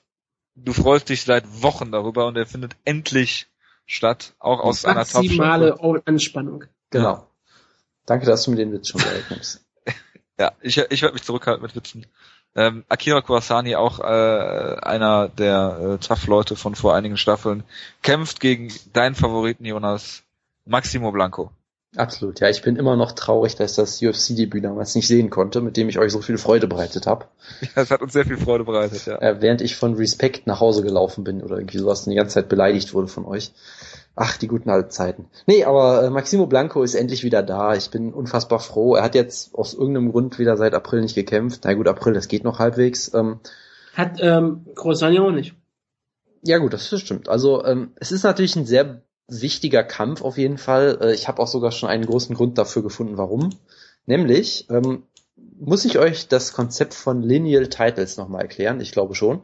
Du 0.56 0.74
freust 0.74 1.10
dich 1.10 1.24
seit 1.24 1.62
Wochen 1.62 1.91
darüber 1.91 2.28
und 2.28 2.36
er 2.36 2.45
findet 2.45 2.76
endlich 2.84 3.48
statt, 3.86 4.34
auch 4.39 4.60
aus 4.60 4.86
einer 4.86 5.06
top 5.06 5.24
Maximale 5.24 5.78
Anspannung. 6.06 6.66
Genau. 6.89 7.28
Danke, 8.06 8.26
dass 8.26 8.43
du 8.43 8.52
mir 8.52 8.58
den 8.58 8.72
Witz 8.72 8.89
schon 8.89 9.02
nimmst. 9.30 9.64
Ja, 10.39 10.52
ich, 10.62 10.78
ich 10.78 11.02
werde 11.02 11.16
mich 11.16 11.24
zurückhalten 11.24 11.64
mit 11.64 11.76
Witzen. 11.76 12.06
Ähm, 12.56 12.86
Akira 12.89 13.22
Kuwasani, 13.22 13.76
auch 13.76 14.00
äh, 14.00 14.04
einer 14.04 15.30
der 15.30 15.80
äh, 15.80 15.98
Tough-Leute 15.98 16.56
von 16.56 16.76
vor 16.76 16.93
einigen 16.93 17.18
Staffeln, 17.18 17.64
kämpft 18.04 18.39
gegen 18.39 18.72
deinen 18.93 19.16
Favoriten, 19.16 19.66
Jonas, 19.66 20.22
Maximo 20.64 21.12
Blanco. 21.12 21.52
Absolut, 21.98 22.39
ja, 22.41 22.50
ich 22.50 22.62
bin 22.62 22.76
immer 22.76 22.95
noch 22.95 23.14
traurig, 23.14 23.56
dass 23.56 23.72
ich 23.72 23.78
das 23.78 24.02
UFC-Debüt 24.02 24.64
damals 24.64 24.93
nicht 24.93 25.08
sehen 25.08 25.32
konnte, 25.32 25.62
mit 25.62 25.78
dem 25.78 25.89
ich 25.89 25.98
euch 25.98 26.12
so 26.12 26.22
viel 26.22 26.38
Freude 26.38 26.68
bereitet 26.68 27.08
habe. 27.08 27.26
Ja, 27.62 27.82
es 27.82 27.89
hat 27.91 28.02
uns 28.02 28.14
sehr 28.14 28.26
viel 28.26 28.38
Freude 28.38 28.66
bereitet, 28.66 29.08
ja. 29.08 29.20
Äh, 29.20 29.41
während 29.41 29.62
ich 29.62 29.76
von 29.76 29.95
Respekt 29.95 30.45
nach 30.45 30.60
Hause 30.60 30.84
gelaufen 30.84 31.24
bin 31.24 31.41
oder 31.41 31.58
irgendwie 31.58 31.80
sowas 31.80 32.06
und 32.06 32.12
die 32.12 32.16
ganze 32.16 32.36
Zeit 32.36 32.50
beleidigt 32.50 32.93
wurde 32.93 33.08
von 33.08 33.26
euch. 33.26 33.52
Ach, 34.16 34.38
die 34.38 34.48
guten 34.48 34.70
alten 34.70 34.91
Zeiten. 34.91 35.26
Nee, 35.48 35.64
aber 35.64 36.04
äh, 36.04 36.10
Maximo 36.12 36.45
Blanco 36.45 36.84
ist 36.84 36.93
endlich 36.93 37.24
wieder 37.24 37.41
da. 37.41 37.76
Ich 37.76 37.89
bin 37.89 38.14
unfassbar 38.14 38.60
froh. 38.60 38.95
Er 38.95 39.04
hat 39.04 39.16
jetzt 39.16 39.56
aus 39.56 39.74
irgendeinem 39.74 40.12
Grund 40.12 40.38
wieder 40.38 40.56
seit 40.56 40.76
April 40.76 41.02
nicht 41.02 41.16
gekämpft. 41.16 41.62
Na 41.66 41.74
gut, 41.74 41.88
April, 41.88 42.14
das 42.14 42.28
geht 42.28 42.43
noch 42.43 42.60
halbwegs. 42.60 43.12
Ähm, 43.16 43.39
Hat 43.95 44.20
ähm, 44.20 44.68
auch 44.76 45.32
nicht. 45.32 45.56
ja 46.43 46.60
gut, 46.60 46.74
das 46.74 47.00
stimmt. 47.00 47.28
Also 47.28 47.66
ähm, 47.66 47.91
es 47.95 48.12
ist 48.12 48.24
natürlich 48.24 48.56
ein 48.56 48.66
sehr 48.66 49.02
wichtiger 49.28 49.84
Kampf 49.84 50.21
auf 50.21 50.38
jeden 50.38 50.57
Fall. 50.57 50.97
Äh, 51.01 51.13
ich 51.13 51.28
habe 51.28 51.41
auch 51.41 51.47
sogar 51.47 51.71
schon 51.71 51.89
einen 51.89 52.05
großen 52.05 52.36
Grund 52.36 52.57
dafür 52.57 52.84
gefunden, 52.84 53.17
warum. 53.17 53.49
Nämlich 54.05 54.67
ähm, 54.69 55.03
muss 55.59 55.86
ich 55.86 55.97
euch 55.99 56.28
das 56.28 56.53
Konzept 56.53 56.93
von 56.93 57.21
Lineal 57.21 57.67
Titles 57.67 58.17
nochmal 58.17 58.43
erklären. 58.43 58.80
Ich 58.80 58.91
glaube 58.91 59.15
schon. 59.15 59.41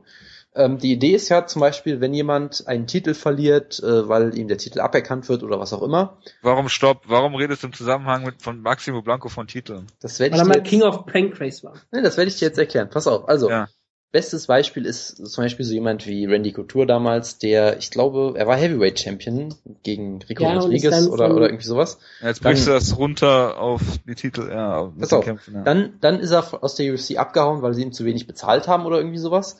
Ähm, 0.56 0.78
die 0.78 0.92
Idee 0.94 1.16
ist 1.16 1.30
ja 1.30 1.48
zum 1.48 1.62
Beispiel, 1.62 2.00
wenn 2.00 2.14
jemand 2.14 2.68
einen 2.68 2.86
Titel 2.86 3.16
verliert, 3.16 3.80
äh, 3.82 4.08
weil 4.08 4.38
ihm 4.38 4.48
der 4.48 4.60
Titel 4.60 4.82
aberkannt 4.82 5.28
wird 5.28 5.42
oder 5.42 5.60
was 5.60 5.74
auch 5.74 5.82
immer. 5.82 6.18
Warum 6.44 6.70
stopp? 6.70 7.02
Warum 7.08 7.34
redest 7.36 7.64
du 7.64 7.68
im 7.68 7.74
Zusammenhang 7.74 8.24
mit 8.24 8.42
von 8.42 8.62
Maximo 8.62 9.02
Blanco 9.02 9.30
von 9.30 9.48
Titeln? 9.48 9.88
Das 10.00 10.20
werde 10.20 10.34
Weil 10.34 10.40
er 10.40 10.44
ich 10.44 10.48
mal 10.48 10.54
dir 10.54 10.60
jetzt, 10.60 10.70
King 10.70 10.82
of 10.84 11.06
Pancrase 11.08 11.64
war. 11.64 11.74
nee, 11.92 12.02
das 12.04 12.18
werde 12.18 12.30
ich 12.30 12.38
dir 12.38 12.46
jetzt 12.50 12.60
erklären. 12.60 12.90
Pass 12.92 13.08
auf. 13.08 13.28
Also 13.28 13.50
Ja. 13.50 13.68
Bestes 14.14 14.48
Beispiel 14.48 14.86
ist 14.86 15.18
zum 15.28 15.44
Beispiel 15.44 15.66
so 15.66 15.74
jemand 15.74 16.08
wie 16.08 16.26
Randy 16.26 16.54
Couture 16.54 16.86
damals, 16.86 17.40
der, 17.40 17.78
ich 17.80 17.92
glaube, 17.92 18.36
er 18.38 18.48
war 18.48 18.56
Heavyweight 18.56 18.98
Champion 19.00 19.54
gegen 19.84 20.22
Rico 20.22 20.44
Ja, 20.44 20.58
Rodriguez 20.60 21.08
oder 21.08 21.36
oder 21.36 21.48
irgendwie 21.48 21.66
sowas. 21.66 21.98
Ja, 22.22 22.28
Jetzt 22.30 22.42
brichst 22.42 22.68
du 22.68 22.72
das 22.72 22.98
runter 22.98 23.60
auf 23.60 23.82
die 24.08 24.16
Titel, 24.16 24.48
ja, 24.50 24.86
mit 24.86 25.00
Pass 25.02 25.10
den 25.10 25.18
auf, 25.18 25.26
Kämpfen, 25.26 25.56
ja. 25.56 25.64
Dann, 25.64 25.98
dann 26.00 26.20
ist 26.22 26.32
er 26.32 26.64
aus 26.64 26.76
der 26.76 26.94
UFC 26.94 27.18
abgehauen, 27.18 27.62
weil 27.62 27.74
sie 27.74 27.82
ihm 27.82 27.92
zu 27.92 28.06
wenig 28.06 28.26
bezahlt 28.26 28.68
haben 28.70 28.86
oder 28.86 28.98
irgendwie 28.98 29.18
sowas. 29.18 29.58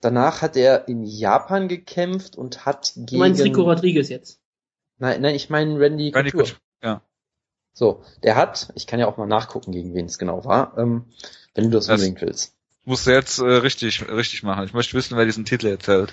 Danach 0.00 0.40
hat 0.42 0.56
er 0.56 0.88
in 0.88 1.04
Japan 1.04 1.68
gekämpft 1.68 2.36
und 2.36 2.64
hat 2.66 2.96
Du 2.96 3.04
gegen... 3.04 3.18
meinst 3.20 3.44
Rico 3.44 3.62
Rodriguez 3.62 4.08
jetzt? 4.08 4.40
Nein, 4.98 5.20
nein, 5.20 5.34
ich 5.34 5.50
meine 5.50 5.78
Randy 5.78 6.08
Randy 6.10 6.30
Couture. 6.32 6.48
Couture, 6.54 6.60
ja. 6.82 7.02
So, 7.74 8.02
der 8.22 8.34
hat, 8.36 8.72
ich 8.74 8.86
kann 8.86 8.98
ja 8.98 9.06
auch 9.06 9.18
mal 9.18 9.26
nachgucken, 9.26 9.72
gegen 9.72 9.94
wen 9.94 10.06
es 10.06 10.18
genau 10.18 10.44
war, 10.44 10.76
ähm, 10.78 11.04
wenn 11.54 11.64
du 11.64 11.70
das 11.70 11.86
Das- 11.86 12.00
unbedingt 12.00 12.22
willst. 12.22 12.56
Musst 12.84 13.06
du 13.06 13.10
jetzt 13.10 13.38
äh, 13.38 13.44
richtig, 13.44 14.08
richtig 14.08 14.42
machen. 14.42 14.64
Ich 14.64 14.74
möchte 14.74 14.96
wissen, 14.96 15.16
wer 15.16 15.24
diesen 15.24 15.44
Titel 15.44 15.66
erzählt. 15.66 16.12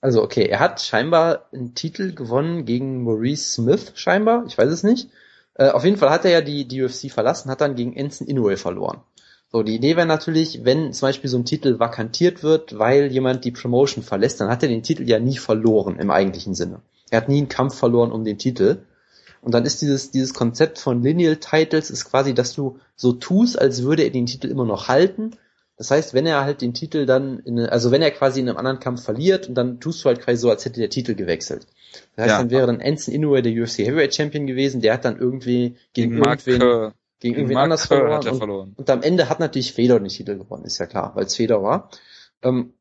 Also 0.00 0.22
okay, 0.22 0.44
er 0.44 0.60
hat 0.60 0.82
scheinbar 0.82 1.46
einen 1.52 1.74
Titel 1.74 2.12
gewonnen 2.14 2.66
gegen 2.66 3.02
Maurice 3.02 3.54
Smith, 3.54 3.92
scheinbar, 3.94 4.44
ich 4.46 4.56
weiß 4.56 4.70
es 4.70 4.82
nicht. 4.82 5.08
Äh, 5.54 5.70
auf 5.70 5.84
jeden 5.84 5.96
Fall 5.96 6.10
hat 6.10 6.24
er 6.24 6.30
ja 6.30 6.40
die, 6.40 6.66
die 6.66 6.82
UFC 6.82 7.10
verlassen, 7.10 7.50
hat 7.50 7.60
dann 7.60 7.74
gegen 7.74 7.96
Ensign 7.96 8.28
Inoue 8.28 8.56
verloren. 8.56 9.00
So, 9.50 9.62
die 9.62 9.76
Idee 9.76 9.96
wäre 9.96 10.06
natürlich, 10.06 10.64
wenn 10.64 10.92
zum 10.92 11.08
Beispiel 11.08 11.30
so 11.30 11.38
ein 11.38 11.44
Titel 11.44 11.78
vakantiert 11.78 12.42
wird, 12.42 12.76
weil 12.78 13.06
jemand 13.12 13.44
die 13.44 13.52
Promotion 13.52 14.02
verlässt, 14.02 14.40
dann 14.40 14.48
hat 14.48 14.62
er 14.62 14.68
den 14.68 14.82
Titel 14.82 15.08
ja 15.08 15.20
nie 15.20 15.38
verloren 15.38 15.98
im 15.98 16.10
eigentlichen 16.10 16.54
Sinne. 16.54 16.80
Er 17.10 17.18
hat 17.18 17.28
nie 17.28 17.38
einen 17.38 17.48
Kampf 17.48 17.76
verloren 17.76 18.10
um 18.10 18.24
den 18.24 18.36
Titel. 18.36 18.78
Und 19.42 19.54
dann 19.54 19.64
ist 19.64 19.80
dieses, 19.80 20.10
dieses 20.10 20.34
Konzept 20.34 20.78
von 20.78 21.02
Lineal 21.02 21.36
Titles 21.36 21.90
ist 21.90 22.06
quasi, 22.06 22.34
dass 22.34 22.54
du 22.54 22.80
so 22.96 23.12
tust, 23.12 23.56
als 23.58 23.84
würde 23.84 24.02
er 24.02 24.10
den 24.10 24.26
Titel 24.26 24.48
immer 24.48 24.64
noch 24.64 24.88
halten. 24.88 25.36
Das 25.76 25.90
heißt, 25.90 26.14
wenn 26.14 26.24
er 26.26 26.44
halt 26.44 26.60
den 26.60 26.72
Titel 26.72 27.04
dann, 27.04 27.40
in, 27.40 27.58
also 27.58 27.90
wenn 27.90 28.00
er 28.02 28.12
quasi 28.12 28.40
in 28.40 28.48
einem 28.48 28.58
anderen 28.58 28.78
Kampf 28.78 29.02
verliert 29.04 29.48
und 29.48 29.54
dann 29.56 29.80
tust 29.80 30.04
du 30.04 30.08
halt 30.08 30.20
quasi 30.20 30.38
so, 30.38 30.50
als 30.50 30.64
hätte 30.64 30.78
der 30.80 30.90
Titel 30.90 31.14
gewechselt. 31.14 31.66
Das 32.16 32.24
heißt, 32.24 32.32
Ja. 32.32 32.38
dann 32.38 32.50
wäre 32.50 32.66
dann 32.66 32.80
Ensign 32.80 33.14
Inoue 33.14 33.42
der 33.42 33.52
UFC 33.52 33.78
Heavyweight 33.78 34.14
Champion 34.14 34.46
gewesen, 34.46 34.80
der 34.80 34.94
hat 34.94 35.04
dann 35.04 35.18
irgendwie 35.18 35.76
gegen, 35.92 36.18
Mark, 36.18 36.46
irgendwen, 36.46 36.88
äh, 36.88 36.90
gegen 37.20 37.34
irgendwen 37.34 37.54
Mark 37.54 37.64
anders 37.64 37.86
verloren. 37.86 38.22
er 38.24 38.32
und, 38.32 38.38
verloren. 38.38 38.72
und 38.76 38.90
am 38.90 39.02
Ende 39.02 39.28
hat 39.28 39.40
natürlich 39.40 39.72
Fedor 39.72 39.98
den 39.98 40.08
Titel 40.08 40.38
gewonnen, 40.38 40.64
ist 40.64 40.78
ja 40.78 40.86
klar, 40.86 41.12
weil 41.16 41.24
es 41.26 41.34
Fedor 41.34 41.62
war. 41.62 41.90
Ähm, 42.42 42.74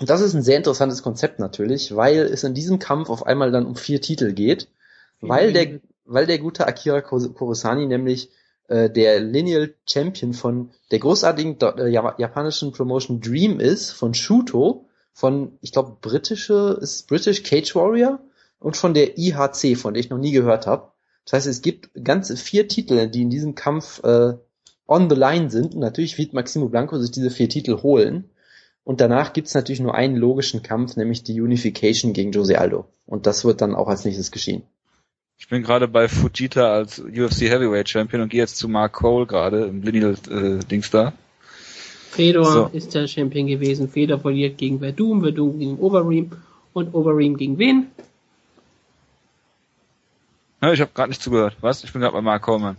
und 0.00 0.10
das 0.10 0.22
ist 0.22 0.34
ein 0.34 0.42
sehr 0.42 0.56
interessantes 0.56 1.02
Konzept 1.02 1.38
natürlich, 1.38 1.94
weil 1.94 2.20
es 2.20 2.44
in 2.44 2.54
diesem 2.54 2.78
Kampf 2.78 3.10
auf 3.10 3.26
einmal 3.26 3.52
dann 3.52 3.66
um 3.66 3.76
vier 3.76 4.00
Titel 4.00 4.32
geht, 4.32 4.68
weil 5.20 5.52
der, 5.52 5.80
weil 6.06 6.26
der 6.26 6.38
gute 6.38 6.66
Akira 6.66 7.02
Kurosani 7.02 7.86
nämlich 7.86 8.30
äh, 8.30 8.30
der 8.68 9.20
Lineal 9.20 9.74
Champion 9.88 10.32
von 10.34 10.70
der 10.90 10.98
großartigen 10.98 11.56
äh, 11.60 11.90
Jap- 11.90 12.18
japanischen 12.18 12.72
Promotion 12.72 13.20
Dream 13.20 13.60
ist, 13.60 13.90
von 13.90 14.14
Shuto, 14.14 14.86
von, 15.12 15.58
ich 15.60 15.72
glaube, 15.72 15.96
britische, 16.00 16.78
ist 16.80 17.06
British 17.08 17.42
Cage 17.42 17.74
Warrior 17.74 18.20
und 18.58 18.76
von 18.76 18.94
der 18.94 19.18
IHC, 19.18 19.76
von 19.76 19.94
der 19.94 20.00
ich 20.00 20.10
noch 20.10 20.18
nie 20.18 20.32
gehört 20.32 20.66
habe. 20.66 20.92
Das 21.24 21.34
heißt, 21.34 21.46
es 21.46 21.62
gibt 21.62 21.90
ganze 22.02 22.36
vier 22.36 22.66
Titel, 22.68 23.08
die 23.08 23.22
in 23.22 23.30
diesem 23.30 23.54
Kampf 23.54 24.02
äh, 24.04 24.34
on 24.88 25.08
the 25.10 25.16
line 25.16 25.50
sind. 25.50 25.74
Und 25.74 25.80
natürlich 25.80 26.18
wird 26.18 26.32
Maximo 26.32 26.68
Blanco 26.68 26.98
sich 26.98 27.10
diese 27.10 27.30
vier 27.30 27.48
Titel 27.48 27.82
holen. 27.82 28.30
Und 28.84 29.00
danach 29.00 29.32
gibt's 29.32 29.54
natürlich 29.54 29.80
nur 29.80 29.94
einen 29.94 30.16
logischen 30.16 30.62
Kampf, 30.62 30.96
nämlich 30.96 31.22
die 31.22 31.40
Unification 31.40 32.12
gegen 32.12 32.32
Jose 32.32 32.58
Aldo. 32.58 32.86
Und 33.06 33.26
das 33.26 33.44
wird 33.44 33.60
dann 33.60 33.74
auch 33.76 33.86
als 33.88 34.04
nächstes 34.04 34.32
geschehen. 34.32 34.64
Ich 35.42 35.48
bin 35.48 35.64
gerade 35.64 35.88
bei 35.88 36.06
Fujita 36.06 36.72
als 36.72 37.00
UFC 37.00 37.42
Heavyweight 37.50 37.88
Champion 37.88 38.22
und 38.22 38.28
gehe 38.28 38.40
jetzt 38.40 38.58
zu 38.58 38.68
Mark 38.68 38.92
Cole 38.92 39.26
gerade 39.26 39.64
im 39.64 39.82
Lineal 39.82 40.14
äh, 40.30 40.64
Dings 40.64 40.88
da. 40.92 41.12
Fedor 42.12 42.44
So. 42.44 42.70
ist 42.72 42.94
der 42.94 43.08
Champion 43.08 43.48
gewesen. 43.48 43.88
Fedor 43.88 44.20
verliert 44.20 44.56
gegen 44.56 44.78
Verdum, 44.78 45.20
Verdum 45.20 45.58
gegen 45.58 45.80
Overeem 45.80 46.30
und 46.72 46.94
Overeem 46.94 47.36
gegen 47.36 47.58
wen? 47.58 47.88
Ja, 50.62 50.72
ich 50.72 50.80
habe 50.80 50.92
gerade 50.94 51.08
nicht 51.08 51.20
zugehört. 51.20 51.56
Was? 51.60 51.82
Ich 51.82 51.92
bin 51.92 52.02
gerade 52.02 52.14
bei 52.14 52.22
Mark 52.22 52.42
Coleman. 52.42 52.76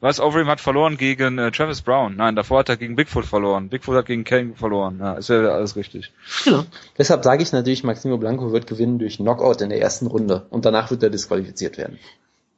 Was? 0.00 0.18
Overeem 0.18 0.48
hat 0.48 0.60
verloren 0.60 0.96
gegen 0.96 1.38
äh, 1.38 1.50
Travis 1.50 1.82
Brown. 1.82 2.16
Nein, 2.16 2.34
davor 2.34 2.60
hat 2.60 2.70
er 2.70 2.78
gegen 2.78 2.96
Bigfoot 2.96 3.26
verloren. 3.26 3.68
Bigfoot 3.68 3.96
hat 3.96 4.06
gegen 4.06 4.24
Kane 4.24 4.54
verloren. 4.54 4.98
Ja, 4.98 5.12
ist 5.14 5.28
ja 5.28 5.40
alles 5.40 5.76
richtig. 5.76 6.10
Genau. 6.44 6.64
Deshalb 6.96 7.22
sage 7.22 7.42
ich 7.42 7.52
natürlich, 7.52 7.84
Maximo 7.84 8.16
Blanco 8.16 8.50
wird 8.50 8.66
gewinnen 8.66 8.98
durch 8.98 9.18
Knockout 9.18 9.60
in 9.60 9.68
der 9.68 9.80
ersten 9.80 10.06
Runde. 10.06 10.46
Und 10.48 10.64
danach 10.64 10.90
wird 10.90 11.02
er 11.02 11.10
disqualifiziert 11.10 11.76
werden. 11.76 11.98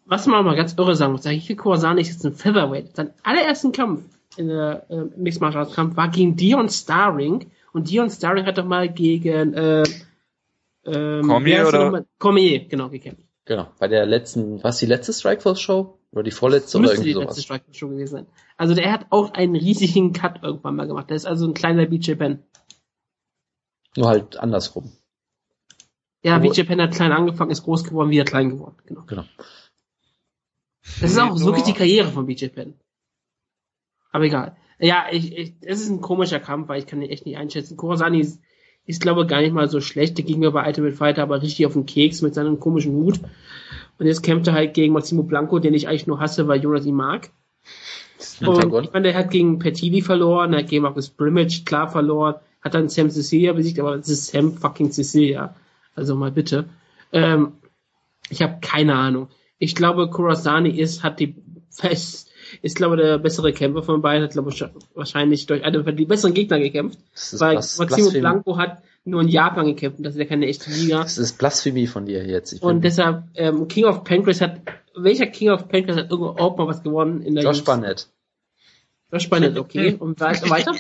Was 0.07 0.27
man 0.27 0.45
mal 0.45 0.55
ganz 0.55 0.75
irre 0.79 0.95
sagen 0.95 1.13
muss, 1.13 1.27
Akira 1.27 1.61
Kurosani 1.61 2.03
ist 2.03 2.11
jetzt 2.11 2.25
ein 2.25 2.35
Featherweight. 2.35 2.95
Sein 2.95 3.11
allerersten 3.25 3.73
Kampf 3.73 4.03
in 4.37 4.49
der 4.49 4.87
äh, 4.89 5.03
Mixed 5.17 5.41
Martial 5.41 5.65
Arts 5.65 5.75
Kampf 5.75 5.97
war 5.97 6.09
gegen 6.09 6.37
Dion 6.37 6.69
Starring 6.69 7.51
und 7.73 7.91
Dion 7.91 8.11
Starring 8.11 8.47
hat 8.47 8.59
doch 8.59 8.65
mal 8.65 8.89
gegen 8.89 9.55
äh, 9.55 9.85
ähm, 10.85 11.27
Cormier 11.27 11.67
oder-? 11.67 12.05
Cormier, 12.19 12.67
genau, 12.69 12.89
gekämpft. 12.89 13.25
Genau, 13.45 13.69
bei 13.79 13.89
der 13.89 14.07
letzten, 14.07 14.63
was 14.63 14.79
die 14.79 14.87
letzte 14.87 15.13
Strikeforce-Show? 15.13 15.99
Oder 16.13 16.23
die 16.25 16.31
vorletzte 16.31 16.79
oder 16.79 16.91
irgendwie 16.91 17.09
die 17.09 17.15
sowas? 17.15 17.29
letzte 17.29 17.43
Strike 17.43 17.65
Show 17.73 17.89
gewesen 17.89 18.13
sein. 18.13 18.27
Also 18.57 18.75
der 18.75 18.93
hat 18.93 19.07
auch 19.11 19.33
einen 19.33 19.57
riesigen 19.57 20.13
Cut 20.13 20.43
irgendwann 20.43 20.77
mal 20.77 20.87
gemacht. 20.87 21.09
Der 21.09 21.17
ist 21.17 21.27
also 21.27 21.47
ein 21.47 21.55
kleiner 21.55 21.87
BJ 21.87 22.15
Penn. 22.15 22.43
Nur 23.97 24.09
halt 24.09 24.37
andersrum. 24.37 24.93
Ja, 26.23 26.39
BJ 26.39 26.63
Penn 26.63 26.81
hat 26.81 26.95
klein 26.95 27.13
angefangen, 27.13 27.51
ist 27.51 27.65
groß 27.65 27.85
geworden, 27.85 28.11
wieder 28.11 28.25
klein 28.25 28.51
geworden. 28.51 28.77
Genau. 28.87 29.03
Genau. 29.07 29.25
Das 31.01 31.11
ist 31.11 31.19
auch 31.19 31.39
wirklich 31.41 31.65
die 31.65 31.73
Karriere 31.73 32.11
von 32.11 32.27
BJ 32.27 32.47
Penn. 32.49 32.75
Aber 34.11 34.25
egal. 34.25 34.57
Ja, 34.79 35.07
ich, 35.11 35.37
ich, 35.37 35.55
es 35.63 35.81
ist 35.81 35.89
ein 35.89 36.01
komischer 36.01 36.41
Kampf, 36.41 36.69
weil 36.69 36.81
ich 36.81 36.87
kann 36.87 37.01
den 37.01 37.11
echt 37.11 37.25
nicht 37.25 37.39
einschätzen. 37.39 37.77
Kurosani 37.77 38.21
ist, 38.87 39.01
glaube 39.01 39.23
ich, 39.23 39.29
gar 39.29 39.41
nicht 39.41 39.55
mal 39.55 39.69
so 39.69 39.81
schlecht. 39.81 40.19
Der 40.19 40.25
ging 40.25 40.41
mir 40.41 40.51
bei 40.51 40.67
Ultimate 40.67 40.95
Fighter 40.95 41.23
aber 41.23 41.41
richtig 41.43 41.67
auf 41.67 41.75
den 41.75 41.87
Keks 41.87 42.23
mit 42.23 42.35
seinem 42.35 42.59
komischen 42.59 42.93
Hut. 42.93 43.21
Und 43.99 44.07
jetzt 44.07 44.23
kämpft 44.23 44.49
er 44.49 44.55
halt 44.55 44.75
gegen 44.75 44.93
Massimo 44.93 45.23
Blanco, 45.23 45.59
den 45.59 45.75
ich 45.75 45.87
eigentlich 45.87 46.07
nur 46.07 46.19
hasse, 46.19 46.49
weil 46.49 46.61
Jonas 46.61 46.87
ihn 46.87 46.95
mag. 46.95 47.31
Und 48.41 48.85
ich 48.85 48.93
meine, 48.93 49.09
der 49.09 49.15
hat 49.15 49.31
gegen 49.31 49.59
Petili 49.59 50.03
verloren, 50.03 50.53
er 50.53 50.61
hat 50.61 50.69
gegen 50.69 50.83
Marcus 50.83 51.09
Brimage 51.09 51.63
klar 51.65 51.89
verloren, 51.89 52.37
hat 52.61 52.75
dann 52.75 52.89
Sam 52.89 53.11
Cecilia 53.11 53.53
besiegt, 53.53 53.79
aber 53.81 53.95
es 53.95 54.09
ist 54.09 54.27
Sam 54.27 54.57
fucking 54.57 54.91
Cecilia. 54.91 55.55
Also 55.95 56.17
mal 56.17 56.31
bitte. 56.31 56.69
Ähm, 57.13 57.53
ich 58.31 58.43
habe 58.43 58.59
keine 58.61 58.95
Ahnung. 58.95 59.29
Ich 59.59 59.75
glaube, 59.75 60.09
Kurasani 60.09 60.71
ist, 60.71 61.03
hat 61.03 61.21
die 61.21 61.37
fest, 61.71 62.32
ist 62.61 62.77
glaube 62.77 62.97
der 62.97 63.19
bessere 63.19 63.53
Kämpfer 63.53 63.83
von 63.83 64.03
beiden, 64.03 64.25
hat 64.25 64.33
glaube 64.33 64.51
ich 64.51 64.65
wahrscheinlich 64.95 65.47
durch 65.47 65.65
einen 65.65 65.97
die 65.97 66.05
besseren 66.05 66.35
Gegner 66.35 66.59
gekämpft, 66.59 66.99
weil 67.39 67.53
Blas 67.55 67.79
Maximo 67.79 67.97
Blasphemie. 67.97 68.21
Blanco 68.21 68.57
hat 68.59 68.83
nur 69.05 69.21
in 69.21 69.29
Japan 69.29 69.67
gekämpft 69.67 69.99
und 69.99 70.05
das 70.05 70.15
ist 70.15 70.21
ja 70.21 70.27
keine 70.27 70.47
echte 70.47 70.71
Liga. 70.71 71.03
Das 71.03 71.19
ist 71.19 71.39
Blasphemie 71.39 71.87
von 71.87 72.07
dir 72.07 72.25
jetzt. 72.25 72.53
Ich 72.53 72.63
Und 72.63 72.83
deshalb, 72.83 73.25
ähm, 73.35 73.67
King 73.69 73.87
of 73.87 74.05
Pancras 74.05 74.41
hat, 74.41 74.61
welcher 74.95 75.27
King 75.27 75.51
of 75.51 75.69
Pancras 75.69 75.97
hat 75.97 76.13
überhaupt 76.13 76.59
mal 76.59 76.67
was 76.69 76.83
gewonnen 76.83 77.23
in 77.23 77.35
der 77.35 77.45
Josh 77.45 77.61
UFC? 77.61 77.67
Barnett. 77.67 78.09
Josh 79.11 79.29
Barnett, 79.29 79.59
okay. 79.59 79.97
Und 79.99 80.21
weiter? 80.21 80.75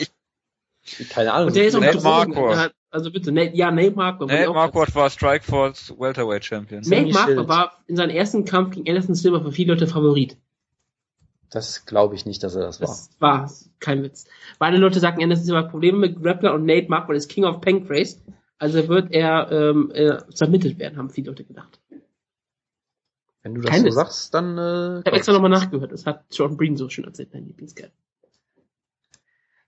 Keine 1.11 1.33
Ahnung. 1.33 1.49
Und 1.49 1.57
der 1.57 1.66
ist 1.66 1.75
auch 1.75 1.81
Nate 1.81 2.01
Marquardt. 2.01 2.75
Also 2.91 3.11
bitte, 3.11 3.33
Nate, 3.33 3.57
ja, 3.57 3.70
Nate 3.70 3.93
Marquardt. 3.93 4.31
Nate 4.31 4.53
Marquardt 4.53 4.95
war 4.95 5.09
Strikeforce 5.11 5.95
Welterweight 5.99 6.45
Champion. 6.45 6.83
Nate 6.83 7.12
Marquardt 7.12 7.49
war 7.49 7.79
in 7.87 7.97
seinem 7.97 8.11
ersten 8.11 8.45
Kampf 8.45 8.75
gegen 8.75 8.89
Anderson 8.89 9.14
Silver 9.14 9.43
für 9.43 9.53
viele 9.53 9.75
Leute 9.75 9.87
Favorit. 9.87 10.37
Das 11.53 11.84
glaube 11.84 12.14
ich 12.14 12.24
nicht, 12.24 12.42
dass 12.42 12.55
er 12.55 12.62
das 12.62 12.80
war. 12.80 12.88
Das 12.88 13.11
war 13.18 13.50
kein 13.78 14.03
Witz. 14.03 14.26
Beide 14.59 14.78
Leute 14.78 15.00
sagen, 15.00 15.22
Anderson 15.22 15.44
Silver 15.44 15.59
hat 15.61 15.70
Probleme 15.70 15.98
mit 15.98 16.22
Grappler 16.22 16.55
und 16.55 16.64
Nate 16.64 16.88
Marquardt 16.88 17.18
ist 17.18 17.28
King 17.28 17.44
of 17.44 17.61
Pancrase. 17.61 18.16
Also 18.59 18.88
wird 18.88 19.12
er 19.12 19.53
ähm, 19.53 19.90
äh, 19.92 20.18
submitted 20.32 20.78
werden, 20.78 20.96
haben 20.96 21.11
viele 21.11 21.28
Leute 21.28 21.44
gedacht. 21.44 21.78
Wenn 23.42 23.55
du 23.55 23.61
das 23.61 23.70
Kein 23.70 23.80
so 23.80 23.86
Witz. 23.88 23.94
sagst, 23.94 24.34
dann 24.34 24.57
äh, 24.57 25.00
Ich 25.00 25.07
habe 25.07 25.16
extra 25.16 25.32
nochmal 25.32 25.50
nachgehört. 25.50 25.92
Das 25.92 26.07
hat 26.07 26.24
Jordan 26.30 26.57
Breen 26.57 26.76
so 26.76 26.88
schön 26.88 27.05
erzählt, 27.05 27.34
mein 27.34 27.46
Lieblingskerl. 27.46 27.90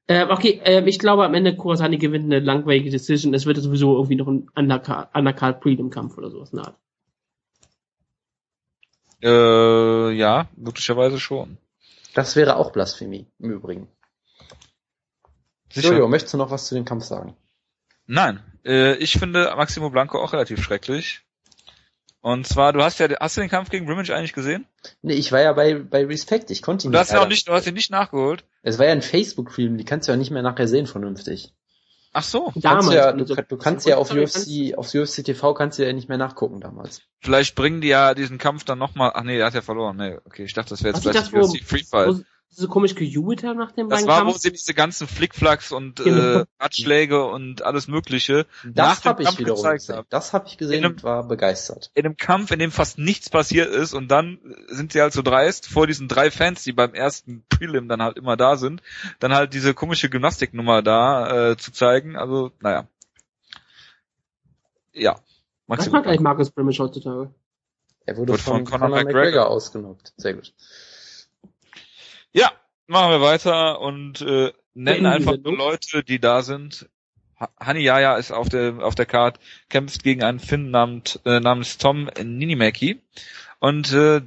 Ähm, 0.07 0.29
okay, 0.31 0.61
ähm, 0.65 0.87
ich 0.87 0.99
glaube 0.99 1.25
am 1.25 1.35
Ende 1.35 1.57
Kurasani 1.57 1.99
gewinnt 1.99 2.27
eine 2.27 2.41
langweilige 2.41 2.91
Decision. 2.91 3.35
Es 3.35 3.45
wird 3.45 3.59
sowieso 3.59 3.95
irgendwie 3.95 4.17
noch 4.17 4.29
ein 4.29 4.49
Undercard, 4.55 5.15
Undercard 5.15 5.61
Prelim-Kampf 5.61 6.17
oder 6.17 6.31
sowas 6.31 6.51
in 6.53 6.59
der 6.59 6.67
Art. 6.67 6.79
Äh, 9.23 10.13
ja, 10.13 10.49
möglicherweise 10.57 11.19
schon. 11.19 11.59
Das 12.15 12.37
wäre 12.37 12.57
auch 12.57 12.73
Blasphemie, 12.73 13.27
im 13.39 13.51
Übrigen. 13.51 13.89
Sicher. 15.73 15.93
Jojo, 15.93 16.09
möchtest 16.09 16.35
du 16.35 16.39
noch 16.39 16.51
was 16.51 16.67
zu 16.67 16.75
dem 16.75 16.85
Kampf 16.85 17.05
sagen? 17.05 17.37
Nein, 18.07 18.41
äh, 18.65 18.95
ich 18.97 19.19
finde 19.19 19.53
Maximo 19.57 19.91
Blanco 19.91 20.23
auch 20.23 20.33
relativ 20.33 20.63
schrecklich. 20.63 21.23
Und 22.21 22.47
zwar, 22.47 22.73
du 22.73 22.83
hast 22.83 23.01
ja, 23.01 23.09
hast 23.21 23.37
du 23.37 23.43
den 23.43 23.51
Kampf 23.51 23.69
gegen 23.69 23.85
Brimage 23.85 24.15
eigentlich 24.15 24.33
gesehen? 24.33 24.67
Nee, 25.03 25.15
ich 25.15 25.31
war 25.31 25.43
ja 25.43 25.53
bei, 25.53 25.75
bei 25.75 26.07
Respect, 26.07 26.51
ich 26.51 26.63
konnte 26.63 26.87
ihn 26.87 26.93
Du 26.93 26.99
hast 26.99 27.13
ja 27.13 27.21
auch 27.21 27.29
nicht, 27.29 27.47
du 27.49 27.53
hast 27.53 27.67
ihn 27.67 27.75
nicht 27.75 27.91
nachgeholt. 27.91 28.45
Es 28.63 28.79
war 28.79 28.87
ja 28.87 28.93
ein 28.93 29.03
Facebook-Film, 29.03 29.77
die 29.77 29.85
kannst 29.85 30.09
du 30.09 30.13
ja 30.13 30.17
nicht 30.17 30.31
mehr 30.31 30.43
nachher 30.43 30.67
sehen 30.67 30.87
vernünftig. 30.87 31.53
Ach 32.17 32.23
so. 32.23 32.53
Du 32.55 32.61
kannst 32.61 32.93
ja, 32.93 33.13
du, 33.13 33.25
du 33.25 33.57
kannst 33.57 33.87
ja 33.89 33.97
auf 33.97 34.13
UFC, 34.13 34.79
auf 34.79 34.95
UFC 34.95 35.25
TV 35.25 35.53
kannst 35.53 35.81
du 35.81 35.85
ja 35.87 35.93
nicht 35.93 36.09
mehr 36.09 36.17
nachgucken 36.17 36.61
damals. 36.61 37.03
Vielleicht 37.21 37.57
bringen 37.57 37.81
die 37.81 37.89
ja 37.89 38.15
diesen 38.15 38.39
Kampf 38.39 38.63
dann 38.65 38.79
nochmal. 38.79 39.11
Ach 39.15 39.25
nee, 39.25 39.37
er 39.37 39.47
hat 39.47 39.55
ja 39.55 39.63
verloren. 39.63 39.97
Nee, 39.97 40.17
okay, 40.25 40.45
ich 40.45 40.53
dachte, 40.55 40.71
das 40.71 40.85
wäre 40.85 40.95
jetzt 40.95 41.05
Was 41.05 41.13
vielleicht 41.13 41.33
das, 41.35 41.51
wo- 41.51 41.53
UFC 41.53 41.65
Free 41.65 41.83
Fight. 41.83 42.25
Wo 42.57 42.63
so 42.63 42.69
komisch 42.69 42.95
gejubelt 42.95 43.43
haben 43.43 43.59
nach 43.59 43.73
dem 43.73 43.89
Das 43.89 44.07
war, 44.07 44.23
wo 44.23 44.31
Kampf? 44.31 44.39
sie 44.43 44.53
diese 44.53 44.75
ganzen 44.75 45.07
Flickflacks 45.09 45.73
und 45.73 45.97
Genau. 45.97 46.41
äh, 46.41 46.45
Ratschläge 46.61 47.25
und 47.25 47.63
alles 47.63 47.89
Mögliche 47.89 48.47
nach 48.63 48.73
Das 48.75 49.01
dem 49.01 49.09
habe 49.11 49.23
ich 49.23 49.27
Kampf 49.29 49.39
wiederum 49.41 49.57
gezeigt 49.57 49.81
gesehen. 49.81 49.97
haben. 49.97 50.07
Das 50.11 50.33
habe 50.33 50.47
ich 50.49 50.57
gesehen 50.59 50.79
In 50.79 50.85
einem- 50.85 50.95
und 50.95 51.03
war 51.05 51.27
begeistert. 51.27 51.91
In 51.95 52.05
einem 52.07 52.17
Kampf, 52.17 52.51
in 52.51 52.59
dem 52.59 52.71
fast 52.71 52.99
nichts 52.99 53.29
passiert 53.31 53.71
ist 53.75 53.93
und 53.95 54.09
dann 54.09 54.39
sind 54.69 54.93
sie 54.93 55.01
halt 55.01 55.13
so 55.13 55.23
dreist, 55.23 55.67
vor 55.67 55.87
diesen 55.87 56.09
drei 56.09 56.31
Fans, 56.31 56.63
die 56.63 56.73
beim 56.73 56.95
ersten 56.95 57.45
Prelim 57.49 57.89
dann 57.89 58.03
halt 58.03 58.17
immer 58.17 58.37
da 58.37 58.57
sind, 58.57 58.83
dann 59.19 59.35
halt 59.35 59.53
diese 59.55 59.75
komische 59.75 60.09
Gymnastiknummer 60.09 60.83
da 60.83 61.51
äh, 61.53 61.57
zu 61.57 61.73
zeigen. 61.73 62.17
Also, 62.17 62.53
naja. 62.61 62.87
Ja. 64.93 65.15
Was 65.67 65.79
Maximum. 65.79 65.99
macht 65.99 66.07
eigentlich 66.09 66.21
Marcus 66.21 66.51
Brimage 66.51 66.79
heutzutage? 66.79 67.31
Er 68.07 68.17
wurde 68.17 68.33
Wurde 68.35 68.43
von, 68.43 68.55
von 68.59 68.65
Conor 68.67 68.89
Conor 68.89 68.97
McGregor. 68.99 69.21
McGregor 69.23 69.47
ausgenockt. 69.49 70.13
Sehr 70.17 70.35
gut. 70.35 70.53
Ja, 72.35 72.51
machen 72.89 73.11
wir 73.13 73.21
weiter 73.21 73.81
und 73.81 74.21
äh, 74.21 74.53
nennen 74.75 75.07
einfach 75.07 75.33
Sendung. 75.33 75.57
Leute, 75.57 76.03
die 76.03 76.19
da 76.19 76.43
sind. 76.43 76.89
Ha- 77.41 77.51
Hani 77.59 77.81
Yaya 77.81 78.17
ist 78.17 78.33
auf 78.33 78.49
der 78.49 78.79
auf 78.81 78.95
der 78.95 79.07
Card, 79.07 79.39
kämpft 79.71 80.03
gegen 80.03 80.23
einen 80.23 80.41
Finn 80.41 80.71
namens, 80.71 81.19
äh, 81.25 81.41
namens 81.41 81.79
Tom 81.79 82.11
Ninimäki 82.23 83.01
und 83.61 83.93
äh, 83.93 84.21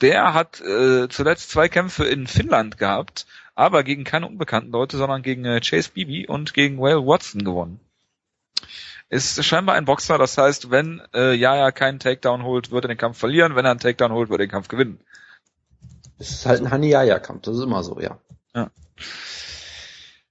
der 0.00 0.34
hat 0.34 0.60
äh, 0.60 1.08
zuletzt 1.08 1.50
zwei 1.50 1.68
Kämpfe 1.68 2.04
in 2.04 2.26
Finnland 2.26 2.76
gehabt, 2.78 3.26
aber 3.54 3.84
gegen 3.84 4.04
keine 4.04 4.26
unbekannten 4.26 4.72
Leute, 4.72 4.96
sondern 4.96 5.22
gegen 5.22 5.44
äh, 5.44 5.60
Chase 5.60 5.90
Beebe 5.94 6.30
und 6.32 6.54
gegen 6.54 6.78
Whale 6.78 7.06
Watson 7.06 7.44
gewonnen. 7.44 7.78
Ist 9.10 9.44
scheinbar 9.44 9.74
ein 9.74 9.84
Boxer, 9.84 10.16
das 10.16 10.38
heißt, 10.38 10.70
wenn 10.70 11.02
äh, 11.14 11.34
Yaya 11.34 11.70
keinen 11.70 11.98
Takedown 12.00 12.42
holt, 12.44 12.70
wird 12.70 12.86
er 12.86 12.88
den 12.88 12.96
Kampf 12.96 13.18
verlieren, 13.18 13.54
wenn 13.54 13.64
er 13.66 13.72
einen 13.72 13.80
Takedown 13.80 14.12
holt, 14.12 14.30
wird 14.30 14.40
er 14.40 14.46
den 14.46 14.50
Kampf 14.50 14.68
gewinnen. 14.68 15.00
Es 16.28 16.30
ist 16.30 16.46
halt 16.46 16.60
ein 16.60 16.70
Haniyaya-Kampf, 16.70 17.42
das 17.42 17.56
ist 17.56 17.62
immer 17.62 17.82
so, 17.82 18.00
ja. 18.00 18.18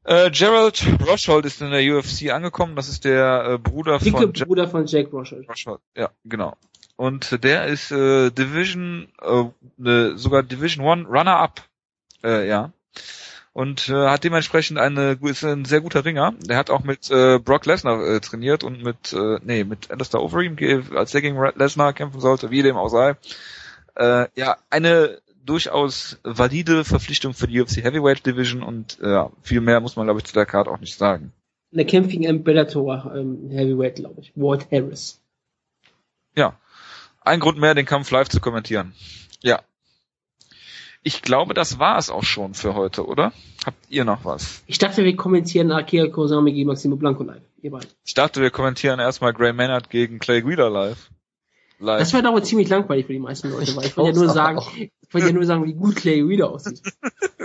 Äh, 0.03 0.31
Gerald 0.31 0.83
Roshold 1.07 1.45
ist 1.45 1.61
in 1.61 1.71
der 1.71 1.81
UFC 1.95 2.31
angekommen. 2.31 2.75
Das 2.75 2.89
ist 2.89 3.05
der 3.05 3.45
äh, 3.45 3.57
Bruder 3.57 3.99
Dicke 3.99 4.17
von 4.17 4.33
Jack 4.33 4.47
Bruder 4.47 4.67
von 4.67 4.85
Jake 4.85 5.11
Roshold. 5.11 5.47
Roshold. 5.47 5.79
Ja, 5.95 6.09
genau. 6.25 6.57
Und 6.95 7.43
der 7.43 7.67
ist 7.67 7.91
äh, 7.91 8.31
Division, 8.31 9.07
äh, 9.21 9.43
ne, 9.77 10.17
sogar 10.17 10.43
Division 10.43 10.85
One 10.85 11.07
Runner-Up. 11.07 11.61
Äh, 12.23 12.47
ja. 12.47 12.71
Und 13.53 13.89
äh, 13.89 14.07
hat 14.07 14.23
dementsprechend 14.23 14.79
eine, 14.79 15.19
ist 15.21 15.43
ein 15.43 15.65
sehr 15.65 15.81
guter 15.81 16.03
Ringer. 16.03 16.33
Der 16.41 16.57
hat 16.57 16.69
auch 16.69 16.83
mit 16.83 17.11
äh, 17.11 17.37
Brock 17.37 17.65
Lesnar 17.65 18.01
äh, 18.01 18.19
trainiert 18.21 18.63
und 18.63 18.81
mit, 18.81 19.13
äh, 19.13 19.39
nee, 19.43 19.63
mit 19.63 19.91
Alistair 19.91 20.21
Overeem, 20.21 20.55
als 20.95 21.11
der 21.11 21.21
gegen 21.21 21.37
Lesnar 21.55 21.93
kämpfen 21.93 22.21
sollte, 22.21 22.49
wie 22.49 22.63
dem 22.63 22.77
auch 22.77 22.89
sei. 22.89 23.17
Äh, 23.95 24.27
ja, 24.35 24.57
eine 24.69 25.21
durchaus 25.45 26.19
valide 26.23 26.83
Verpflichtung 26.83 27.33
für 27.33 27.47
die 27.47 27.61
UFC 27.61 27.77
Heavyweight 27.77 28.25
Division 28.25 28.63
und 28.63 28.99
äh, 29.01 29.11
ja, 29.11 29.31
viel 29.41 29.61
mehr 29.61 29.79
muss 29.79 29.95
man 29.95 30.05
glaube 30.05 30.19
ich 30.19 30.25
zu 30.25 30.33
der 30.33 30.45
Card 30.45 30.67
auch 30.67 30.79
nicht 30.79 30.97
sagen. 30.97 31.33
Der 31.71 31.85
kämpft 31.85 32.11
gegen 32.11 32.27
einen 32.27 32.43
Bellator 32.43 33.13
ähm, 33.15 33.49
Heavyweight, 33.49 33.95
glaube 33.95 34.21
ich. 34.21 34.33
Ward 34.35 34.67
Harris. 34.71 35.21
Ja, 36.35 36.57
ein 37.21 37.39
Grund 37.39 37.57
mehr, 37.59 37.75
den 37.75 37.85
Kampf 37.85 38.11
live 38.11 38.29
zu 38.29 38.39
kommentieren. 38.41 38.93
Ja. 39.41 39.61
Ich 41.03 41.21
glaube, 41.21 41.53
das 41.53 41.79
war 41.79 41.97
es 41.97 42.09
auch 42.09 42.23
schon 42.23 42.53
für 42.53 42.75
heute, 42.75 43.07
oder? 43.07 43.31
Habt 43.65 43.77
ihr 43.89 44.05
noch 44.05 44.25
was? 44.25 44.63
Ich 44.67 44.77
dachte, 44.77 45.03
wir 45.03 45.15
kommentieren 45.15 45.71
Akira 45.71 46.07
Kurosami 46.07 46.53
gegen 46.53 46.67
Maximo 46.67 46.95
Blanco 46.95 47.23
live. 47.23 47.41
Ihr 47.61 47.71
beide. 47.71 47.87
Ich 48.05 48.13
dachte, 48.13 48.41
wir 48.41 48.51
kommentieren 48.51 48.99
erstmal 48.99 49.33
Gray 49.33 49.53
Maynard 49.53 49.89
gegen 49.89 50.19
Clay 50.19 50.41
Guida 50.41 50.67
live. 50.67 51.09
Live. 51.81 51.99
Das 51.99 52.13
wäre 52.13 52.27
aber 52.27 52.43
ziemlich 52.43 52.69
langweilig 52.69 53.07
für 53.07 53.13
die 53.13 53.19
meisten 53.19 53.49
Leute, 53.49 53.75
weil 53.75 53.85
ich 53.85 53.97
wollte 53.97 54.17
ja 54.17 54.25
nur 54.25 54.33
sagen, 54.33 54.59
auch. 54.59 54.71
ich 54.75 54.91
wollte 55.11 55.27
ja 55.27 55.33
nur 55.33 55.45
sagen, 55.45 55.65
wie 55.65 55.73
gut 55.73 55.95
Clay 55.95 56.27
wieder 56.27 56.51
aussieht. 56.51 56.81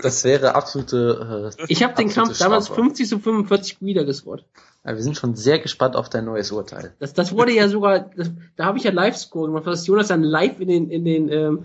Das 0.02 0.24
wäre 0.24 0.54
absolute. 0.54 1.52
Äh, 1.58 1.64
Ich 1.68 1.82
habe 1.82 1.94
den 1.94 2.10
Kampf 2.10 2.38
damals 2.38 2.66
Strafe. 2.66 2.82
50 2.82 3.08
zu 3.08 3.18
45 3.18 3.78
wieder 3.80 4.04
gescored. 4.04 4.44
Ja, 4.84 4.94
wir 4.94 5.02
sind 5.02 5.16
schon 5.16 5.34
sehr 5.34 5.58
gespannt 5.58 5.96
auf 5.96 6.08
dein 6.10 6.26
neues 6.26 6.52
Urteil. 6.52 6.94
Das, 6.98 7.14
das 7.14 7.32
wurde 7.32 7.52
ja 7.52 7.68
sogar, 7.68 8.10
das, 8.14 8.30
da 8.56 8.66
habe 8.66 8.78
ich 8.78 8.84
ja 8.84 8.92
Live-Score 8.92 9.48
gemacht, 9.48 9.66
was 9.66 9.86
Jonas 9.86 10.08
dann 10.08 10.22
live 10.22 10.60
in 10.60 10.68
den, 10.68 10.90
in 10.90 11.04
den, 11.04 11.28
ähm, 11.30 11.64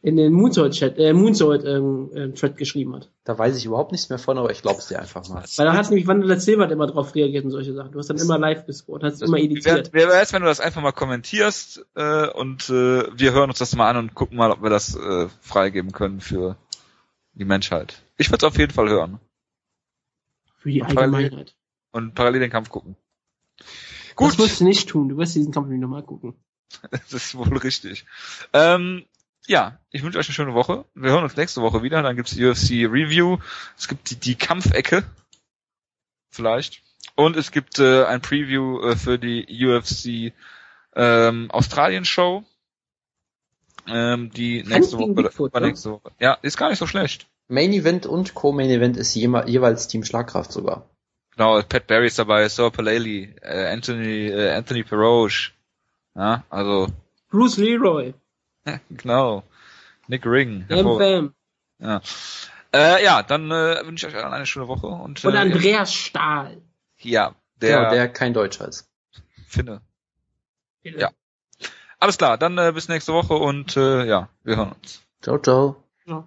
in 0.00 0.16
den 0.16 0.32
Moonsault-Chat, 0.32 0.96
äh, 0.98 1.12
Moonsault, 1.12 1.64
ähm, 1.64 2.10
ähm, 2.14 2.54
geschrieben 2.56 2.94
hat. 2.94 3.10
Da 3.24 3.36
weiß 3.36 3.56
ich 3.56 3.64
überhaupt 3.64 3.90
nichts 3.90 4.08
mehr 4.08 4.18
von, 4.18 4.38
aber 4.38 4.50
ich 4.52 4.62
glaube 4.62 4.78
es 4.78 4.86
dir 4.86 5.00
einfach 5.00 5.28
mal. 5.28 5.44
Weil 5.56 5.66
da 5.66 5.72
hat 5.72 5.90
nämlich 5.90 6.06
Wanderler 6.06 6.38
Silbert 6.38 6.70
immer 6.70 6.86
drauf 6.86 7.14
reagiert 7.16 7.44
und 7.44 7.50
solche 7.50 7.74
Sachen. 7.74 7.90
Du 7.90 7.98
hast 7.98 8.08
dann 8.08 8.18
immer 8.18 8.38
live 8.38 8.64
gescored, 8.64 9.02
hast 9.02 9.22
immer 9.22 9.38
editiert. 9.38 9.92
wäre 9.92 10.10
wär 10.10 10.22
es, 10.22 10.32
wenn 10.32 10.42
du 10.42 10.48
das 10.48 10.60
einfach 10.60 10.82
mal 10.82 10.92
kommentierst 10.92 11.84
äh, 11.96 12.28
und 12.28 12.68
äh, 12.70 13.08
wir 13.18 13.32
hören 13.32 13.50
uns 13.50 13.58
das 13.58 13.74
mal 13.74 13.90
an 13.90 13.96
und 13.96 14.14
gucken 14.14 14.36
mal, 14.38 14.52
ob 14.52 14.62
wir 14.62 14.70
das 14.70 14.94
äh, 14.94 15.28
freigeben 15.40 15.90
können 15.90 16.20
für 16.20 16.56
die 17.34 17.44
Menschheit. 17.44 18.02
Ich 18.16 18.28
würde 18.30 18.46
es 18.46 18.52
auf 18.52 18.58
jeden 18.58 18.72
Fall 18.72 18.88
hören 18.88 19.18
Für 20.58 20.70
die 20.70 20.80
Und 20.80 20.88
parallel- 20.88 21.14
Allgemeinheit. 21.24 21.56
und 21.90 22.14
parallel 22.14 22.40
den 22.40 22.50
Kampf 22.50 22.68
gucken. 22.70 22.96
Das 23.58 24.14
Gut, 24.14 24.38
wirst 24.38 24.60
du 24.60 24.64
nicht 24.64 24.88
tun, 24.88 25.08
du 25.08 25.16
wirst 25.16 25.34
diesen 25.34 25.52
Kampf 25.52 25.68
nicht 25.68 25.80
nochmal 25.80 26.04
gucken. 26.04 26.34
Das 26.92 27.12
ist 27.12 27.34
wohl 27.36 27.56
richtig. 27.58 28.04
Ähm, 28.52 29.04
ja, 29.48 29.78
ich 29.90 30.02
wünsche 30.02 30.18
euch 30.18 30.28
eine 30.28 30.34
schöne 30.34 30.54
Woche. 30.54 30.84
Wir 30.94 31.10
hören 31.10 31.24
uns 31.24 31.36
nächste 31.36 31.62
Woche 31.62 31.82
wieder. 31.82 32.02
Dann 32.02 32.16
gibt's 32.16 32.34
die 32.34 32.44
UFC 32.44 32.90
Review. 32.92 33.38
Es 33.76 33.88
gibt 33.88 34.10
die, 34.10 34.16
die 34.16 34.34
Kampfecke. 34.34 35.04
Vielleicht. 36.30 36.82
Und 37.14 37.36
es 37.36 37.50
gibt 37.50 37.78
äh, 37.78 38.04
ein 38.04 38.20
Preview 38.20 38.80
äh, 38.82 38.96
für 38.96 39.18
die 39.18 39.46
UFC 39.66 40.32
ähm, 40.94 41.50
Australien 41.50 42.04
Show. 42.04 42.44
Ähm, 43.86 44.30
die 44.30 44.62
nächste 44.64 44.98
Woche, 44.98 45.14
Bigfoot, 45.14 45.54
war 45.54 45.62
ne? 45.62 45.68
nächste 45.68 45.92
Woche. 45.92 46.12
Ja, 46.20 46.34
ist 46.42 46.58
gar 46.58 46.68
nicht 46.68 46.78
so 46.78 46.86
schlecht. 46.86 47.26
Main 47.48 47.72
Event 47.72 48.04
und 48.04 48.34
Co-Main 48.34 48.68
Event 48.68 48.98
ist 48.98 49.14
jeweils 49.14 49.88
Team 49.88 50.04
Schlagkraft 50.04 50.52
sogar. 50.52 50.84
Genau, 51.34 51.62
Pat 51.62 51.86
Barry 51.86 52.08
ist 52.08 52.18
dabei, 52.18 52.46
Sir 52.48 52.70
Paleli, 52.70 53.34
äh, 53.40 53.72
Anthony, 53.72 54.26
äh, 54.26 54.50
Anthony 54.50 54.82
Peroge. 54.82 55.52
Ja, 56.14 56.44
also, 56.50 56.88
Bruce 57.30 57.56
Leroy. 57.56 58.12
genau. 58.90 59.42
Nick 60.08 60.24
Ring. 60.26 60.66
Bam. 60.68 61.34
Ja. 61.78 62.00
Äh, 62.72 63.04
ja, 63.04 63.22
dann 63.22 63.50
äh, 63.50 63.86
wünsche 63.86 64.08
ich 64.08 64.14
euch 64.14 64.22
allen 64.22 64.34
eine 64.34 64.46
schöne 64.46 64.68
Woche 64.68 64.86
und, 64.86 65.24
Und 65.24 65.34
äh, 65.34 65.38
Andreas 65.38 65.94
Stahl. 65.94 66.60
ja, 66.98 67.34
Der, 67.56 67.68
der, 67.68 67.78
genau, 67.78 67.90
der 67.90 68.08
kein 68.08 68.34
Deutscher 68.34 68.68
ist. 68.68 68.90
Finne. 69.46 69.80
Ja. 70.82 71.10
Alles 71.98 72.18
klar, 72.18 72.38
dann 72.38 72.58
äh, 72.58 72.72
bis 72.72 72.88
nächste 72.88 73.12
Woche 73.12 73.34
und 73.34 73.76
äh, 73.76 74.04
ja, 74.04 74.28
wir 74.44 74.56
hören 74.56 74.72
uns. 74.72 75.02
Ciao, 75.22 75.38
ciao. 75.38 75.82
Ja. 76.06 76.26